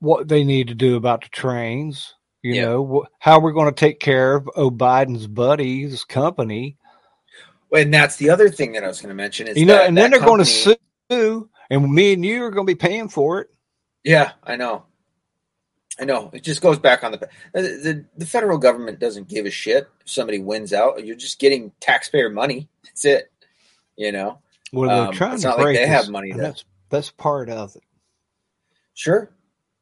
what 0.00 0.28
they 0.28 0.44
need 0.44 0.68
to 0.68 0.74
do 0.74 0.96
about 0.96 1.22
the 1.22 1.28
trains, 1.30 2.14
you 2.42 2.54
Yeah. 2.54 2.62
know, 2.62 2.86
wh- 3.04 3.08
how 3.18 3.40
we're 3.40 3.52
going 3.52 3.72
to 3.72 3.78
take 3.80 4.00
care 4.00 4.34
of 4.36 4.48
O. 4.56 4.70
Biden's 4.70 5.26
buddies 5.26 6.04
company, 6.04 6.76
And 7.72 7.92
that's 7.92 8.16
the 8.16 8.30
other 8.30 8.48
thing 8.50 8.72
that 8.72 8.84
I 8.84 8.88
was 8.88 9.00
going 9.00 9.10
to 9.10 9.14
mention 9.14 9.48
is 9.48 9.56
you 9.58 9.66
know, 9.66 9.74
that 9.74 9.88
and 9.88 9.96
then 9.96 10.10
they're 10.10 10.20
going 10.20 10.44
to 10.44 10.78
sue, 11.10 11.50
and 11.70 11.92
me 11.92 12.12
and 12.14 12.24
you 12.24 12.44
are 12.44 12.50
going 12.50 12.66
to 12.66 12.70
be 12.72 12.76
paying 12.78 13.08
for 13.08 13.40
it. 13.40 13.48
Yeah, 14.04 14.32
I 14.44 14.56
know. 14.56 14.84
I 16.00 16.04
know. 16.04 16.30
It 16.32 16.44
just 16.44 16.60
goes 16.62 16.78
back 16.78 17.04
on 17.04 17.12
the, 17.12 17.28
the 17.54 17.60
the 17.62 18.04
the 18.18 18.26
federal 18.26 18.58
government 18.58 19.00
doesn't 19.00 19.28
give 19.28 19.46
a 19.46 19.50
shit 19.50 19.88
if 20.00 20.10
somebody 20.10 20.38
wins 20.40 20.72
out. 20.72 21.04
You're 21.04 21.16
just 21.16 21.40
getting 21.40 21.72
taxpayer 21.80 22.30
money. 22.30 22.68
That's 22.84 23.04
it. 23.04 23.32
You 23.96 24.12
know. 24.12 24.40
Well, 24.72 24.88
they're 24.90 25.06
Um, 25.08 25.12
trying 25.14 25.32
it's 25.34 25.42
to 25.42 25.48
not 25.48 25.58
like 25.58 25.76
they 25.76 25.84
us, 25.84 25.88
have 25.88 26.08
money 26.10 26.32
that's 26.32 26.64
that's 26.90 27.10
part 27.10 27.48
of 27.50 27.74
it. 27.76 27.82
Sure. 28.94 29.30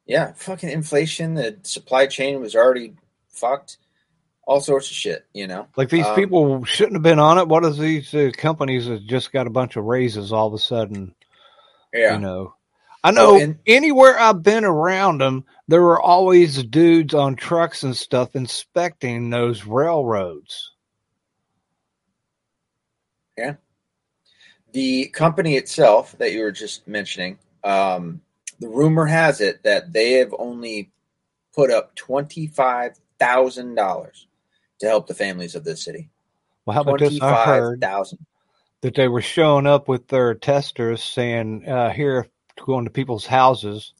Yeah. 0.05 0.33
Fucking 0.33 0.69
inflation. 0.69 1.33
The 1.33 1.57
supply 1.63 2.07
chain 2.07 2.39
was 2.39 2.55
already 2.55 2.93
fucked. 3.29 3.77
All 4.45 4.61
sorts 4.61 4.89
of 4.89 4.95
shit. 4.95 5.25
You 5.33 5.47
know. 5.47 5.67
Like 5.75 5.89
these 5.89 6.05
Um, 6.05 6.15
people 6.15 6.63
shouldn't 6.65 6.95
have 6.95 7.03
been 7.03 7.19
on 7.19 7.37
it. 7.37 7.47
What 7.47 7.65
is 7.65 7.77
these 7.77 8.13
uh, 8.13 8.31
companies 8.37 8.85
that 8.87 9.05
just 9.07 9.31
got 9.33 9.47
a 9.47 9.49
bunch 9.51 9.75
of 9.75 9.83
raises 9.83 10.31
all 10.31 10.47
of 10.47 10.53
a 10.53 10.59
sudden? 10.59 11.13
Yeah. 11.93 12.13
You 12.13 12.19
know, 12.19 12.53
I 13.03 13.11
know 13.11 13.33
Well, 13.33 13.41
and- 13.41 13.59
anywhere 13.65 14.17
I've 14.19 14.43
been 14.43 14.63
around 14.65 15.19
them, 15.19 15.43
there 15.67 15.81
were 15.81 16.01
always 16.01 16.63
dudes 16.63 17.13
on 17.13 17.35
trucks 17.35 17.83
and 17.83 17.95
stuff 17.95 18.35
inspecting 18.35 19.29
those 19.29 19.65
railroads. 19.65 20.71
The 24.77 25.07
company 25.07 25.55
itself 25.55 26.15
that 26.19 26.33
you 26.33 26.43
were 26.43 26.51
just 26.51 26.87
mentioning, 26.87 27.39
um, 27.63 28.21
the 28.59 28.67
rumor 28.67 29.07
has 29.07 29.41
it 29.41 29.63
that 29.63 29.91
they 29.91 30.11
have 30.11 30.35
only 30.37 30.91
put 31.55 31.71
up 31.71 31.95
twenty 31.95 32.45
five 32.45 32.91
thousand 33.17 33.73
dollars 33.73 34.27
to 34.79 34.85
help 34.85 35.07
the 35.07 35.15
families 35.15 35.55
of 35.55 35.63
this 35.63 35.83
city. 35.83 36.09
Well, 36.63 36.75
how 36.75 36.81
about 36.81 36.99
this? 36.99 37.19
I 37.19 37.45
heard 37.45 37.83
that 38.81 38.93
they 38.93 39.07
were 39.07 39.23
showing 39.23 39.65
up 39.65 39.87
with 39.87 40.09
their 40.09 40.35
testers 40.35 41.01
saying, 41.01 41.67
uh, 41.67 41.89
here, 41.89 42.27
going 42.63 42.85
to 42.85 42.91
people's 42.91 43.25
houses 43.25 43.93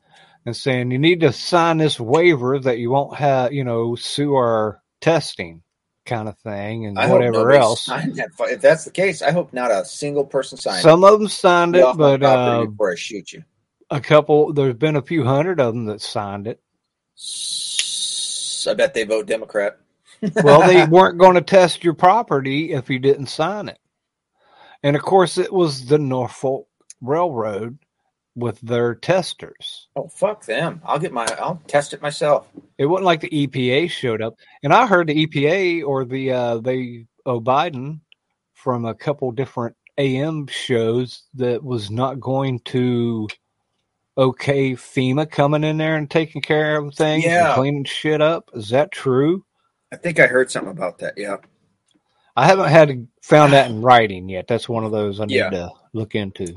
and 0.45 0.55
saying, 0.55 0.91
you 0.91 0.99
need 0.99 1.21
to 1.21 1.33
sign 1.33 1.77
this 1.77 1.99
waiver 1.99 2.59
that 2.59 2.77
you 2.77 2.91
won't 2.91 3.15
have, 3.15 3.51
you 3.51 3.63
know, 3.63 3.95
sue 3.95 4.35
our 4.35 4.79
testing 5.01 5.63
kind 6.07 6.27
of 6.27 6.37
thing 6.39 6.85
and 6.87 6.97
I 6.97 7.11
whatever 7.11 7.51
else. 7.51 7.85
that. 7.85 8.31
If 8.39 8.61
that's 8.61 8.85
the 8.85 8.91
case, 8.91 9.21
I 9.21 9.31
hope 9.31 9.53
not 9.53 9.69
a 9.69 9.85
single 9.85 10.25
person 10.25 10.57
signed 10.57 10.81
Some 10.81 11.03
of 11.03 11.19
them 11.19 11.27
signed 11.27 11.75
it. 11.75 11.79
Get 11.79 11.91
it, 11.91 11.97
but 11.97 12.23
uh, 12.23 12.65
before 12.65 12.93
I 12.93 12.95
shoot 12.95 13.33
you. 13.33 13.43
a 13.91 13.99
couple, 13.99 14.53
there's 14.53 14.73
been 14.73 14.95
a 14.95 15.01
few 15.01 15.23
hundred 15.23 15.59
of 15.59 15.73
them 15.73 15.85
that 15.85 16.01
signed 16.01 16.47
it. 16.47 16.59
I 18.67 18.73
bet 18.73 18.93
they 18.93 19.03
vote 19.03 19.27
Democrat. 19.27 19.77
Well, 20.43 20.65
they 20.65 20.83
weren't 20.83 21.19
going 21.19 21.35
to 21.35 21.41
test 21.41 21.83
your 21.83 21.93
property 21.93 22.71
if 22.71 22.89
you 22.89 22.97
didn't 22.97 23.27
sign 23.27 23.69
it. 23.69 23.77
And 24.81 24.95
of 24.95 25.03
course, 25.03 25.37
it 25.37 25.53
was 25.53 25.85
the 25.85 25.99
Norfolk 25.99 26.67
Railroad 27.01 27.77
with 28.37 28.61
their 28.61 28.93
testers. 28.95 29.87
oh 29.95 30.07
fuck 30.07 30.45
them! 30.45 30.79
I'll 30.85 30.99
get 30.99 31.11
my. 31.11 31.25
I'll 31.39 31.61
test 31.67 31.93
it 31.93 32.01
myself. 32.01 32.47
It 32.77 32.85
wasn't 32.85 33.05
like 33.05 33.21
the 33.21 33.29
EPA 33.47 33.89
showed 33.89 34.21
up. 34.21 34.35
And 34.63 34.71
I 34.73 34.85
heard 34.85 35.07
the 35.07 35.25
EPA 35.27 35.83
or 35.85 36.05
the 36.05 36.31
uh, 36.31 36.57
they 36.59 37.07
oh 37.25 37.41
Biden 37.41 37.99
from 38.53 38.85
a 38.85 38.93
couple 38.93 39.31
different 39.31 39.75
AM 39.97 40.45
shows 40.47 41.23
that 41.33 41.63
was 41.63 41.89
not 41.89 42.19
going 42.19 42.59
to 42.65 43.27
okay 44.17 44.73
FEMA 44.73 45.29
coming 45.29 45.63
in 45.63 45.77
there 45.77 45.95
and 45.95 46.09
taking 46.09 46.41
care 46.41 46.77
of 46.77 46.93
things 46.93 47.23
Yeah. 47.25 47.47
and 47.47 47.55
cleaning 47.55 47.83
shit 47.85 48.21
up. 48.21 48.49
Is 48.53 48.69
that 48.69 48.91
true? 48.91 49.43
I 49.91 49.95
think 49.95 50.19
I 50.19 50.27
heard 50.27 50.51
something 50.51 50.71
about 50.71 50.99
that. 50.99 51.15
Yeah. 51.17 51.37
I 52.35 52.45
haven't 52.45 52.69
had 52.69 53.07
found 53.23 53.53
that 53.53 53.69
in 53.71 53.81
writing 53.81 54.29
yet. 54.29 54.47
That's 54.47 54.69
one 54.69 54.83
of 54.83 54.91
those 54.91 55.19
I 55.19 55.25
need 55.25 55.35
Yeah. 55.37 55.49
to 55.49 55.71
look 55.93 56.13
into. 56.13 56.53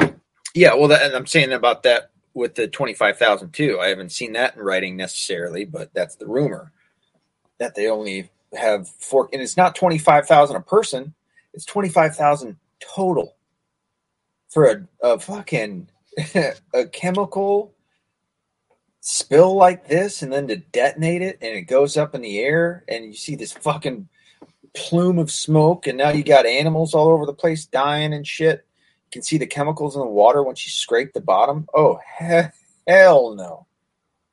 Yeah, 0.55 0.75
well, 0.75 0.89
that, 0.89 1.03
and 1.03 1.15
I'm 1.15 1.27
saying 1.27 1.53
about 1.53 1.85
that 1.85 2.11
with 2.35 2.55
the 2.55 2.69
twenty 2.69 2.95
five 2.95 3.19
thousand 3.19 3.53
too. 3.53 3.79
I 3.81 3.89
haven't 3.89 4.13
seen 4.13 4.33
that 4.35 4.57
in 4.57 4.63
writing 4.63 4.97
necessarily, 4.97 5.65
but 5.65 5.93
that's 5.95 6.17
the 6.17 6.27
rumor 6.27 6.73
that 7.59 7.75
they 7.75 7.89
only 7.89 8.31
have 8.55 8.89
four, 8.89 9.29
and 9.33 9.43
it's 9.43 9.57
not 9.57 9.75
twenty 9.75 9.99
five 9.99 10.27
thousand 10.27 10.57
a 10.57 10.61
person; 10.61 11.15
it's 11.55 11.65
twenty 11.65 11.89
five 11.89 12.17
thousand 12.17 12.57
total 12.81 13.37
for 14.49 14.67
a, 14.67 14.89
a 15.15 15.19
fucking 15.19 15.89
a 16.75 16.87
chemical 16.87 17.75
spill 19.01 19.55
like 19.55 19.87
this, 19.87 20.23
and 20.23 20.33
then 20.33 20.49
to 20.49 20.57
detonate 20.57 21.23
it, 21.23 21.39
and 21.41 21.57
it 21.57 21.63
goes 21.63 21.97
up 21.97 22.15
in 22.15 22.23
the 22.23 22.39
air, 22.41 22.85
and 22.89 23.05
you 23.05 23.15
see 23.15 23.37
this 23.37 23.53
fucking 23.53 24.09
plume 24.75 25.19
of 25.19 25.31
smoke, 25.31 25.87
and 25.87 25.99
now 25.99 26.11
you 26.11 26.23
got 26.23 26.47
animals 26.47 26.95
all 26.95 27.09
over 27.09 27.27
the 27.27 27.33
place 27.33 27.67
dying 27.67 28.13
and 28.13 28.27
shit. 28.27 28.67
Can 29.13 29.23
see 29.23 29.39
the 29.39 29.47
chemicals 29.47 29.97
in 29.97 30.01
the 30.01 30.07
water 30.07 30.43
once 30.43 30.65
you 30.65 30.71
scrape 30.71 31.13
the 31.13 31.21
bottom. 31.21 31.67
Oh 31.75 31.99
he- 32.19 32.43
hell 32.87 33.35
no! 33.35 33.67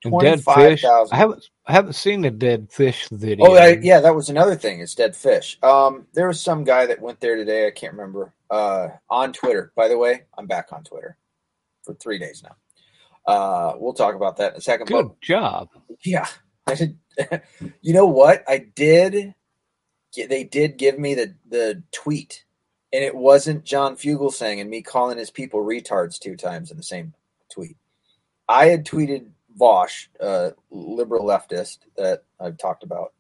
Dead 0.04 0.38
fish. 0.38 0.82
25,000. 0.82 1.14
I 1.14 1.18
haven't 1.18 1.50
I 1.66 1.74
haven't 1.74 1.94
seen 1.94 2.22
the 2.22 2.30
dead 2.32 2.72
fish 2.72 3.08
video. 3.10 3.48
Oh 3.48 3.56
I, 3.56 3.80
yeah, 3.82 4.00
that 4.00 4.16
was 4.16 4.30
another 4.30 4.56
thing. 4.56 4.80
It's 4.80 4.94
dead 4.96 5.16
fish. 5.16 5.58
Um, 5.64 6.06
there 6.14 6.28
was 6.28 6.40
some 6.40 6.64
guy 6.64 6.86
that 6.86 7.02
went 7.02 7.20
there 7.20 7.36
today. 7.36 7.68
I 7.68 7.72
can't 7.72 7.94
remember. 7.94 8.34
Uh, 8.50 8.90
on 9.10 9.34
Twitter. 9.34 9.72
By 9.76 9.88
the 9.90 9.98
way, 9.98 10.22
I'm 10.38 10.48
back 10.48 10.68
on 10.72 10.84
Twitter 10.84 11.18
for 11.84 11.94
three 11.96 12.18
days 12.20 12.44
now. 12.44 12.56
Uh, 13.26 13.74
we'll 13.78 13.94
talk 13.94 14.16
about 14.16 14.38
that 14.38 14.54
in 14.54 14.58
a 14.60 14.62
second. 14.62 14.88
Good 14.88 15.08
But 15.08 15.22
job. 15.22 15.70
yeah, 16.06 16.28
I 16.68 16.76
did. 16.76 16.98
you 17.82 17.94
know 17.94 18.06
what? 18.06 18.44
I 18.48 18.60
did. 18.60 19.34
They 20.16 20.44
did 20.46 20.78
give 20.78 20.98
me 20.98 21.16
the 21.16 21.36
the 21.50 21.84
tweet, 21.92 22.46
and 22.94 23.04
it 23.04 23.16
wasn't 23.16 23.66
John 23.66 23.96
Fugelsang 23.96 24.62
and 24.62 24.70
me 24.70 24.82
calling 24.82 25.18
his 25.18 25.32
people 25.32 25.64
retards 25.64 26.20
two 26.20 26.36
times 26.36 26.72
in 26.72 26.78
the 26.78 26.84
same 26.84 27.14
tweet. 27.52 27.78
I 28.48 28.68
had 28.68 28.86
tweeted 28.86 29.28
Vaush, 29.60 30.08
uh, 30.22 30.52
liberal 30.70 31.26
leftist 31.26 31.80
that 31.98 32.24
I've 32.40 32.58
talked 32.58 32.84
about, 32.84 33.14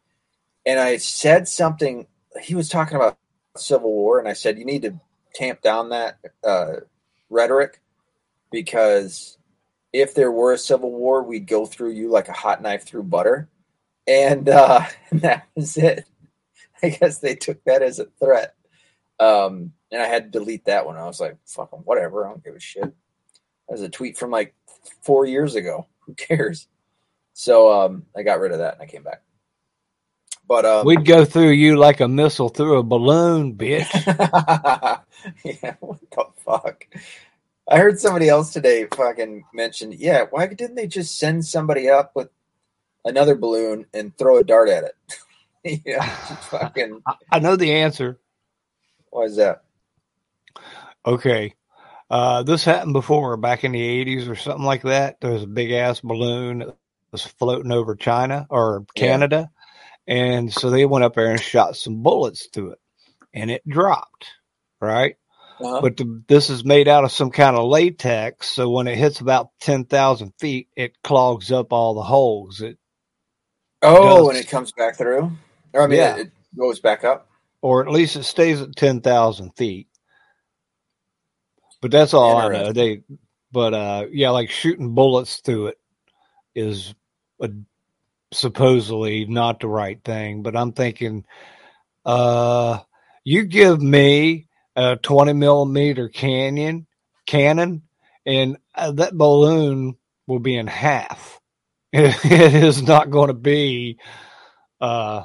and 0.66 0.80
I 0.80 0.98
said 0.98 1.48
something. 1.48 2.08
He 2.42 2.56
was 2.56 2.70
talking 2.70 2.96
about 2.96 3.18
civil 3.58 3.92
war, 3.92 4.20
and 4.20 4.28
I 4.28 4.34
said 4.34 4.58
you 4.58 4.66
need 4.66 4.84
to 4.84 5.00
tamp 5.34 5.62
down 5.62 5.90
that 5.90 6.20
uh, 6.44 6.78
rhetoric 7.30 7.82
because 8.52 9.38
if 9.94 10.14
there 10.14 10.32
were 10.32 10.54
a 10.54 10.58
civil 10.58 10.92
war, 10.92 11.24
we'd 11.24 11.48
go 11.48 11.66
through 11.66 11.92
you 11.92 12.10
like 12.10 12.28
a 12.30 12.34
hot 12.34 12.62
knife 12.62 12.84
through 12.84 13.04
butter. 13.04 13.50
And, 14.08 14.48
uh, 14.50 14.86
and 15.12 15.22
that 15.24 15.48
was 15.56 15.78
it. 15.78 16.06
I 16.84 16.90
guess 16.90 17.20
they 17.20 17.36
took 17.36 17.64
that 17.64 17.82
as 17.82 18.00
a 18.00 18.06
threat. 18.20 18.54
Um, 19.20 19.74
and 19.92 20.02
I 20.02 20.08
had 20.08 20.32
to 20.32 20.40
delete 20.40 20.66
that 20.66 20.86
one. 20.86 20.98
I 20.98 21.06
was 21.06 21.20
like, 21.20 21.38
fucking 21.46 21.80
whatever. 21.80 22.26
I 22.26 22.30
don't 22.30 22.44
give 22.44 22.56
a 22.56 22.60
shit. 22.60 22.84
That 22.84 22.94
was 23.70 23.82
a 23.82 23.90
tweet 23.90 24.18
from 24.18 24.32
like 24.32 24.54
four 25.02 25.26
years 25.26 25.56
ago. 25.56 25.88
Who 26.06 26.14
cares? 26.14 26.68
So 27.34 27.72
um, 27.72 28.06
I 28.16 28.24
got 28.24 28.40
rid 28.40 28.52
of 28.52 28.60
that 28.60 28.76
and 28.76 28.84
I 28.84 28.86
came 28.86 29.04
back. 29.04 29.22
But 30.48 30.66
um, 30.66 30.86
We'd 30.86 31.06
go 31.06 31.26
through 31.26 31.50
you 31.50 31.76
like 31.76 32.00
a 32.00 32.08
missile 32.08 32.48
through 32.48 32.78
a 32.78 32.84
balloon, 32.84 33.56
bitch. 33.56 33.92
yeah, 35.44 35.76
what 35.82 36.00
the 36.10 36.26
fuck? 36.38 36.88
I 37.70 37.78
heard 37.78 38.00
somebody 38.00 38.30
else 38.30 38.54
today 38.54 38.88
fucking 38.96 39.44
mention, 39.54 39.92
yeah, 39.92 40.24
why 40.30 40.48
didn't 40.48 40.76
they 40.76 40.88
just 40.88 41.20
send 41.20 41.46
somebody 41.46 41.90
up 41.90 42.12
with 42.16 42.30
another 43.04 43.36
balloon 43.36 43.86
and 43.94 44.18
throw 44.18 44.38
a 44.38 44.44
dart 44.44 44.70
at 44.70 44.86
it? 44.86 45.82
yeah, 45.86 46.06
fucking. 46.06 47.02
I 47.30 47.40
know 47.40 47.58
the 47.58 47.74
answer. 47.74 48.18
Why 49.12 49.24
is 49.24 49.36
that? 49.38 49.64
Okay. 51.06 51.54
Uh, 52.10 52.44
this 52.44 52.64
happened 52.64 52.94
before, 52.94 53.38
back 53.38 53.64
in 53.64 53.74
the 53.74 54.06
80s 54.06 54.30
or 54.30 54.36
something 54.36 54.66
like 54.66 54.84
that. 54.84 55.20
There 55.22 55.34
was 55.34 55.44
a 55.44 55.48
big 55.48 55.72
ass 55.72 56.02
balloon 56.02 56.60
that 56.60 56.78
was 57.12 57.24
floating 57.26 57.72
over 57.72 57.96
China 57.96 58.48
or 58.50 58.86
Yeah. 58.96 59.08
Canada. 59.08 59.50
And 60.08 60.54
so 60.54 60.70
they 60.70 60.86
went 60.86 61.06
up 61.06 61.16
there 61.16 61.32
and 61.32 61.40
shot 61.42 61.76
some 61.78 62.04
bullets 62.04 62.48
through 62.54 62.74
it 62.74 62.80
and 63.34 63.52
it 63.52 63.68
dropped, 63.68 64.28
right? 64.82 65.16
Uh-huh. 65.60 65.82
But 65.82 65.98
the, 65.98 66.24
this 66.28 66.50
is 66.50 66.66
made 66.66 66.88
out 66.88 67.04
of 67.06 67.12
some 67.12 67.32
kind 67.32 67.56
of 67.58 67.66
latex. 67.66 68.50
So 68.52 68.70
when 68.70 68.88
it 68.88 68.98
hits 68.98 69.22
about 69.22 69.50
10,000 69.62 70.34
feet, 70.40 70.70
it 70.76 70.98
clogs 71.04 71.52
up 71.52 71.74
all 71.74 71.96
the 71.96 72.04
holes. 72.04 72.62
It, 72.62 72.78
oh, 73.82 74.20
does. 74.20 74.28
when 74.28 74.36
it 74.38 74.50
comes 74.50 74.72
back 74.74 74.98
through, 74.98 75.32
or 75.74 75.84
I 75.84 75.88
mean, 75.88 76.00
Yeah. 76.00 76.16
it, 76.18 76.28
it 76.28 76.32
goes 76.58 76.80
back 76.80 77.04
up. 77.04 77.27
Or 77.68 77.86
at 77.86 77.92
least 77.92 78.16
it 78.16 78.24
stays 78.24 78.62
at 78.62 78.78
10,000 78.78 79.52
feet. 79.58 79.90
But 81.82 81.92
that's 81.92 82.14
all 82.14 82.38
I 82.38 82.48
know. 82.48 82.72
They, 82.72 83.02
but, 83.52 83.74
uh, 83.74 84.06
yeah, 84.10 84.30
like 84.30 84.50
shooting 84.50 84.96
bullets 84.96 85.42
through 85.42 85.68
it 85.68 85.80
is 86.56 86.96
a, 87.42 87.50
supposedly 88.32 89.26
not 89.26 89.60
the 89.60 89.68
right 89.68 90.02
thing. 90.02 90.44
But 90.44 90.56
I'm 90.56 90.72
thinking, 90.72 91.26
uh, 92.06 92.80
you 93.26 93.44
give 93.44 93.82
me 93.82 94.48
a 94.78 94.96
20 94.96 95.34
millimeter 95.34 96.08
canyon 96.08 96.88
cannon 97.26 97.82
and 98.26 98.58
uh, 98.76 98.92
that 98.92 99.14
balloon 99.14 99.98
will 100.26 100.40
be 100.40 100.56
in 100.56 100.68
half. 100.68 101.42
it 101.92 102.54
is 102.54 102.82
not 102.82 103.10
going 103.10 103.28
to 103.28 103.34
be, 103.34 103.98
uh, 104.80 105.24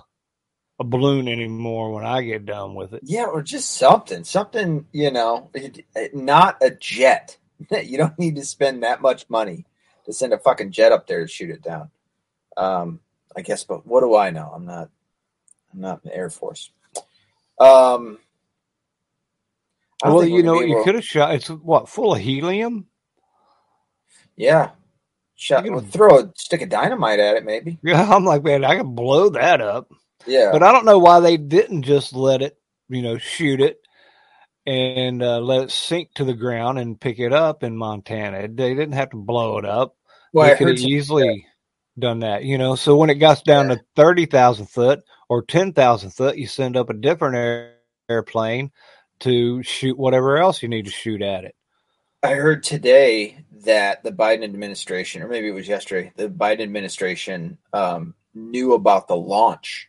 a 0.83 0.85
balloon 0.85 1.29
anymore 1.29 1.93
when 1.93 2.05
I 2.05 2.23
get 2.23 2.45
done 2.47 2.75
with 2.75 2.93
it. 2.95 3.03
Yeah, 3.05 3.25
or 3.27 3.43
just 3.43 3.73
something, 3.73 4.25
something 4.25 4.87
you 4.93 5.11
know, 5.11 5.51
it, 5.55 5.85
it- 5.97 6.15
not 6.15 6.59
a 6.63 6.71
jet. 6.71 7.39
You 7.71 7.97
don't 7.99 8.19
need 8.19 8.37
to 8.37 8.45
spend 8.45 8.83
that 8.83 9.01
much 9.01 9.31
money 9.31 9.65
to 10.07 10.13
send 10.13 10.33
a 10.33 10.39
fucking 10.39 10.73
jet 10.73 10.91
up 10.93 11.07
there 11.07 11.21
to 11.23 11.29
shoot 11.29 11.51
it 11.51 11.63
down. 11.63 11.91
Um, 12.57 13.01
I 13.37 13.43
guess, 13.43 13.65
but 13.65 13.87
what 13.87 14.01
do 14.01 14.17
I 14.17 14.31
know? 14.31 14.51
I'm 14.55 14.67
not, 14.67 14.91
I'm 15.73 15.81
not 15.81 16.01
in 16.05 16.11
the 16.11 16.17
Air 16.17 16.29
Force. 16.31 16.71
Um, 17.61 18.19
Well, 20.05 20.25
you 20.27 20.43
know, 20.43 20.61
you 20.61 20.83
could 20.85 20.97
have 20.97 21.05
shot. 21.05 21.35
It's 21.37 21.49
what 21.49 21.89
full 21.89 22.15
of 22.15 22.21
helium. 22.21 22.87
yeah, 24.37 24.71
shot, 25.37 25.65
You 25.65 25.73
we'll 25.73 25.83
throw 25.83 26.19
a 26.19 26.33
stick 26.37 26.63
of 26.63 26.69
dynamite 26.69 27.21
at 27.21 27.37
it, 27.37 27.45
maybe. 27.45 27.79
Yeah, 27.85 28.03
I'm 28.03 28.25
like, 28.25 28.43
man, 28.43 28.65
I 28.65 28.77
can 28.77 28.95
blow 28.95 29.31
that 29.31 29.61
up. 29.61 29.93
Yeah, 30.27 30.51
But 30.53 30.63
I 30.63 30.73
don't 30.73 30.85
know 30.85 30.99
why 30.99 31.21
they 31.21 31.37
didn't 31.37 31.83
just 31.83 32.15
let 32.15 32.43
it, 32.43 32.57
you 32.89 33.03
know, 33.03 33.19
shoot 33.19 33.61
it 33.61 33.79
and 34.67 35.23
uh, 35.23 35.41
let 35.41 35.63
it 35.65 35.71
sink 35.71 36.11
to 36.15 36.25
the 36.25 36.35
ground 36.35 36.79
and 36.79 37.01
pick 37.01 37.19
it 37.19 37.33
up 37.33 37.63
in 37.63 37.77
Montana. 37.77 38.49
They 38.49 38.75
didn't 38.75 38.93
have 38.93 39.11
to 39.11 39.17
blow 39.17 39.59
it 39.59 39.65
up. 39.65 39.97
well, 40.33 40.47
they 40.47 40.53
I 40.53 40.57
could 40.57 40.69
have 40.69 40.79
easily 40.79 41.47
done 41.99 42.21
that, 42.21 42.45
you 42.45 42.59
know. 42.59 42.75
So 42.77 42.97
when 42.97 43.11
it 43.11 43.17
got 43.17 43.45
down 43.45 43.69
Yeah. 43.69 43.77
to 43.77 43.83
thirty 43.97 44.27
thousand 44.27 44.67
foot 44.67 45.01
or 45.29 45.43
ten 45.43 45.73
thousand 45.73 46.11
foot, 46.11 46.39
you 46.39 46.47
send 46.47 46.77
up 46.77 46.91
a 46.91 46.95
different 46.95 47.37
air, 47.37 47.75
airplane 48.09 48.71
to 49.21 49.63
shoot 49.63 49.99
whatever 49.99 50.39
else 50.39 50.63
you 50.63 50.69
need 50.69 50.85
to 50.87 50.91
shoot 50.91 51.23
at 51.23 51.45
it. 51.45 51.55
I 52.23 52.35
heard 52.35 52.63
today 52.63 53.45
that 53.65 54.05
the 54.05 54.13
Biden 54.13 54.45
administration, 54.45 55.23
or 55.23 55.29
maybe 55.29 55.49
it 55.49 55.55
was 55.55 55.67
yesterday, 55.69 56.13
the 56.17 56.29
Biden 56.29 56.61
administration 56.63 57.59
um, 57.73 58.15
knew 58.35 58.75
about 58.75 59.09
the 59.09 59.17
launch, 59.17 59.89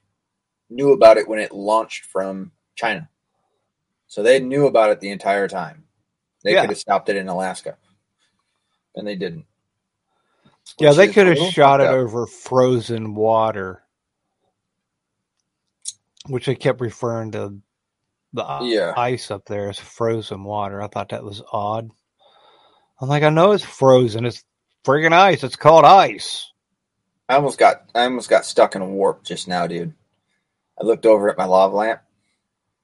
knew 0.70 0.92
about 0.94 1.18
it 1.18 1.28
when 1.28 1.40
it 1.40 1.52
launched 1.52 2.06
from 2.06 2.52
China. 2.76 3.10
So 4.08 4.24
they 4.24 4.40
knew 4.40 4.68
about 4.68 4.92
it 4.92 5.00
the 5.00 5.10
entire 5.10 5.48
time. 5.48 5.86
They 6.44 6.54
Yeah. 6.54 6.62
could 6.62 6.72
have 6.72 6.80
stopped 6.80 7.10
it 7.10 7.16
in 7.16 7.28
Alaska, 7.28 7.78
and 8.96 9.08
they 9.08 9.16
didn't. 9.16 9.46
Yeah, 10.80 10.94
they 10.94 11.08
could 11.08 11.28
have 11.28 11.38
shot 11.54 11.82
it 11.82 11.88
up. 11.88 11.96
over 11.96 12.28
frozen 12.28 13.16
water, 13.16 13.84
which 16.28 16.46
they 16.46 16.56
kept 16.56 16.82
referring 16.82 17.32
to 17.32 17.62
the 18.34 18.44
Yeah. 18.62 18.94
ice 18.96 19.32
up 19.32 19.46
there 19.46 19.70
as 19.70 19.80
frozen 19.80 20.44
water. 20.44 20.82
I 20.82 20.88
thought 20.88 21.10
that 21.10 21.24
was 21.24 21.42
odd. 21.52 21.90
I'm 23.00 23.10
like, 23.10 23.24
I 23.24 23.30
know 23.30 23.52
it's 23.52 23.64
frozen. 23.64 24.26
It's 24.26 24.44
friggin' 24.86 25.14
ice. 25.14 25.44
It's 25.44 25.56
called 25.56 25.86
ice. 25.86 26.50
I 27.30 27.36
almost 27.36 27.58
got 27.58 27.90
I 27.96 28.04
almost 28.04 28.30
got 28.30 28.46
stuck 28.46 28.76
in 28.76 28.82
a 28.82 28.86
warp 28.88 29.24
just 29.24 29.48
now, 29.48 29.68
dude. 29.68 29.94
I 30.84 30.86
looked 30.86 31.06
over 31.06 31.30
at 31.30 31.38
my 31.38 31.46
lava 31.46 31.76
lamp 31.78 32.02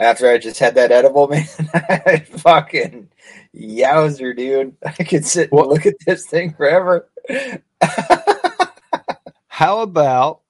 after 0.00 0.30
I 0.30 0.38
just 0.38 0.58
had 0.58 0.74
that 0.76 0.90
edible, 0.90 1.28
man. 1.28 1.44
I 1.74 2.20
fucking 2.20 3.10
yowzer, 3.54 4.34
dude. 4.34 4.74
I 4.82 4.92
could 5.04 5.26
sit 5.26 5.52
and 5.52 5.66
look 5.66 5.84
at 5.84 5.96
this 6.06 6.26
thing 6.26 6.54
forever. 6.54 7.10
How 9.48 9.80
about 9.80 10.40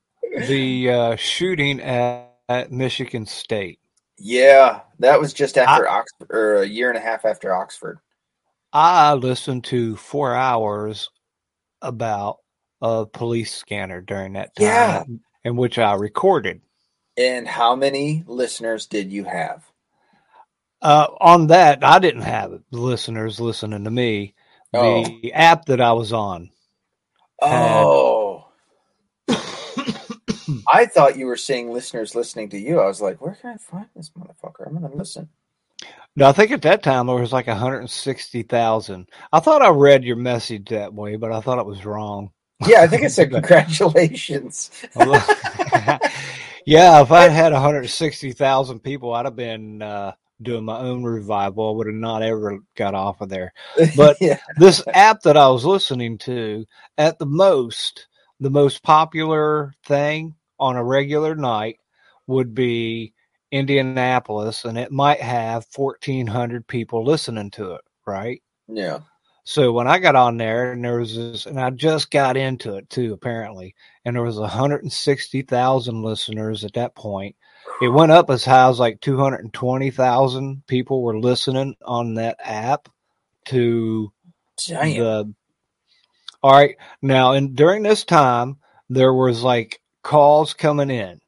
the 0.46 0.90
uh, 0.90 1.16
shooting 1.16 1.80
at, 1.80 2.36
at 2.48 2.70
Michigan 2.70 3.26
State? 3.26 3.80
yeah, 4.18 4.82
that 5.00 5.20
was 5.20 5.32
just 5.34 5.58
after 5.58 5.88
Oxford, 5.88 6.28
or 6.30 6.62
a 6.62 6.66
year 6.66 6.88
and 6.88 6.96
a 6.96 7.00
half 7.00 7.24
after 7.24 7.52
Oxford. 7.52 7.98
I 8.72 9.14
listened 9.14 9.64
to 9.64 9.96
four 9.96 10.36
hours 10.36 11.10
about 11.82 12.38
a 12.80 13.06
police 13.06 13.52
scanner 13.52 14.00
during 14.00 14.34
that 14.34 14.54
time, 14.54 14.64
Yeah. 14.64 15.04
In 15.46 15.54
which 15.54 15.78
I 15.78 15.94
recorded. 15.94 16.60
And 17.16 17.46
how 17.46 17.76
many 17.76 18.24
listeners 18.26 18.86
did 18.86 19.12
you 19.12 19.22
have? 19.22 19.64
Uh, 20.82 21.06
on 21.20 21.46
that, 21.46 21.84
I 21.84 22.00
didn't 22.00 22.22
have. 22.22 22.60
Listeners 22.72 23.38
listening 23.38 23.84
to 23.84 23.90
me. 23.90 24.34
Oh. 24.74 25.04
The 25.22 25.32
app 25.32 25.66
that 25.66 25.80
I 25.80 25.92
was 25.92 26.12
on. 26.12 26.50
Had- 27.40 27.84
Oh. 27.84 28.48
I 30.68 30.86
thought 30.86 31.16
you 31.16 31.26
were 31.26 31.36
saying 31.36 31.72
listeners 31.72 32.14
listening 32.16 32.48
to 32.50 32.58
you. 32.58 32.80
I 32.80 32.86
was 32.86 33.00
like, 33.00 33.20
where 33.20 33.34
can 33.34 33.50
I 33.50 33.56
find 33.56 33.86
this 33.94 34.10
motherfucker? 34.18 34.66
I'm 34.66 34.78
going 34.78 34.90
to 34.90 34.96
listen. 34.98 35.28
No, 36.16 36.28
I 36.28 36.32
think 36.32 36.50
at 36.50 36.62
that 36.62 36.82
time 36.82 37.06
there 37.06 37.16
was 37.16 37.32
like 37.32 37.46
160,000. 37.46 39.08
I 39.32 39.40
thought 39.40 39.62
I 39.62 39.68
read 39.68 40.02
your 40.04 40.16
message 40.16 40.70
that 40.70 40.92
way, 40.92 41.16
but 41.16 41.30
I 41.30 41.40
thought 41.40 41.58
it 41.60 41.66
was 41.66 41.84
wrong. 41.84 42.30
Yeah, 42.66 42.82
I 42.82 42.86
think 42.86 43.02
it 43.02 43.10
said 43.10 43.30
congratulations. 43.32 44.70
yeah, 46.64 47.02
if 47.02 47.12
I'd 47.12 47.30
had 47.30 47.52
160,000 47.52 48.80
people, 48.80 49.12
I'd 49.12 49.26
have 49.26 49.36
been 49.36 49.82
uh, 49.82 50.12
doing 50.40 50.64
my 50.64 50.78
own 50.78 51.02
revival. 51.02 51.68
I 51.68 51.76
would 51.76 51.86
have 51.86 51.96
not 51.96 52.22
ever 52.22 52.58
got 52.76 52.94
off 52.94 53.20
of 53.20 53.28
there. 53.28 53.52
But- 53.96 54.16
yeah, 54.20 54.38
this 54.58 54.82
app 54.94 55.22
that 55.22 55.36
I 55.36 55.48
was 55.48 55.64
listening 55.64 56.18
to, 56.18 56.64
at 56.98 57.18
the 57.18 57.26
most, 57.26 58.08
the 58.40 58.50
most 58.50 58.82
popular 58.82 59.74
thing 59.84 60.34
on 60.58 60.76
a 60.76 60.84
regular 60.84 61.34
night 61.34 61.78
would 62.26 62.54
be 62.54 63.12
Indianapolis, 63.52 64.64
and 64.64 64.78
it 64.78 64.90
might 64.90 65.20
have 65.20 65.66
1,400 65.74 66.66
people 66.66 67.04
listening 67.04 67.50
to 67.52 67.72
it, 67.74 67.82
right? 68.06 68.42
yeah. 68.68 69.00
So 69.48 69.70
when 69.70 69.86
I 69.86 70.00
got 70.00 70.16
on 70.16 70.38
there, 70.38 70.72
and 70.72 70.84
there 70.84 70.98
was 70.98 71.14
this, 71.14 71.46
and 71.46 71.60
I 71.60 71.70
just 71.70 72.10
got 72.10 72.36
into 72.36 72.74
it 72.74 72.90
too, 72.90 73.12
apparently, 73.12 73.76
and 74.04 74.16
there 74.16 74.24
was 74.24 74.40
160,000 74.40 76.02
listeners 76.02 76.64
at 76.64 76.72
that 76.72 76.96
point. 76.96 77.36
It 77.80 77.86
went 77.86 78.10
up 78.10 78.28
as 78.28 78.44
high 78.44 78.68
as 78.68 78.80
like 78.80 79.00
220,000 79.00 80.66
people 80.66 81.00
were 81.00 81.16
listening 81.16 81.76
on 81.84 82.14
that 82.14 82.38
app 82.42 82.88
to 83.46 84.12
Damn. 84.66 84.98
the 84.98 85.34
all 86.42 86.52
right 86.52 86.76
now 87.00 87.32
and 87.32 87.54
during 87.54 87.82
this 87.82 88.04
time 88.04 88.56
there 88.88 89.12
was 89.14 89.42
like 89.42 89.80
calls 90.02 90.54
coming 90.54 90.90
in 90.90 91.20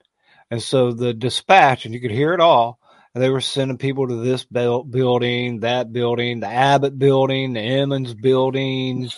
and 0.50 0.62
so 0.62 0.92
the 0.92 1.14
dispatch 1.14 1.84
and 1.84 1.94
you 1.94 2.00
could 2.00 2.10
hear 2.10 2.34
it 2.34 2.40
all 2.40 2.77
they 3.14 3.30
were 3.30 3.40
sending 3.40 3.78
people 3.78 4.08
to 4.08 4.16
this 4.16 4.44
buil- 4.44 4.84
building, 4.84 5.60
that 5.60 5.92
building, 5.92 6.40
the 6.40 6.46
Abbott 6.46 6.98
building, 6.98 7.54
the 7.54 7.60
Emmons 7.60 8.14
building, 8.14 9.10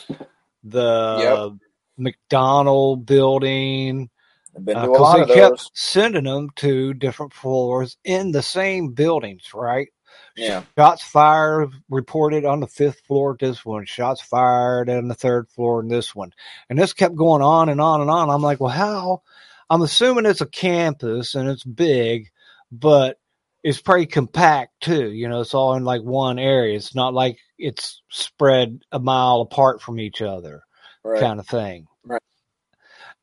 the 0.65 1.59
McDonel 1.99 3.05
building. 3.05 4.11
Been 4.59 4.77
uh, 4.77 4.83
to 4.83 4.89
a 4.89 4.93
Because 4.93 5.01
lot 5.01 5.29
they 5.29 5.35
kept 5.35 5.71
sending 5.75 6.25
them 6.25 6.51
to 6.57 6.93
different 6.95 7.33
floors 7.33 7.97
in 8.05 8.33
the 8.33 8.43
same 8.43 8.93
buildings, 8.93 9.51
right? 9.55 9.89
Yeah. 10.37 10.65
Shots 10.77 11.03
fired 11.05 11.71
reported 11.89 12.45
on 12.45 12.61
the 12.61 12.67
fifth 12.67 13.01
floor 13.07 13.33
at 13.33 13.39
this 13.39 13.65
one. 13.65 13.85
Shots 13.85 14.21
fired 14.21 14.91
on 14.91 15.09
the 15.09 15.15
third 15.15 15.49
floor 15.51 15.81
in 15.81 15.89
this 15.89 16.15
one. 16.15 16.33
And 16.69 16.79
this 16.79 16.93
kept 16.93 17.15
going 17.15 17.43
on 17.43 17.69
and 17.69 17.81
on 17.81 18.01
and 18.01 18.11
on. 18.11 18.29
I'm 18.29 18.43
like, 18.43 18.61
well, 18.61 18.71
how? 18.71 19.23
I'm 19.69 19.83
assuming 19.83 20.27
it's 20.27 20.41
a 20.41 20.47
campus 20.47 21.37
and 21.37 21.49
it's 21.49 21.63
big, 21.63 22.31
but 22.73 23.20
it's 23.63 23.81
pretty 23.81 24.07
compact 24.07 24.73
too. 24.81 25.11
You 25.11 25.29
know, 25.29 25.41
it's 25.41 25.55
all 25.55 25.75
in 25.75 25.85
like 25.85 26.03
one 26.03 26.39
area. 26.39 26.77
It's 26.77 26.95
not 26.95 27.15
like 27.15 27.39
it's 27.59 28.03
spread 28.11 28.81
a 28.91 28.99
mile 28.99 29.41
apart 29.41 29.83
from 29.83 30.01
each 30.01 30.23
other 30.23 30.63
Right. 31.05 31.21
kind 31.21 31.41
of 31.41 31.47
thing. 31.47 31.87
Right. 32.05 32.23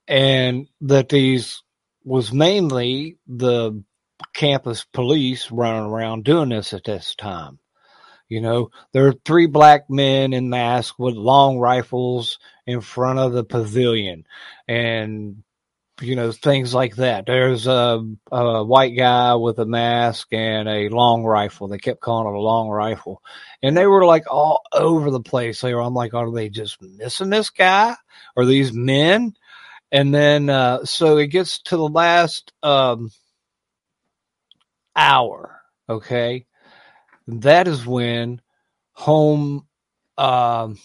And 0.08 0.68
that 0.82 1.10
these 1.10 1.62
was 2.04 2.32
mainly 2.32 3.18
the 3.28 3.84
campus 4.34 4.86
police 4.94 5.52
running 5.52 5.90
around 5.90 6.24
doing 6.24 6.50
this 6.50 6.74
at 6.74 6.84
this 6.86 7.16
time. 7.16 7.60
You 8.30 8.42
know, 8.42 8.70
there 8.92 9.08
are 9.08 9.14
three 9.26 9.48
black 9.48 9.90
men 9.90 10.34
in 10.34 10.50
masks 10.50 10.98
with 11.00 11.16
long 11.16 11.60
rifles 11.60 12.40
in 12.66 12.82
front 12.82 13.20
of 13.20 13.32
the 13.32 13.44
pavilion 13.44 14.26
and 14.68 15.44
you 16.02 16.16
know 16.16 16.32
things 16.32 16.74
like 16.74 16.96
that. 16.98 17.26
There's 17.26 17.68
a, 17.68 18.04
a 18.32 18.64
white 18.64 18.96
guy 18.98 19.36
with 19.36 19.60
a 19.60 19.66
mask 19.66 20.32
and 20.32 20.68
a 20.68 20.90
long 20.90 21.24
rifle. 21.24 21.68
They 21.68 21.78
kept 21.78 22.02
calling 22.02 22.34
it 22.34 22.38
a 22.38 22.42
long 22.42 22.70
rifle, 22.70 23.22
and 23.64 23.76
they 23.76 23.88
were 23.88 24.06
like 24.06 24.26
all 24.30 24.64
over 24.74 25.12
the 25.12 25.22
place. 25.22 25.62
They 25.62 25.74
were, 25.74 25.82
I'm 25.82 25.94
like, 25.94 26.14
are 26.14 26.32
they 26.32 26.50
just 26.50 26.82
missing 26.82 27.30
this 27.30 27.50
guy? 27.50 27.96
Are 28.36 28.46
these 28.46 28.74
men? 28.74 29.34
And 29.92 30.14
then 30.14 30.50
uh, 30.50 30.86
so 30.86 31.18
it 31.18 31.28
gets 31.28 31.60
to 31.64 31.78
the 31.78 31.88
last 31.88 32.52
um, 32.64 33.12
hour. 34.96 35.62
Okay, 35.90 36.46
that 37.28 37.68
is 37.68 37.86
when 37.86 38.42
home. 38.94 39.66
Um, 40.18 40.78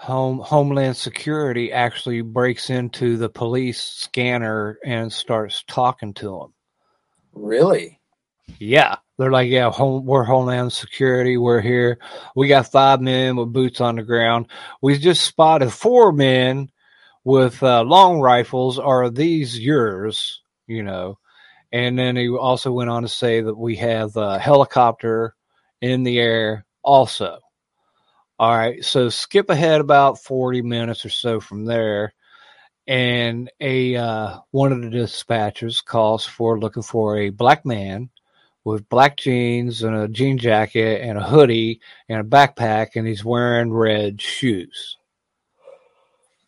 home 0.00 0.38
homeland 0.38 0.96
security 0.96 1.72
actually 1.72 2.22
breaks 2.22 2.70
into 2.70 3.16
the 3.18 3.28
police 3.28 3.80
scanner 3.82 4.78
and 4.84 5.12
starts 5.12 5.62
talking 5.68 6.14
to 6.14 6.38
them 6.38 6.54
Really? 7.34 8.00
yeah. 8.58 8.96
They're 9.18 9.30
like 9.30 9.50
yeah 9.50 9.70
home, 9.70 10.06
we're 10.06 10.24
homeland 10.24 10.72
security 10.72 11.36
we're 11.36 11.60
here. 11.60 11.98
We 12.34 12.48
got 12.48 12.72
five 12.72 13.00
men 13.02 13.36
with 13.36 13.52
boots 13.52 13.80
on 13.82 13.96
the 13.96 14.02
ground. 14.02 14.46
We 14.80 14.96
just 14.96 15.22
spotted 15.22 15.70
four 15.70 16.10
men 16.12 16.70
with 17.22 17.62
uh, 17.62 17.82
long 17.82 18.20
rifles. 18.20 18.78
Are 18.78 19.10
these 19.10 19.58
yours? 19.58 20.40
You 20.66 20.82
know? 20.82 21.18
And 21.70 21.98
then 21.98 22.16
he 22.16 22.28
also 22.30 22.72
went 22.72 22.88
on 22.88 23.02
to 23.02 23.08
say 23.08 23.42
that 23.42 23.54
we 23.54 23.76
have 23.76 24.16
a 24.16 24.38
helicopter 24.38 25.34
in 25.82 26.02
the 26.02 26.18
air 26.18 26.64
also 26.82 27.38
all 28.40 28.56
right, 28.56 28.82
so 28.82 29.10
skip 29.10 29.50
ahead 29.50 29.82
about 29.82 30.18
40 30.18 30.62
minutes 30.62 31.04
or 31.04 31.10
so 31.10 31.40
from 31.40 31.66
there, 31.66 32.14
and 32.86 33.50
a 33.60 33.94
uh, 33.96 34.38
one 34.50 34.72
of 34.72 34.80
the 34.80 34.88
dispatchers 34.88 35.84
calls 35.84 36.24
for 36.24 36.58
looking 36.58 36.82
for 36.82 37.18
a 37.18 37.28
black 37.28 37.66
man 37.66 38.08
with 38.64 38.88
black 38.88 39.18
jeans 39.18 39.82
and 39.82 39.94
a 39.94 40.08
jean 40.08 40.38
jacket 40.38 41.02
and 41.02 41.18
a 41.18 41.22
hoodie 41.22 41.82
and 42.08 42.18
a 42.22 42.24
backpack, 42.24 42.96
and 42.96 43.06
he's 43.06 43.22
wearing 43.22 43.70
red 43.70 44.22
shoes. 44.22 44.96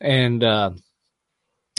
And 0.01 0.43
uh, 0.43 0.71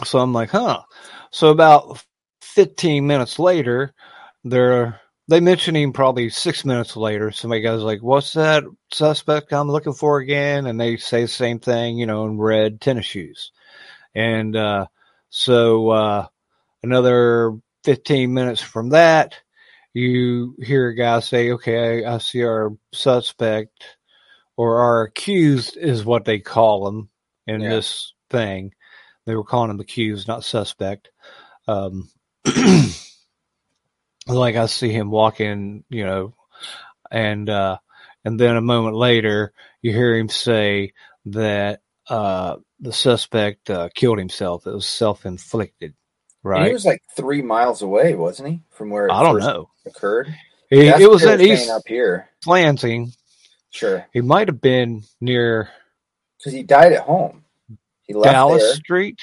so 0.04 0.20
I'm 0.20 0.32
like, 0.32 0.52
huh. 0.52 0.84
So 1.32 1.48
about 1.48 2.06
15 2.44 3.08
minutes 3.08 3.40
later, 3.40 3.96
they're 4.44 5.02
they 5.28 5.40
mention 5.40 5.76
him 5.76 5.94
probably 5.94 6.30
six 6.30 6.66
minutes 6.66 6.98
later. 6.98 7.32
Somebody 7.32 7.62
goes 7.62 7.84
like, 7.84 8.02
"What's 8.02 8.34
that 8.34 8.64
suspect 8.92 9.54
I'm 9.54 9.70
looking 9.70 9.94
for 9.94 10.20
again?" 10.20 10.66
And 10.68 10.80
they 10.80 10.98
say 10.98 11.24
the 11.24 11.28
same 11.28 11.60
thing, 11.60 11.98
you 11.98 12.06
know, 12.06 12.26
in 12.26 12.38
red 12.38 12.82
tennis 12.82 13.06
shoes. 13.06 13.52
And 14.16 14.56
uh, 14.56 14.88
so 15.30 15.90
uh, 15.90 16.28
another 16.84 17.54
15 17.84 18.34
minutes 18.34 18.62
from 18.62 18.90
that, 18.90 19.36
you 19.94 20.56
hear 20.60 20.90
a 20.90 20.96
guy 20.96 21.20
say, 21.22 21.52
"Okay, 21.52 22.06
I, 22.06 22.16
I 22.16 22.18
see 22.20 22.44
our 22.44 22.72
suspect 22.94 23.98
or 24.58 24.82
our 24.82 25.04
accused 25.04 25.78
is 25.78 26.06
what 26.06 26.26
they 26.26 26.40
call 26.40 26.88
him 26.88 27.10
in 27.48 27.62
Yeah. 27.62 27.70
this 27.70 28.14
thing. 28.30 28.74
They 29.26 29.36
were 29.36 29.44
calling 29.46 29.72
him 29.72 29.80
accused, 29.80 30.28
not 30.28 30.44
suspect." 30.44 31.10
Um, 31.68 32.10
like 34.28 34.56
I 34.56 34.66
see 34.68 34.92
him 34.92 35.10
walking, 35.12 35.84
you 35.90 36.06
know, 36.06 36.36
and 37.12 37.50
uh, 37.50 37.78
and 38.26 38.40
then 38.40 38.56
a 38.56 38.62
moment 38.62 38.96
later 38.96 39.54
you 39.82 39.92
hear 39.92 40.16
him 40.16 40.30
say 40.30 40.94
that 41.26 41.82
uh, 42.10 42.58
the 42.80 42.94
suspect 42.94 43.70
uh, 43.70 43.90
killed 43.94 44.18
himself. 44.20 44.68
It 44.68 44.74
was 44.74 44.86
self 44.88 45.26
inflicted, 45.26 45.94
And 46.52 46.52
right? 46.52 46.68
He 46.68 46.74
was 46.74 46.86
like 46.86 47.02
three 47.16 47.42
miles 47.42 47.82
away, 47.82 48.16
wasn't 48.16 48.50
he, 48.50 48.62
from 48.72 48.90
where 48.90 49.08
it 49.08 49.12
I 49.12 49.24
don't 49.24 49.40
know. 49.40 49.70
occurred? 49.86 50.34
He, 50.70 50.88
it 50.88 51.10
was 51.10 51.24
in 51.24 51.30
they 51.30 51.38
were 51.38 51.44
saying 51.44 51.52
East 51.54 51.70
up 51.70 51.84
here. 51.88 52.30
Lansing. 52.46 53.14
Sure, 53.72 54.06
He 54.14 54.22
might 54.22 54.48
have 54.48 54.62
been 54.62 55.04
near 55.20 55.70
because 56.38 56.54
he 56.54 56.64
died 56.64 56.94
at 56.94 57.02
home. 57.02 57.44
He 58.04 58.14
left 58.14 58.34
Dallas 58.34 58.62
there. 58.62 58.74
Street. 58.76 59.20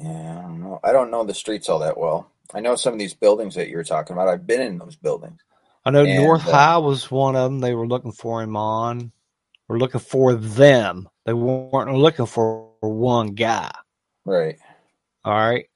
Yeah, 0.00 0.38
I 0.38 0.42
don't 0.42 0.60
know. 0.60 0.80
I 0.84 0.92
don't 0.92 1.10
know 1.10 1.24
the 1.24 1.34
streets 1.34 1.68
all 1.68 1.80
that 1.80 1.98
well. 1.98 2.30
I 2.52 2.60
know 2.60 2.76
some 2.76 2.92
of 2.92 2.98
these 2.98 3.14
buildings 3.14 3.54
that 3.54 3.68
you 3.68 3.76
were 3.76 3.84
talking 3.84 4.14
about. 4.14 4.28
I've 4.28 4.46
been 4.46 4.60
in 4.60 4.78
those 4.78 4.96
buildings. 4.96 5.40
I 5.84 5.90
know 5.90 6.04
And, 6.04 6.22
North 6.22 6.46
uh, 6.46 6.52
High 6.52 6.78
was 6.78 7.10
one 7.10 7.36
of 7.36 7.50
them. 7.50 7.60
They 7.60 7.74
were 7.74 7.86
looking 7.86 8.12
for 8.12 8.42
him 8.42 8.56
on. 8.56 9.12
Were 9.68 9.78
looking 9.78 10.00
for 10.00 10.34
them. 10.34 11.08
They 11.24 11.32
weren't 11.32 11.94
looking 11.94 12.26
for 12.26 12.70
one 12.80 13.28
guy. 13.28 13.72
Right. 14.24 14.58
All 15.24 15.32
right. 15.32 15.66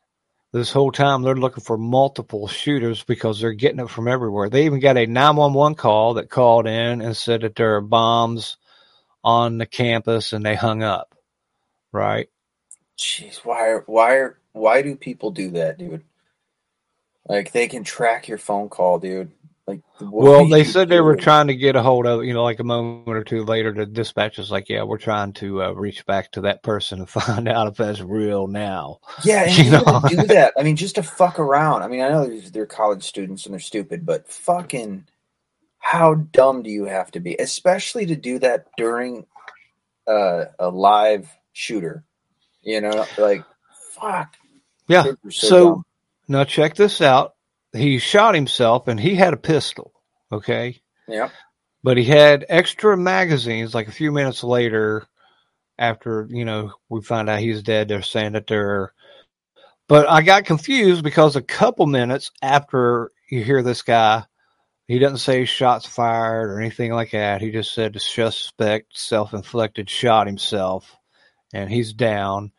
This 0.53 0.73
whole 0.73 0.93
time 0.93 1.23
they're 1.23 1.35
looking 1.36 1.65
for 1.65 1.77
multiple 1.77 2.49
shooters 2.49 3.03
because 3.05 3.40
they're 3.40 3.53
getting 3.53 3.81
it 3.81 3.90
from 3.90 4.09
everywhere. 4.09 4.49
They 4.49 4.65
even 4.65 4.81
got 4.81 4.97
a 4.97 5.07
911 5.07 5.77
call 5.77 6.15
that 6.15 6.31
called 6.31 6.66
in 6.66 7.01
and 7.03 7.16
said 7.16 7.43
that 7.43 7.55
there 7.57 7.77
are 7.77 7.82
bombs 7.82 8.57
on 9.23 9.59
the 9.59 9.66
campus 9.66 10.32
and 10.32 10.45
they 10.45 10.55
hung 10.55 10.82
up. 10.82 11.15
Right. 11.93 12.28
Jeez, 12.99 13.39
why? 13.45 13.69
are- 13.69 13.85
Why? 13.86 14.15
are- 14.16 14.39
Why 14.53 14.82
do 14.82 14.97
people 14.97 15.31
do 15.31 15.51
that, 15.53 15.78
dude? 15.78 16.03
Like 17.29 17.53
they 17.53 17.69
can 17.69 17.85
track 17.85 18.29
your 18.29 18.39
phone 18.39 18.69
call, 18.69 18.99
dude. 18.99 19.33
Like, 19.69 19.83
what 19.99 20.13
well, 20.13 20.49
they 20.49 20.65
said 20.65 20.89
they 20.89 21.03
were 21.03 21.15
trying 21.15 21.49
to 21.49 21.55
get 21.55 21.77
a 21.77 21.83
hold 21.83 22.07
of, 22.07 22.25
you 22.25 22.33
know, 22.33 22.43
like 22.43 22.59
a 22.59 22.65
moment 22.65 23.07
or 23.07 23.23
two 23.23 23.45
later, 23.45 23.71
the 23.71 23.85
dispatch 23.85 24.39
was 24.39 24.51
like, 24.51 24.71
yeah, 24.71 24.83
we're 24.83 24.97
trying 24.97 25.35
to 25.35 25.63
uh, 25.63 25.73
reach 25.73 26.07
back 26.07 26.33
to 26.33 26.41
that 26.41 26.63
person 26.63 27.01
and 27.01 27.09
find 27.11 27.47
out 27.47 27.69
if 27.69 27.77
that's 27.77 28.01
real 28.01 28.47
now. 28.47 29.01
Yeah, 29.25 29.43
and 29.47 29.59
you 29.59 29.71
know? 29.71 30.03
do 30.09 30.17
that. 30.29 30.55
I 30.59 30.63
mean, 30.63 30.77
just 30.77 30.95
to 30.95 31.03
fuck 31.03 31.39
around. 31.39 31.83
I 31.83 31.89
mean, 31.89 32.01
I 32.01 32.09
know 32.09 32.27
they're, 32.41 32.65
college 32.65 33.05
students 33.05 33.45
and 33.45 33.53
they're 33.53 33.61
stupid, 33.61 34.07
but 34.07 34.27
fucking, 34.27 35.07
how 35.81 36.15
dumb 36.15 36.63
do 36.63 36.71
you 36.71 36.87
have 36.87 37.11
to 37.11 37.21
be, 37.21 37.37
especially 37.39 38.07
to 38.07 38.17
do 38.17 38.39
that 38.39 38.69
during 38.79 39.27
uh, 40.07 40.47
a 40.59 40.71
live 40.71 41.29
shooter? 41.53 42.05
You 42.63 42.81
know, 42.81 43.05
like 43.19 43.45
fuck. 44.01 44.35
Yeah. 44.87 45.13
So, 45.29 45.69
dumb. 45.69 45.85
Now 46.29 46.45
check 46.45 46.75
this 46.75 47.01
out. 47.01 47.35
He 47.73 47.99
shot 47.99 48.35
himself 48.35 48.89
and 48.89 49.01
he 49.01 49.15
had 49.15 49.35
a 49.35 49.39
pistol. 49.39 49.93
Okay. 50.31 50.81
yeah, 51.07 51.31
but 51.83 51.97
he 51.97 52.05
had 52.05 52.45
extra 52.49 52.97
magazines 52.97 53.75
like 53.75 53.89
a 53.89 53.93
few 53.93 54.13
minutes 54.13 54.45
later 54.45 55.07
after 55.79 56.27
you 56.31 56.45
know 56.45 56.73
we 56.89 57.01
find 57.01 57.29
out 57.29 57.39
he's 57.39 57.63
dead 57.63 57.89
they're 57.89 58.03
saying 58.03 58.33
that 58.33 58.47
they're 58.47 58.93
but 59.87 60.09
i 60.09 60.23
got 60.23 60.45
confused 60.45 61.05
because 61.05 61.37
a 61.37 61.43
couple 61.43 61.87
minutes 61.87 62.31
after 62.43 63.11
you 63.31 63.43
hear 63.43 63.63
this 63.63 63.83
guy 63.83 64.25
he 64.89 64.99
doesn't 64.99 65.19
say 65.19 65.45
shots 65.45 65.87
fired 65.87 66.51
or 66.51 66.61
anything 66.61 66.93
like 66.93 67.13
that 67.13 67.41
he 67.41 67.51
just 67.51 67.73
said 67.73 67.93
the 67.93 68.01
suspect 68.01 68.99
self-inflicted 68.99 69.89
shot 69.89 70.27
himself 70.27 70.97
and 71.53 71.71
he's 71.71 71.93
down 71.93 72.51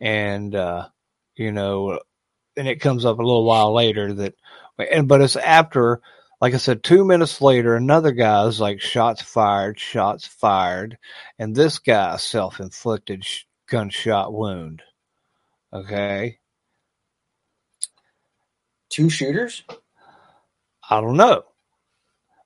and 0.00 0.54
uh 0.54 0.88
you 1.36 1.52
know 1.52 2.00
and 2.56 2.68
it 2.68 2.80
comes 2.80 3.04
up 3.04 3.18
a 3.18 3.22
little 3.22 3.44
while 3.44 3.72
later 3.72 4.12
that 4.14 4.34
and 4.78 5.08
but 5.08 5.20
it's 5.20 5.36
after 5.36 6.00
like 6.40 6.52
I 6.54 6.58
said, 6.58 6.82
two 6.82 7.04
minutes 7.04 7.40
later, 7.40 7.74
another 7.76 8.12
guy's 8.12 8.60
like 8.60 8.80
shots 8.80 9.22
fired, 9.22 9.80
shots 9.80 10.26
fired, 10.26 10.98
and 11.38 11.54
this 11.54 11.78
guy 11.78 12.16
self 12.18 12.60
inflicted 12.60 13.24
sh- 13.24 13.44
gunshot 13.68 14.32
wound. 14.32 14.82
Okay, 15.72 16.38
two 18.90 19.08
shooters. 19.08 19.62
I 20.88 21.00
don't 21.00 21.16
know. 21.16 21.44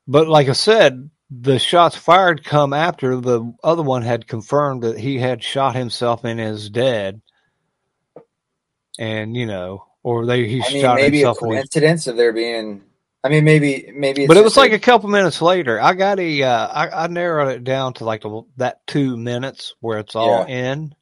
But 0.07 0.28
like 0.28 0.49
I 0.49 0.53
said, 0.53 1.11
the 1.31 1.59
shots 1.59 1.97
fired 1.97 2.45
come 2.45 2.73
after 2.73 3.16
the 3.16 3.53
other 3.62 3.82
one 3.82 4.03
had 4.03 4.27
confirmed 4.27 4.82
that 4.82 4.99
he 4.99 5.19
had 5.19 5.43
shot 5.43 5.77
himself 5.77 6.24
and 6.24 6.41
is 6.41 6.70
dead. 6.70 7.20
And 8.99 9.37
you 9.37 9.47
know, 9.47 9.85
or 10.03 10.27
they 10.27 10.49
he 10.49 10.63
I 10.63 10.73
mean, 10.73 10.83
shot 10.83 10.97
maybe 10.97 11.23
a 11.23 11.27
himself. 11.27 11.43
and 11.43 11.53
he- 11.53 11.57
coincidence 11.59 12.07
of 12.07 12.17
there 12.17 12.33
being. 12.33 12.83
I 13.23 13.29
mean, 13.29 13.45
maybe 13.45 13.93
maybe. 13.95 14.23
It's 14.23 14.29
but 14.29 14.39
it 14.39 14.45
was 14.45 14.55
just 14.55 14.57
like 14.57 14.73
a 14.73 14.79
couple 14.79 15.11
minutes 15.11 15.43
later. 15.43 15.81
I 15.81 15.93
got 15.93 16.19
a, 16.19 16.43
uh, 16.43 16.67
I, 16.69 17.05
I 17.05 17.07
narrowed 17.09 17.53
it 17.53 17.65
down 17.65 17.93
to 17.95 18.05
like 18.05 18.23
the, 18.23 18.43
that 18.57 18.87
two 18.87 19.17
minutes 19.17 19.75
where 19.81 19.99
it's 19.99 20.15
all 20.15 20.45
in. 20.45 20.95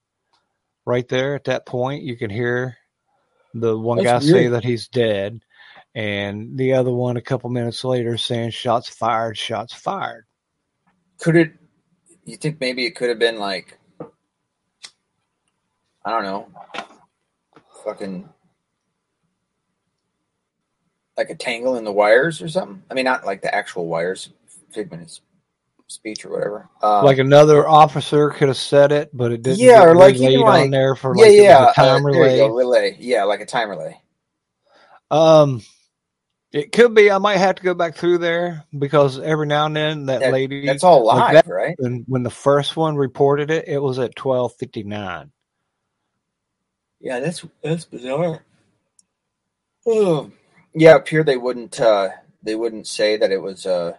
Right 0.85 1.07
there 1.07 1.35
at 1.35 1.45
that 1.45 1.67
point, 1.67 2.03
you 2.03 2.17
can 2.17 2.31
hear 2.31 2.77
the 3.55 3.79
one 3.79 3.99
That's 4.03 4.25
guy 4.25 4.33
say 4.33 4.49
that 4.49 4.65
he's 4.65 4.89
dead, 4.89 5.41
and 5.95 6.57
the 6.57 6.73
other 6.73 6.91
one 6.91 7.19
a 7.19 7.23
couple 7.23 7.51
minutes 7.51 7.85
later 7.85 8.17
saying 8.17 8.51
shots 8.51 8.89
fired, 8.89 9.37
shots 9.37 9.75
fired. 9.75 10.25
could 11.19 11.37
it. 11.37 11.53
You 12.25 12.37
think 12.37 12.59
maybe 12.59 12.87
it 12.87 12.97
could 12.97 13.11
have 13.11 13.19
been 13.19 13.39
like. 13.39 13.79
I 16.05 16.11
don't 16.11 16.25
know. 16.25 16.49
Fucking. 17.85 18.29
Like 21.19 21.29
a 21.29 21.35
tangle 21.35 21.77
in 21.77 21.85
the 21.85 21.93
wires 21.93 22.41
or 22.41 22.49
something. 22.49 22.83
I 22.91 22.95
mean, 22.95 23.05
not 23.05 23.27
like 23.27 23.43
the 23.43 23.55
actual 23.55 23.89
wires. 23.89 24.31
Figment 24.73 25.03
of 25.03 25.19
speech 25.89 26.25
or 26.25 26.31
whatever. 26.31 26.69
Um, 26.83 27.05
like 27.05 27.19
another 27.19 27.67
officer 27.67 28.31
could 28.31 28.49
have 28.49 28.57
said 28.57 28.93
it, 28.93 29.11
but 29.13 29.33
it 29.33 29.43
didn't. 29.43 29.59
Yeah, 29.59 29.83
or 29.83 29.95
like 29.95 30.15
relayed 30.15 30.33
even 30.33 30.47
on 30.47 30.71
there 30.71 30.95
for 30.95 31.17
yeah, 31.17 31.23
like 31.23 31.33
it 31.33 31.43
yeah. 31.43 31.71
a 31.71 31.75
time 31.75 32.05
uh, 32.05 32.09
relay. 32.09 32.49
relay. 32.49 32.97
Yeah, 33.01 33.25
like 33.25 33.41
a 33.41 33.47
time 33.47 33.71
relay. 33.71 34.01
Um, 35.11 35.63
it 36.53 36.73
could 36.73 36.95
be. 36.95 37.11
I 37.11 37.19
might 37.19 37.39
have 37.39 37.57
to 37.57 37.63
go 37.63 37.75
back 37.75 37.97
through 37.97 38.19
there 38.19 38.65
because 38.79 39.19
every 39.19 39.47
now 39.47 39.67
and 39.67 39.75
then 39.75 40.07
that, 40.07 40.21
That- 40.21 40.33
lady. 40.33 40.67
That's 40.67 40.85
all 40.85 41.07
like 41.07 41.35
live, 41.35 41.45
that- 41.47 41.53
right? 41.53 41.77
And 41.79 42.05
when 42.07 42.23
the 42.23 42.31
first 42.31 42.77
one 42.77 42.97
reported 42.97 43.51
it, 43.51 43.67
it 43.67 43.79
was 43.79 43.99
at 43.99 44.15
twelve 44.15 44.55
fifty 44.57 44.83
nine. 44.83 45.33
Yeah, 47.01 47.21
that's 47.21 47.45
that's 47.63 47.87
bizarre. 47.87 48.45
Oh. 49.87 50.31
Yeah, 50.79 50.97
up 50.97 51.09
here 51.09 51.25
they 51.25 51.37
wouldn't 51.37 51.81
uh 51.81 52.11
they 52.43 52.55
wouldn't 52.55 52.87
say 52.87 53.17
that 53.17 53.33
it 53.33 53.43
was 53.43 53.67
a 53.67 53.99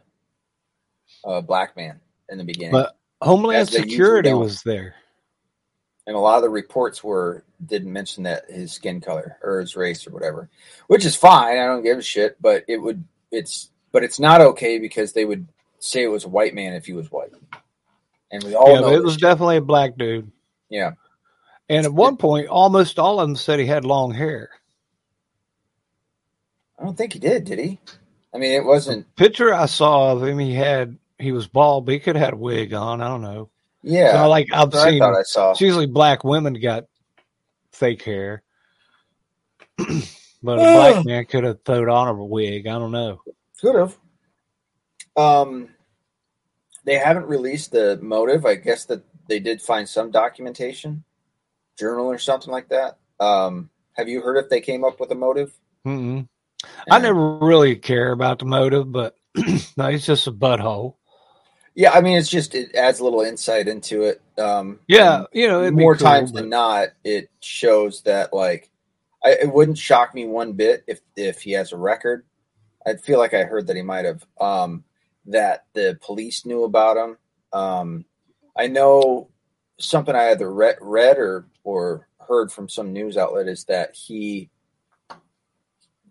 a 1.25 1.41
black 1.41 1.75
man 1.75 1.99
in 2.29 2.37
the 2.37 2.43
beginning. 2.43 2.71
But 2.71 2.97
Homeland 3.21 3.59
As 3.59 3.69
they 3.69 3.79
usually 3.79 3.91
Security 3.91 4.33
was 4.33 4.63
there. 4.63 4.95
and 6.07 6.15
a 6.15 6.19
lot 6.19 6.37
of 6.37 6.43
the 6.43 6.49
reports 6.49 7.03
were 7.03 7.43
didn't 7.65 7.91
mention 7.91 8.23
that 8.23 8.49
his 8.49 8.71
skin 8.71 9.01
color 9.01 9.37
or 9.43 9.59
his 9.59 9.75
race 9.75 10.07
or 10.07 10.11
whatever. 10.11 10.49
Which 10.87 11.05
is 11.05 11.15
fine, 11.15 11.57
I 11.57 11.65
don't 11.65 11.83
give 11.83 11.97
a 11.97 12.01
shit, 12.01 12.37
but 12.41 12.63
it 12.67 12.77
would 12.77 13.03
it's 13.31 13.69
but 13.91 14.03
it's 14.03 14.19
not 14.19 14.41
okay 14.41 14.79
because 14.79 15.13
they 15.13 15.25
would 15.25 15.47
say 15.79 16.03
it 16.03 16.07
was 16.07 16.25
a 16.25 16.29
white 16.29 16.53
man 16.53 16.73
if 16.73 16.85
he 16.85 16.93
was 16.93 17.11
white. 17.11 17.31
And 18.31 18.43
we 18.43 18.55
all 18.55 18.73
yeah, 18.73 18.79
know 18.81 18.93
it 18.93 19.03
was 19.03 19.17
definitely 19.17 19.57
a 19.57 19.61
black 19.61 19.97
dude. 19.97 20.31
yeah. 20.69 20.91
And 21.67 21.85
at 21.85 21.93
one 21.93 22.17
point, 22.17 22.47
almost 22.47 22.97
all 22.97 23.19
of 23.19 23.27
them 23.27 23.35
said 23.35 23.59
he 23.59 23.67
had 23.67 23.85
long 23.85 24.11
hair. 24.11 24.49
I 26.79 26.83
don't 26.83 26.97
think 26.97 27.13
he 27.13 27.19
did, 27.19 27.45
did 27.45 27.59
he? 27.59 27.79
I 28.33 28.37
mean 28.37 28.51
it 28.51 28.63
wasn't 28.63 29.13
Picture 29.15 29.53
I 29.53 29.65
saw 29.65 30.13
of 30.13 30.23
him, 30.23 30.39
he 30.39 30.53
had 30.53 30.97
he 31.17 31.31
was 31.31 31.47
bald, 31.47 31.85
but 31.85 31.93
he 31.93 31.99
could 31.99 32.15
have 32.15 32.25
had 32.25 32.33
a 32.33 32.37
wig 32.37 32.73
on. 32.73 33.01
I 33.01 33.07
don't 33.07 33.21
know. 33.21 33.49
yeah. 33.83 34.13
So, 34.13 34.29
like 34.29 34.47
I've 34.53 34.73
what 34.73 34.87
I 34.87 34.89
seen, 34.89 34.99
thought 34.99 35.15
I 35.15 35.23
saw. 35.23 35.51
it's 35.51 35.61
usually 35.61 35.85
black 35.85 36.23
women 36.23 36.53
got 36.53 36.85
fake 37.71 38.01
hair, 38.03 38.41
but 39.77 40.59
a 40.59 40.73
black 40.73 41.05
man 41.05 41.25
could 41.25 41.43
have 41.43 41.61
thrown 41.63 41.89
on 41.89 42.07
a 42.07 42.25
wig. 42.25 42.67
I 42.67 42.79
don't 42.79 42.91
know. 42.91 43.21
Could 43.59 43.75
have. 43.75 43.97
Um, 45.17 45.69
they 46.85 46.95
haven't 46.95 47.25
released 47.25 47.71
the 47.71 47.99
motive. 48.01 48.45
I 48.45 48.55
guess 48.55 48.85
that 48.85 49.03
they 49.27 49.39
did 49.39 49.61
find 49.61 49.87
some 49.87 50.11
documentation, 50.11 51.03
journal 51.77 52.05
or 52.05 52.17
something 52.17 52.51
like 52.51 52.69
that. 52.69 52.97
Um, 53.19 53.69
have 53.93 54.07
you 54.07 54.21
heard 54.21 54.37
if 54.37 54.49
they 54.49 54.61
came 54.61 54.85
up 54.85 54.99
with 54.99 55.11
a 55.11 55.15
motive? 55.15 55.53
Mm-mm. 55.85 56.27
I 56.91 56.99
never 56.99 57.37
really 57.37 57.75
care 57.75 58.11
about 58.11 58.39
the 58.39 58.45
motive, 58.45 58.91
but 58.91 59.15
no, 59.77 59.87
he's 59.89 60.05
just 60.05 60.27
a 60.27 60.31
butthole. 60.31 60.95
Yeah, 61.75 61.91
I 61.91 62.01
mean, 62.01 62.17
it's 62.17 62.29
just 62.29 62.55
it 62.55 62.75
adds 62.75 62.99
a 62.99 63.03
little 63.03 63.21
insight 63.21 63.67
into 63.67 64.03
it. 64.03 64.21
Um, 64.37 64.79
Yeah, 64.87 65.25
you 65.31 65.47
know, 65.47 65.69
more 65.71 65.95
cool, 65.95 66.05
times 66.07 66.31
but- 66.31 66.41
than 66.41 66.49
not, 66.49 66.89
it 67.03 67.29
shows 67.39 68.01
that 68.03 68.33
like 68.33 68.69
I, 69.23 69.31
it 69.41 69.53
wouldn't 69.53 69.77
shock 69.77 70.13
me 70.13 70.25
one 70.25 70.53
bit 70.53 70.83
if 70.87 70.99
if 71.15 71.41
he 71.41 71.51
has 71.53 71.71
a 71.71 71.77
record. 71.77 72.25
I 72.85 72.95
feel 72.95 73.19
like 73.19 73.33
I 73.33 73.43
heard 73.43 73.67
that 73.67 73.75
he 73.75 73.81
might 73.81 74.05
have 74.05 74.25
um, 74.41 74.83
that 75.27 75.65
the 75.73 75.97
police 76.01 76.45
knew 76.45 76.63
about 76.63 76.97
him. 76.97 77.17
Um, 77.53 78.05
I 78.57 78.67
know 78.67 79.29
something 79.79 80.15
I 80.15 80.31
either 80.31 80.51
read, 80.51 80.77
read 80.81 81.17
or 81.17 81.45
or 81.63 82.07
heard 82.27 82.51
from 82.51 82.67
some 82.67 82.93
news 82.93 83.15
outlet 83.17 83.47
is 83.47 83.65
that 83.65 83.95
he, 83.95 84.49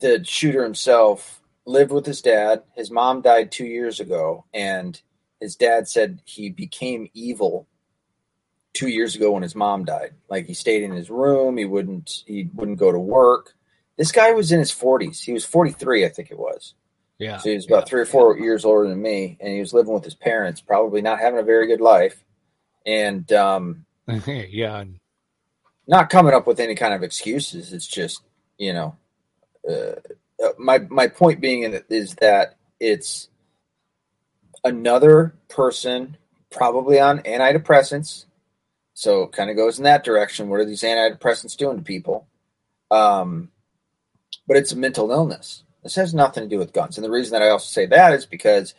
the 0.00 0.24
shooter 0.24 0.62
himself, 0.62 1.40
lived 1.66 1.92
with 1.92 2.06
his 2.06 2.22
dad. 2.22 2.62
His 2.74 2.90
mom 2.90 3.20
died 3.20 3.52
two 3.52 3.66
years 3.66 4.00
ago, 4.00 4.44
and 4.52 5.00
his 5.40 5.56
dad 5.56 5.88
said 5.88 6.20
he 6.24 6.50
became 6.50 7.08
evil 7.14 7.66
two 8.72 8.88
years 8.88 9.14
ago 9.14 9.32
when 9.32 9.42
his 9.42 9.54
mom 9.54 9.84
died. 9.84 10.14
Like 10.28 10.46
he 10.46 10.54
stayed 10.54 10.82
in 10.82 10.92
his 10.92 11.10
room. 11.10 11.56
He 11.56 11.64
wouldn't. 11.64 12.24
He 12.26 12.48
wouldn't 12.54 12.78
go 12.78 12.92
to 12.92 12.98
work. 12.98 13.54
This 13.96 14.12
guy 14.12 14.32
was 14.32 14.52
in 14.52 14.58
his 14.58 14.70
forties. 14.70 15.20
He 15.22 15.32
was 15.32 15.44
forty 15.44 15.72
three, 15.72 16.04
I 16.04 16.08
think 16.08 16.30
it 16.30 16.38
was. 16.38 16.74
Yeah, 17.18 17.38
So 17.38 17.48
he 17.48 17.56
was 17.56 17.66
about 17.66 17.88
three 17.88 18.00
or 18.00 18.06
four 18.06 18.38
years 18.38 18.64
older 18.64 18.88
than 18.88 19.02
me, 19.02 19.36
and 19.40 19.52
he 19.52 19.58
was 19.58 19.74
living 19.74 19.92
with 19.92 20.04
his 20.04 20.14
parents, 20.14 20.60
probably 20.60 21.02
not 21.02 21.18
having 21.18 21.40
a 21.40 21.42
very 21.42 21.66
good 21.66 21.80
life, 21.80 22.24
and 22.86 23.30
um, 23.32 23.84
yeah, 24.26 24.84
not 25.88 26.10
coming 26.10 26.32
up 26.32 26.46
with 26.46 26.60
any 26.60 26.76
kind 26.76 26.94
of 26.94 27.02
excuses. 27.02 27.72
It's 27.72 27.88
just 27.88 28.22
you 28.56 28.72
know, 28.72 28.96
uh, 29.68 30.48
my 30.58 30.78
my 30.88 31.08
point 31.08 31.40
being 31.40 31.62
in 31.62 31.74
it 31.74 31.86
is 31.88 32.14
that 32.16 32.56
it's 32.80 33.28
another 34.64 35.34
person 35.48 36.16
probably 36.50 37.00
on 37.00 37.20
antidepressants. 37.20 38.24
So 38.94 39.24
it 39.24 39.32
kind 39.32 39.50
of 39.50 39.56
goes 39.56 39.78
in 39.78 39.84
that 39.84 40.04
direction. 40.04 40.48
What 40.48 40.60
are 40.60 40.64
these 40.64 40.82
antidepressants 40.82 41.56
doing 41.56 41.78
to 41.78 41.82
people? 41.82 42.26
Um, 42.90 43.50
but 44.46 44.56
it's 44.56 44.72
a 44.72 44.76
mental 44.76 45.10
illness. 45.10 45.62
This 45.82 45.94
has 45.94 46.14
nothing 46.14 46.42
to 46.42 46.48
do 46.48 46.58
with 46.58 46.72
guns. 46.72 46.98
And 46.98 47.04
the 47.04 47.10
reason 47.10 47.32
that 47.32 47.42
I 47.42 47.50
also 47.50 47.66
say 47.66 47.86
that 47.86 48.12
is 48.12 48.26
because 48.26 48.74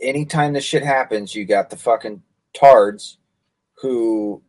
anytime 0.00 0.52
this 0.52 0.64
shit 0.64 0.82
happens, 0.82 1.34
you 1.34 1.44
got 1.44 1.68
the 1.68 1.76
fucking 1.76 2.22
tards 2.54 3.18
who, 3.82 4.42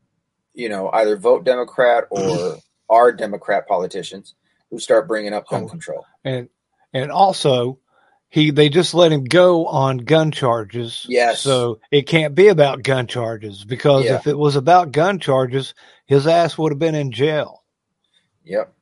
you 0.53 0.69
know, 0.69 0.89
either 0.93 1.17
vote 1.17 1.43
Democrat 1.43 2.05
or 2.09 2.57
are 2.89 3.11
Democrat 3.11 3.67
politicians 3.67 4.35
who 4.73 4.79
start 4.79 5.07
bringing 5.07 5.33
up 5.33 5.47
gun 5.47 5.65
Oh. 5.65 5.67
control. 5.69 6.03
and 6.25 6.49
and 6.95 7.11
also 7.11 7.77
he 8.29 8.49
they 8.49 8.69
just 8.69 8.95
let 8.95 9.11
him 9.11 9.23
go 9.23 9.67
on 9.67 9.97
gun 9.99 10.31
charges. 10.31 11.05
Yes. 11.07 11.41
So 11.41 11.79
it 11.91 12.07
can't 12.07 12.33
be 12.33 12.47
about 12.47 12.81
gun 12.81 13.05
charges 13.05 13.63
because 13.63 14.05
Yeah. 14.05 14.15
if 14.15 14.25
it 14.25 14.35
was 14.37 14.55
about 14.55 14.91
gun 14.91 15.19
charges, 15.19 15.75
his 16.07 16.25
ass 16.25 16.57
would 16.57 16.71
have 16.71 16.79
been 16.79 16.95
in 16.95 17.11
jail. 17.11 17.63
Yep. 18.45 18.73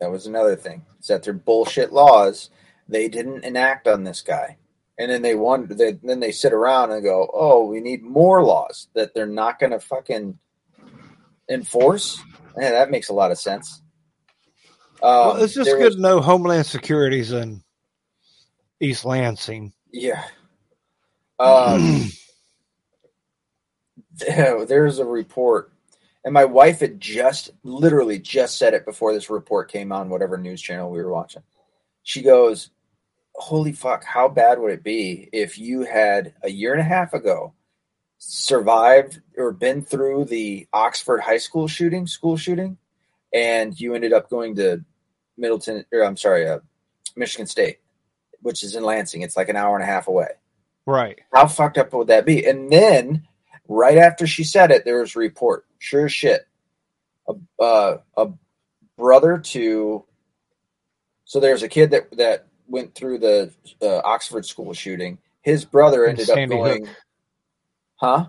That 0.00 0.10
was 0.10 0.26
another 0.26 0.56
thing. 0.56 0.84
Is 1.00 1.06
that 1.06 1.22
their 1.22 1.32
bullshit 1.32 1.90
laws 1.92 2.50
they 2.86 3.08
didn't 3.08 3.44
enact 3.44 3.88
on 3.88 4.04
this 4.04 4.20
guy. 4.20 4.58
And 4.98 5.10
then 5.10 5.22
they 5.22 5.34
wonder 5.34 5.74
they, 5.74 5.92
then 5.92 6.20
they 6.20 6.32
sit 6.32 6.52
around 6.52 6.92
and 6.92 7.02
go, 7.02 7.30
"Oh, 7.32 7.64
we 7.64 7.80
need 7.80 8.02
more 8.02 8.44
laws 8.44 8.88
that 8.94 9.14
they're 9.14 9.26
not 9.26 9.58
going 9.58 9.72
to 9.72 9.80
fucking 9.80 10.38
enforce." 11.48 12.18
Yeah, 12.58 12.70
that 12.72 12.90
makes 12.90 13.08
a 13.08 13.12
lot 13.14 13.30
of 13.30 13.38
sense. 13.38 13.82
Um, 15.02 15.10
well, 15.10 15.36
it's 15.36 15.54
just 15.54 15.70
good 15.70 15.84
was- 15.84 15.96
to 15.96 16.00
know 16.00 16.20
Homeland 16.20 16.66
Security's 16.66 17.32
in 17.32 17.62
East 18.80 19.04
Lansing. 19.04 19.72
Yeah. 19.92 20.24
Um, 21.38 22.10
there's 24.66 24.98
a 24.98 25.04
report, 25.04 25.72
and 26.24 26.32
my 26.32 26.44
wife 26.44 26.80
had 26.80 27.00
just 27.00 27.50
literally 27.62 28.18
just 28.18 28.58
said 28.58 28.74
it 28.74 28.84
before 28.84 29.12
this 29.12 29.30
report 29.30 29.70
came 29.70 29.92
on, 29.92 30.08
whatever 30.08 30.38
news 30.38 30.62
channel 30.62 30.90
we 30.90 31.02
were 31.02 31.12
watching. 31.12 31.42
She 32.02 32.22
goes, 32.22 32.70
Holy 33.34 33.72
fuck, 33.72 34.02
how 34.02 34.28
bad 34.28 34.58
would 34.58 34.72
it 34.72 34.82
be 34.82 35.28
if 35.32 35.58
you 35.58 35.82
had 35.82 36.32
a 36.42 36.50
year 36.50 36.72
and 36.72 36.80
a 36.80 36.84
half 36.84 37.12
ago 37.12 37.52
survived 38.18 39.20
or 39.36 39.52
been 39.52 39.82
through 39.82 40.24
the 40.24 40.66
Oxford 40.72 41.20
high 41.20 41.36
school 41.36 41.68
shooting, 41.68 42.06
school 42.06 42.38
shooting, 42.38 42.78
and 43.32 43.78
you 43.78 43.94
ended 43.94 44.12
up 44.12 44.30
going 44.30 44.56
to 44.56 44.84
Middleton, 45.36 45.84
or 45.92 46.04
I'm 46.04 46.16
sorry, 46.16 46.48
uh, 46.48 46.60
Michigan 47.16 47.46
State, 47.46 47.78
which 48.42 48.62
is 48.62 48.74
in 48.74 48.84
Lansing. 48.84 49.22
It's 49.22 49.36
like 49.36 49.48
an 49.48 49.56
hour 49.56 49.74
and 49.74 49.82
a 49.82 49.86
half 49.86 50.08
away. 50.08 50.28
Right. 50.86 51.18
How 51.32 51.46
fucked 51.46 51.78
up 51.78 51.92
would 51.92 52.08
that 52.08 52.24
be? 52.24 52.46
And 52.46 52.70
then 52.70 53.26
right 53.68 53.98
after 53.98 54.26
she 54.26 54.44
said 54.44 54.70
it, 54.70 54.84
there 54.84 55.00
was 55.00 55.16
a 55.16 55.18
report. 55.18 55.66
Sure 55.78 56.06
as 56.06 56.12
shit. 56.12 56.46
A, 57.28 57.34
uh, 57.62 57.98
a 58.16 58.28
brother 58.96 59.38
to 59.38 60.04
so 61.26 61.40
there's 61.40 61.64
a 61.64 61.68
kid 61.68 61.90
that 61.90 62.16
that 62.16 62.46
went 62.68 62.94
through 62.94 63.18
the 63.18 63.52
uh, 63.82 63.98
Oxford 64.04 64.46
school 64.46 64.72
shooting. 64.72 65.18
His 65.42 65.64
brother 65.64 66.06
ended 66.06 66.30
up 66.30 66.48
going, 66.48 66.88
huh? 67.96 68.28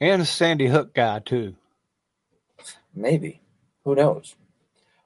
And 0.00 0.22
a 0.22 0.24
Sandy 0.24 0.66
Hook 0.66 0.94
guy 0.94 1.18
too. 1.18 1.56
Maybe. 2.94 3.41
Who 3.84 3.94
knows? 3.94 4.34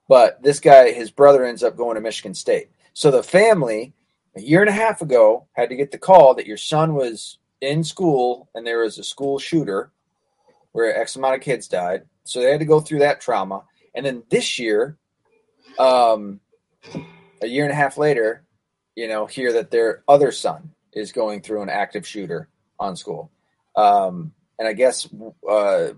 But 0.08 0.42
this 0.42 0.60
guy, 0.60 0.92
his 0.92 1.10
brother 1.10 1.44
ends 1.44 1.62
up 1.62 1.76
going 1.76 1.96
to 1.96 2.00
Michigan 2.00 2.34
State. 2.34 2.70
So 2.92 3.10
the 3.10 3.22
family, 3.22 3.92
a 4.36 4.40
year 4.40 4.60
and 4.60 4.70
a 4.70 4.72
half 4.72 5.02
ago, 5.02 5.46
had 5.52 5.68
to 5.70 5.76
get 5.76 5.90
the 5.90 5.98
call 5.98 6.34
that 6.34 6.46
your 6.46 6.56
son 6.56 6.94
was 6.94 7.38
in 7.60 7.82
school 7.82 8.48
and 8.54 8.66
there 8.66 8.82
was 8.82 8.98
a 8.98 9.04
school 9.04 9.38
shooter 9.38 9.90
where 10.72 10.96
X 10.96 11.16
amount 11.16 11.34
of 11.34 11.40
kids 11.40 11.68
died. 11.68 12.04
So 12.24 12.40
they 12.40 12.50
had 12.50 12.60
to 12.60 12.66
go 12.66 12.80
through 12.80 13.00
that 13.00 13.20
trauma. 13.20 13.64
And 13.94 14.04
then 14.04 14.22
this 14.30 14.58
year, 14.58 14.96
um, 15.78 16.40
a 17.42 17.46
year 17.46 17.64
and 17.64 17.72
a 17.72 17.76
half 17.76 17.98
later, 17.98 18.44
you 18.94 19.08
know, 19.08 19.26
hear 19.26 19.52
that 19.54 19.70
their 19.70 20.02
other 20.08 20.32
son 20.32 20.70
is 20.92 21.12
going 21.12 21.42
through 21.42 21.62
an 21.62 21.68
active 21.68 22.06
shooter 22.06 22.48
on 22.78 22.96
school. 22.96 23.30
Um, 23.74 24.32
and 24.58 24.66
I 24.66 24.72
guess 24.72 25.08
uh, 25.48 25.88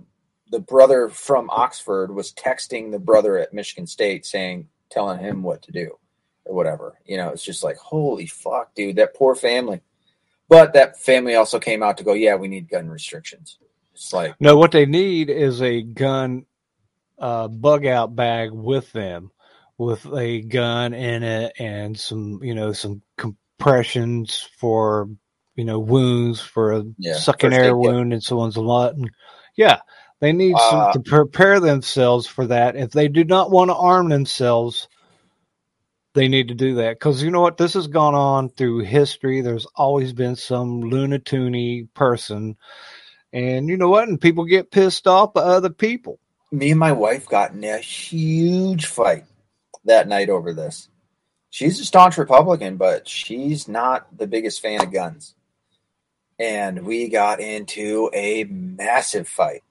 the 0.51 0.61
brother 0.61 1.09
from 1.09 1.51
Oxford 1.51 2.15
was 2.15 2.33
texting 2.33 2.91
the 2.91 2.99
brother 2.99 3.39
at 3.39 3.53
Michigan 3.53 3.87
State 3.87 4.27
saying, 4.27 4.69
telling 4.91 5.19
him 5.19 5.43
what 5.43 5.63
to 5.63 5.73
do 5.73 5.99
or 6.45 6.55
whatever. 6.55 6.99
You 7.05 7.17
know, 7.19 7.31
it's 7.31 7.45
just 7.45 7.63
like, 7.63 7.77
holy 7.77 8.27
fuck, 8.27 8.75
dude, 8.75 8.97
that 8.97 9.15
poor 9.15 9.35
family. 9.35 9.83
But 10.49 10.73
that 10.73 10.99
family 10.99 11.35
also 11.35 11.59
came 11.59 11.83
out 11.83 11.99
to 11.99 12.05
go, 12.05 12.15
yeah, 12.15 12.37
we 12.37 12.49
need 12.49 12.71
gun 12.71 12.89
restrictions. 12.89 13.59
It's 13.93 14.13
like, 14.13 14.35
No, 14.41 14.57
what 14.57 14.73
they 14.73 14.87
need 14.87 15.29
is 15.29 15.61
a 15.61 15.83
gun 15.83 16.47
uh, 17.19 17.49
bug 17.49 17.85
out 17.85 18.17
bag 18.17 18.51
with 18.51 18.91
them, 18.93 19.31
with 19.77 20.07
a 20.07 20.41
gun 20.41 20.95
in 20.95 21.23
it 21.23 21.53
and 21.59 21.99
some, 21.99 22.41
you 22.43 22.55
know, 22.55 22.73
some 22.73 23.03
compressions 23.17 24.49
for, 24.57 25.11
you 25.55 25.65
know, 25.65 25.81
wounds 25.81 26.41
for 26.41 26.73
a 26.73 26.85
Yeah, 26.97 27.15
sucking 27.15 27.53
air 27.53 27.77
wound 27.77 28.15
in 28.15 28.21
someone's 28.21 28.57
lot. 28.57 28.95
And 28.95 29.11
yeah, 29.57 29.81
they 30.21 30.33
need 30.33 30.55
Uh, 30.57 30.71
some 30.71 30.93
to 30.93 31.01
prepare 31.01 31.61
themselves 31.61 32.27
for 32.27 32.47
that. 32.47 32.77
If 32.77 32.91
they 32.91 33.09
do 33.09 33.25
not 33.25 33.51
want 33.51 33.71
to 33.71 33.77
arm 33.77 34.09
themselves, 34.09 34.89
they 36.15 36.29
need 36.29 36.49
to 36.49 36.55
do 36.55 36.77
that. 36.77 36.99
Because 36.99 37.23
you 37.23 37.31
know 37.31 37.41
what? 37.41 37.57
This 37.57 37.75
has 37.75 37.87
gone 37.87 38.15
on 38.15 38.49
through 38.49 38.81
history. 38.81 39.41
There's 39.41 39.67
always 39.77 40.13
been 40.13 40.37
some 40.37 40.83
lunatoony 40.83 41.89
person. 41.95 42.57
And 43.33 43.69
you 43.69 43.77
know 43.77 43.89
what? 43.89 44.09
And 44.09 44.21
people 44.21 44.45
get 44.45 44.71
pissed 44.71 45.07
off 45.07 45.35
by 45.35 45.43
other 45.43 45.71
people. 45.71 46.19
Me 46.51 46.71
and 46.71 46.81
my 46.81 46.93
wife 46.93 47.29
got 47.29 47.53
in 47.53 47.63
a 47.63 47.79
huge 47.79 48.87
fight 48.87 49.25
that 49.85 50.09
night 50.09 50.31
over 50.31 50.53
this. 50.55 50.89
She's 51.51 51.79
a 51.79 51.85
staunch 51.85 52.19
Republican, 52.19 52.77
but 52.77 53.07
she's 53.07 53.69
not 53.69 54.07
the 54.17 54.27
biggest 54.27 54.61
fan 54.61 54.81
of 54.83 54.93
guns. 54.93 55.35
And 56.39 56.85
we 56.87 57.09
got 57.09 57.41
into 57.41 58.11
a 58.15 58.45
massive 58.45 59.29
fight, 59.29 59.63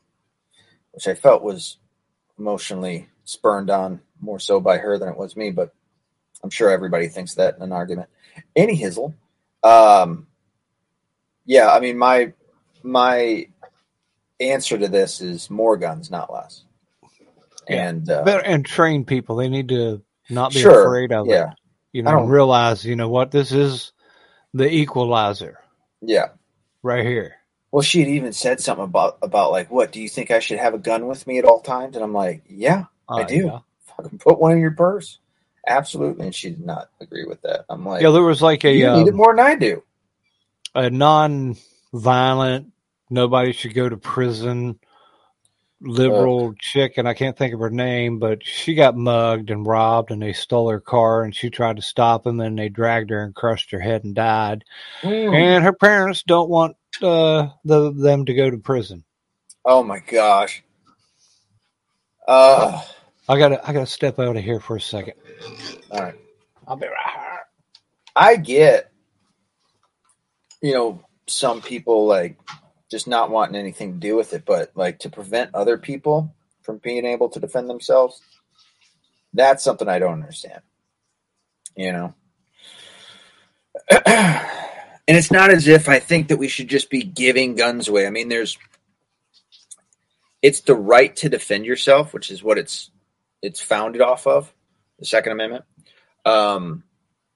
which 0.98 1.07
I 1.07 1.14
felt 1.14 1.44
was 1.44 1.78
emotionally 2.40 3.07
spurned 3.24 3.69
on 3.69 4.02
more 4.19 4.40
so 4.40 4.60
by 4.60 4.80
her 4.80 4.98
than 4.98 5.10
it 5.10 5.15
was 5.18 5.36
me, 5.36 5.52
but 5.52 5.72
I'm 6.44 6.49
sure 6.49 6.72
everybody 6.72 7.07
thinks 7.07 7.36
that 7.36 7.56
in 7.56 7.61
an 7.61 7.72
argument. 7.72 8.10
Any 8.56 8.76
hizzle. 8.76 9.14
Um, 9.61 10.26
yeah, 11.45 11.69
I 11.69 11.82
mean 11.82 11.99
my 11.99 12.34
my 12.82 13.48
answer 14.40 14.76
to 14.80 14.88
this 14.88 15.22
is 15.22 15.52
more 15.52 15.78
guns, 15.78 16.10
not 16.10 16.34
less. 16.34 16.64
Yeah. 17.69 17.90
And 17.90 18.10
uh, 18.10 18.24
Better- 18.24 18.44
and 18.44 18.65
train 18.65 19.06
people 19.06 19.36
they 19.36 19.49
need 19.49 19.69
to 19.69 20.02
not 20.32 20.52
be 20.52 20.61
Sure, 20.61 20.82
afraid 20.84 21.11
of 21.11 21.28
yeah. 21.28 21.52
it 21.52 21.57
you 21.94 22.02
I 22.02 22.06
know 22.11 22.19
don't- 22.22 22.30
realize 22.30 22.84
you 22.84 22.95
know 22.95 23.10
what 23.10 23.30
this 23.30 23.52
is 23.52 23.91
the 24.56 24.68
equalizer 24.68 25.60
yeah. 26.02 26.30
right 26.82 27.06
here 27.06 27.36
Well, 27.78 27.84
she 27.84 27.99
had 27.99 28.10
even 28.10 28.34
said 28.34 28.60
something 28.62 28.86
about 28.86 29.20
about 29.22 29.52
like, 29.52 29.72
what 29.72 29.91
do 29.91 30.02
you 30.02 30.10
think 30.10 30.32
I 30.32 30.40
should 30.40 30.60
have 30.60 30.74
a 30.74 30.80
gun 30.80 31.08
with 31.08 31.28
me 31.28 31.38
at 31.40 31.45
all 31.45 31.62
times? 31.62 31.95
And 31.95 32.04
I'm 32.04 32.14
like, 32.14 32.44
yeah, 32.49 32.86
I 33.16 33.24
Uh, 33.24 33.28
do. 33.28 33.36
yeah. 33.48 33.60
Fucking 33.98 34.20
put 34.20 34.40
one 34.40 34.54
in 34.54 34.60
your 34.60 34.72
purse. 34.72 35.20
Absolutely. 35.68 36.26
And 36.28 36.36
she 36.36 36.52
did 36.52 36.66
not 36.66 36.90
agree 37.02 37.26
with 37.26 37.41
that. 37.44 37.66
I'm 37.70 37.86
like, 37.86 38.02
yeah 38.02 38.12
there 38.12 38.24
was 38.24 38.41
like 38.41 38.66
a 38.66 38.74
you 38.74 38.88
need 38.90 39.08
it 39.08 39.14
um, 39.14 39.16
more 39.16 39.36
than 39.36 39.45
I 39.45 39.56
do. 39.56 39.84
a 40.76 40.90
non-violent 40.90 42.74
nobody 43.10 43.54
should 43.54 43.74
go 43.76 43.90
to 43.90 43.98
prison 43.98 44.80
liberal 45.80 46.54
chick 46.60 46.98
and 46.98 47.08
i 47.08 47.14
can't 47.14 47.38
think 47.38 47.54
of 47.54 47.60
her 47.60 47.70
name 47.70 48.18
but 48.18 48.44
she 48.44 48.74
got 48.74 48.95
mugged 48.98 49.52
and 49.52 49.68
robbed 49.68 50.10
and 50.10 50.22
they 50.22 50.34
stole 50.34 50.70
her 50.70 50.80
car 50.80 51.24
and 51.24 51.36
she 51.36 51.49
tried 51.52 51.76
to 51.76 51.82
stop 51.84 52.24
them 52.24 52.40
and 52.40 52.58
they 52.58 52.68
dragged 52.68 53.12
her 53.12 53.24
and 53.24 53.36
crushed 53.36 53.70
her 53.72 53.80
head 53.80 54.04
and 54.04 54.16
died 54.16 54.64
Mm. 55.04 55.36
and 55.36 55.64
her 55.64 55.74
parents 55.74 56.24
don't 56.24 56.49
want 56.49 56.76
uh 57.04 57.49
the, 57.64 57.91
them 57.94 58.26
to 58.26 58.34
go 58.34 58.49
to 58.49 58.58
prison 58.58 59.04
Oh 59.70 59.84
my 59.84 59.99
gosh. 59.99 60.64
Uh, 62.28 62.82
i 63.30 63.38
gotta 63.38 63.66
i 63.68 63.72
gotta 63.74 63.86
step 63.86 64.18
out 64.20 64.36
of 64.36 64.44
here 64.44 64.60
for 64.60 64.78
a 64.78 64.82
second 64.82 65.14
all 65.91 66.02
right. 66.02 66.16
i'll 66.68 66.76
be 66.76 66.88
right 66.88 66.95
here 67.14 67.24
I 68.20 68.36
get, 68.38 68.91
you 70.60 70.74
know, 70.74 71.06
some 71.28 71.62
people 71.62 72.08
like 72.08 72.36
just 72.89 73.07
not 73.07 73.30
wanting 73.30 73.55
anything 73.55 73.93
to 73.93 73.99
do 73.99 74.15
with 74.15 74.34
it, 74.34 74.43
but 74.45 74.72
like 74.76 74.99
to 74.99 75.09
prevent 75.09 75.53
other 75.53 75.77
people 75.77 76.34
from 76.61 76.77
being 76.77 77.05
able 77.05 77.30
to 77.30 77.39
defend 77.39 77.69
themselves, 77.69 78.22
that's 79.34 79.64
something 79.64 79.88
I 79.88 79.99
don't 79.99 80.14
understand. 80.14 80.61
You 81.76 81.91
know? 81.91 82.14
and 84.05 85.18
it's 85.18 85.31
not 85.31 85.51
as 85.51 85.68
if 85.68 85.88
I 85.88 85.99
think 85.99 86.30
that 86.30 86.38
we 86.38 86.47
should 86.47 86.68
just 86.68 86.89
be 86.89 87.03
giving 87.03 87.55
guns 87.55 87.88
away. 87.88 88.07
I 88.07 88.09
mean, 88.09 88.30
there's 88.30 88.57
it's 90.41 90.61
the 90.61 90.76
right 90.76 91.15
to 91.18 91.30
defend 91.30 91.65
yourself, 91.65 92.14
which 92.14 92.31
is 92.31 92.43
what 92.43 92.57
it's 92.57 92.91
it's 93.41 93.61
founded 93.61 94.01
off 94.01 94.27
of, 94.27 94.53
the 94.99 95.05
Second 95.05 95.34
Amendment. 95.34 95.65
Um, 96.26 96.84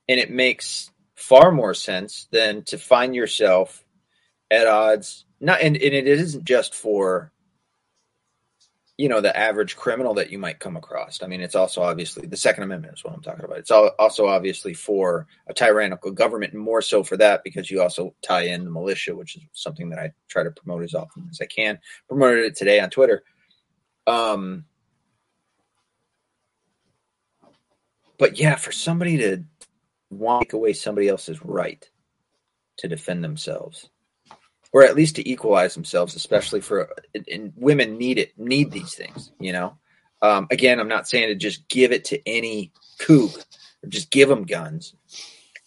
and 0.10 0.19
it 0.19 0.32
makes 0.32 0.91
far 1.15 1.52
more 1.52 1.73
sense 1.73 2.28
than 2.32 2.64
to 2.64 2.78
find 2.78 3.15
yourself 3.15 3.84
at 4.49 4.68
odds 4.68 5.26
not 5.42 5.62
and, 5.62 5.76
and 5.76 5.94
it 5.94 6.08
isn't 6.08 6.46
just 6.46 6.76
for 6.76 7.32
you 8.98 9.10
know 9.10 9.20
the 9.20 9.36
average 9.36 9.76
criminal 9.76 10.14
that 10.14 10.30
you 10.30 10.38
might 10.38 10.60
come 10.60 10.78
across. 10.78 11.24
I 11.24 11.28
mean 11.28 11.42
it's 11.42 11.56
also 11.56 11.82
obviously 11.82 12.28
the 12.28 12.38
second 12.38 12.64
amendment 12.64 12.94
is 12.94 13.04
what 13.04 13.16
i'm 13.16 13.22
talking 13.22 13.44
about. 13.44 13.58
It's 13.58 13.72
also 13.72 14.28
obviously 14.28 14.76
for 14.76 15.26
a 15.48 15.54
tyrannical 15.54 16.12
government 16.12 16.54
and 16.54 16.62
more 16.62 16.84
so 16.84 17.04
for 17.04 17.18
that 17.18 17.44
because 17.44 17.72
you 17.72 17.82
also 17.82 18.14
tie 18.22 18.44
in 18.44 18.64
the 18.64 18.70
militia 18.70 19.16
which 19.16 19.36
is 19.36 19.42
something 19.54 19.90
that 19.90 20.00
i 20.00 20.12
try 20.30 20.44
to 20.44 20.52
promote 20.52 20.84
as 20.84 20.94
often 20.94 21.28
as 21.32 21.42
i 21.42 21.46
can. 21.46 21.80
Promoted 22.08 22.46
it 22.46 22.56
today 22.56 22.80
on 22.80 22.92
twitter. 22.92 23.24
Um 24.06 24.66
but 28.20 28.38
yeah 28.38 28.56
for 28.56 28.72
somebody 28.72 29.18
to 29.18 29.44
want 30.12 30.42
to 30.42 30.46
take 30.46 30.54
away 30.54 30.74
somebody 30.74 31.08
else's 31.08 31.44
right 31.44 31.90
to 32.78 32.88
defend 32.88 33.24
themselves 33.24 33.90
or 34.73 34.84
at 34.84 34.95
least 34.95 35.15
to 35.15 35.30
equalize 35.30 35.73
themselves 35.73 36.15
especially 36.15 36.61
for 36.61 36.89
and- 37.31 37.53
women 37.56 37.98
need 37.98 38.18
it 38.18 38.38
need 38.38 38.72
these 38.72 38.95
things 38.95 39.31
you 39.39 39.52
know? 39.52 39.77
Um, 40.22 40.48
again 40.52 40.80
i'm 40.80 40.88
not 40.88 41.07
saying 41.07 41.30
to 41.30 41.35
just 41.35 41.68
give 41.68 41.91
it 41.91 42.06
to 42.06 42.27
any 42.27 42.72
kook 42.99 43.31
or 43.84 43.89
just 43.89 44.11
give 44.11 44.30
them 44.30 44.43
guns. 44.43 44.93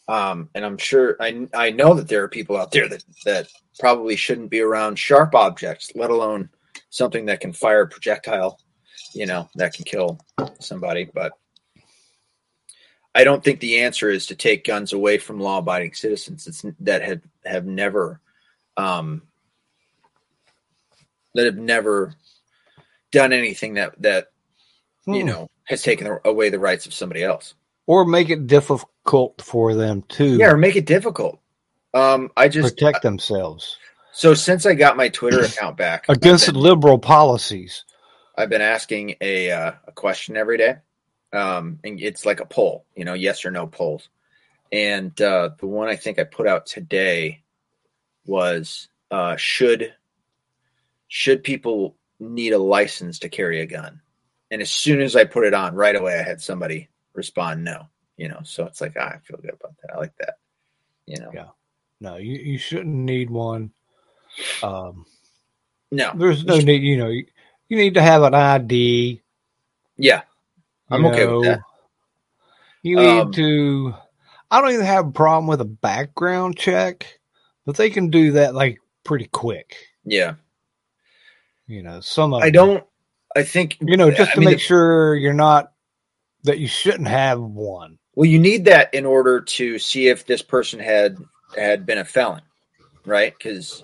Um, 0.07 0.51
and 0.55 0.65
i'm 0.65 0.79
sure 0.79 1.17
I, 1.21 1.49
I 1.55 1.71
know 1.71 1.95
that 1.95 2.09
there 2.09 2.23
are 2.23 2.29
people 2.29 2.57
out 2.57 2.71
there 2.71 2.89
that, 2.89 3.05
that 3.25 3.49
probably 3.79 4.17
shouldn't 4.17 4.51
be 4.51 4.61
around 4.61 4.99
sharp 4.99 5.35
objects 5.35 5.91
let 5.95 6.11
alone 6.11 6.49
something 6.91 7.27
that 7.27 7.41
can 7.41 7.53
fire 7.53 7.83
a 7.83 7.89
projectile 7.89 8.59
you 9.15 9.27
know 9.27 9.49
that 9.55 9.73
can 9.73 9.85
kill 9.85 10.19
somebody. 10.61 11.09
But 11.13 11.33
I 13.15 13.25
don't 13.25 13.43
think 13.43 13.61
the 13.61 13.81
answer 13.81 14.11
is 14.11 14.27
to 14.27 14.35
take 14.35 14.67
guns 14.67 14.93
away 14.93 15.19
from 15.19 15.41
law-abiding 15.41 15.95
citizens. 15.95 16.65
That 16.81 17.03
have 17.03 17.23
have 17.45 17.65
never, 17.65 18.21
um, 18.77 19.23
that 21.35 21.47
have 21.47 21.57
never 21.59 22.15
done 23.13 23.33
anything 23.33 23.75
that 23.75 24.01
that 24.03 24.29
you 25.11 25.25
Hmm. 25.25 25.25
know 25.25 25.49
has 25.67 25.83
taken 25.83 26.19
away 26.25 26.51
the 26.51 26.59
rights 26.61 26.87
of 26.87 26.95
somebody 26.95 27.23
else. 27.25 27.55
or 27.87 28.05
make 28.07 28.31
it 28.31 28.47
difficult 28.49 29.43
for 29.43 29.75
them 29.75 30.03
to 30.09 30.47
Yeah, 30.47 30.51
or 30.53 30.59
make 30.59 30.77
it 30.77 30.87
difficult. 30.87 31.41
Um, 31.95 32.31
I 32.37 32.49
just 32.49 32.77
protect 32.77 33.03
themselves 33.03 33.81
so 34.13 34.35
since 34.35 34.67
I 34.67 34.75
got 34.75 34.97
my 34.97 35.09
Twitter 35.11 35.45
account 35.45 35.77
back 35.79 36.11
against 36.11 36.49
been, 36.49 36.57
liberal 36.57 36.99
policies 36.99 37.85
I've 38.37 38.51
been 38.51 38.63
asking 38.63 39.17
a 39.21 39.51
uh, 39.53 39.73
a 39.87 39.93
question 39.93 40.37
every 40.37 40.59
day, 40.59 40.77
um, 41.33 41.81
and 41.85 42.01
it's 42.01 42.27
like 42.27 42.41
a 42.41 42.47
poll, 42.47 42.87
you 42.97 43.05
know, 43.05 43.15
yes 43.15 43.45
or 43.45 43.51
no 43.53 43.67
polls. 43.67 44.09
And 44.73 45.21
uh, 45.23 45.51
the 45.61 45.69
one 45.69 45.89
I 45.89 45.97
think 45.97 46.19
I 46.19 46.25
put 46.25 46.49
out 46.49 46.67
today 46.67 47.44
was 48.27 48.89
uh, 49.11 49.37
should 49.37 49.95
should 51.09 51.45
people 51.45 51.97
need 52.19 52.53
a 52.53 52.59
license 52.59 53.19
to 53.21 53.29
carry 53.29 53.61
a 53.61 53.67
gun? 53.67 54.01
And 54.51 54.63
as 54.63 54.71
soon 54.71 55.01
as 55.01 55.17
I 55.17 55.25
put 55.25 55.45
it 55.45 55.55
on, 55.55 55.75
right 55.75 55.95
away 55.97 56.19
I 56.19 56.23
had 56.23 56.41
somebody 56.41 56.89
respond 57.15 57.65
no. 57.65 57.89
you 58.17 58.29
know. 58.29 58.41
So 58.45 58.65
it's 58.65 58.81
like 58.81 58.95
ah, 58.99 59.13
I 59.15 59.19
feel 59.19 59.39
good 59.39 59.55
about 59.55 59.75
that. 59.83 59.95
I 59.95 59.99
like 59.99 60.17
that, 60.19 60.39
you 61.07 61.19
know. 61.21 61.31
Yeah. 61.35 61.49
No, 62.01 62.17
you, 62.17 62.35
you 62.35 62.59
shouldn't 62.59 62.95
need 62.95 63.31
one. 63.31 63.71
Um, 64.63 65.07
No, 65.91 66.13
there's 66.17 66.45
no 66.45 66.59
need, 66.59 66.83
you 66.83 66.97
know, 66.99 67.09
you, 67.09 67.25
you 67.69 67.77
need 67.77 67.95
to 67.95 68.03
have 68.03 68.23
an 68.23 68.35
ID. 68.35 69.23
yeah, 69.97 70.23
I'm 70.91 71.07
okay 71.07 71.27
with 71.27 71.45
that. 71.45 71.61
You 72.83 72.97
need 72.97 73.21
Um, 73.21 73.33
to. 73.33 73.95
I 74.51 74.61
don't 74.61 74.73
even 74.73 74.85
have 74.87 75.07
a 75.07 75.13
problem 75.13 75.47
with 75.47 75.61
a 75.61 75.65
background 75.65 76.57
check, 76.59 77.19
but 77.67 77.77
they 77.77 77.91
can 77.91 78.11
do 78.11 78.33
that 78.33 78.55
like 78.55 78.79
pretty 79.05 79.27
quick. 79.27 79.77
yeah. 80.05 80.35
You 81.67 81.83
know, 81.83 82.01
some 82.01 82.35
of 82.35 82.43
I 82.43 82.51
don't. 82.51 82.85
I 83.35 83.43
think 83.43 83.79
You 83.81 83.97
know, 83.97 84.11
just 84.11 84.33
I 84.33 84.35
to 84.35 84.41
mean, 84.41 84.51
make 84.51 84.61
sure 84.61 85.15
you're 85.17 85.33
not 85.33 85.73
that 86.43 86.59
you 86.59 86.69
shouldn't 86.69 87.09
have 87.09 87.41
one. 87.41 87.99
Well, 88.15 88.27
you 88.27 88.39
need 88.39 88.67
that 88.67 88.93
in 88.93 89.07
order 89.07 89.41
to 89.41 89.79
see 89.79 90.09
if 90.09 90.27
this 90.27 90.43
person 90.43 90.79
had 90.79 91.17
had 91.57 91.87
been 91.87 91.97
a 91.99 92.05
felon, 92.05 92.43
right? 93.07 93.33
Because 93.37 93.83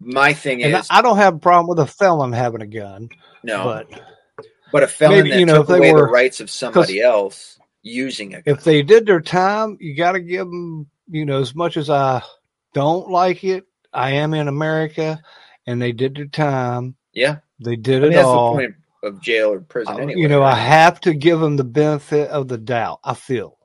my 0.00 0.32
thing 0.32 0.62
And 0.62 0.74
is 0.76 0.86
I 0.88 1.02
don't 1.02 1.16
have 1.16 1.34
a 1.34 1.38
problem 1.40 1.66
with 1.66 1.80
a 1.80 1.86
felon 1.90 2.32
having 2.32 2.62
a 2.62 2.66
gun, 2.66 3.08
no, 3.42 3.64
but 3.64 4.00
but 4.70 4.82
a 4.84 4.88
felon 4.88 5.16
maybe, 5.18 5.30
that 5.30 5.40
you 5.40 5.46
know, 5.46 5.54
took 5.54 5.62
if 5.62 5.68
they 5.68 5.78
away 5.78 5.88
the 5.88 5.94
were- 5.94 6.10
rights 6.10 6.40
of 6.40 6.48
somebody 6.48 7.00
else 7.00 7.58
using 7.82 8.34
a 8.34 8.42
gun. 8.42 8.54
if 8.56 8.62
they 8.62 8.82
did 8.82 9.04
their 9.04 9.20
time, 9.20 9.76
you 9.80 9.96
got 9.96 10.12
to 10.12 10.20
give 10.20 10.46
them, 10.46 10.88
you 11.10 11.24
know, 11.26 11.40
as 11.40 11.54
much 11.56 11.76
as 11.76 11.90
I 11.90 12.22
don't 12.74 13.10
like 13.10 13.44
it, 13.44 13.64
I 13.92 14.12
am 14.12 14.34
in 14.34 14.48
America 14.48 15.20
and 15.66 15.80
they 15.80 15.92
did 15.92 16.14
their 16.16 16.26
time. 16.26 16.96
yeah, 17.12 17.38
They 17.60 17.76
did 17.76 17.98
I 17.98 18.00
mean 18.04 18.12
it 18.12 18.16
that's 18.16 18.26
all. 18.26 18.52
the 18.52 18.58
point 18.62 18.74
of 19.02 19.20
jail 19.20 19.52
or 19.52 19.60
prison 19.60 19.98
anyway. 20.00 20.20
you 20.20 20.28
know, 20.28 20.42
I 20.42 20.54
have 20.54 21.00
to 21.02 21.12
give 21.14 21.40
them 21.40 21.56
the 21.56 21.64
benefit 21.64 22.30
of 22.30 22.48
the 22.48 22.58
doubt. 22.58 23.00
I 23.04 23.14
feel. 23.14 23.58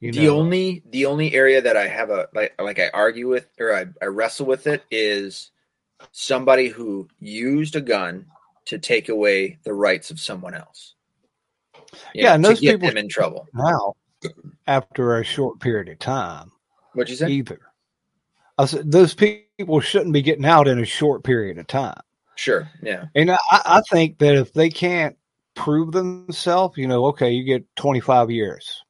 You 0.00 0.12
the 0.12 0.26
know, 0.28 0.38
only 0.38 0.82
the 0.88 1.06
only 1.06 1.34
area 1.34 1.60
that 1.60 1.76
I 1.76 1.86
have 1.86 2.08
a 2.10 2.28
like 2.34 2.54
like 2.60 2.78
I 2.78 2.88
argue 2.94 3.28
with 3.28 3.48
or 3.58 3.74
I, 3.74 3.86
I 4.00 4.06
wrestle 4.06 4.46
with 4.46 4.66
it 4.66 4.82
is 4.90 5.50
somebody 6.12 6.68
who 6.68 7.06
used 7.18 7.76
a 7.76 7.82
gun 7.82 8.26
to 8.66 8.78
take 8.78 9.10
away 9.10 9.58
the 9.64 9.74
rights 9.74 10.10
of 10.10 10.18
someone 10.18 10.54
else. 10.54 10.94
You 12.14 12.22
Yeah, 12.22 12.28
know, 12.30 12.34
and 12.36 12.44
to 12.44 12.50
those 12.52 12.60
get 12.60 12.72
people- 12.76 12.88
them 12.88 12.96
in 12.96 13.08
trouble. 13.10 13.46
now, 13.52 13.94
after 14.66 15.18
a 15.18 15.24
short 15.24 15.60
period 15.60 15.88
of 15.90 15.98
time, 15.98 16.50
What'd 16.92 17.10
you 17.10 17.16
say? 17.16 17.30
either. 17.30 17.60
I 18.58 18.66
said 18.66 18.90
those 18.90 19.14
people 19.14 19.80
shouldn't 19.80 20.12
be 20.12 20.22
getting 20.22 20.44
out 20.44 20.68
in 20.68 20.78
a 20.78 20.84
short 20.84 21.24
period 21.24 21.58
of 21.58 21.66
time. 21.66 22.00
Sure. 22.36 22.70
Yeah. 22.82 23.06
And 23.14 23.30
I, 23.30 23.38
I 23.50 23.82
think 23.90 24.18
that 24.18 24.34
if 24.34 24.52
they 24.52 24.70
can't 24.70 25.16
prove 25.54 25.92
themselves, 25.92 26.76
you 26.76 26.86
know, 26.86 27.06
okay, 27.06 27.30
you 27.30 27.44
get 27.44 27.64
25 27.76 28.30
years 28.30 28.82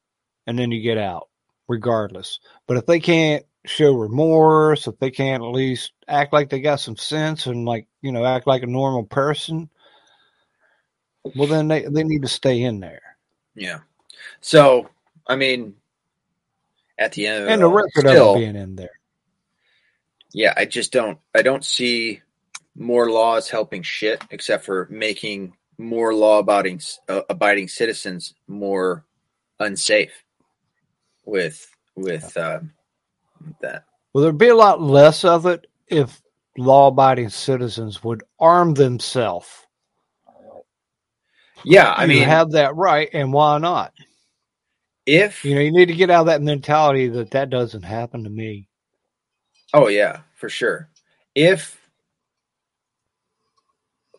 and 0.47 0.57
then 0.57 0.71
you 0.71 0.81
get 0.81 0.97
out 0.97 1.29
regardless. 1.67 2.39
But 2.67 2.77
if 2.77 2.85
they 2.85 2.99
can't 2.99 3.45
show 3.65 3.93
remorse, 3.93 4.87
if 4.87 4.97
they 4.99 5.11
can't 5.11 5.43
at 5.43 5.51
least 5.51 5.91
act 6.07 6.33
like 6.33 6.49
they 6.49 6.59
got 6.59 6.79
some 6.79 6.97
sense 6.97 7.45
and 7.45 7.65
like, 7.65 7.87
you 8.01 8.11
know, 8.11 8.25
act 8.25 8.47
like 8.47 8.63
a 8.63 8.67
normal 8.67 9.03
person, 9.03 9.69
well, 11.35 11.47
then 11.47 11.67
they, 11.67 11.83
they 11.83 12.03
need 12.03 12.21
to 12.23 12.27
stay 12.27 12.61
in 12.61 12.79
there. 12.79 13.17
Yeah. 13.55 13.79
So, 14.39 14.89
I 15.27 15.35
mean, 15.35 15.75
at 17.01 17.11
the 17.13 17.25
end 17.27 17.43
of 17.43 17.49
And 17.49 17.61
the 17.61 17.67
record 17.67 18.05
of 18.05 18.11
still, 18.11 18.33
them 18.33 18.41
being 18.41 18.55
in 18.55 18.75
there. 18.75 18.99
yeah, 20.33 20.53
I 20.55 20.65
just 20.65 20.91
don't, 20.93 21.17
I 21.35 21.41
don't 21.41 21.65
see 21.65 22.21
more 22.75 23.09
laws 23.09 23.49
helping 23.49 23.81
shit 23.81 24.23
except 24.29 24.63
for 24.63 24.87
making 24.89 25.57
more 25.77 26.13
law 26.13 26.39
abiding, 26.39 26.79
uh, 27.09 27.21
abiding 27.29 27.67
citizens 27.67 28.35
more 28.47 29.03
unsafe 29.59 30.23
with, 31.25 31.67
with, 31.95 32.37
um, 32.37 32.71
that. 33.61 33.85
Well, 34.13 34.23
there'd 34.23 34.37
be 34.37 34.49
a 34.49 34.55
lot 34.55 34.79
less 34.81 35.25
of 35.25 35.47
it 35.47 35.65
if 35.87 36.21
law 36.57 36.87
abiding 36.87 37.29
citizens 37.29 38.03
would 38.03 38.23
arm 38.39 38.75
themselves. 38.75 39.47
Yeah. 41.63 41.91
I 41.91 42.03
you 42.03 42.09
mean, 42.09 42.23
have 42.23 42.51
that 42.51 42.75
right, 42.75 43.09
and 43.13 43.33
why 43.33 43.57
not? 43.57 43.93
If, 45.05 45.43
You 45.43 45.55
know, 45.55 45.61
you 45.61 45.71
need 45.71 45.87
to 45.87 45.95
get 45.95 46.09
out 46.09 46.21
of 46.21 46.25
that 46.27 46.41
mentality 46.41 47.07
that 47.09 47.31
that 47.31 47.49
doesn't 47.49 47.83
happen 47.83 48.23
to 48.23 48.29
me. 48.29 48.67
Oh 49.73 49.87
yeah, 49.87 50.21
for 50.35 50.49
sure. 50.49 50.89
If 51.33 51.79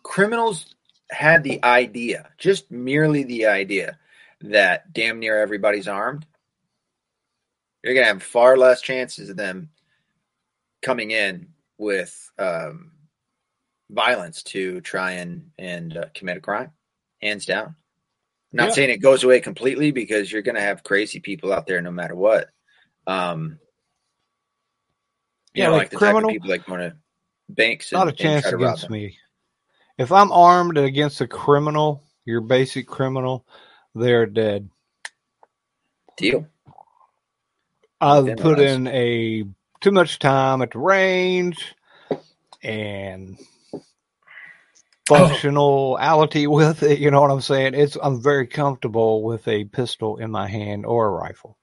criminals 0.02 0.74
had 1.10 1.42
the 1.42 1.62
idea, 1.62 2.30
just 2.38 2.70
merely 2.70 3.24
the 3.24 3.46
idea 3.46 3.98
that 4.40 4.92
damn 4.92 5.18
near 5.18 5.38
everybody's 5.38 5.88
armed, 5.88 6.26
you're 7.82 7.94
gonna 7.94 8.06
have 8.06 8.22
far 8.22 8.56
less 8.56 8.80
chances 8.80 9.28
of 9.28 9.36
them 9.36 9.68
coming 10.80 11.10
in 11.10 11.48
with 11.78 12.30
um, 12.38 12.92
violence 13.90 14.42
to 14.42 14.80
try 14.80 15.12
and 15.12 15.50
and 15.59 15.96
uh, 15.96 16.06
commit 16.14 16.38
a 16.38 16.40
crime. 16.40 16.70
Hands 17.20 17.44
down. 17.44 17.76
Not 18.53 18.69
Yeah. 18.69 18.74
saying 18.74 18.91
it 18.91 18.99
goes 19.03 19.24
away 19.24 19.41
completely 19.41 19.91
because 19.93 20.31
you're 20.31 20.43
gonna 20.43 20.61
have 20.61 20.83
crazy 20.83 21.20
people 21.20 21.53
out 21.53 21.66
there 21.66 21.81
no 21.81 21.91
matter 21.91 22.15
what. 22.15 22.49
Um, 23.07 23.59
Yeah, 25.55 25.66
know, 25.66 25.73
like 25.73 25.79
like 25.81 25.91
the 25.91 25.97
criminal- 25.97 26.20
type 26.23 26.29
of 26.29 26.33
people 26.43 26.49
like 26.51 26.66
going 26.66 26.81
to 26.81 26.97
banks 27.49 27.93
and, 27.93 27.99
Not 27.99 28.09
a 28.09 28.12
chance 28.12 28.47
against 28.47 28.89
me. 28.89 29.19
If 29.99 30.11
I'm 30.12 30.33
armed 30.33 30.79
against 30.79 31.20
a 31.20 31.27
criminal, 31.27 32.03
your 32.24 32.41
basic 32.41 32.87
criminal, 32.87 33.45
they're 33.95 34.24
dead. 34.27 34.70
Deal. 36.16 36.47
I've 38.01 38.37
put 38.37 38.59
in 38.59 38.87
a 38.89 39.45
too 39.81 39.91
much 39.93 40.19
time 40.19 40.62
at 40.62 40.70
the 40.70 40.79
range 40.79 41.74
and 42.62 43.39
functionality 45.09 46.47
with 46.51 46.83
it. 46.83 46.99
You 47.01 47.11
know 47.11 47.20
what 47.23 47.31
I'm 47.31 47.41
saying? 47.41 47.74
It's 47.74 47.97
I'm 48.03 48.23
very 48.23 48.47
comfortable 48.47 49.23
with 49.23 49.47
a 49.49 49.65
pistol 49.65 50.19
in 50.19 50.31
my 50.31 50.49
hand 50.49 50.87
or 50.87 51.07
a 51.09 51.11
rifle. 51.11 51.59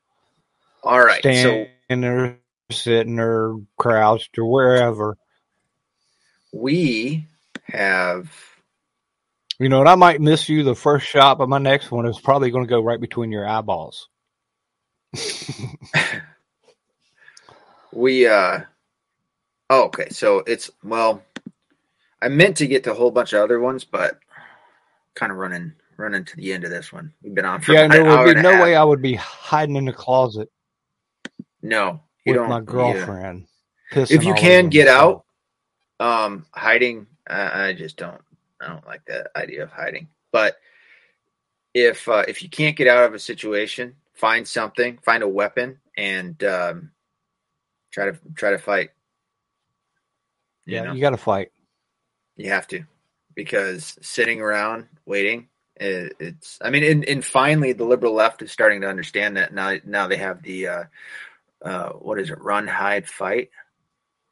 All 0.83 0.99
right. 0.99 1.23
So 1.35 1.67
Standing 1.89 2.09
or 2.09 2.39
sitting 2.71 3.19
or 3.19 3.57
crouched 3.77 4.37
or 4.37 4.45
wherever. 4.45 5.17
we 6.53 7.27
have 7.65 8.31
You 9.59 9.69
know, 9.69 9.81
and 9.81 9.89
I 9.89 9.95
might 9.95 10.21
miss 10.21 10.49
you 10.49 10.63
the 10.63 10.75
first 10.75 11.07
shot, 11.07 11.37
but 11.37 11.49
my 11.49 11.59
next 11.59 11.91
one 11.91 12.05
is 12.07 12.19
probably 12.19 12.51
going 12.51 12.65
to 12.65 12.69
go 12.69 12.81
right 12.81 12.99
between 13.01 13.31
your 13.31 13.47
eyeballs. 13.47 14.09
we 17.93 18.27
uh 18.27 18.61
oh, 19.69 19.83
okay. 19.85 20.09
So 20.09 20.43
it's 20.45 20.69
well 20.83 21.23
I 22.21 22.27
meant 22.27 22.57
to 22.57 22.67
get 22.67 22.83
to 22.83 22.91
a 22.91 22.95
whole 22.95 23.11
bunch 23.11 23.33
of 23.33 23.41
other 23.41 23.59
ones, 23.59 23.83
but 23.83 24.19
kind 25.15 25.31
of 25.31 25.37
running 25.37 25.73
running 25.97 26.23
to 26.23 26.35
the 26.37 26.53
end 26.53 26.63
of 26.63 26.69
this 26.69 26.93
one. 26.93 27.13
We've 27.21 27.35
been 27.35 27.45
on 27.45 27.61
for 27.61 27.73
Yeah, 27.73 27.87
there 27.87 28.03
would 28.03 28.35
be 28.35 28.41
no 28.41 28.53
half. 28.53 28.63
way 28.63 28.75
I 28.75 28.83
would 28.83 29.01
be 29.01 29.15
hiding 29.15 29.75
in 29.75 29.85
the 29.85 29.93
closet 29.93 30.49
No, 31.61 32.01
you 32.25 32.33
with 32.33 32.41
don't. 32.41 32.49
my 32.49 32.61
girlfriend. 32.61 33.47
pissing 33.91 34.11
If 34.11 34.23
you 34.23 34.33
can 34.33 34.69
get 34.69 34.87
out, 34.87 35.25
um, 35.99 36.45
hiding, 36.51 37.05
I, 37.27 37.67
I 37.67 37.73
just 37.73 37.97
don't. 37.97 38.21
I 38.61 38.67
don't 38.67 38.85
like 38.85 39.05
that 39.05 39.31
idea 39.35 39.63
of 39.63 39.71
hiding. 39.71 40.07
But 40.31 40.57
if 41.73 42.07
uh, 42.07 42.23
if 42.27 42.43
you 42.43 42.49
can't 42.49 42.75
get 42.75 42.87
out 42.87 43.05
of 43.05 43.13
a 43.13 43.19
situation, 43.19 43.95
find 44.13 44.47
something, 44.47 44.97
find 45.03 45.23
a 45.23 45.27
weapon, 45.27 45.79
and 45.97 46.41
um, 46.43 46.91
try 47.91 48.05
to 48.05 48.17
try 48.35 48.51
to 48.51 48.57
fight. 48.57 48.91
You 50.65 50.75
yeah, 50.75 50.83
know? 50.83 50.93
you 50.93 51.01
got 51.01 51.11
to 51.11 51.17
fight. 51.17 51.51
You 52.39 52.51
have 52.51 52.67
to, 52.67 52.85
because 53.35 53.97
sitting 54.01 54.39
around 54.39 54.87
waiting, 55.05 55.49
it, 55.75 56.13
it's. 56.21 56.57
I 56.61 56.69
mean, 56.69 56.85
and, 56.85 57.03
and 57.03 57.25
finally, 57.25 57.73
the 57.73 57.83
liberal 57.83 58.13
left 58.13 58.41
is 58.41 58.49
starting 58.49 58.79
to 58.79 58.87
understand 58.87 59.35
that 59.35 59.53
now. 59.53 59.75
Now 59.85 60.07
they 60.07 60.15
have 60.15 60.41
the, 60.41 60.67
uh, 60.67 60.83
uh, 61.61 61.89
what 61.89 62.17
is 62.17 62.29
it? 62.29 62.41
Run, 62.41 62.65
hide, 62.65 63.09
fight, 63.09 63.49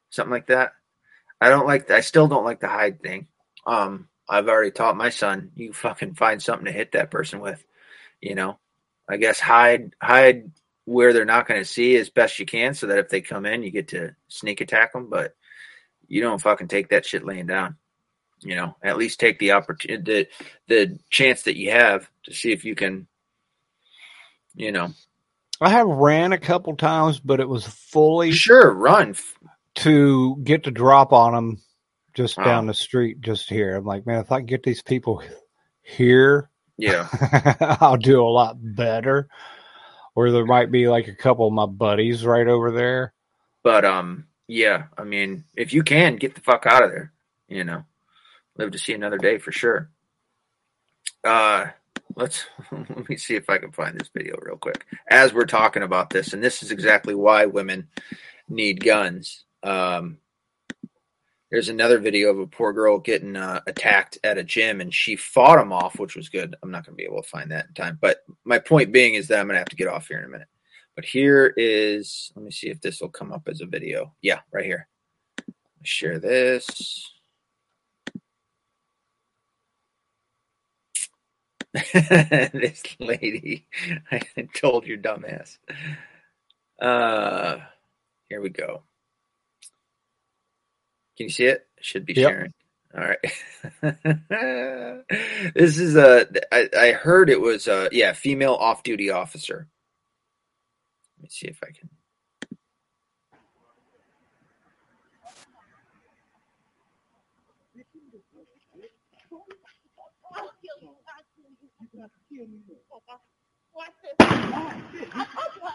something 0.10 0.32
like 0.32 0.48
that. 0.48 0.72
I 1.42 1.50
don't 1.50 1.68
like. 1.68 1.92
I 1.92 2.00
still 2.00 2.30
don't 2.30 2.46
like 2.46 2.62
the 2.62 2.70
hide 2.70 3.02
thing. 3.02 3.28
Um, 3.66 4.08
I've 4.30 4.48
already 4.48 4.72
taught 4.72 4.96
my 4.96 5.10
son. 5.10 5.52
You 5.56 5.74
fucking 5.74 6.14
find 6.14 6.42
something 6.42 6.68
to 6.68 6.72
hit 6.72 6.94
that 6.94 7.12
person 7.12 7.42
with. 7.42 7.62
You 8.22 8.36
know, 8.36 8.58
I 9.10 9.18
guess 9.18 9.42
hide, 9.42 9.98
hide 10.02 10.50
where 10.86 11.12
they're 11.12 11.26
not 11.26 11.46
going 11.46 11.60
to 11.60 11.66
see 11.66 11.98
as 11.98 12.10
best 12.10 12.40
you 12.40 12.46
can, 12.46 12.74
so 12.74 12.88
that 12.88 13.00
if 13.00 13.10
they 13.10 13.20
come 13.20 13.46
in, 13.46 13.64
you 13.64 13.70
get 13.70 13.90
to 13.90 14.16
sneak 14.30 14.62
attack 14.62 14.94
them. 14.94 15.10
But 15.10 15.36
you 16.08 16.22
don't 16.22 16.42
fucking 16.42 16.70
take 16.70 16.88
that 16.92 17.06
shit 17.06 17.26
laying 17.26 17.48
down 17.48 17.76
you 18.41 18.55
know 18.55 18.76
at 18.84 18.97
least 18.97 19.19
take 19.19 19.39
the 19.39 19.51
opportunity 19.51 20.27
the, 20.68 20.76
the 20.88 20.99
chance 21.09 21.43
that 21.43 21.57
you 21.57 21.72
have 21.72 22.07
to 22.23 22.34
see 22.34 22.51
if 22.51 22.64
you 22.65 22.76
can 22.76 23.07
you 24.55 24.72
know 24.72 24.91
I 25.59 25.69
have 25.69 25.88
ran 25.88 26.34
a 26.34 26.38
couple 26.38 26.76
times, 26.76 27.19
but 27.19 27.39
it 27.39 27.49
was 27.49 27.65
fully 27.65 28.31
sure 28.31 28.72
run 28.72 29.15
to 29.76 30.35
get 30.43 30.64
the 30.64 30.72
drop 30.72 31.14
on 31.14 31.34
them 31.34 31.61
just 32.14 32.38
Wow. 32.38 32.43
down 32.43 32.68
the 32.68 32.73
street, 32.73 33.22
just 33.22 33.49
here. 33.49 33.76
I'm 33.76 33.85
like, 33.85 34.05
man, 34.05 34.19
if 34.19 34.31
I 34.31 34.38
can 34.38 34.45
get 34.45 34.64
these 34.64 34.81
people 34.81 35.23
here 35.81 36.49
Yeah. 36.77 37.07
I'll 37.81 37.97
do 37.97 38.22
a 38.22 38.27
lot 38.27 38.57
better. 38.59 39.27
Or 40.15 40.31
there 40.31 40.45
might 40.45 40.72
be 40.72 40.88
like 40.88 41.07
a 41.07 41.15
couple 41.15 41.47
of 41.47 41.53
my 41.53 41.65
buddies 41.65 42.26
right 42.26 42.47
over 42.47 42.72
there. 42.72 43.14
But 43.64 43.85
um, 43.85 44.27
yeah, 44.47 44.85
I 44.97 45.03
mean, 45.03 45.43
if 45.55 45.73
you 45.73 45.84
can 45.84 46.15
get 46.18 46.35
the 46.35 46.41
fuck 46.41 46.65
out 46.65 46.84
of 46.84 46.91
there, 46.91 47.14
you 47.47 47.64
know, 47.64 47.84
live 48.58 48.72
to 48.72 48.80
see 48.80 48.94
another 48.94 49.18
day 49.18 49.38
for 49.38 49.52
sure. 49.52 49.90
Uh, 51.24 51.68
let's 52.16 52.46
let 52.72 53.10
me 53.10 53.18
see 53.18 53.36
if 53.36 53.50
I 53.50 53.58
can 53.58 53.72
find 53.72 54.00
this 54.00 54.10
video 54.14 54.38
real 54.42 54.58
quick 54.58 54.86
as 55.10 55.34
we're 55.34 55.46
talking 55.46 55.84
about 55.84 56.10
this, 56.10 56.34
and 56.34 56.44
this 56.44 56.64
is 56.64 56.72
exactly 56.72 57.16
why 57.16 57.46
women 57.46 57.88
need 58.50 58.84
guns. 58.84 59.44
Um, 59.64 60.18
there's 61.50 61.70
another 61.70 62.00
video 62.00 62.30
of 62.30 62.40
a 62.40 62.48
poor 62.48 62.74
girl 62.74 63.00
getting 63.00 63.38
uh, 63.38 63.62
attacked 63.68 64.18
at 64.24 64.38
a 64.38 64.44
gym, 64.44 64.82
and 64.82 64.94
she 64.94 65.16
fought 65.16 65.60
him 65.60 65.72
off, 65.72 65.98
which 65.98 66.16
was 66.16 66.28
good. 66.28 66.56
I'm 66.62 66.72
not 66.72 66.86
going 66.86 66.94
to 66.94 67.02
be 67.02 67.06
able 67.06 67.22
to 67.22 67.30
find 67.30 67.52
that 67.52 67.68
in 67.68 67.74
time, 67.74 67.98
but 68.02 68.20
my 68.44 68.60
point 68.60 68.92
being 68.92 69.14
is 69.14 69.30
that 69.30 69.40
I'm 69.40 69.48
going 69.48 69.56
to 69.56 69.60
have 69.60 69.70
to 69.70 69.78
get 69.78 69.88
off 69.88 70.08
here 70.08 70.20
in 70.20 70.26
a 70.26 70.30
minute. 70.30 70.50
But 70.96 71.06
here 71.06 71.54
is, 71.56 72.32
let 72.36 72.44
me 72.44 72.52
see 72.52 72.70
if 72.70 72.82
this 72.82 73.00
will 73.00 73.10
come 73.10 73.32
up 73.32 73.48
as 73.48 73.62
a 73.62 73.66
video. 73.66 74.14
Yeah, 74.22 74.40
right 74.52 74.66
here. 74.66 74.88
Share 75.84 76.20
this. 76.20 77.16
this 81.94 82.84
lady, 82.99 83.68
I 84.11 84.22
told 84.56 84.85
your 84.88 84.98
dumbass. 84.99 85.57
Uh, 86.81 87.60
here 88.30 88.41
we 88.41 88.49
go. 88.49 88.84
Can 91.18 91.26
you 91.26 91.30
see 91.31 91.45
it? 91.45 91.68
Should 91.81 92.06
be 92.06 92.15
Yep. 92.15 92.27
sharing. 92.27 92.53
All 92.98 93.02
right. 93.06 93.19
this 95.56 95.80
is 95.80 95.95
a. 95.98 96.27
I, 96.52 96.69
I 96.77 96.91
heard 96.94 97.30
it 97.30 97.41
was 97.41 97.68
a 97.68 97.89
yeah 97.91 98.14
female 98.14 98.56
off 98.56 98.84
duty 98.84 99.11
officer. 99.11 99.68
Let 101.18 101.23
me 101.23 101.30
see 101.31 101.48
if 101.48 101.60
I 101.64 101.68
can. 101.72 101.89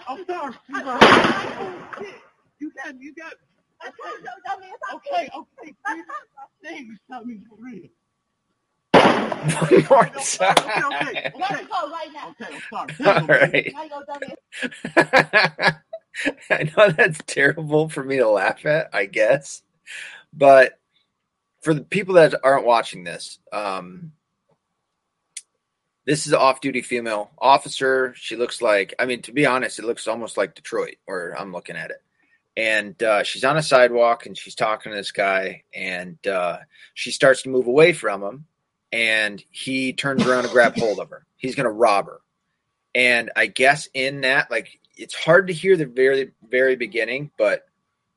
I'm 0.08 0.24
sorry. 0.26 0.54
You 2.58 2.70
got, 2.76 3.00
you 3.00 3.14
got. 3.14 3.34
Okay, 4.94 5.28
okay. 5.36 5.74
Tell 7.10 7.24
me 7.24 7.40
for 7.48 7.56
real. 7.58 7.88
Okay, 9.44 9.82
okay, 10.84 11.32
okay. 11.34 11.66
All 13.04 13.26
right. 13.26 13.72
I 16.50 16.70
know 16.76 16.90
that's 16.90 17.20
terrible 17.26 17.88
for 17.88 18.04
me 18.04 18.18
to 18.18 18.28
laugh 18.28 18.64
at, 18.66 18.90
I 18.92 19.06
guess. 19.06 19.62
But 20.32 20.78
for 21.62 21.74
the 21.74 21.82
people 21.82 22.14
that 22.14 22.34
aren't 22.44 22.66
watching 22.66 23.04
this, 23.04 23.38
um, 23.52 24.12
this 26.04 26.26
is 26.26 26.32
an 26.32 26.38
off 26.38 26.60
duty 26.60 26.82
female 26.82 27.30
officer. 27.38 28.12
She 28.16 28.36
looks 28.36 28.60
like, 28.60 28.94
I 28.98 29.06
mean, 29.06 29.22
to 29.22 29.32
be 29.32 29.46
honest, 29.46 29.78
it 29.78 29.84
looks 29.84 30.08
almost 30.08 30.36
like 30.36 30.54
Detroit, 30.54 30.96
or 31.06 31.34
I'm 31.38 31.52
looking 31.52 31.76
at 31.76 31.90
it. 31.90 32.02
And 32.56 33.00
uh, 33.02 33.22
she's 33.22 33.44
on 33.44 33.56
a 33.56 33.62
sidewalk 33.62 34.26
and 34.26 34.36
she's 34.36 34.54
talking 34.54 34.92
to 34.92 34.96
this 34.96 35.12
guy, 35.12 35.62
and 35.74 36.18
uh, 36.26 36.58
she 36.94 37.10
starts 37.10 37.42
to 37.42 37.48
move 37.48 37.66
away 37.66 37.92
from 37.92 38.22
him. 38.22 38.46
And 38.90 39.42
he 39.50 39.94
turns 39.94 40.26
around 40.26 40.44
and 40.44 40.52
grab 40.52 40.76
hold 40.76 40.98
of 40.98 41.08
her. 41.10 41.24
He's 41.36 41.54
going 41.54 41.64
to 41.64 41.70
rob 41.70 42.06
her. 42.06 42.20
And 42.94 43.30
I 43.34 43.46
guess 43.46 43.88
in 43.94 44.20
that, 44.20 44.50
like, 44.50 44.78
it's 44.96 45.14
hard 45.14 45.46
to 45.46 45.54
hear 45.54 45.78
the 45.78 45.86
very, 45.86 46.32
very 46.46 46.76
beginning, 46.76 47.30
but 47.38 47.64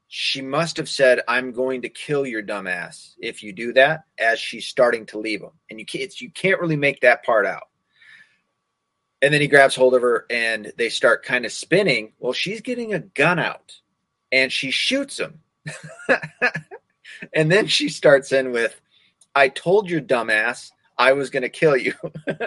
she 0.07 0.41
must 0.41 0.77
have 0.77 0.89
said, 0.89 1.21
"I'm 1.27 1.51
going 1.51 1.81
to 1.83 1.89
kill 1.89 2.25
your 2.25 2.43
dumbass 2.43 3.15
if 3.19 3.41
you 3.41 3.53
do 3.53 3.73
that." 3.73 4.03
As 4.19 4.39
she's 4.39 4.67
starting 4.67 5.05
to 5.07 5.19
leave 5.19 5.41
him, 5.41 5.51
and 5.69 5.79
you 5.79 5.85
can't, 5.85 6.21
you 6.21 6.29
can't 6.29 6.59
really 6.59 6.75
make 6.75 7.01
that 7.01 7.23
part 7.23 7.45
out. 7.45 7.69
And 9.21 9.33
then 9.33 9.41
he 9.41 9.47
grabs 9.47 9.75
hold 9.75 9.95
of 9.95 10.01
her, 10.01 10.25
and 10.29 10.71
they 10.77 10.89
start 10.89 11.23
kind 11.23 11.45
of 11.45 11.51
spinning. 11.51 12.13
Well, 12.19 12.33
she's 12.33 12.61
getting 12.61 12.93
a 12.93 12.99
gun 12.99 13.39
out, 13.39 13.79
and 14.31 14.51
she 14.51 14.71
shoots 14.71 15.19
him. 15.19 15.39
and 17.33 17.51
then 17.51 17.67
she 17.67 17.89
starts 17.89 18.31
in 18.31 18.51
with, 18.51 18.79
"I 19.33 19.49
told 19.49 19.89
your 19.89 20.01
dumbass 20.01 20.71
I 20.97 21.13
was 21.13 21.29
going 21.29 21.43
to 21.43 21.49
kill 21.49 21.77
you," 21.77 21.93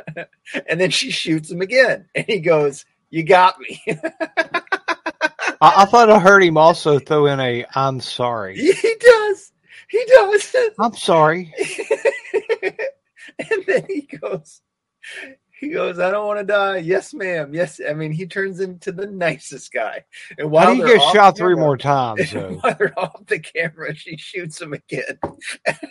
and 0.69 0.81
then 0.81 0.91
she 0.91 1.11
shoots 1.11 1.51
him 1.51 1.63
again, 1.63 2.07
and 2.15 2.27
he 2.27 2.39
goes, 2.41 2.85
"You 3.11 3.25
got 3.25 3.59
me." 3.59 3.83
I, 5.61 5.83
I 5.83 5.85
thought 5.87 6.11
I 6.11 6.19
heard 6.19 6.43
him 6.45 6.57
also 6.57 6.99
throw 6.99 7.27
in 7.27 7.41
a 7.41 7.65
I'm 7.75 8.01
sorry. 8.01 8.57
he 8.57 8.95
does. 9.01 9.53
He 9.89 10.05
does. 10.07 10.55
I'm 10.79 10.95
sorry. 10.95 11.53
and 13.39 13.65
then 13.67 13.87
he 13.89 14.03
goes, 14.03 14.61
he 15.61 15.69
goes, 15.71 15.99
I 15.99 16.11
don't 16.11 16.27
want 16.27 16.39
to 16.41 16.45
die. 16.45 16.77
Yes, 16.79 17.13
ma'am. 17.15 17.53
Yes. 17.55 17.81
I 17.89 17.93
mean, 17.95 18.13
he 18.13 18.27
turns 18.27 18.61
into 18.61 18.93
the 18.93 19.07
nicest 19.07 19.73
guy. 19.73 20.05
And 20.39 20.51
Why 20.51 20.65
while 20.67 20.75
do 20.75 20.81
you 20.81 20.87
they're 20.87 20.99
get 20.99 21.13
shot 21.13 21.37
three 21.37 21.55
camera- 21.55 21.65
more 21.67 21.77
times 21.77 22.31
though? 22.33 22.55
While 22.61 22.75
they're 22.79 22.99
off 22.99 23.27
the 23.27 23.39
camera, 23.41 23.95
she 23.95 24.17
shoots 24.17 24.61
him 24.61 24.73
again. 24.73 25.19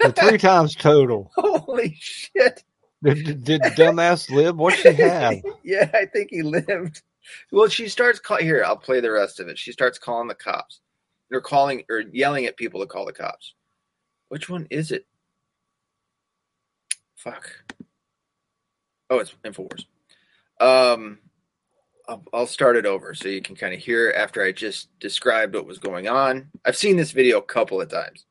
So 0.02 0.12
three 0.12 0.38
times 0.38 0.76
total. 0.76 1.32
Holy 1.36 1.96
shit. 2.00 2.64
Did, 3.04 3.44
did 3.44 3.62
dumbass 3.62 4.30
live? 4.32 4.58
What 4.58 4.74
she 4.74 4.92
have? 4.94 5.36
yeah, 5.64 5.90
I 5.94 6.06
think 6.06 6.30
he 6.32 6.42
lived. 6.42 7.02
Well, 7.52 7.68
she 7.68 7.90
starts 7.90 8.20
call 8.20 8.38
here. 8.38 8.64
I'll 8.66 8.78
play 8.78 9.02
the 9.02 9.12
rest 9.12 9.40
of 9.40 9.48
it. 9.50 9.58
She 9.60 9.72
starts 9.72 10.00
calling 10.00 10.28
the 10.28 10.34
cops. 10.36 10.80
They're 11.30 11.42
calling 11.42 11.84
or 11.90 12.00
yelling 12.12 12.46
at 12.46 12.56
people 12.58 12.80
to 12.80 12.88
call 12.88 13.06
the 13.06 13.12
cops. 13.14 13.54
Which 14.30 14.50
one 14.50 14.66
is 14.72 14.92
it? 14.92 15.06
Fuck. 17.16 17.52
Oh, 19.10 19.20
it's 19.20 19.34
Infowars. 19.44 19.86
Um, 20.60 21.20
I'll, 22.08 22.24
I'll 22.34 22.48
start 22.48 22.76
it 22.76 22.86
over 22.86 23.14
so 23.14 23.30
you 23.30 23.42
can 23.42 23.56
kind 23.56 23.74
of 23.74 23.80
hear 23.80 24.14
after 24.16 24.44
I 24.44 24.52
just 24.52 24.90
described 25.00 25.56
what 25.56 25.66
was 25.66 25.80
going 25.80 26.08
on. 26.08 26.50
I've 26.66 26.76
seen 26.76 26.98
this 26.98 27.12
video 27.12 27.38
a 27.38 27.44
couple 27.44 27.80
of 27.80 27.90
times. 27.90 28.26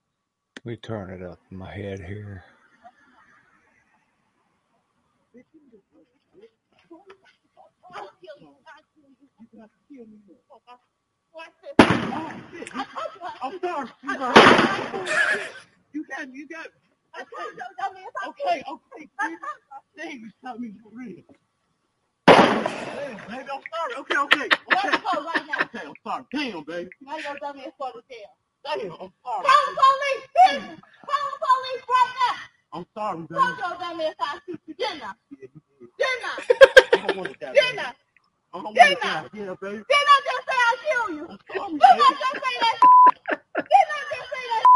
We 0.64 0.76
turn 0.76 1.10
it 1.10 1.22
up 1.22 1.38
in 1.50 1.58
my 1.58 1.72
head 1.72 2.00
here. 2.00 2.44
I'm 13.42 13.60
sorry. 13.60 13.88
You 15.92 16.04
got, 16.04 16.34
you 16.34 16.48
got. 16.48 16.66
Okay, 18.28 18.62
okay. 18.68 19.08
Please 19.96 20.32
tell 20.44 20.58
me 20.58 20.74
for 20.82 20.90
real. 20.94 21.22
Damn, 22.26 23.16
baby, 23.28 23.50
I'm 23.52 23.62
sorry. 23.72 23.94
Okay, 23.98 24.16
okay. 24.18 24.48
Okay, 24.72 24.96
okay 25.62 25.86
I'm 25.86 25.94
sorry. 26.04 26.24
Damn, 26.32 26.64
baby. 26.64 26.90
Now 27.02 27.16
you're 27.18 27.36
dumb 27.40 27.58
as 27.58 27.72
fuck 27.78 27.94
again. 27.94 28.30
Damn, 28.64 28.92
I'm 28.92 29.12
sorry. 29.24 29.44
Call 29.46 29.64
the 29.66 29.74
police, 29.82 30.26
bitch! 30.36 30.80
Call 31.06 31.24
the 31.32 31.38
police 31.46 31.84
right 31.88 32.12
now! 32.20 32.36
I'm 32.72 32.86
sorry, 32.94 33.22
baby. 33.30 33.40
I 36.92 37.06
don't 37.06 37.16
want 37.16 37.28
to 37.30 37.34
die. 37.38 37.52
baby. 37.52 37.78
I 38.54 38.62
don't 38.62 38.64
want 38.64 38.76
to 38.76 38.96
die. 38.96 39.28
Yeah, 39.34 39.54
baby. 39.62 39.84
I'm 41.60 41.78
sorry, 41.80 42.00
baby. 42.00 42.80
I 43.68 44.75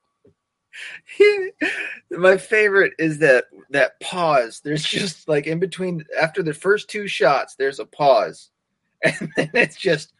My 2.11 2.37
favorite 2.37 2.93
is 2.99 3.19
that 3.19 3.45
that 3.71 3.99
pause. 4.01 4.61
There's 4.63 4.83
just 4.83 5.27
like 5.27 5.47
in 5.47 5.59
between 5.59 6.05
after 6.19 6.43
the 6.43 6.53
first 6.53 6.89
two 6.89 7.07
shots, 7.07 7.55
there's 7.55 7.79
a 7.79 7.85
pause, 7.85 8.49
and 9.03 9.31
then 9.35 9.49
it's 9.53 9.77
just 9.77 10.13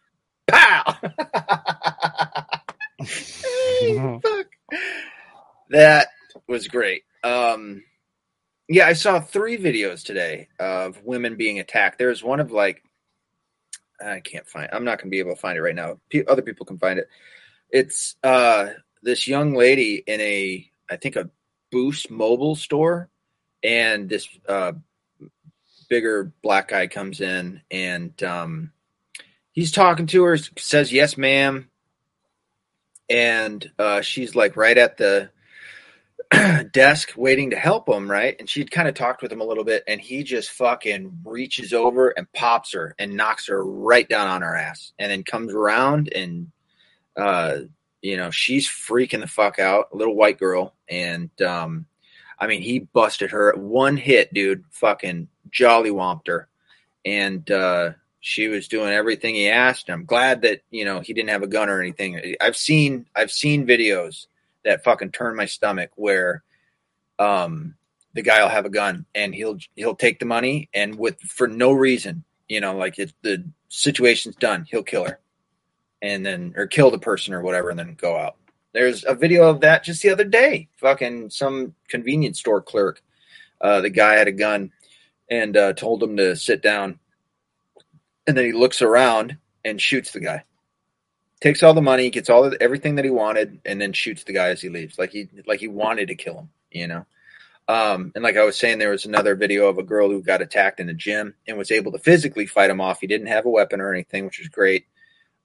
pow. 0.47 0.97
Hey, 2.99 4.19
fuck. 4.23 4.47
That 5.69 6.07
was 6.47 6.67
great. 6.67 7.03
Um, 7.23 7.83
Yeah, 8.69 8.87
I 8.87 8.93
saw 8.93 9.19
three 9.21 9.57
videos 9.57 10.03
today 10.05 10.49
of 10.59 11.03
women 11.03 11.35
being 11.37 11.59
attacked. 11.59 11.99
There's 11.99 12.23
one 12.23 12.39
of 12.39 12.51
like, 12.51 12.83
I 14.05 14.19
can't 14.21 14.47
find. 14.47 14.69
I'm 14.73 14.83
not 14.85 14.97
going 14.99 15.07
to 15.09 15.11
be 15.11 15.19
able 15.19 15.35
to 15.35 15.41
find 15.41 15.57
it 15.57 15.61
right 15.61 15.75
now. 15.75 15.99
Pe- 16.09 16.25
other 16.25 16.41
people 16.41 16.65
can 16.65 16.79
find 16.79 16.99
it. 16.99 17.07
It's 17.71 18.15
uh 18.23 18.69
this 19.03 19.27
young 19.27 19.55
lady 19.55 20.03
in 20.07 20.21
a, 20.21 20.70
I 20.91 20.97
think 20.97 21.15
a 21.15 21.29
Boost 21.71 22.11
mobile 22.11 22.55
store, 22.55 23.09
and 23.63 24.09
this 24.09 24.27
uh 24.47 24.73
bigger 25.89 26.31
black 26.41 26.69
guy 26.69 26.87
comes 26.87 27.21
in 27.21 27.61
and 27.69 28.21
um 28.23 28.71
he's 29.51 29.71
talking 29.71 30.07
to 30.07 30.23
her, 30.23 30.37
says 30.57 30.91
yes, 30.91 31.17
ma'am, 31.17 31.69
and 33.09 33.69
uh, 33.77 34.01
she's 34.01 34.35
like 34.35 34.55
right 34.55 34.77
at 34.77 34.97
the 34.97 35.29
desk 36.71 37.13
waiting 37.17 37.49
to 37.49 37.57
help 37.57 37.89
him, 37.89 38.09
right? 38.09 38.35
And 38.39 38.49
she'd 38.49 38.71
kind 38.71 38.87
of 38.87 38.95
talked 38.95 39.21
with 39.21 39.31
him 39.31 39.41
a 39.41 39.45
little 39.45 39.65
bit, 39.65 39.83
and 39.87 39.99
he 39.99 40.23
just 40.23 40.51
fucking 40.51 41.19
reaches 41.25 41.73
over 41.73 42.09
and 42.09 42.31
pops 42.33 42.71
her 42.73 42.95
and 42.99 43.15
knocks 43.15 43.47
her 43.47 43.65
right 43.65 44.07
down 44.07 44.27
on 44.27 44.41
her 44.41 44.55
ass, 44.55 44.93
and 44.97 45.11
then 45.11 45.23
comes 45.23 45.53
around 45.53 46.11
and, 46.13 46.51
uh, 47.17 47.59
you 48.01 48.17
know, 48.17 48.31
she's 48.31 48.67
freaking 48.67 49.21
the 49.21 49.27
fuck 49.27 49.59
out, 49.59 49.89
a 49.91 49.97
little 49.97 50.15
white 50.15 50.39
girl, 50.39 50.73
and 50.89 51.29
um, 51.41 51.85
I 52.39 52.47
mean, 52.47 52.61
he 52.61 52.79
busted 52.79 53.31
her 53.31 53.53
one 53.55 53.97
hit, 53.97 54.33
dude, 54.33 54.63
fucking 54.71 55.27
jolly 55.51 55.91
womped 55.91 56.27
her, 56.27 56.47
and 57.05 57.49
uh, 57.51 57.91
she 58.21 58.47
was 58.47 58.67
doing 58.67 58.93
everything 58.93 59.35
he 59.35 59.49
asked. 59.49 59.89
I'm 59.89 60.05
glad 60.05 60.41
that 60.43 60.61
you 60.69 60.85
know 60.85 61.01
he 61.01 61.13
didn't 61.13 61.29
have 61.29 61.43
a 61.43 61.47
gun 61.47 61.69
or 61.69 61.81
anything. 61.81 62.35
I've 62.39 62.55
seen 62.55 63.07
I've 63.15 63.31
seen 63.31 63.67
videos 63.67 64.27
that 64.63 64.83
fucking 64.83 65.11
turn 65.11 65.35
my 65.35 65.45
stomach 65.45 65.89
where 65.95 66.43
um 67.19 67.75
the 68.13 68.21
guy 68.21 68.41
will 68.41 68.49
have 68.49 68.65
a 68.65 68.69
gun 68.69 69.05
and 69.15 69.33
he'll 69.33 69.57
he'll 69.75 69.95
take 69.95 70.19
the 70.19 70.25
money 70.25 70.69
and 70.73 70.97
with 70.97 71.19
for 71.21 71.47
no 71.47 71.71
reason, 71.71 72.23
you 72.47 72.61
know, 72.61 72.75
like 72.77 72.99
it's 72.99 73.13
the 73.21 73.43
situation's 73.69 74.35
done, 74.35 74.65
he'll 74.69 74.83
kill 74.83 75.05
her. 75.05 75.19
And 76.01 76.25
then 76.25 76.53
or 76.55 76.67
kill 76.67 76.91
the 76.91 76.99
person 76.99 77.33
or 77.33 77.41
whatever 77.41 77.69
and 77.69 77.77
then 77.77 77.95
go 77.95 78.17
out. 78.17 78.37
There's 78.73 79.03
a 79.05 79.13
video 79.13 79.49
of 79.49 79.61
that 79.61 79.83
just 79.83 80.01
the 80.01 80.09
other 80.09 80.23
day. 80.23 80.67
Fucking 80.77 81.29
some 81.29 81.75
convenience 81.89 82.39
store 82.39 82.61
clerk. 82.61 83.01
Uh 83.59 83.81
the 83.81 83.89
guy 83.89 84.13
had 84.13 84.27
a 84.27 84.31
gun 84.31 84.71
and 85.29 85.55
uh 85.55 85.73
told 85.73 86.01
him 86.01 86.17
to 86.17 86.35
sit 86.35 86.61
down. 86.61 86.99
And 88.25 88.35
then 88.37 88.45
he 88.45 88.51
looks 88.51 88.81
around 88.81 89.37
and 89.63 89.79
shoots 89.79 90.11
the 90.11 90.19
guy 90.19 90.43
takes 91.41 91.63
all 91.63 91.73
the 91.73 91.81
money, 91.81 92.09
gets 92.09 92.29
all 92.29 92.49
the, 92.49 92.61
everything 92.61 92.95
that 92.95 93.05
he 93.05 93.11
wanted, 93.11 93.59
and 93.65 93.81
then 93.81 93.91
shoots 93.91 94.23
the 94.23 94.33
guy 94.33 94.49
as 94.49 94.61
he 94.61 94.69
leaves. 94.69 94.97
Like 94.97 95.11
he 95.11 95.27
like 95.45 95.59
he 95.59 95.67
wanted 95.67 96.07
to 96.07 96.15
kill 96.15 96.37
him, 96.39 96.49
you 96.71 96.87
know. 96.87 97.05
Um, 97.67 98.11
and 98.15 98.23
like 98.23 98.37
I 98.37 98.43
was 98.43 98.57
saying, 98.57 98.79
there 98.79 98.89
was 98.89 99.05
another 99.05 99.35
video 99.35 99.67
of 99.67 99.77
a 99.77 99.83
girl 99.83 100.09
who 100.09 100.21
got 100.21 100.41
attacked 100.41 100.79
in 100.79 100.87
the 100.87 100.93
gym 100.93 101.33
and 101.47 101.57
was 101.57 101.71
able 101.71 101.91
to 101.91 101.99
physically 101.99 102.45
fight 102.45 102.69
him 102.69 102.81
off. 102.81 103.01
He 103.01 103.07
didn't 103.07 103.27
have 103.27 103.45
a 103.45 103.49
weapon 103.49 103.81
or 103.81 103.93
anything, 103.93 104.25
which 104.25 104.39
was 104.39 104.47
great. 104.47 104.85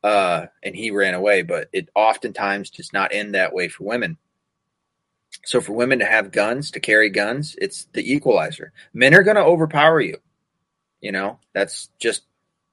Uh, 0.07 0.47
and 0.62 0.77
he 0.77 0.93
ran 0.93 1.15
away, 1.15 1.43
but 1.43 1.69
it 1.73 1.89
oftentimes 1.97 2.70
does 2.70 2.93
not 2.93 3.12
end 3.12 3.35
that 3.35 3.53
way 3.53 3.66
for 3.66 3.83
women. 3.83 4.16
So 5.45 5.61
for 5.61 5.73
women 5.73 5.99
to 5.99 6.05
have 6.05 6.31
guns, 6.31 6.70
to 6.70 6.81
carry 6.81 7.11
guns, 7.11 7.57
it's 7.61 7.89
the 7.93 8.15
equalizer. 8.15 8.73
Men 8.95 9.16
are 9.16 9.24
going 9.24 9.35
to 9.35 9.43
overpower 9.43 10.01
you. 10.01 10.19
You 11.01 11.11
know, 11.11 11.41
that's 11.55 11.89
just 11.99 12.23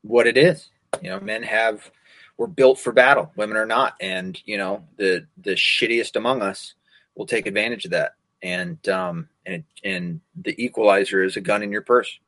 what 0.03 0.27
it 0.27 0.37
is. 0.37 0.69
You 1.01 1.09
know, 1.09 1.19
men 1.21 1.41
have 1.41 1.89
we're 2.37 2.45
built 2.45 2.77
for 2.77 2.91
battle. 2.91 3.31
Women 3.35 3.57
are 3.57 3.65
not, 3.65 3.95
and 3.99 4.39
you 4.45 4.59
know 4.59 4.83
the 4.97 5.25
the 5.41 5.55
shittiest 5.55 6.15
among 6.15 6.43
us 6.43 6.75
will 7.15 7.25
take 7.25 7.47
advantage 7.47 7.85
of 7.85 7.91
that. 7.91 8.13
And 8.43 8.77
um 8.89 9.27
and 9.43 9.63
and 9.83 10.21
the 10.39 10.53
equalizer 10.63 11.23
is 11.23 11.35
a 11.35 11.41
gun 11.41 11.63
in 11.63 11.71
your 11.71 11.81
purse, 11.81 12.19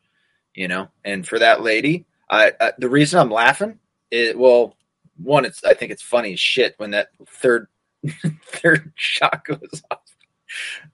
you 0.56 0.68
know. 0.68 0.88
And 1.04 1.28
for 1.28 1.38
that 1.38 1.62
lady, 1.62 2.06
I, 2.28 2.54
I 2.60 2.74
the 2.80 2.90
reason 2.90 3.20
I'm 3.20 3.30
laughing, 3.30 3.78
it 4.10 4.36
well, 4.36 4.76
one, 5.18 5.46
it's 5.46 5.64
I 5.64 5.74
think 5.74 5.92
it's 5.92 6.02
funny 6.02 6.34
as 6.34 6.40
shit 6.40 6.76
when 6.78 6.92
that 6.92 7.10
third 7.28 7.68
third 8.46 8.92
shot 8.96 9.46
goes 9.46 9.84
off. 9.92 10.02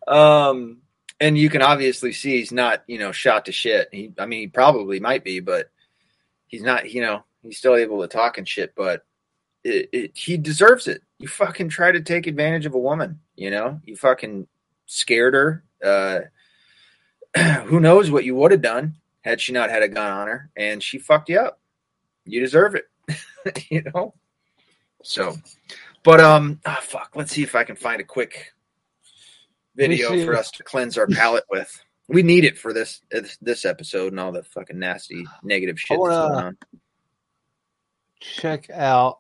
Um, 0.08 0.78
and 1.20 1.38
you 1.38 1.50
can 1.50 1.62
obviously 1.62 2.14
see 2.14 2.38
he's 2.38 2.52
not 2.52 2.84
you 2.88 3.00
know 3.00 3.12
shot 3.12 3.46
to 3.46 3.52
shit. 3.52 3.90
He, 3.92 4.14
I 4.18 4.26
mean, 4.26 4.42
he 4.42 4.48
probably 4.48 5.00
might 5.00 5.24
be, 5.24 5.40
but 5.40 5.70
he's 6.48 6.64
not. 6.64 6.92
You 6.92 7.02
know, 7.02 7.24
he's 7.42 7.58
still 7.58 7.76
able 7.76 8.02
to 8.02 8.08
talk 8.08 8.38
and 8.38 8.48
shit, 8.48 8.74
but 8.76 9.06
it, 9.64 9.90
it, 9.92 10.12
he 10.18 10.38
deserves 10.38 10.88
it. 10.88 11.04
You 11.20 11.28
fucking 11.28 11.70
try 11.70 11.92
to 11.92 12.02
take 12.02 12.28
advantage 12.28 12.66
of 12.66 12.74
a 12.74 12.80
woman, 12.80 13.20
you 13.36 13.52
know? 13.52 13.80
You 13.86 13.96
fucking 13.96 14.48
scared 14.86 15.34
her. 15.34 15.64
Uh, 15.84 16.22
who 17.66 17.80
knows 17.80 18.12
what 18.12 18.26
you 18.26 18.36
would 18.36 18.52
have 18.52 18.62
done 18.62 18.96
had 19.22 19.40
she 19.40 19.54
not 19.54 19.70
had 19.70 19.84
a 19.84 19.88
gun 19.88 20.12
on 20.12 20.28
her 20.28 20.50
and 20.56 20.82
she 20.82 20.98
fucked 20.98 21.30
you 21.30 21.40
up. 21.40 21.60
You 22.26 22.40
deserve 22.40 22.76
it, 22.76 22.86
you 23.70 23.84
know? 23.94 24.14
So, 25.04 25.36
but, 26.04 26.20
um, 26.20 26.60
ah, 26.66 26.80
fuck, 26.82 27.12
let's 27.16 27.32
see 27.32 27.44
if 27.44 27.56
I 27.56 27.64
can 27.64 27.76
find 27.76 28.02
a 28.02 28.04
quick 28.04 28.54
video 29.76 30.26
for 30.26 30.36
us 30.36 30.52
to 30.52 30.64
cleanse 30.64 30.98
our 30.98 31.08
palate 31.08 31.46
with. 31.50 31.84
We 32.08 32.24
need 32.24 32.44
it 32.44 32.58
for 32.58 32.74
this 32.74 33.02
this 33.42 33.64
episode 33.64 34.12
and 34.12 34.20
all 34.20 34.32
the 34.32 34.44
fucking 34.44 34.78
nasty 34.78 35.24
negative 35.44 35.80
shit 35.80 35.98
that's 35.98 36.10
going 36.10 36.46
on. 36.46 36.58
check 38.20 38.70
out 38.70 39.20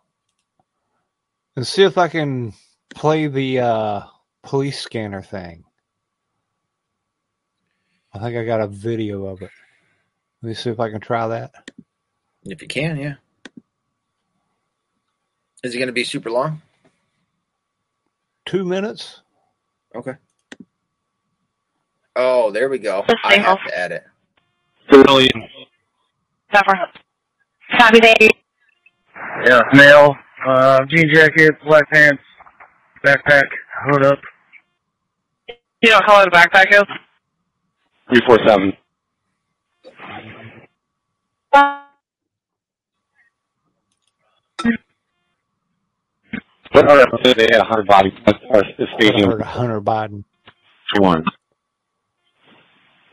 and 1.56 1.66
see 1.66 1.84
if 1.84 1.98
I 1.98 2.08
can 2.08 2.54
play 2.94 3.28
the 3.28 3.60
uh, 3.60 4.02
police 4.44 4.80
scanner 4.80 5.22
thing. 5.22 5.64
I 8.14 8.20
think 8.20 8.36
I 8.36 8.44
got 8.44 8.62
a 8.62 8.68
video 8.68 9.26
of 9.26 9.42
it. 9.42 9.52
Let 10.42 10.50
me 10.50 10.54
see 10.54 10.70
if 10.70 10.80
I 10.80 10.90
can 10.90 11.00
try 11.00 11.28
that. 11.30 11.72
If 12.44 12.62
you 12.62 12.68
can, 12.68 12.98
yeah. 12.98 13.16
Is 15.64 15.76
it 15.76 15.78
going 15.78 15.88
to 15.88 15.94
be 15.94 16.04
super 16.04 16.32
long? 16.32 16.62
Two 18.46 18.66
minutes. 18.66 19.22
Okay. 19.96 20.14
Oh, 22.16 22.52
there 22.52 22.70
we 22.70 22.80
go. 22.80 23.06
I 23.24 23.38
have 23.38 23.60
to 23.68 23.78
add 23.78 23.92
it. 23.92 24.04
Civilian. 24.92 25.30
Cover. 26.52 26.78
Copy 27.78 28.00
that. 28.00 28.32
Yeah, 29.46 29.62
male. 29.74 30.16
Uh, 30.46 30.84
jean 30.86 31.14
jacket, 31.14 31.54
black 31.64 31.90
pants, 31.92 32.22
backpack, 33.06 33.44
hood 33.86 34.06
up. 34.06 34.20
You 35.82 35.90
know 35.90 35.98
what 35.98 36.06
color 36.06 36.26
the 36.26 36.32
backpack 36.32 36.72
is? 36.72 36.84
347. 38.10 38.74
What 46.72 46.90
are 46.90 46.98
they 47.24 47.48
had 47.52 47.60
100 47.60 47.88
bodies 47.88 48.14
at 48.28 48.36
our 48.54 48.64
I 48.64 48.86
stadium 48.98 49.32
heard 49.32 49.42
Hunter 49.42 49.82
Biden. 49.82 50.24
for 50.94 51.02
one. 51.02 51.26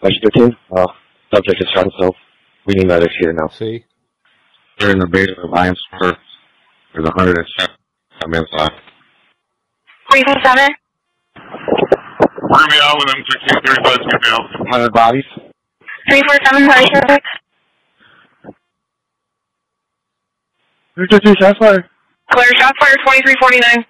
Question 0.01 0.23
13. 0.35 0.57
Uh, 0.77 0.87
subject 1.35 1.59
has 1.59 1.69
shot 1.75 1.91
himself. 1.91 2.15
We 2.67 2.75
need 2.75 2.87
medics 2.87 3.15
here 3.21 3.33
now. 3.33 3.49
See, 3.49 3.85
They're 4.79 4.91
in 4.91 4.99
the 5.01 5.07
basement 5.09 5.39
of 5.43 5.55
Iron 5.55 5.75
Spur. 5.75 6.17
There's 6.95 7.05
107 7.07 7.75
men 8.29 8.45
inside. 8.53 8.71
Three 10.11 10.23
four 10.25 10.37
seven. 10.45 10.69
Bring 11.35 12.69
me 12.71 12.79
out 12.81 12.97
with 12.97 13.09
them 13.09 13.21
1635 13.53 13.99
to 13.99 14.35
out. 14.35 14.61
100 14.71 14.93
bodies? 14.93 15.25
Three 16.09 16.23
four 16.27 16.39
seven. 16.45 16.71
Sorry, 16.71 16.87
sir. 16.95 17.19
There's 20.97 21.09
just 21.11 21.23
two 21.25 21.35
shots 21.41 21.59
fired. 21.59 21.85
Clear 22.31 22.49
shot 22.59 22.75
fire. 22.81 22.95
Twenty 23.05 23.23
three 23.23 23.35
forty 23.41 23.59
nine. 23.61 23.85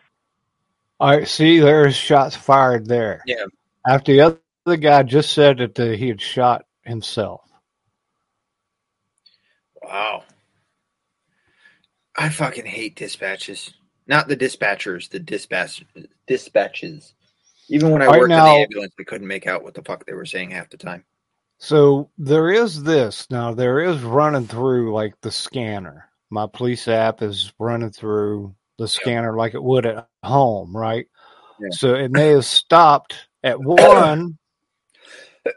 all 1.01 1.11
right. 1.17 1.29
See, 1.29 1.59
there's 1.59 1.95
shots 1.97 2.37
fired 2.37 2.87
there. 2.87 3.23
Yeah. 3.27 3.45
After 3.87 4.13
the 4.13 4.41
other 4.67 4.77
guy 4.77 5.03
just 5.03 5.33
said 5.33 5.59
that 5.59 5.79
uh, 5.81 5.87
he 5.97 6.09
had 6.09 6.21
shot 6.21 6.65
himself. 6.83 7.41
Wow. 9.83 10.25
I 12.17 12.29
fucking 12.29 12.67
hate 12.67 12.97
dispatches. 12.97 13.73
Not 14.07 14.29
the 14.29 14.37
dispatchers, 14.37 15.09
the 15.11 15.19
dispatch 15.21 15.85
dispatches. 16.27 17.15
Even 17.69 17.91
when 17.91 18.03
I 18.03 18.07
Right 18.07 18.21
worked 18.21 18.31
now- 18.31 18.47
in 18.47 18.55
the 18.55 18.63
ambulance, 18.63 18.95
we 18.99 19.05
couldn't 19.05 19.27
make 19.29 19.47
out 19.47 19.63
what 19.63 19.75
the 19.75 19.83
fuck 19.83 20.05
they 20.07 20.15
were 20.15 20.25
saying 20.27 20.51
half 20.51 20.71
the 20.71 20.77
time. 20.79 21.05
So 21.59 22.09
there 22.19 22.51
is 22.51 22.83
this 22.85 23.27
now. 23.31 23.53
There 23.53 23.81
is 23.81 24.01
running 24.03 24.47
through 24.47 24.95
like 24.95 25.15
the 25.23 25.31
scanner. 25.33 26.09
My 26.31 26.47
police 26.47 26.89
app 26.89 27.23
is 27.23 27.53
running 27.59 27.91
through 27.91 28.55
the 28.79 28.89
scanner 28.89 29.37
like 29.37 29.55
it 29.55 29.63
would 29.63 29.87
at 29.87 30.09
home, 30.23 30.77
right? 30.77 31.07
Yeah. 31.61 31.69
So 31.73 31.95
it 31.95 32.11
may 32.11 32.29
have 32.29 32.45
stopped 32.45 33.29
at 33.43 33.61
one 33.63 34.39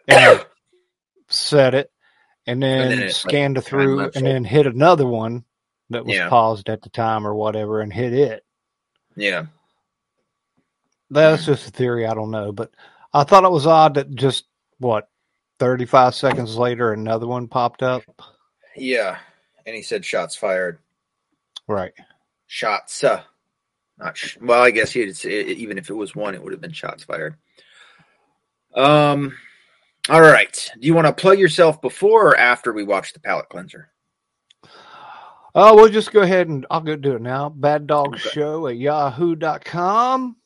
and 0.08 0.46
set 1.30 1.74
it, 1.76 1.92
and 2.48 2.62
then, 2.62 2.90
then 2.90 3.00
it, 3.00 3.06
like, 3.06 3.12
scanned 3.12 3.58
it 3.58 3.62
through, 3.62 4.00
and 4.00 4.16
it. 4.16 4.24
then 4.24 4.44
hit 4.44 4.66
another 4.66 5.06
one 5.06 5.44
that 5.90 6.06
was 6.06 6.16
Yeah. 6.16 6.30
paused 6.30 6.70
at 6.70 6.82
the 6.82 6.90
time 6.90 7.28
or 7.28 7.36
whatever, 7.36 7.82
and 7.82 7.92
hit 7.92 8.14
it. 8.14 8.44
Yeah. 9.16 9.46
That's 11.10 11.44
mm-hmm. 11.44 11.52
just 11.52 11.68
a 11.68 11.72
theory. 11.72 12.08
I 12.08 12.14
don't 12.14 12.32
know, 12.32 12.52
but 12.52 12.72
I 13.14 13.24
thought 13.24 13.44
it 13.44 13.52
was 13.52 13.68
odd 13.68 13.96
that 13.96 14.16
just 14.16 14.46
what 14.80 15.10
35 15.60 16.16
seconds 16.16 16.58
later, 16.58 16.94
another 16.94 17.28
one 17.28 17.48
popped 17.48 17.84
up. 17.84 18.04
Yeah, 18.76 19.20
and 19.66 19.76
he 19.76 19.82
said 19.82 20.04
shots 20.06 20.36
fired. 20.36 20.80
Right. 21.68 21.94
Shots. 22.48 23.04
Uh, 23.04 23.22
not 23.98 24.18
sh- 24.18 24.38
well. 24.42 24.62
I 24.62 24.72
guess 24.72 24.92
he'd 24.92 25.16
say, 25.16 25.44
even 25.44 25.78
if 25.78 25.90
it 25.90 25.94
was 25.94 26.16
one, 26.16 26.34
it 26.36 26.44
would 26.44 26.54
have 26.54 26.62
been 26.62 26.72
shots 26.74 27.04
fired. 27.04 27.36
Um. 28.76 29.36
All 30.10 30.22
right. 30.22 30.72
Do 30.80 30.88
you 30.88 30.94
want 30.96 31.08
to 31.08 31.14
plug 31.14 31.38
yourself 31.40 31.82
before 31.82 32.30
or 32.30 32.38
after 32.38 32.74
we 32.74 32.84
watch 32.84 33.14
the 33.14 33.20
palate 33.20 33.50
cleanser? 33.50 33.90
Oh, 35.54 35.76
we'll 35.76 35.90
just 35.90 36.12
go 36.12 36.22
ahead 36.22 36.48
and 36.48 36.66
I'll 36.72 36.82
go 36.82 36.96
do 36.96 37.16
it 37.16 37.22
now. 37.22 37.50
Bad 37.50 37.86
Dog 37.86 38.16
Okay. 38.16 38.30
Show 38.30 38.68
at 38.68 38.78
yahoo.com. 38.78 40.38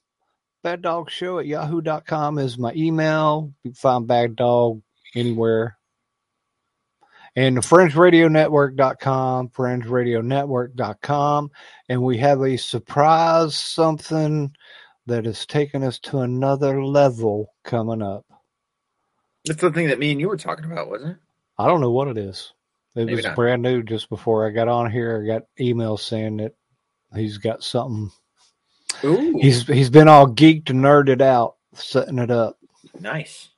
Bad 0.63 0.81
Dog 0.81 1.11
Show 1.11 1.39
at 1.39 1.45
yahoo.com 1.45 2.39
is 2.39 2.57
my 2.57 2.73
email. 2.75 3.53
You 3.63 3.69
can 3.71 3.75
find 3.75 4.07
Bad 4.07 4.35
Dog 4.35 4.81
anywhere. 5.15 5.77
And 7.35 7.57
the 7.57 7.61
FringeRadioNetwork.com, 7.61 9.49
FringeRadioNetwork.com. 9.49 11.51
And 11.89 12.01
we 12.01 12.17
have 12.19 12.41
a 12.41 12.57
surprise 12.57 13.55
something 13.57 14.55
that 15.07 15.27
is 15.27 15.45
taking 15.45 15.83
us 15.83 15.99
to 15.99 16.19
another 16.19 16.83
level 16.83 17.53
coming 17.63 18.01
up. 18.01 18.25
That's 19.45 19.61
the 19.61 19.71
thing 19.71 19.87
that 19.87 19.99
me 19.99 20.11
and 20.11 20.19
you 20.19 20.27
were 20.29 20.37
talking 20.37 20.65
about, 20.65 20.89
wasn't 20.89 21.11
it? 21.11 21.17
I 21.57 21.67
don't 21.67 21.81
know 21.81 21.91
what 21.91 22.07
it 22.07 22.17
is. 22.17 22.51
It 22.95 23.05
Maybe 23.05 23.09
was 23.09 23.25
not. 23.25 23.35
brand 23.35 23.61
new 23.61 23.83
just 23.83 24.09
before 24.09 24.47
I 24.47 24.51
got 24.51 24.67
on 24.67 24.89
here. 24.91 25.21
I 25.23 25.27
got 25.27 25.43
emails 25.59 25.99
saying 25.99 26.37
that 26.37 26.53
he's 27.15 27.37
got 27.37 27.63
something. 27.63 28.11
Ooh, 29.03 29.37
He's 29.39 29.67
he's 29.67 29.89
been 29.89 30.07
all 30.07 30.27
geeked 30.27 30.69
and 30.69 30.83
nerded 30.83 31.21
out 31.21 31.55
setting 31.73 32.19
it 32.19 32.31
up. 32.31 32.57
nice. 32.99 33.49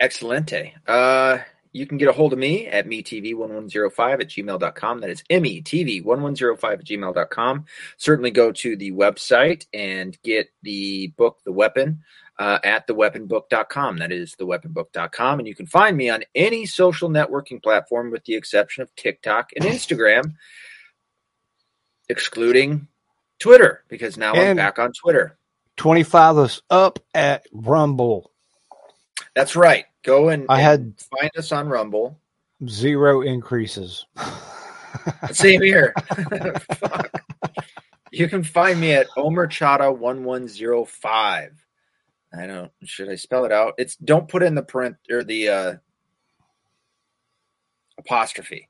Excelente. 0.00 0.72
Uh, 0.86 1.38
you 1.76 1.86
can 1.86 1.98
get 1.98 2.08
a 2.08 2.12
hold 2.12 2.32
of 2.32 2.38
me 2.38 2.66
at 2.66 2.86
metv1105 2.86 4.12
at 4.14 4.28
gmail.com. 4.28 5.00
That 5.00 5.10
is 5.10 5.22
metv1105 5.30 6.72
at 6.72 6.84
gmail.com. 6.84 7.64
Certainly 7.98 8.30
go 8.30 8.50
to 8.52 8.76
the 8.76 8.92
website 8.92 9.66
and 9.74 10.16
get 10.22 10.48
the 10.62 11.08
book, 11.18 11.40
The 11.44 11.52
Weapon, 11.52 12.02
uh, 12.38 12.58
at 12.64 12.86
theweaponbook.com. 12.86 13.98
That 13.98 14.10
is 14.10 14.34
theweaponbook.com. 14.36 15.38
And 15.38 15.46
you 15.46 15.54
can 15.54 15.66
find 15.66 15.96
me 15.96 16.08
on 16.08 16.24
any 16.34 16.64
social 16.64 17.10
networking 17.10 17.62
platform 17.62 18.10
with 18.10 18.24
the 18.24 18.36
exception 18.36 18.82
of 18.82 18.94
TikTok 18.96 19.50
and 19.54 19.64
Instagram, 19.66 20.34
excluding 22.08 22.88
Twitter, 23.38 23.84
because 23.88 24.16
now 24.16 24.32
I'm 24.32 24.56
back 24.56 24.78
on 24.78 24.92
Twitter. 24.92 25.36
Twenty 25.76 26.04
five 26.04 26.38
is 26.38 26.62
up 26.70 27.00
at 27.14 27.44
Rumble. 27.52 28.32
That's 29.34 29.54
right. 29.54 29.84
Go 30.06 30.28
and, 30.28 30.46
I 30.48 30.60
and 30.60 30.62
had 30.62 30.94
find 31.18 31.30
us 31.36 31.50
on 31.50 31.68
Rumble. 31.68 32.16
zero 32.68 33.22
increases. 33.22 34.06
Same 35.32 35.60
here. 35.60 35.92
Fuck. 36.76 37.10
You 38.12 38.28
can 38.28 38.44
find 38.44 38.80
me 38.80 38.92
at 38.92 39.08
Omerchata1105. 39.16 41.50
I 42.38 42.46
don't 42.46 42.70
should 42.84 43.08
I 43.08 43.16
spell 43.16 43.44
it 43.44 43.50
out? 43.52 43.74
It's 43.78 43.96
don't 43.96 44.28
put 44.28 44.44
in 44.44 44.54
the 44.54 44.62
print 44.62 44.96
or 45.10 45.24
the 45.24 45.48
uh 45.48 45.74
apostrophe. 47.98 48.68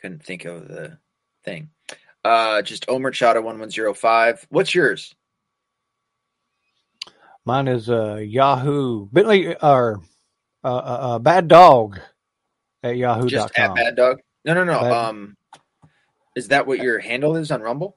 Couldn't 0.00 0.24
think 0.24 0.46
of 0.46 0.68
the 0.68 0.96
thing. 1.44 1.68
Uh 2.24 2.62
just 2.62 2.86
Omerchata1105. 2.86 4.46
What's 4.48 4.74
yours? 4.74 5.14
Mine 7.44 7.68
is 7.68 7.90
uh, 7.90 8.16
Yahoo 8.16 9.06
Bentley 9.06 9.54
or 9.56 10.00
uh, 10.64 10.68
uh, 10.68 11.18
Bad 11.18 11.48
Dog 11.48 11.98
at 12.82 12.96
yahoo.com. 12.96 13.28
Just 13.28 13.58
at 13.58 13.74
Bad 13.74 13.96
Dog? 13.96 14.20
No, 14.44 14.54
no, 14.54 14.64
no. 14.64 14.80
Bad- 14.80 14.92
Um 14.92 15.36
is 16.34 16.48
that 16.48 16.66
what 16.66 16.78
your 16.78 16.98
handle 16.98 17.36
is 17.36 17.50
on 17.50 17.60
Rumble? 17.60 17.96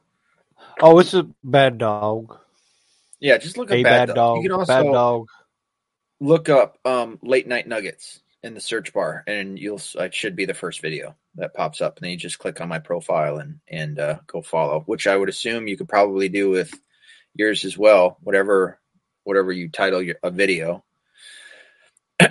Oh, 0.82 1.00
it's 1.00 1.14
a 1.14 1.26
Bad 1.44 1.78
Dog. 1.78 2.38
Yeah, 3.22 3.38
just 3.38 3.58
look 3.58 3.72
up 3.72 3.78
A 3.78 3.84
Bad, 3.84 4.08
Bad, 4.08 4.08
Dog. 4.08 4.16
Dog. 4.16 4.38
You 4.44 4.50
can 4.50 4.60
also 4.60 4.74
Bad 4.74 4.92
Dog. 4.92 5.28
look 6.20 6.50
up 6.50 6.78
um, 6.86 7.18
late 7.22 7.48
night 7.48 7.68
nuggets 7.68 8.20
in 8.44 8.54
the 8.54 8.62
search 8.62 8.94
bar 8.94 9.24
and 9.26 9.58
you'll 9.58 9.82
it 9.96 10.14
should 10.14 10.36
be 10.36 10.46
the 10.46 10.54
first 10.54 10.80
video 10.82 11.16
that 11.34 11.56
pops 11.56 11.82
up 11.82 11.98
and 11.98 12.04
then 12.04 12.12
you 12.12 12.18
just 12.18 12.38
click 12.38 12.62
on 12.62 12.70
my 12.70 12.78
profile 12.78 13.38
and 13.40 13.60
and 13.68 13.98
uh, 13.98 14.20
go 14.28 14.40
follow 14.40 14.82
which 14.82 15.08
i 15.08 15.18
would 15.18 15.30
assume 15.30 15.68
you 15.68 15.76
could 15.76 15.90
probably 15.90 16.30
do 16.30 16.52
with 16.52 16.72
yours 17.34 17.66
as 17.66 17.76
well 17.76 18.18
whatever 18.22 18.78
whatever 19.24 19.52
you 19.52 19.68
title 19.68 20.00
your 20.00 20.18
a 20.22 20.30
video 20.30 20.84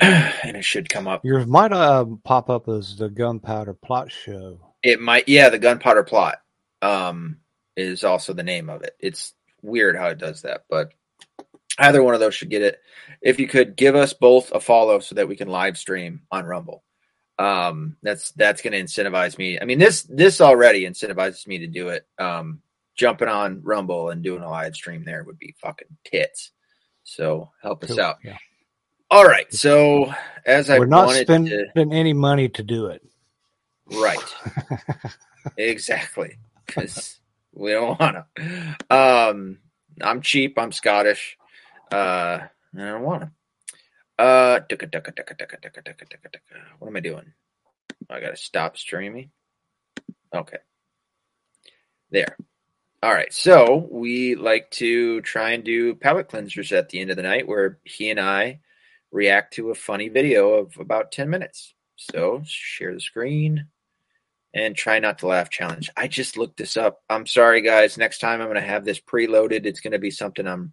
and 0.44 0.56
it 0.56 0.64
should 0.64 0.88
come 0.88 1.06
up. 1.08 1.24
Yours 1.24 1.46
might 1.46 1.72
uh, 1.72 2.04
pop 2.24 2.50
up 2.50 2.68
as 2.68 2.96
the 2.96 3.08
Gunpowder 3.08 3.74
Plot 3.74 4.10
Show. 4.10 4.58
it 4.82 5.00
might 5.00 5.28
yeah 5.28 5.48
the 5.48 5.58
gunpowder 5.58 6.02
plot 6.04 6.38
um 6.82 7.38
is 7.76 8.04
also 8.04 8.32
the 8.32 8.42
name 8.42 8.68
of 8.70 8.82
it. 8.82 8.94
It's 9.00 9.34
weird 9.62 9.96
how 9.96 10.08
it 10.08 10.18
does 10.18 10.42
that 10.42 10.64
but 10.68 10.92
either 11.78 12.02
one 12.02 12.14
of 12.14 12.20
those 12.20 12.34
should 12.34 12.50
get 12.50 12.62
it. 12.62 12.80
If 13.22 13.40
you 13.40 13.48
could 13.48 13.76
give 13.76 13.96
us 13.96 14.12
both 14.12 14.52
a 14.52 14.60
follow 14.60 15.00
so 15.00 15.14
that 15.16 15.26
we 15.28 15.36
can 15.36 15.48
live 15.48 15.76
stream 15.78 16.22
on 16.30 16.44
rumble. 16.44 16.84
Um 17.38 17.96
that's 18.02 18.30
that's 18.32 18.62
going 18.62 18.72
to 18.74 18.80
incentivize 18.82 19.36
me. 19.38 19.58
I 19.60 19.64
mean 19.64 19.78
this 19.80 20.02
this 20.04 20.40
already 20.40 20.84
incentivizes 20.84 21.46
me 21.46 21.58
to 21.58 21.66
do 21.66 21.88
it. 21.88 22.06
Um 22.18 22.60
jumping 22.96 23.26
on 23.28 23.60
rumble 23.64 24.10
and 24.10 24.22
doing 24.22 24.42
a 24.42 24.48
live 24.48 24.76
stream 24.76 25.04
there 25.04 25.24
would 25.24 25.38
be 25.38 25.54
fucking 25.60 25.88
tits. 26.04 26.52
So 27.02 27.50
help 27.60 27.82
us 27.82 27.90
Cool. 27.90 28.00
out. 28.00 28.18
Yeah. 28.22 28.36
All 29.14 29.24
right. 29.24 29.46
So 29.54 30.12
as 30.44 30.68
I 30.68 30.80
we're 30.80 30.86
not 30.86 31.08
spending 31.08 31.68
to, 31.76 31.88
any 31.92 32.12
money 32.12 32.48
to 32.48 32.64
do 32.64 32.86
it. 32.86 33.00
Right. 33.86 34.18
exactly. 35.56 36.38
Because 36.66 37.20
we 37.52 37.70
don't 37.70 38.00
want 38.00 38.16
to. 38.34 38.76
Um, 38.90 39.58
I'm 40.02 40.20
cheap. 40.20 40.58
I'm 40.58 40.72
Scottish. 40.72 41.38
Uh, 41.92 42.40
I 42.42 42.48
don't 42.76 43.02
want 43.02 43.22
to. 43.22 44.24
Uh, 44.24 44.58
what 46.80 46.88
am 46.88 46.96
I 46.96 47.00
doing? 47.00 47.32
I 48.10 48.18
gotta 48.18 48.36
stop 48.36 48.76
streaming. 48.76 49.30
Okay. 50.34 50.58
There. 52.10 52.36
All 53.00 53.14
right. 53.14 53.32
So 53.32 53.86
we 53.92 54.34
like 54.34 54.72
to 54.72 55.20
try 55.20 55.50
and 55.50 55.62
do 55.62 55.94
palate 55.94 56.28
cleansers 56.28 56.76
at 56.76 56.88
the 56.88 56.98
end 56.98 57.10
of 57.10 57.16
the 57.16 57.22
night, 57.22 57.46
where 57.46 57.78
he 57.84 58.10
and 58.10 58.18
I 58.18 58.58
react 59.14 59.54
to 59.54 59.70
a 59.70 59.74
funny 59.74 60.08
video 60.08 60.54
of 60.54 60.76
about 60.78 61.12
10 61.12 61.30
minutes. 61.30 61.72
So 61.96 62.42
share 62.44 62.92
the 62.92 63.00
screen 63.00 63.68
and 64.52 64.74
try 64.76 64.98
not 64.98 65.18
to 65.20 65.28
laugh 65.28 65.50
challenge. 65.50 65.88
I 65.96 66.08
just 66.08 66.36
looked 66.36 66.56
this 66.56 66.76
up. 66.76 67.00
I'm 67.08 67.26
sorry 67.26 67.62
guys. 67.62 67.96
Next 67.96 68.18
time 68.18 68.40
I'm 68.40 68.48
going 68.48 68.60
to 68.60 68.60
have 68.60 68.84
this 68.84 69.00
preloaded. 69.00 69.66
It's 69.66 69.80
going 69.80 69.92
to 69.92 69.98
be 70.00 70.10
something 70.10 70.46
I'm 70.46 70.72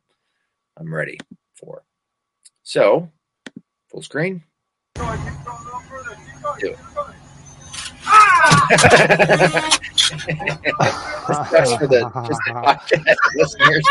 I'm 0.76 0.94
ready 0.94 1.20
for. 1.56 1.84
So, 2.64 3.10
full 3.90 4.02
screen. 4.02 4.44
Do 4.96 5.04
it. 6.60 6.78
That's 11.52 11.74
for 11.76 11.88
the 11.88 12.10
just 12.28 12.42
the 12.48 12.54
podcast 12.54 13.16
listeners. 13.36 13.86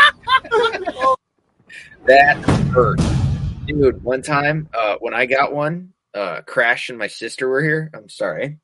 that 2.05 2.37
hurt. 2.73 3.20
Dude, 3.71 4.03
one 4.03 4.21
time 4.21 4.67
uh, 4.73 4.97
when 4.99 5.13
I 5.13 5.25
got 5.25 5.53
one, 5.53 5.93
uh, 6.13 6.41
Crash 6.41 6.89
and 6.89 6.97
my 6.97 7.07
sister 7.07 7.47
were 7.47 7.63
here. 7.63 7.89
I'm 7.93 8.09
sorry. 8.09 8.57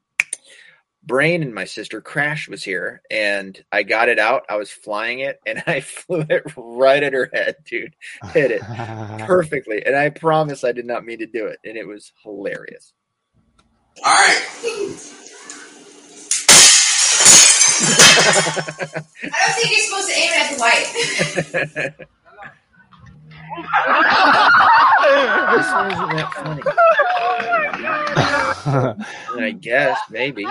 Brain 1.01 1.41
and 1.43 1.53
my 1.53 1.63
sister 1.63 2.01
Crash 2.01 2.49
was 2.49 2.61
here, 2.61 3.01
and 3.09 3.57
I 3.71 3.83
got 3.83 4.09
it 4.09 4.19
out. 4.19 4.43
I 4.49 4.57
was 4.57 4.69
flying 4.69 5.19
it, 5.19 5.39
and 5.45 5.63
I 5.67 5.79
flew 5.79 6.25
it 6.29 6.43
right 6.57 7.01
at 7.01 7.13
her 7.13 7.29
head, 7.31 7.55
dude. 7.65 7.95
Hit 8.33 8.51
it 8.51 8.61
perfectly, 9.25 9.85
and 9.85 9.95
I 9.95 10.09
promise 10.09 10.65
I 10.65 10.73
did 10.73 10.85
not 10.85 11.05
mean 11.05 11.19
to 11.19 11.25
do 11.25 11.45
it, 11.45 11.59
and 11.63 11.77
it 11.77 11.87
was 11.87 12.11
hilarious. 12.23 12.91
All 14.05 14.13
right. 14.13 14.41
I 19.23 19.35
don't 19.45 19.55
think 19.55 19.71
you're 19.71 19.85
supposed 19.85 20.09
to 20.09 20.13
aim 20.17 20.31
it 20.33 20.41
at 20.43 20.49
the 20.51 21.95
white. 21.95 22.07
this 25.53 25.65
isn't 25.65 26.11
that 26.15 26.29
funny. 26.35 26.61
I 29.45 29.51
guess 29.59 29.99
maybe. 30.09 30.45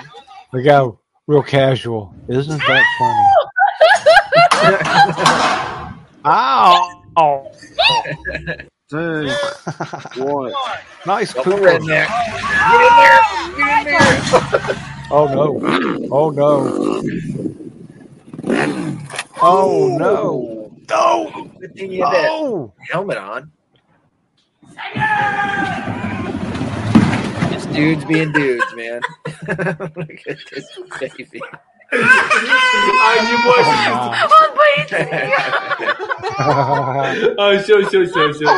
we 0.51 0.61
go 0.63 0.99
real 1.27 1.43
casual. 1.43 2.13
Isn't 2.27 2.59
that 2.59 2.83
funny? 2.99 3.27
Ow! 6.25 6.93
Two, 8.89 9.29
one. 10.15 10.53
nice 11.05 11.33
Double 11.33 11.51
Cooper. 11.57 11.63
redneck. 11.71 12.07
Get 12.07 12.81
in 12.81 12.93
there! 12.97 13.21
Get 13.57 13.69
in 13.79 13.85
there! 13.85 14.83
Oh 15.09 15.25
no! 15.25 15.57
Oh 16.11 16.29
no! 16.31 17.01
Oh 19.41 19.97
no! 19.97 20.56
No. 20.89 21.49
Good 21.59 21.75
thing 21.75 21.91
you 21.91 21.99
no. 22.01 22.05
had 22.09 22.13
that 22.13 22.91
helmet 22.91 23.17
on. 23.17 23.51
Just 27.51 27.71
dudes 27.73 28.05
being 28.05 28.31
dudes, 28.31 28.73
man. 28.75 29.01
Look 29.47 30.19
at 30.27 30.37
this 30.51 30.79
baby. 30.99 31.41
Ai, 31.91 33.17
que 33.27 33.37
bosta! 33.43 34.13
Ai, 37.39 37.57
show, 37.63 37.81
show, 37.83 38.05
show, 38.05 38.33
show. 38.33 38.53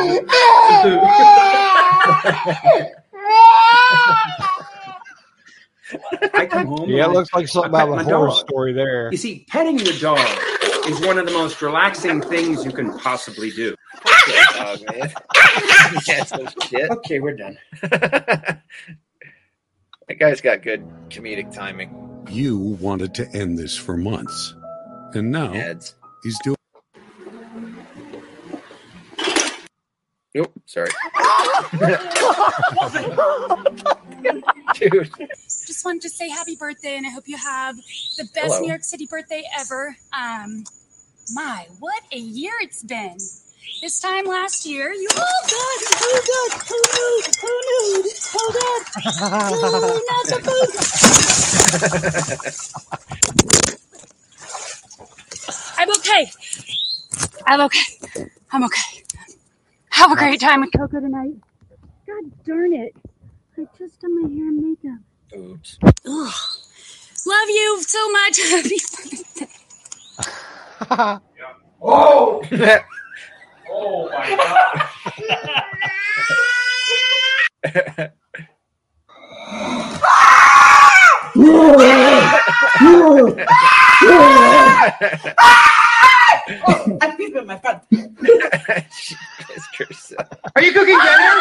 I 6.34 6.46
come 6.46 6.66
home. 6.66 6.88
Yeah, 6.88 7.06
it 7.06 7.10
looks 7.10 7.32
like 7.32 7.48
something 7.48 7.74
out 7.74 7.88
of 7.88 7.98
a 7.98 8.04
horror 8.04 8.28
dog. 8.28 8.36
story 8.36 8.72
there. 8.72 9.10
You 9.10 9.16
see, 9.16 9.44
petting 9.48 9.78
your 9.78 9.94
dog 9.98 10.18
is 10.90 11.00
one 11.06 11.18
of 11.18 11.26
the 11.26 11.32
most 11.32 11.62
relaxing 11.62 12.20
things 12.20 12.64
you 12.64 12.72
can 12.72 12.96
possibly 12.98 13.50
do. 13.50 13.76
Dog, 14.56 14.80
man. 14.90 15.12
That's 16.06 16.32
no 16.32 16.48
shit. 16.64 16.90
Okay, 16.90 17.20
we're 17.20 17.36
done. 17.36 17.56
that 17.82 18.62
guy's 20.18 20.40
got 20.40 20.62
good 20.62 20.84
comedic 21.08 21.54
timing. 21.54 22.24
You 22.28 22.58
wanted 22.58 23.14
to 23.14 23.28
end 23.30 23.56
this 23.58 23.76
for 23.76 23.96
months. 23.96 24.54
And 25.14 25.30
now 25.30 25.54
Ads. 25.54 25.94
he's 26.24 26.38
doing 26.42 26.56
Nope, 30.34 30.52
sorry. 30.66 30.90
Dude. 34.74 35.10
Just 35.66 35.84
wanted 35.84 36.02
to 36.02 36.08
say 36.08 36.28
happy 36.28 36.54
birthday, 36.54 36.96
and 36.96 37.04
I 37.04 37.10
hope 37.10 37.24
you 37.26 37.36
have 37.36 37.74
the 38.16 38.28
best 38.32 38.46
Hello. 38.46 38.60
New 38.60 38.68
York 38.68 38.84
City 38.84 39.06
birthday 39.10 39.42
ever. 39.58 39.96
Um, 40.12 40.62
my, 41.32 41.66
what 41.78 42.02
a 42.12 42.18
year 42.18 42.52
it's 42.60 42.82
been! 42.82 43.16
This 43.80 44.00
time 44.00 44.24
last 44.26 44.66
year, 44.66 44.92
you 44.92 45.08
oh 45.12 45.16
god, 45.16 45.80
oh 46.02 46.20
god, 46.26 46.60
oh 46.70 46.82
nude, 46.96 47.36
oh 47.44 47.60
nude, 47.70 48.12
oh 48.36 48.50
god, 48.58 48.82
oh 49.12 50.00
not 50.10 50.26
the 50.26 50.40
boob. 50.44 50.70
I'm 55.78 55.90
okay. 55.96 56.30
I'm 57.46 57.60
okay. 57.62 58.28
I'm 58.52 58.64
okay. 58.64 59.04
Have 59.90 60.12
a 60.12 60.16
great 60.16 60.40
time 60.40 60.60
with 60.60 60.72
Coco 60.76 61.00
tonight. 61.00 61.34
God 62.06 62.44
darn 62.44 62.72
it! 62.72 62.94
I 63.56 63.66
just 63.78 64.00
done 64.00 64.22
my 64.22 64.28
hair 64.28 64.48
and 64.48 64.62
makeup. 64.62 65.00
Oops. 65.36 65.78
Ugh. 65.84 66.34
Love 67.26 67.48
you 67.48 67.82
so 67.82 68.10
much. 68.12 68.40
Happy 70.20 70.50
birthday. 70.90 72.80
Oh! 83.02 83.44
Oh 84.06 84.30
my 84.34 84.92
god. 85.04 85.36
I 87.00 87.16
peed 87.18 87.36
in 87.36 87.46
my 87.46 87.56
pants. 87.56 87.86
She 88.98 89.16
pissed 89.40 89.76
herself. 89.76 90.28
Are 90.56 90.62
you 90.62 90.72
cooking 90.72 90.98
dinner? 90.98 91.40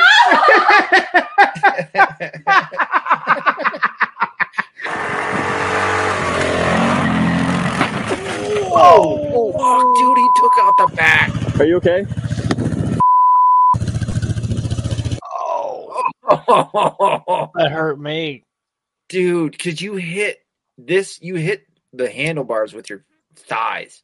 Whoa! 8.91 9.53
Oh, 9.56 9.94
dude, 9.95 10.18
he 10.18 10.30
took 10.41 10.53
out 10.60 10.74
the 10.78 10.88
back. 10.95 11.60
Are 11.60 11.66
you 11.66 11.76
okay? 11.78 12.06
Oh, 15.24 17.52
That 17.56 17.72
hurt 17.72 17.99
me. 17.99 18.44
dude, 19.07 19.57
could 19.60 19.80
you 19.82 19.95
hit 19.95 20.40
this? 20.78 21.20
You 21.22 21.36
hit 21.36 21.66
the 21.94 22.10
handlebars 22.10 22.74
with 22.74 22.90
your 22.90 23.03
thighs. 23.36 24.03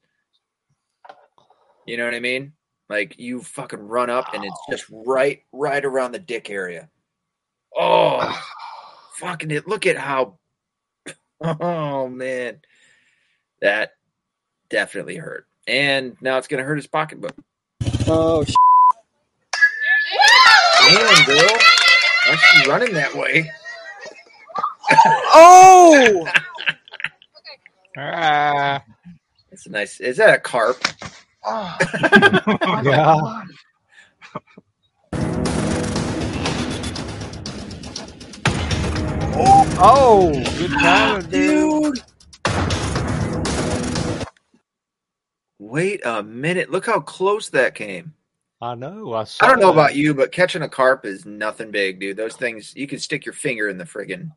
You 1.85 1.97
know 1.97 2.05
what 2.05 2.15
I 2.15 2.19
mean? 2.19 2.53
Like 2.89 3.17
you 3.19 3.41
fucking 3.41 3.87
run 3.87 4.09
up 4.09 4.33
and 4.33 4.43
it's 4.43 4.59
just 4.69 4.85
right, 4.91 5.41
right 5.51 5.83
around 5.83 6.11
the 6.11 6.19
dick 6.19 6.49
area. 6.49 6.89
Oh, 7.75 8.41
fucking 9.15 9.51
it! 9.51 9.67
Look 9.67 9.85
at 9.87 9.97
how. 9.97 10.37
Oh 11.43 12.07
man, 12.07 12.59
that 13.61 13.91
definitely 14.75 15.15
hurt, 15.15 15.47
and 15.67 16.17
now 16.19 16.37
it's 16.37 16.49
gonna 16.49 16.61
hurt 16.61 16.75
his 16.75 16.85
pocketbook. 16.85 17.33
Oh, 18.07 18.43
sh- 18.43 18.53
Damn, 20.81 21.25
girl, 21.25 21.57
why 22.27 22.35
she 22.35 22.69
running 22.69 22.93
that 22.93 23.15
way? 23.15 23.49
Oh! 25.33 26.27
ah, 27.97 28.83
It's 29.49 29.65
a 29.65 29.69
nice. 29.69 30.01
Is 30.01 30.17
that 30.17 30.35
a 30.35 30.39
carp? 30.41 30.77
yeah. 32.83 33.15
Oh, 39.77 40.31
good 40.57 40.71
timing, 40.71 41.29
dude. 41.29 42.01
Wait 45.59 46.01
a 46.05 46.21
minute! 46.23 46.71
Look 46.71 46.85
how 46.85 46.99
close 46.99 47.49
that 47.49 47.75
came. 47.75 48.13
I 48.61 48.75
know. 48.75 49.13
I, 49.13 49.25
saw 49.25 49.45
I 49.45 49.49
don't 49.49 49.59
know 49.59 49.67
that. 49.67 49.73
about 49.73 49.95
you, 49.95 50.13
but 50.13 50.31
catching 50.31 50.61
a 50.61 50.69
carp 50.69 51.05
is 51.05 51.25
nothing 51.25 51.71
big, 51.71 51.99
dude. 51.99 52.17
Those 52.17 52.35
things 52.35 52.73
you 52.75 52.87
can 52.87 52.99
stick 52.99 53.25
your 53.25 53.33
finger 53.33 53.69
in 53.69 53.77
the 53.77 53.83
friggin' 53.83 54.31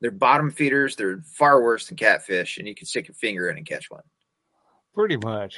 they're 0.00 0.10
bottom 0.10 0.50
feeders. 0.50 0.96
They're 0.96 1.20
far 1.24 1.62
worse 1.62 1.86
than 1.86 1.96
catfish, 1.96 2.58
and 2.58 2.66
you 2.66 2.74
can 2.74 2.86
stick 2.86 3.08
your 3.08 3.14
finger 3.14 3.50
in 3.50 3.58
and 3.58 3.66
catch 3.66 3.90
one. 3.90 4.02
Pretty 4.94 5.18
much. 5.18 5.56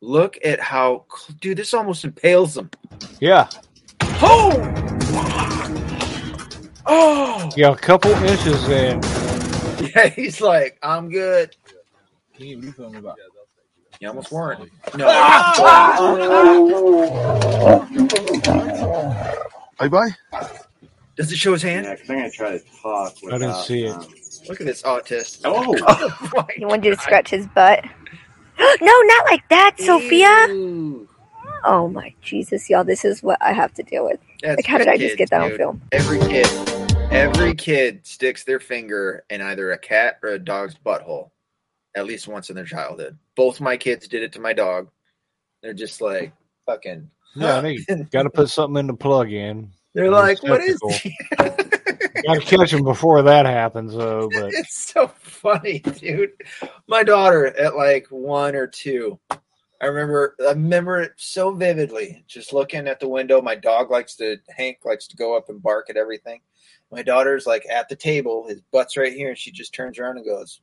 Look 0.00 0.38
at 0.44 0.60
how, 0.60 1.06
dude. 1.40 1.56
This 1.56 1.72
almost 1.72 2.04
impales 2.04 2.54
them. 2.54 2.70
Yeah. 3.20 3.48
Oh, 4.02 4.52
oh, 6.86 7.50
Yeah, 7.56 7.72
a 7.72 7.76
couple 7.76 8.10
inches 8.12 8.68
in. 8.68 9.00
yeah. 9.96 10.08
He's 10.08 10.40
like, 10.40 10.78
I'm 10.82 11.10
good. 11.10 11.56
you 12.36 12.72
tell 12.72 12.90
me 12.90 12.98
about. 12.98 13.18
You 14.04 14.10
almost 14.10 14.30
weren't. 14.32 14.70
No. 14.98 15.06
Bye 19.78 19.88
bye. 19.88 20.10
Does 21.16 21.32
it 21.32 21.38
show 21.38 21.52
his 21.54 21.62
hand? 21.62 21.86
Yeah, 21.86 21.96
'cause 21.96 22.10
I'm 22.10 22.16
gonna 22.16 22.30
try 22.30 22.50
to 22.50 22.60
talk. 22.82 23.14
I 23.26 23.38
didn't 23.38 23.54
see 23.62 23.84
it. 23.84 23.96
Look 24.46 24.60
at 24.60 24.66
this 24.66 24.82
autist. 24.82 25.40
Oh. 25.46 25.74
oh 25.88 26.30
my 26.34 26.46
You 26.58 26.66
want 26.66 26.82
to 26.82 26.90
do 26.90 26.94
to 26.94 27.00
scratch 27.00 27.30
his 27.30 27.46
butt? 27.46 27.82
no, 28.58 28.76
not 28.82 29.24
like 29.24 29.48
that, 29.48 29.80
Sophia. 29.80 30.48
Ew. 30.48 31.08
Oh 31.64 31.88
my 31.88 32.12
Jesus, 32.20 32.68
y'all! 32.68 32.84
This 32.84 33.06
is 33.06 33.22
what 33.22 33.38
I 33.40 33.54
have 33.54 33.72
to 33.72 33.82
deal 33.82 34.04
with. 34.04 34.20
That's 34.42 34.58
like, 34.58 34.66
how 34.66 34.76
did 34.76 34.84
just 34.84 34.94
I 34.94 34.98
just 34.98 35.16
kids, 35.16 35.18
get 35.18 35.30
that 35.30 35.40
on 35.40 35.48
dude. 35.48 35.56
film? 35.56 35.82
Every 35.92 36.18
kid, 36.18 36.46
every 37.10 37.54
kid 37.54 38.06
sticks 38.06 38.44
their 38.44 38.60
finger 38.60 39.24
in 39.30 39.40
either 39.40 39.72
a 39.72 39.78
cat 39.78 40.18
or 40.22 40.28
a 40.28 40.38
dog's 40.38 40.74
butthole, 40.74 41.30
at 41.94 42.06
least 42.06 42.28
once 42.28 42.50
in 42.50 42.56
their 42.56 42.64
childhood. 42.64 43.18
Both 43.36 43.60
my 43.60 43.76
kids 43.76 44.08
did 44.08 44.22
it 44.22 44.32
to 44.32 44.40
my 44.40 44.52
dog. 44.52 44.90
They're 45.62 45.74
just 45.74 46.00
like 46.00 46.32
fucking. 46.66 47.10
Yeah, 47.36 47.60
they 47.60 47.78
got 48.12 48.22
to 48.24 48.30
put 48.30 48.50
something 48.50 48.78
in 48.78 48.86
the 48.86 48.94
plug 48.94 49.32
in. 49.32 49.70
They're 49.92 50.10
like, 50.10 50.42
what 50.42 50.60
is? 50.60 50.78
Got 51.38 52.34
to 52.34 52.40
catch 52.40 52.70
them 52.70 52.84
before 52.84 53.22
that 53.22 53.44
happens, 53.46 53.94
though. 53.94 54.28
But 54.32 54.52
It's 54.54 54.92
so 54.92 55.08
funny, 55.08 55.80
dude. 55.80 56.32
My 56.86 57.02
daughter 57.02 57.46
at 57.46 57.76
like 57.76 58.06
one 58.08 58.54
or 58.54 58.66
two. 58.66 59.18
I 59.80 59.86
remember 59.86 60.34
I 60.40 60.52
remember 60.52 61.00
it 61.00 61.12
so 61.16 61.52
vividly. 61.52 62.24
Just 62.26 62.52
looking 62.52 62.88
at 62.88 63.00
the 63.00 63.08
window, 63.08 63.42
my 63.42 63.54
dog 63.54 63.90
likes 63.90 64.16
to 64.16 64.36
Hank 64.48 64.78
likes 64.84 65.06
to 65.08 65.16
go 65.16 65.36
up 65.36 65.48
and 65.48 65.62
bark 65.62 65.90
at 65.90 65.96
everything. 65.96 66.40
My 66.90 67.02
daughter's 67.02 67.46
like 67.46 67.66
at 67.70 67.88
the 67.88 67.96
table, 67.96 68.46
his 68.48 68.60
butt's 68.72 68.96
right 68.96 69.12
here, 69.12 69.28
and 69.28 69.38
she 69.38 69.50
just 69.50 69.74
turns 69.74 69.98
around 69.98 70.16
and 70.16 70.24
goes, 70.24 70.60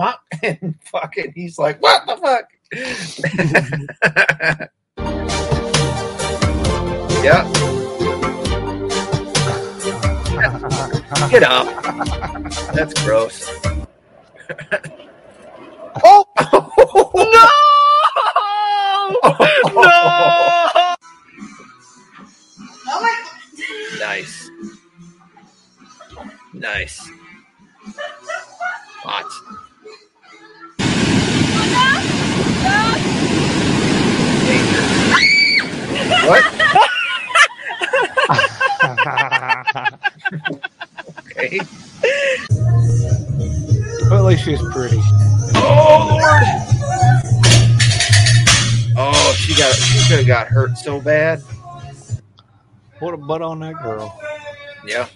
And 0.42 0.74
fucking 0.84 1.32
he's 1.34 1.58
like, 1.58 1.80
What 1.82 2.06
the 2.06 2.16
fuck? 2.16 2.44
yeah. 7.22 7.44
Get 11.30 11.42
up. 11.42 11.66
That's 12.72 12.94
gross. 13.04 13.50
oh 16.04 16.24
no! 17.16 17.48
No! 19.74 20.94
Nice. 23.98 24.50
Nice. 26.54 27.10
Hot. 29.02 29.69
What? 36.10 36.44
right? 41.36 41.60
But 44.08 44.16
at 44.16 44.24
least 44.24 44.44
she's 44.44 44.60
pretty. 44.72 45.00
Oh 45.54 46.08
Lord! 46.10 46.42
Oh, 48.96 49.34
she 49.36 49.54
got 49.54 49.74
she 49.74 50.08
could 50.08 50.18
have 50.18 50.26
got 50.26 50.48
hurt 50.48 50.76
so 50.76 51.00
bad. 51.00 51.42
What 52.98 53.14
a 53.14 53.16
butt 53.16 53.40
on 53.40 53.60
that 53.60 53.80
girl. 53.80 54.20
Yeah. 54.84 55.08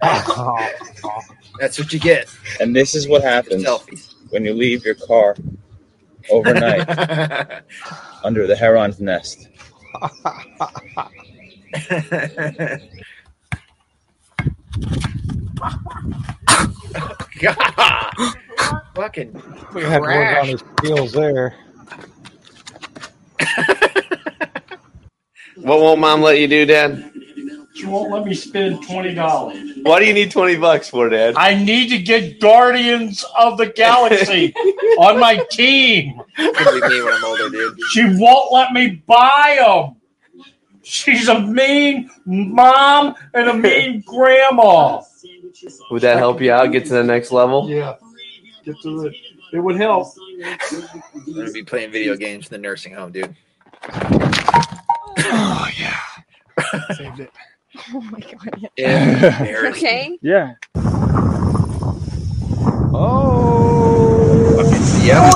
That's 1.60 1.78
what 1.78 1.92
you 1.92 1.98
get. 1.98 2.28
And 2.60 2.74
this 2.74 2.94
is 2.94 3.06
what 3.06 3.22
happens 3.22 3.64
when 4.30 4.44
you 4.44 4.54
leave 4.54 4.84
your 4.84 4.94
car 4.94 5.36
overnight 6.30 6.88
under 8.24 8.46
the 8.46 8.56
heron's 8.56 9.00
nest. 9.00 9.48
God. 17.40 18.12
Fucking 18.94 19.42
We 19.74 19.82
had 19.82 19.98
to 19.98 20.00
work 20.00 20.38
on 20.38 20.48
his 20.48 20.64
skills 20.78 21.12
there. 21.12 21.54
What 25.56 25.80
won't 25.80 26.00
mom 26.00 26.22
let 26.22 26.38
you 26.38 26.48
do, 26.48 26.64
Dad? 26.66 27.12
She 27.78 27.86
won't 27.86 28.10
let 28.10 28.24
me 28.24 28.34
spend 28.34 28.82
twenty 28.82 29.14
dollars. 29.14 29.56
Why 29.82 30.00
do 30.00 30.06
you 30.06 30.12
need 30.12 30.32
20 30.32 30.56
bucks 30.56 30.88
for, 30.88 31.08
Dad? 31.08 31.34
I 31.36 31.54
need 31.54 31.90
to 31.90 31.98
get 31.98 32.40
Guardians 32.40 33.24
of 33.38 33.56
the 33.56 33.66
Galaxy 33.66 34.52
on 34.98 35.20
my 35.20 35.36
team. 35.52 36.20
It's 36.36 36.90
me 36.90 37.02
when 37.02 37.14
I'm 37.14 37.24
older, 37.24 37.48
dude. 37.48 37.78
She 37.90 38.04
won't 38.18 38.52
let 38.52 38.72
me 38.72 39.00
buy 39.06 39.58
them. 39.60 39.94
She's 40.82 41.28
a 41.28 41.38
mean 41.40 42.10
mom 42.26 43.14
and 43.34 43.48
a 43.48 43.54
mean 43.54 44.02
grandma. 44.06 45.00
Would 45.92 46.02
that 46.02 46.18
help 46.18 46.40
you 46.40 46.50
out, 46.50 46.72
get 46.72 46.84
to 46.86 46.94
the 46.94 47.04
next 47.04 47.30
level? 47.30 47.70
Yeah. 47.70 47.94
Get 48.64 48.74
to 48.82 49.06
it. 49.06 49.14
It 49.52 49.60
would 49.60 49.76
help. 49.76 50.08
I'm 50.44 51.32
gonna 51.32 51.52
be 51.52 51.62
playing 51.62 51.92
video 51.92 52.16
games 52.16 52.48
in 52.48 52.50
the 52.50 52.58
nursing 52.58 52.92
home, 52.92 53.12
dude. 53.12 53.36
Oh 55.18 55.68
yeah. 55.78 56.00
Saved 56.94 57.20
it. 57.20 57.30
Oh 57.94 58.00
my 58.00 58.20
god. 58.20 58.68
Embarrassing. 58.76 59.72
Okay. 59.72 60.18
Yeah. 60.22 60.54
Oh. 62.94 64.58
Yeah. 65.02 65.30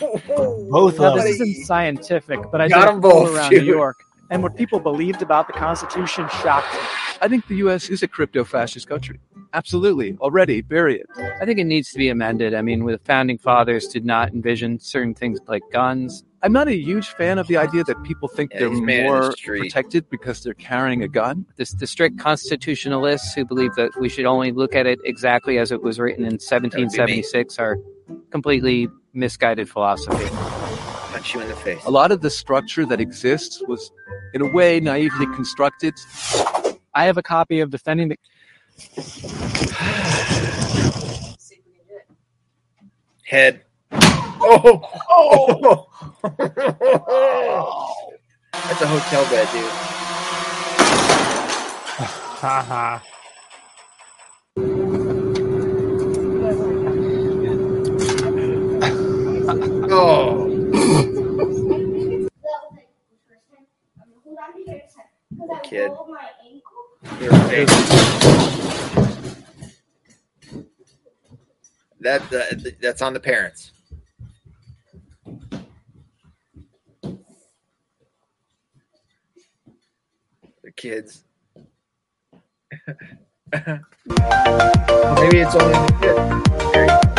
Oh. 0.00 0.66
Both 0.70 0.98
Now, 0.98 1.16
of 1.16 1.22
this 1.22 1.40
isn't 1.40 1.64
scientific, 1.66 2.40
but 2.50 2.60
I 2.60 2.68
Got 2.68 2.86
them 2.86 2.94
a 2.94 2.96
'em 2.96 3.02
poll 3.02 3.24
both, 3.26 3.36
around 3.36 3.50
dude. 3.50 3.62
New 3.64 3.72
York, 3.74 3.96
and 4.30 4.42
what 4.42 4.56
people 4.56 4.80
believed 4.80 5.22
about 5.22 5.46
the 5.46 5.52
Constitution 5.52 6.26
shocked 6.42 6.72
me. 6.74 6.80
I 7.20 7.28
think 7.28 7.46
the 7.46 7.56
U.S. 7.56 7.88
is 7.90 8.02
a 8.02 8.08
crypto 8.08 8.42
fascist 8.44 8.88
country. 8.88 9.20
Absolutely. 9.52 10.16
Already. 10.20 10.62
Bury 10.62 10.98
it. 11.00 11.06
I 11.40 11.44
think 11.44 11.58
it 11.60 11.64
needs 11.64 11.92
to 11.92 11.98
be 11.98 12.08
amended. 12.08 12.54
I 12.54 12.62
mean, 12.62 12.84
the 12.84 12.98
founding 13.04 13.38
fathers 13.38 13.86
did 13.86 14.04
not 14.04 14.32
envision 14.32 14.80
certain 14.80 15.14
things 15.14 15.38
like 15.46 15.62
guns. 15.72 16.24
I'm 16.44 16.52
not 16.52 16.68
a 16.68 16.76
huge 16.76 17.08
fan 17.08 17.38
of 17.38 17.46
the 17.46 17.56
idea 17.56 17.84
that 17.84 18.02
people 18.02 18.28
think 18.28 18.52
Yeah, 18.52 18.60
they're 18.60 18.70
he's 18.70 18.80
the 18.80 19.02
more 19.02 19.34
protected 19.46 20.10
because 20.10 20.42
they're 20.42 20.52
carrying 20.52 21.02
a 21.02 21.08
gun. 21.08 21.46
The, 21.56 21.74
the 21.78 21.86
strict 21.86 22.18
constitutionalists 22.18 23.32
who 23.32 23.46
believe 23.46 23.74
that 23.76 23.98
we 23.98 24.10
should 24.10 24.26
only 24.26 24.52
look 24.52 24.74
at 24.74 24.86
it 24.86 24.98
exactly 25.04 25.56
as 25.56 25.72
it 25.72 25.82
was 25.82 25.98
written 25.98 26.22
in 26.22 26.34
1776 26.34 27.58
are 27.58 27.78
completely 28.30 28.88
misguided 29.14 29.70
philosophy. 29.70 30.26
Punch 31.12 31.34
you 31.34 31.40
in 31.40 31.48
the 31.48 31.56
face. 31.56 31.82
A 31.86 31.90
lot 31.90 32.12
of 32.12 32.20
the 32.20 32.28
structure 32.28 32.84
that 32.84 33.00
exists 33.00 33.62
was, 33.66 33.90
in 34.34 34.42
a 34.42 34.52
way, 34.52 34.80
naively 34.80 35.24
constructed. 35.34 35.94
I 36.92 37.06
have 37.06 37.16
a 37.16 37.22
copy 37.22 37.60
of 37.60 37.70
Defending 37.70 38.10
the 38.10 38.18
Head. 43.24 43.62
Oh. 44.46 44.90
Oh. 45.08 45.86
oh. 47.08 47.94
That's 48.52 48.82
a 48.82 48.86
hotel 48.86 49.24
bed, 49.30 49.48
dude. 49.52 49.70
Haha. 52.40 53.00
Oh. 59.90 60.50
Kid. 65.62 65.90
That, 72.00 72.28
that 72.30 72.76
that's 72.80 73.00
on 73.00 73.14
the 73.14 73.20
parents. 73.20 73.73
The 80.76 80.82
kids. 80.82 81.24
Maybe 83.52 85.38
it's 85.38 85.54
only 85.54 85.74
the 85.74 85.92
kid. 86.00 86.16
There 86.72 86.84
you 86.84 86.88
go. 86.88 87.14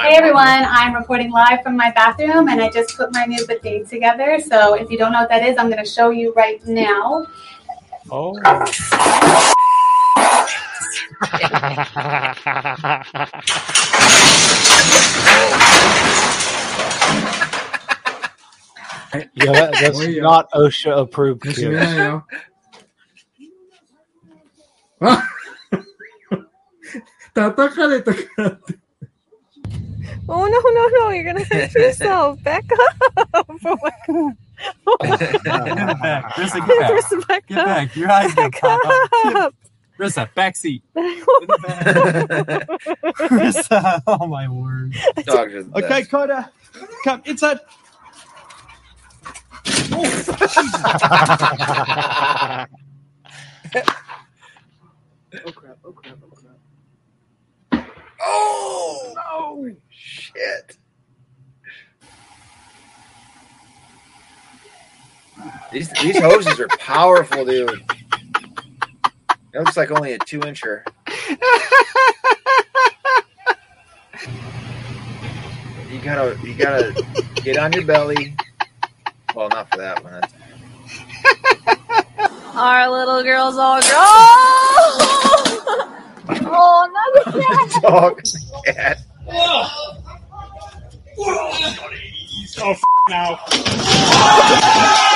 Hey 0.00 0.16
everyone, 0.16 0.64
I'm 0.68 0.94
recording 0.94 1.30
live 1.30 1.62
from 1.62 1.76
my 1.76 1.90
bathroom 1.90 2.48
and 2.48 2.62
I 2.62 2.70
just 2.70 2.96
put 2.96 3.12
my 3.12 3.26
new 3.26 3.46
bidet 3.46 3.88
together. 3.88 4.40
So 4.40 4.74
if 4.74 4.90
you 4.90 4.96
don't 4.96 5.12
know 5.12 5.20
what 5.20 5.28
that 5.28 5.42
is, 5.44 5.58
I'm 5.58 5.68
going 5.68 5.84
to 5.84 5.90
show 5.90 6.10
you 6.10 6.32
right 6.34 6.64
now. 6.66 7.26
Oh 8.10 9.54
yeah, 19.34 19.52
that, 19.52 19.72
that's 19.80 19.98
not 20.18 20.50
OSHA 20.52 20.98
approved. 20.98 21.42
Oh 30.30 30.44
no 30.46 30.60
no 30.60 30.88
no! 30.88 31.08
You're 31.10 31.24
gonna 31.24 31.42
hurt 31.44 31.74
yourself. 31.74 32.42
Back 32.42 32.64
up! 32.70 33.28
Oh 33.32 33.44
my 33.58 33.92
god! 34.06 34.36
Get 35.00 35.42
back. 36.02 36.36
Get 37.46 37.64
back. 37.64 37.96
Your 37.96 38.10
eyes 38.10 38.34
back 38.34 38.60
up. 38.62 39.54
Rissa, 39.98 40.32
back 40.34 40.56
seat. 40.56 40.82
Rissa, 43.30 44.02
oh 44.06 44.26
my 44.26 44.48
word. 44.48 44.94
Dogs 45.24 45.54
are 45.54 45.62
the 45.64 45.78
Okay, 45.78 45.88
best. 45.88 46.10
Coda, 46.10 46.52
come 47.04 47.22
inside. 47.26 47.60
Oh 55.46 55.52
crap! 55.52 55.78
Oh 55.84 55.92
crap! 55.92 56.18
Oh 56.24 56.28
crap! 56.30 56.58
Oh 58.20 59.12
no! 59.16 59.76
Shit! 59.90 60.78
These 65.72 65.90
these 66.02 66.18
hoses 66.20 66.60
are 66.60 66.68
powerful, 66.78 67.44
dude. 67.44 67.82
It 69.58 69.62
looks 69.62 69.76
like 69.76 69.90
only 69.90 70.12
a 70.12 70.18
two 70.20 70.38
incher. 70.40 70.82
You 75.90 75.98
gotta 76.04 76.38
you 76.46 76.52
gotta 76.54 76.92
get 77.42 77.56
on 77.56 77.72
your 77.72 77.84
belly. 77.84 78.36
Well, 79.34 79.48
not 79.48 79.70
for 79.70 79.78
that 79.78 80.04
one. 80.04 80.22
Our 82.54 82.90
little 82.90 83.22
girl's 83.22 83.56
all 83.56 83.80
grown. 83.80 83.90
oh, 86.46 87.22
another 87.24 87.42
cat. 87.42 87.82
dog, 87.82 88.20
cat. 88.66 88.98
Oh, 92.60 92.70
f- 92.70 92.82
now. 93.08 93.38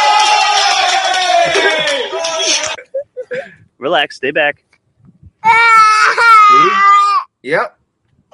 Relax, 3.83 4.15
stay 4.15 4.31
back. 4.31 4.65
See? 5.45 5.51
Yep. 7.45 7.77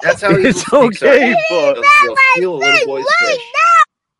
That's 0.03 0.21
how 0.21 0.29
It's 0.29 0.61
evil 0.67 0.91
snakes 0.91 1.01
okay, 1.01 1.33
are. 1.33 1.73
Buck. 1.73 1.75
They'll, 1.75 1.83
they'll 2.05 2.15
steal 2.35 2.55
a 2.55 2.57
little 2.57 2.85
boy's 2.85 3.05
fish. 3.21 3.41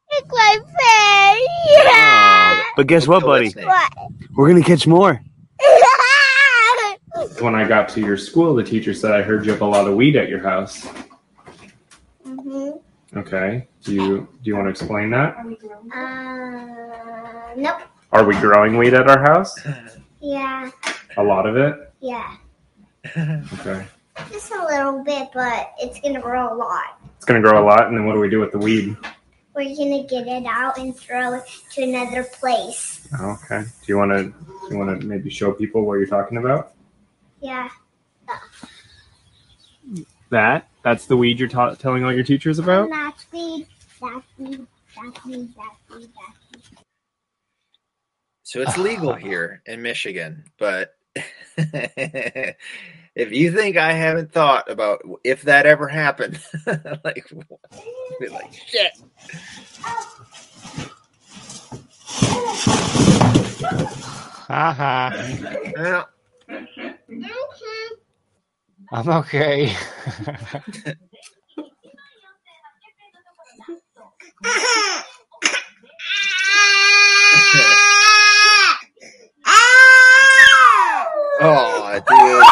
It's 0.10 0.28
my 0.32 0.58
face. 0.58 1.86
Yeah. 1.86 2.64
But 2.76 2.88
guess 2.88 3.08
what, 3.08 3.22
buddy? 3.24 3.52
What? 3.52 3.94
We're 4.36 4.50
gonna 4.50 4.64
catch 4.64 4.88
more. 4.88 5.22
When 7.42 7.54
I 7.54 7.68
got 7.68 7.90
to 7.90 8.02
your 8.02 8.18
school, 8.18 8.56
the 8.56 8.64
teacher 8.64 8.94
said 8.94 9.12
I 9.12 9.22
heard 9.22 9.46
you 9.46 9.52
have 9.52 9.62
a 9.62 9.66
lot 9.66 9.88
of 9.88 9.94
weed 9.96 10.16
at 10.16 10.30
your 10.30 10.42
house. 10.42 10.88
hmm 12.26 12.72
Okay. 13.16 13.68
Do 13.84 13.94
you 13.94 14.28
do 14.42 14.50
you 14.50 14.56
want 14.56 14.66
to 14.66 14.72
explain 14.72 15.12
that? 15.12 15.36
Uh, 15.94 17.54
nope. 17.56 17.82
Are 18.12 18.26
we 18.26 18.34
growing 18.40 18.78
weed 18.78 18.94
at 18.96 19.08
our 19.08 19.20
house? 19.22 19.56
Yeah, 20.22 20.70
A 21.20 21.24
lot 21.24 21.46
of 21.46 21.58
it. 21.58 21.76
yeah. 22.00 22.36
Okay. 23.60 23.86
Just 24.32 24.52
a 24.52 24.66
little 24.66 25.04
bit, 25.04 25.30
but 25.34 25.74
it's 25.80 26.00
gonna 26.02 26.20
grow 26.22 26.54
a 26.54 26.56
lot. 26.56 27.00
It's 27.18 27.26
gonna 27.26 27.42
grow 27.42 27.62
a 27.62 27.66
lot, 27.66 27.88
and 27.88 27.98
then 27.98 28.06
what 28.06 28.14
do 28.14 28.20
we 28.20 28.30
do 28.30 28.40
with 28.40 28.52
the 28.52 28.58
weed? 28.58 28.96
We're 29.56 29.76
gonna 29.76 30.04
get 30.08 30.28
it 30.28 30.46
out 30.46 30.78
and 30.78 30.96
throw 30.96 31.34
it 31.36 31.44
to 31.74 31.84
another 31.84 32.24
place. 32.24 33.08
Okay. 33.22 33.62
Do 33.62 33.68
you 33.88 33.98
want 33.98 34.12
to 34.12 34.24
do 34.24 34.68
you 34.72 34.78
want 34.78 35.00
to 35.02 35.06
maybe 35.08 35.30
show 35.30 35.52
people 35.52 35.86
what 35.86 35.96
you're 35.96 36.08
talking 36.08 36.38
about? 36.38 36.74
Yeah. 37.42 37.70
That 40.30 40.68
that's 40.84 41.06
the 41.08 41.18
weed 41.18 41.40
you're 41.40 41.50
ta- 41.50 41.76
telling 41.76 42.04
all 42.04 42.14
your 42.14 42.24
teachers 42.24 42.60
about. 42.60 42.90
That's 42.90 43.26
weed. 43.32 43.68
That's 44.02 44.26
weed. 44.38 44.68
That's 44.96 45.26
weed. 45.26 45.50
That's 45.58 45.96
weed. 45.98 46.10
That's 46.16 46.72
weed. 46.72 46.80
So 48.44 48.62
it's 48.62 48.78
legal 48.78 49.14
here 49.14 49.62
in 49.66 49.82
Michigan, 49.82 50.44
but 50.58 50.96
if 53.16 53.32
you 53.32 53.52
think 53.52 53.78
I 53.78 53.94
haven't 53.94 54.32
thought 54.32 54.70
about 54.70 55.02
if 55.24 55.44
that 55.44 55.66
ever 55.66 55.88
happened, 55.88 56.40
like, 57.04 57.30
be 58.20 58.30
like 58.30 58.54
shit. 58.54 58.92
Haha. 64.48 66.06
I'm 68.92 69.10
okay. 69.10 69.76
oh, 81.42 82.00
dude. 82.10 82.44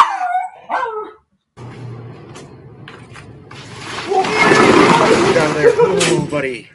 Out 5.38 5.54
there, 5.54 5.72
oh, 5.76 6.28
buddy. 6.30 6.70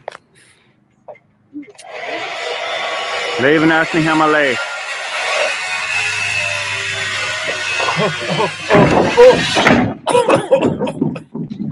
They 3.42 3.56
even 3.56 3.72
asked 3.72 3.94
me 3.94 4.02
how 4.02 4.16
my 4.16 4.28
leg. 4.28 4.58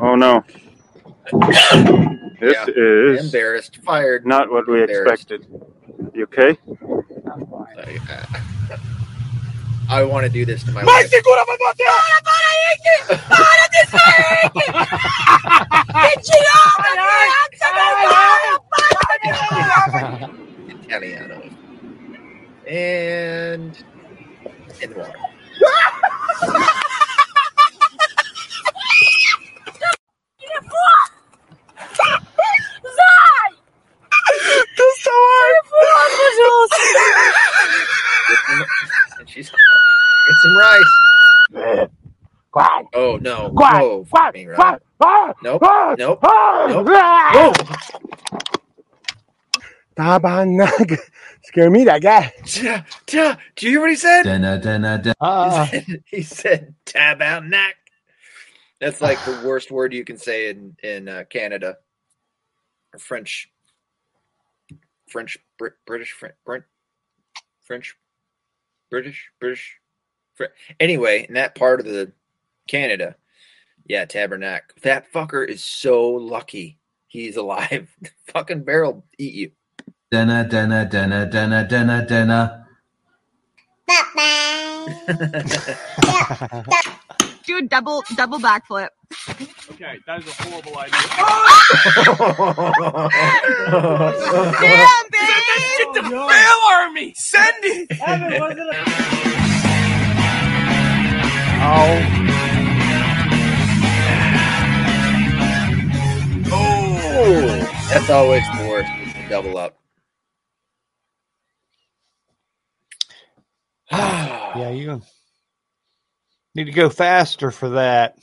Oh 0.03 0.15
no. 0.15 0.43
This 2.39 2.67
is 2.69 3.25
Embarrassed, 3.25 3.77
fired. 3.83 4.25
not 4.25 4.51
what 4.51 4.67
we 4.67 4.83
expected. 4.83 5.45
You 6.13 6.23
okay? 6.23 6.57
I 9.91 10.03
want 10.03 10.23
to 10.23 10.29
do 10.31 10.45
this 10.45 10.63
to 10.63 10.71
my 10.71 10.83
Vai 10.85 11.03
wife. 11.03 11.09
segura, 11.09 11.43
vai 11.43 11.57
bater! 11.57 11.85
Para, 11.85 12.21
para 12.23 12.47
aí, 12.47 12.61
Henrique! 12.71 13.15
Para 13.27 13.67
de 13.67 13.81
sair, 13.91 14.23
Henrique! 14.55 14.71
Idiota, 16.15 16.91
criança, 19.19 20.29
Italiano. 20.69 21.37
And 22.67 23.73
in 24.81 24.89
the 24.89 24.95
water. 24.95 25.19
Das 34.77 35.01
Get 38.51 38.67
some, 38.67 38.90
and 39.35 39.45
she's 39.45 39.49
get 39.51 40.35
some 40.43 40.57
rice. 40.57 41.87
Oh 42.93 43.17
no! 43.21 43.51
Quack, 43.55 43.81
oh, 43.81 44.05
quack, 44.09 44.33
me, 44.33 44.45
quack, 44.53 44.73
right? 44.73 44.81
quack, 44.99 45.37
Nope. 45.41 45.61
quack, 45.61 45.97
Nope. 45.97 46.19
quack, 46.19 46.69
Nope. 46.69 46.85
quack. 46.87 47.33
Whoa. 47.33 47.53
Tabarnak. 49.97 50.97
Scare 51.43 51.69
me, 51.69 51.83
that 51.85 52.01
guy. 52.01 52.31
Ta- 52.45 52.85
ta- 53.05 53.37
Do 53.55 53.65
you 53.65 53.71
hear 53.73 53.81
what 53.81 53.89
he 53.89 53.95
said? 53.95 54.25
Uh, 55.21 55.65
He 55.65 55.81
said, 55.81 56.03
he 56.05 56.21
said 56.23 56.75
tabarnak. 56.85 57.73
That's 58.79 59.01
like 59.01 59.23
the 59.25 59.33
worst 59.45 59.71
word 59.71 59.93
you 59.93 60.03
can 60.05 60.17
say 60.17 60.49
in 60.49 60.75
in 60.83 61.07
uh, 61.07 61.23
Canada 61.29 61.77
or 62.93 62.99
French. 62.99 63.49
French, 65.09 65.37
Brit, 65.57 65.73
British, 65.85 66.11
French, 66.13 66.35
French, 67.63 67.95
British, 68.91 69.31
British. 69.39 69.79
Fr- 70.35 70.53
anyway, 70.79 71.25
in 71.27 71.33
that 71.35 71.55
part 71.55 71.79
of 71.79 71.87
the 71.87 72.11
Canada, 72.67 73.15
yeah, 73.87 74.05
tabernac. 74.05 74.61
That 74.83 75.11
fucker 75.11 75.47
is 75.47 75.63
so 75.63 76.09
lucky 76.09 76.77
he's 77.07 77.37
alive. 77.37 77.89
Fucking 78.33 78.63
bear 78.63 78.85
will 78.85 79.05
eat 79.17 79.33
you. 79.33 79.51
Dana, 80.11 80.47
dana, 80.47 80.85
dana, 80.85 81.25
dana, 81.25 81.67
dana, 81.67 82.05
dana. 82.07 82.67
Do 87.45 87.57
a 87.57 87.61
double 87.63 88.03
double 88.15 88.39
backflip. 88.39 88.89
Okay, 89.71 89.95
that 90.05 90.19
is 90.19 90.27
a 90.27 90.31
horrible 90.43 90.77
idea. 90.77 90.91
Damn, 94.59 95.07
babe! 95.09 95.31
Get 95.77 95.93
the 95.93 96.01
oh, 96.13 96.27
fail 96.27 96.59
army! 96.75 97.13
Send 97.15 97.63
it! 97.63 97.87
Oh, 101.63 101.99
that's 107.89 108.09
always 108.09 108.43
the 108.57 108.67
worst. 108.67 108.91
Double 109.29 109.57
up. 109.57 109.77
yeah, 113.91 114.71
you 114.71 115.01
need 116.55 116.65
to 116.65 116.73
go 116.73 116.89
faster 116.89 117.51
for 117.51 117.69
that. 117.69 118.17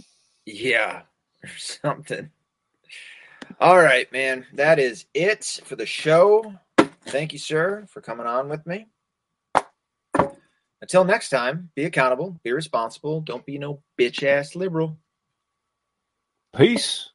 Yeah, 0.45 1.03
or 1.43 1.51
something. 1.59 2.31
All 3.60 3.78
right, 3.78 4.10
man. 4.12 4.47
That 4.55 4.78
is 4.78 5.06
it 5.15 5.60
for 5.65 5.77
the 5.77 5.86
show. 5.86 6.55
Thank 7.06 7.32
you, 7.32 7.39
sir, 7.39 7.86
for 7.89 8.01
coming 8.01 8.27
on 8.27 8.48
with 8.48 8.66
me. 8.66 8.86
Until 10.81 11.05
next 11.05 11.31
time, 11.31 11.70
be 11.74 11.85
accountable, 11.85 12.39
be 12.44 12.52
responsible, 12.52 13.20
don't 13.20 13.44
be 13.44 13.59
no 13.59 13.82
bitch 13.98 14.23
ass 14.23 14.55
liberal. 14.55 14.97
Peace. 16.56 17.10